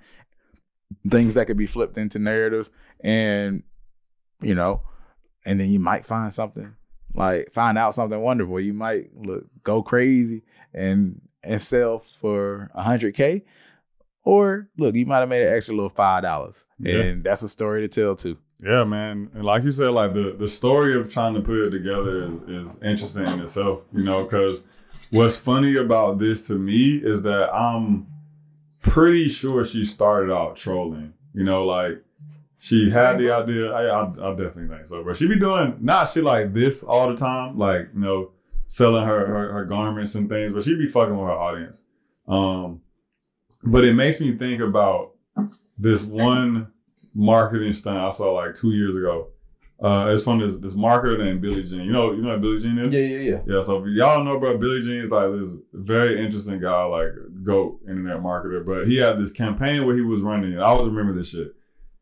Things 1.09 1.35
that 1.35 1.47
could 1.47 1.57
be 1.57 1.67
flipped 1.67 1.97
into 1.99 2.19
narratives, 2.19 2.71
and 3.01 3.63
you 4.41 4.55
know, 4.55 4.83
and 5.45 5.59
then 5.61 5.71
you 5.71 5.79
might 5.81 6.05
find 6.05 6.33
something 6.33 6.75
like 7.15 7.53
find 7.53 7.79
out 7.79 7.95
something 7.95 8.21
wonderful. 8.21 8.59
You 8.61 8.75
might 8.75 9.11
look 9.17 9.45
go 9.63 9.83
crazy 9.83 10.43
and 10.73 11.21
and 11.43 11.61
sell 11.61 12.05
for 12.21 12.71
a 12.75 12.83
hundred 12.83 13.15
k, 13.15 13.45
or 14.25 14.69
look, 14.79 14.95
you 14.95 15.07
might 15.07 15.21
have 15.21 15.29
made 15.29 15.47
an 15.47 15.55
extra 15.55 15.75
little 15.75 15.91
five 15.91 16.23
dollars, 16.23 16.67
Yeah. 16.79 17.01
and 17.01 17.25
that's 17.25 17.43
a 17.43 17.49
story 17.49 17.87
to 17.87 17.89
tell 17.89 18.17
too. 18.17 18.39
Yeah, 18.65 18.85
man. 18.85 19.31
And 19.35 19.45
like 19.45 19.63
you 19.63 19.73
said, 19.73 19.91
like 19.91 20.15
the, 20.15 20.35
the 20.39 20.49
story 20.49 20.99
of 20.99 21.13
trying 21.13 21.35
to 21.35 21.41
put 21.41 21.67
it 21.67 21.71
together 21.71 22.25
is, 22.25 22.71
is 22.71 22.83
interesting 22.83 23.27
in 23.27 23.41
itself, 23.41 23.83
you 23.93 24.03
know, 24.03 24.25
because 24.25 24.63
what's 25.11 25.37
funny 25.37 25.77
about 25.77 26.19
this 26.19 26.47
to 26.47 26.55
me 26.55 26.97
is 26.97 27.23
that 27.23 27.55
I'm 27.55 28.07
pretty 28.81 29.29
sure 29.29 29.67
she 29.67 29.85
started 29.85 30.33
out 30.33 30.57
trolling, 30.57 31.13
you 31.35 31.45
know, 31.45 31.67
like 31.67 32.03
she 32.59 32.89
had 32.91 33.19
the 33.19 33.31
idea. 33.33 33.71
I, 33.71 33.85
I, 33.85 34.03
I 34.05 34.31
definitely 34.31 34.75
think 34.75 34.87
so, 34.87 35.05
but 35.05 35.19
she 35.19 35.29
be 35.29 35.39
doing 35.39 35.77
not 35.81 36.11
shit 36.11 36.25
like 36.25 36.55
this 36.55 36.83
all 36.83 37.11
the 37.11 37.17
time, 37.17 37.59
like, 37.59 37.91
you 37.93 38.01
know, 38.01 38.31
selling 38.67 39.05
her, 39.05 39.27
her, 39.27 39.53
her 39.53 39.65
garments 39.67 40.15
and 40.15 40.27
things, 40.27 40.55
but 40.55 40.65
she 40.65 40.75
be 40.75 40.89
fucking 40.89 41.15
with 41.15 41.27
her 41.27 41.33
audience. 41.33 41.85
Um, 42.27 42.81
but 43.63 43.85
it 43.85 43.93
makes 43.93 44.21
me 44.21 44.33
think 44.33 44.63
about 44.63 45.13
this 45.77 46.03
one 46.03 46.69
marketing 47.15 47.73
stunt 47.73 47.99
I 47.99 48.11
saw 48.11 48.33
like 48.33 48.55
two 48.55 48.73
years 48.73 48.97
ago. 48.97 49.29
Uh, 49.83 50.13
it's 50.15 50.23
from 50.23 50.39
this, 50.39 50.57
this 50.57 50.75
marketer 50.75 51.19
named 51.19 51.43
Billy 51.43 51.63
Gene. 51.63 51.83
You 51.83 51.93
know, 51.93 52.13
you 52.13 52.23
know 52.23 52.31
what 52.31 52.41
Billy 52.41 52.61
Gene 52.61 52.79
is? 52.79 52.93
yeah, 52.93 53.01
yeah. 53.01 53.19
Yeah, 53.19 53.39
Yeah, 53.47 53.63
so 53.63 53.85
if 53.85 53.89
y'all 53.89 54.23
know 54.25 54.37
about 54.37 54.61
Billy 54.61 54.83
Gene 54.83 55.03
is 55.03 55.11
like 55.11 55.31
this 55.33 55.51
very 55.73 56.25
interesting 56.25 56.61
guy, 56.61 56.85
like 56.85 57.11
GOAT 57.43 57.81
internet 57.89 58.19
marketer. 58.19 58.65
But 58.65 58.87
he 58.87 58.99
had 58.99 59.19
this 59.19 59.33
campaign 59.33 59.85
where 59.85 59.97
he 59.97 60.01
was 60.01 60.23
running, 60.23 60.53
and 60.53 60.63
I 60.63 60.67
always 60.67 60.89
remember 60.89 61.13
this 61.13 61.31
shit. 61.31 61.55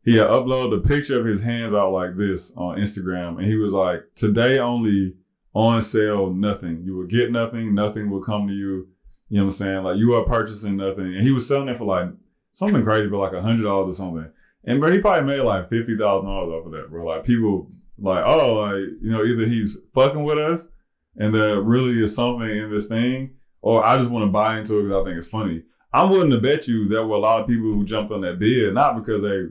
He 0.03 0.17
had 0.17 0.27
uploaded 0.27 0.77
a 0.77 0.87
picture 0.87 1.19
of 1.19 1.25
his 1.25 1.41
hands 1.41 1.73
out 1.73 1.91
like 1.91 2.15
this 2.15 2.53
on 2.55 2.77
Instagram, 2.77 3.37
and 3.37 3.45
he 3.45 3.55
was 3.55 3.73
like, 3.73 4.03
Today 4.15 4.59
only 4.59 5.15
on 5.53 5.81
sale, 5.81 6.31
nothing. 6.31 6.83
You 6.83 6.95
will 6.95 7.07
get 7.07 7.31
nothing, 7.31 7.73
nothing 7.73 8.09
will 8.09 8.21
come 8.21 8.47
to 8.47 8.53
you. 8.53 8.87
You 9.29 9.39
know 9.39 9.45
what 9.45 9.53
I'm 9.53 9.53
saying? 9.53 9.83
Like 9.83 9.97
you 9.97 10.13
are 10.13 10.23
purchasing 10.25 10.77
nothing. 10.77 11.05
And 11.05 11.25
he 11.25 11.31
was 11.31 11.47
selling 11.47 11.69
it 11.69 11.77
for 11.77 11.85
like 11.85 12.09
something 12.51 12.83
crazy, 12.83 13.07
but 13.07 13.17
like 13.17 13.33
a 13.33 13.41
hundred 13.41 13.63
dollars 13.63 13.95
or 13.95 13.97
something. 13.97 14.31
And 14.65 14.79
bro, 14.79 14.91
he 14.91 14.99
probably 14.99 15.25
made 15.25 15.41
like 15.41 15.69
fifty 15.69 15.97
thousand 15.97 16.29
dollars 16.29 16.53
off 16.53 16.65
of 16.65 16.71
that, 16.71 16.89
bro. 16.89 17.05
Like 17.05 17.25
people 17.25 17.69
like, 17.97 18.23
oh, 18.25 18.53
like, 18.61 18.75
you 19.01 19.11
know, 19.11 19.23
either 19.23 19.45
he's 19.45 19.79
fucking 19.93 20.23
with 20.23 20.39
us 20.39 20.67
and 21.15 21.33
there 21.33 21.61
really 21.61 22.01
is 22.01 22.15
something 22.15 22.49
in 22.49 22.71
this 22.71 22.87
thing, 22.87 23.35
or 23.61 23.85
I 23.85 23.97
just 23.97 24.09
want 24.09 24.25
to 24.25 24.31
buy 24.31 24.57
into 24.57 24.79
it 24.79 24.83
because 24.83 25.01
I 25.01 25.05
think 25.05 25.17
it's 25.17 25.29
funny. 25.29 25.63
I'm 25.93 26.09
willing 26.09 26.31
to 26.31 26.39
bet 26.39 26.67
you 26.67 26.87
there 26.87 27.05
were 27.05 27.15
a 27.15 27.19
lot 27.19 27.41
of 27.41 27.47
people 27.47 27.71
who 27.71 27.85
jumped 27.85 28.11
on 28.11 28.21
that 28.21 28.39
bid, 28.39 28.73
not 28.73 28.95
because 28.95 29.21
they 29.21 29.43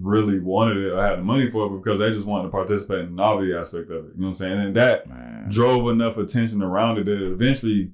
really 0.00 0.38
wanted 0.38 0.76
it 0.76 0.92
or 0.92 1.02
had 1.02 1.18
the 1.18 1.24
money 1.24 1.50
for 1.50 1.66
it, 1.66 1.70
but 1.70 1.78
because 1.78 1.98
they 1.98 2.12
just 2.12 2.26
wanted 2.26 2.44
to 2.44 2.50
participate 2.50 3.00
in 3.00 3.16
the 3.16 3.22
novelty 3.22 3.52
aspect 3.52 3.90
of 3.90 4.04
it. 4.04 4.12
You 4.14 4.20
know 4.20 4.28
what 4.28 4.28
I'm 4.28 4.34
saying? 4.34 4.60
And 4.60 4.76
that 4.76 5.08
Man. 5.08 5.48
drove 5.48 5.90
enough 5.90 6.16
attention 6.18 6.62
around 6.62 6.98
it 6.98 7.06
that 7.06 7.20
it 7.20 7.32
eventually 7.32 7.90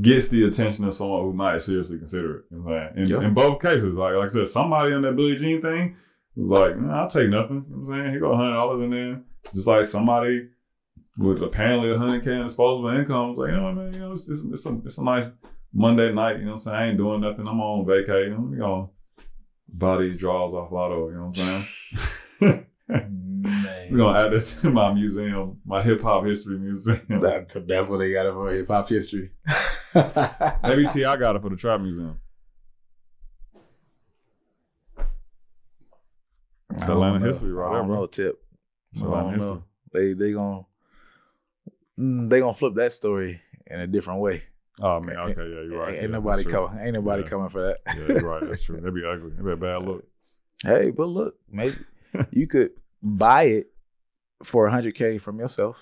gets 0.00 0.28
the 0.28 0.44
attention 0.44 0.84
of 0.84 0.94
someone 0.94 1.22
who 1.22 1.32
might 1.32 1.60
seriously 1.60 1.98
consider 1.98 2.38
it. 2.38 2.44
You 2.50 2.56
know 2.58 2.62
what 2.64 2.72
I'm 2.74 2.94
saying? 2.96 3.06
In, 3.06 3.10
Yeah. 3.22 3.26
in 3.28 3.34
both 3.34 3.60
cases, 3.60 3.92
like 3.94 4.14
like 4.14 4.24
I 4.24 4.28
said, 4.28 4.48
somebody 4.48 4.92
on 4.94 5.02
that 5.02 5.16
Billy 5.16 5.36
Gene 5.36 5.60
thing 5.60 5.96
was 6.34 6.50
like, 6.50 6.78
nah, 6.78 7.02
I'll 7.02 7.08
take 7.10 7.28
nothing. 7.28 7.66
You 7.68 7.76
know 7.76 7.82
what 7.82 7.94
I'm 7.94 8.00
saying? 8.00 8.10
Here 8.12 8.20
go 8.20 8.34
hundred 8.36 8.54
dollars 8.54 8.82
in 8.82 8.90
there. 8.90 9.20
Just 9.54 9.66
like 9.66 9.84
somebody 9.84 10.48
with 11.18 11.42
apparently 11.42 11.90
a 11.92 11.98
hundred 11.98 12.24
K 12.24 12.32
in 12.34 12.42
disposable 12.44 12.88
income 12.96 13.30
was 13.30 13.38
like, 13.38 13.50
you 13.50 13.56
know 13.56 13.64
what, 13.64 13.74
man, 13.74 13.92
you 13.92 14.00
know, 14.00 14.12
it's, 14.12 14.28
it's, 14.28 14.40
it's, 14.50 14.64
a, 14.66 14.80
it's 14.86 14.96
a 14.98 15.04
nice 15.04 15.26
Monday 15.74 16.10
night, 16.12 16.38
you 16.38 16.44
know 16.44 16.52
what 16.52 16.52
I'm 16.54 16.58
saying? 16.60 16.76
I 16.76 16.86
ain't 16.88 16.96
doing 16.96 17.20
nothing. 17.20 17.46
I'm 17.46 17.60
on 17.60 17.84
vacay. 17.84 18.24
You 18.24 18.30
know, 18.30 18.40
we 18.50 18.56
gonna 18.56 18.86
buy 19.68 19.98
these 19.98 20.16
draws 20.18 20.54
off 20.54 20.70
Latto, 20.70 21.08
you 21.10 21.16
know 21.16 21.26
what 21.26 21.38
I'm 21.38 21.66
saying? 22.40 22.66
We're 23.90 23.98
gonna 23.98 24.18
add 24.20 24.32
this 24.32 24.60
to 24.62 24.70
my 24.70 24.92
museum, 24.94 25.60
my 25.66 25.82
hip 25.82 26.00
hop 26.02 26.24
history 26.24 26.58
museum. 26.58 27.00
That, 27.20 27.64
that's 27.68 27.88
what 27.88 27.98
they 27.98 28.12
got 28.12 28.26
it 28.26 28.32
for 28.32 28.50
hip 28.52 28.68
hop 28.68 28.88
history. 28.88 29.30
Maybe 29.94 30.86
T 30.88 31.04
I 31.04 31.16
got 31.16 31.36
it 31.36 31.42
for 31.42 31.50
the 31.50 31.56
trap 31.56 31.80
museum. 31.80 32.18
It's 36.74 36.88
Atlanta 36.88 37.18
know. 37.18 37.26
history 37.26 37.52
right 37.52 37.70
I 37.70 37.74
there, 37.74 37.84
bro. 37.84 37.94
know, 37.96 38.06
Tip. 38.06 38.42
It's 38.92 39.02
I 39.02 39.04
Atlanta 39.06 39.22
don't 39.24 39.32
history. 39.34 39.50
know. 39.56 39.64
They 39.92 40.12
they 40.14 40.32
gonna 40.32 40.62
mm, 41.98 42.30
they 42.30 42.40
gonna 42.40 42.54
flip 42.54 42.74
that 42.76 42.92
story 42.92 43.40
in 43.66 43.80
a 43.80 43.86
different 43.86 44.20
way. 44.20 44.42
Oh 44.80 45.00
man, 45.00 45.16
okay, 45.18 45.34
yeah, 45.42 45.60
you're 45.62 45.78
right. 45.78 45.92
Ain't 45.94 46.02
Yeah, 46.02 46.08
nobody 46.08 46.44
coming. 46.44 46.78
Ain't 46.80 46.94
nobody 46.94 47.22
Yeah. 47.22 47.28
coming 47.28 47.48
for 47.50 47.60
that. 47.66 47.78
Yeah, 47.94 48.06
you're 48.08 48.20
right. 48.20 48.48
That's 48.48 48.62
true. 48.62 48.76
That'd 48.76 48.94
be 48.94 49.04
ugly. 49.04 49.30
That'd 49.30 49.44
be 49.44 49.52
a 49.52 49.56
bad 49.56 49.82
look. 49.86 50.04
hey, 50.64 50.90
but 50.90 51.06
look, 51.06 51.36
maybe 51.50 51.76
you 52.30 52.46
could 52.46 52.70
buy 53.02 53.44
it 53.44 53.66
for 54.42 54.66
hundred 54.68 54.94
k 54.94 55.18
from 55.18 55.38
yourself. 55.38 55.76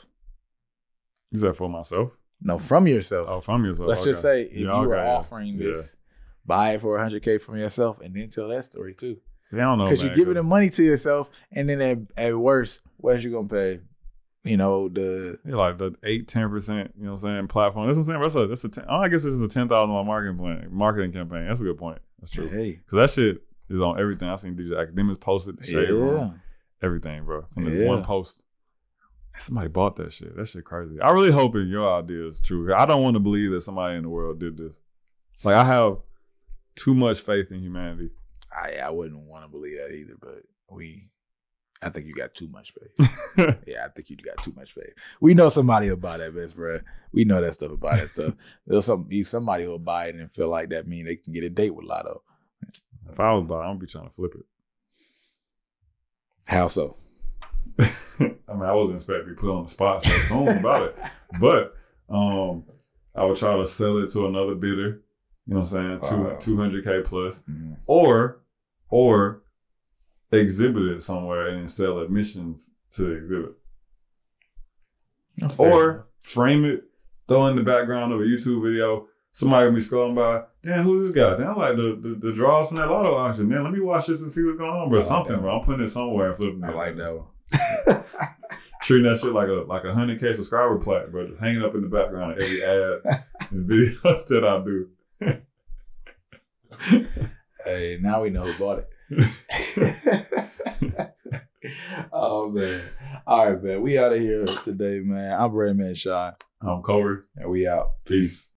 You 1.30 1.38
said 1.38 1.56
for 1.56 1.68
myself? 1.68 2.10
No, 2.42 2.58
from 2.58 2.86
yourself. 2.86 3.28
Oh, 3.28 3.40
from 3.40 3.64
yourself. 3.64 3.88
Let's 3.88 4.04
just 4.04 4.22
say 4.22 4.42
if 4.42 4.52
Yeah, 4.52 4.58
you 4.60 4.70
okay, 4.70 4.86
were 4.86 4.96
yeah. 4.96 5.16
offering 5.16 5.54
Yeah. 5.54 5.68
this, 5.72 5.96
buy 6.46 6.72
it 6.72 6.80
for 6.80 6.98
hundred 6.98 7.22
k 7.22 7.38
from 7.38 7.56
yourself, 7.58 8.00
and 8.00 8.14
then 8.14 8.28
tell 8.28 8.48
that 8.48 8.64
story 8.64 8.94
too. 8.94 9.18
See, 9.38 9.56
I 9.56 9.60
don't 9.60 9.78
know. 9.78 9.84
Because 9.84 10.02
you're 10.02 10.14
giving 10.14 10.34
the 10.34 10.42
money 10.42 10.70
to 10.70 10.82
yourself, 10.82 11.28
and 11.52 11.68
then 11.68 11.80
at, 11.82 11.98
at 12.16 12.38
worst, 12.38 12.82
where's 12.96 13.22
you 13.24 13.30
gonna 13.32 13.48
pay? 13.48 13.80
You 14.44 14.56
know 14.56 14.88
the 14.88 15.38
Yeah, 15.44 15.56
like 15.56 15.76
the 15.76 15.94
eight, 16.02 16.26
ten 16.28 16.48
percent, 16.48 16.92
you 16.96 17.04
know 17.04 17.12
what 17.12 17.24
I'm 17.24 17.36
saying, 17.36 17.48
platform. 17.48 17.86
That's 17.88 17.98
what 17.98 18.04
I'm 18.04 18.06
saying. 18.08 18.22
That's 18.22 18.34
a 18.36 18.46
that's 18.46 18.64
a 18.64 18.68
ten, 18.70 18.84
oh, 18.88 18.96
I 19.00 19.08
guess 19.08 19.22
this 19.22 19.34
is 19.34 19.42
a 19.42 19.48
ten 19.48 19.68
thousand 19.68 19.90
dollar 19.90 20.04
marketing 20.04 20.38
plan, 20.38 20.66
marketing 20.70 21.12
campaign. 21.12 21.46
That's 21.46 21.60
a 21.60 21.64
good 21.64 21.76
point. 21.76 21.98
That's 22.20 22.30
true. 22.32 22.48
hey, 22.48 22.80
Cause 22.88 22.96
that 22.96 23.10
shit 23.10 23.42
is 23.68 23.80
on 23.82 24.00
everything. 24.00 24.28
I 24.28 24.36
seen 24.36 24.56
DJ 24.56 24.70
Akademiks 24.72 25.20
posted 25.20 25.58
the 25.58 25.64
shade 25.64 25.90
room, 25.90 26.16
yeah, 26.16 26.86
everything, 26.86 27.24
bro. 27.26 27.44
From 27.52 27.64
the 27.64 27.70
Yeah. 27.72 27.86
one 27.88 28.02
post. 28.02 28.42
Somebody 29.38 29.68
bought 29.68 29.96
that 29.96 30.12
shit. 30.12 30.36
That 30.36 30.48
shit 30.48 30.64
crazy. 30.64 31.00
I 31.00 31.10
really 31.10 31.30
hoping 31.30 31.68
your 31.68 31.88
idea 31.98 32.28
is 32.28 32.40
true. 32.40 32.74
I 32.74 32.84
don't 32.84 33.02
want 33.02 33.14
to 33.14 33.20
believe 33.20 33.52
that 33.52 33.62
somebody 33.62 33.96
in 33.96 34.02
the 34.02 34.08
world 34.10 34.38
did 34.38 34.58
this. 34.58 34.80
Like 35.42 35.56
I 35.56 35.64
have 35.64 35.98
too 36.76 36.94
much 36.94 37.20
faith 37.20 37.50
in 37.50 37.60
humanity. 37.60 38.10
I 38.52 38.76
I 38.76 38.90
wouldn't 38.90 39.20
want 39.20 39.44
to 39.44 39.48
believe 39.48 39.78
that 39.78 39.94
either, 39.94 40.14
but 40.20 40.42
we 40.68 41.08
I 41.82 41.88
think 41.88 42.06
you 42.06 42.12
got 42.12 42.34
too 42.34 42.48
much 42.48 42.72
faith. 42.72 43.56
yeah, 43.66 43.86
I 43.86 43.88
think 43.88 44.10
you 44.10 44.16
got 44.16 44.36
too 44.44 44.52
much 44.54 44.74
faith. 44.74 44.92
We 45.20 45.32
know 45.32 45.48
somebody 45.48 45.88
will 45.88 45.96
buy 45.96 46.18
that 46.18 46.34
mess, 46.34 46.52
bro. 46.52 46.80
We 47.12 47.24
know 47.24 47.40
that 47.40 47.54
stuff 47.54 47.72
about 47.72 47.96
that 47.96 48.10
stuff. 48.10 48.34
There's 48.66 48.84
some 48.84 49.08
somebody 49.24 49.66
will 49.66 49.78
buy 49.78 50.06
it 50.06 50.16
and 50.16 50.30
feel 50.30 50.48
like 50.48 50.68
that 50.70 50.86
mean 50.86 51.06
they 51.06 51.16
can 51.16 51.32
get 51.32 51.44
a 51.44 51.50
date 51.50 51.74
with 51.74 51.86
Latto. 51.86 52.20
If 53.10 53.18
I 53.18 53.32
was 53.32 53.44
buying, 53.44 53.70
I'd 53.70 53.78
be 53.78 53.86
trying 53.86 54.08
to 54.08 54.14
flip 54.14 54.34
it. 54.34 54.44
How 56.46 56.68
so? 56.68 56.96
I 58.20 58.52
mean, 58.54 58.62
I 58.62 58.72
wasn't 58.72 58.96
expecting 58.96 59.26
to 59.28 59.30
be 59.34 59.36
put 59.40 59.50
on 59.56 59.64
the 59.64 59.70
spot 59.70 60.02
so 60.02 60.16
soon 60.28 60.48
about 60.48 60.82
it, 60.82 60.96
but 61.40 61.74
um, 62.08 62.64
I 63.14 63.24
would 63.24 63.36
try 63.36 63.56
to 63.56 63.66
sell 63.66 63.98
it 63.98 64.10
to 64.12 64.26
another 64.26 64.54
bidder. 64.54 65.02
You 65.46 65.54
know 65.54 65.60
what 65.60 65.72
I'm 65.72 66.00
saying? 66.02 66.20
Wow. 66.24 66.36
Two 66.38 66.56
hundred 66.56 66.84
k 66.84 67.00
plus, 67.04 67.42
Mhm. 67.50 67.76
or 67.86 68.40
or 68.88 69.42
exhibit 70.32 70.82
it 70.84 71.02
somewhere 71.02 71.48
and 71.48 71.70
sell 71.70 71.98
admissions 71.98 72.70
to 72.96 73.10
exhibit, 73.12 73.52
or 75.58 76.06
frame 76.20 76.64
it, 76.64 76.84
throw 77.28 77.46
in 77.48 77.56
the 77.56 77.62
background 77.62 78.12
of 78.12 78.20
a 78.20 78.24
YouTube 78.24 78.62
video. 78.62 79.06
Somebody 79.32 79.66
will 79.68 79.76
be 79.76 79.80
scrolling 79.80 80.16
by. 80.16 80.42
Damn, 80.62 80.84
who's 80.84 81.06
this 81.08 81.16
guy? 81.16 81.36
Damn, 81.36 81.50
I 81.56 81.68
like 81.68 81.76
the, 81.76 81.96
the 82.00 82.14
the 82.16 82.32
draws 82.32 82.68
from 82.68 82.78
that 82.78 82.88
Latto 82.88 83.14
auction. 83.16 83.48
Man, 83.48 83.62
let 83.62 83.72
me 83.72 83.80
watch 83.80 84.06
this 84.06 84.22
and 84.22 84.30
see 84.30 84.42
what's 84.44 84.58
going 84.58 84.70
on, 84.70 84.88
bro. 84.88 84.98
Like 84.98 85.06
Something, 85.08 85.32
that. 85.36 85.42
bro. 85.42 85.58
I'm 85.60 85.64
putting 85.64 85.84
it 85.84 85.88
somewhere 85.88 86.28
and 86.30 86.36
flipping 86.36 86.62
it. 86.64 86.66
I 86.66 86.72
like 86.74 86.96
that 86.96 87.14
one. 87.16 87.26
treating 88.82 89.10
that 89.10 89.20
shit 89.20 89.32
like 89.32 89.48
a 89.48 89.64
like 89.66 89.84
a 89.84 89.92
hundred 89.94 90.20
k 90.20 90.32
subscriber 90.32 90.78
plaque, 90.78 91.10
bro. 91.10 91.26
Just 91.26 91.38
hanging 91.40 91.62
up 91.62 91.74
in 91.74 91.82
the 91.82 91.88
background 91.88 92.32
of 92.32 92.42
every 92.42 92.62
ad 92.62 93.24
and 93.50 93.66
video 93.66 93.92
that 94.28 94.44
I 94.44 94.64
do. 94.64 94.88
Hey, 97.64 97.98
now 98.00 98.22
we 98.22 98.30
know 98.30 98.44
who 98.44 98.58
bought 98.58 98.78
it. 98.78 98.88
oh 102.12 102.48
man. 102.50 102.82
All 103.26 103.52
right, 103.52 103.62
man. 103.62 103.82
We 103.82 103.98
out 103.98 104.12
of 104.14 104.20
here 104.20 104.46
today, 104.46 105.00
man. 105.00 105.38
I'm 105.38 105.50
BrandMan 105.50 105.94
Sean, 105.96 106.32
I'm 106.62 106.82
Kohrey. 106.82 107.22
and 107.36 107.50
we 107.50 107.66
out. 107.68 108.02
Peace. 108.06 108.48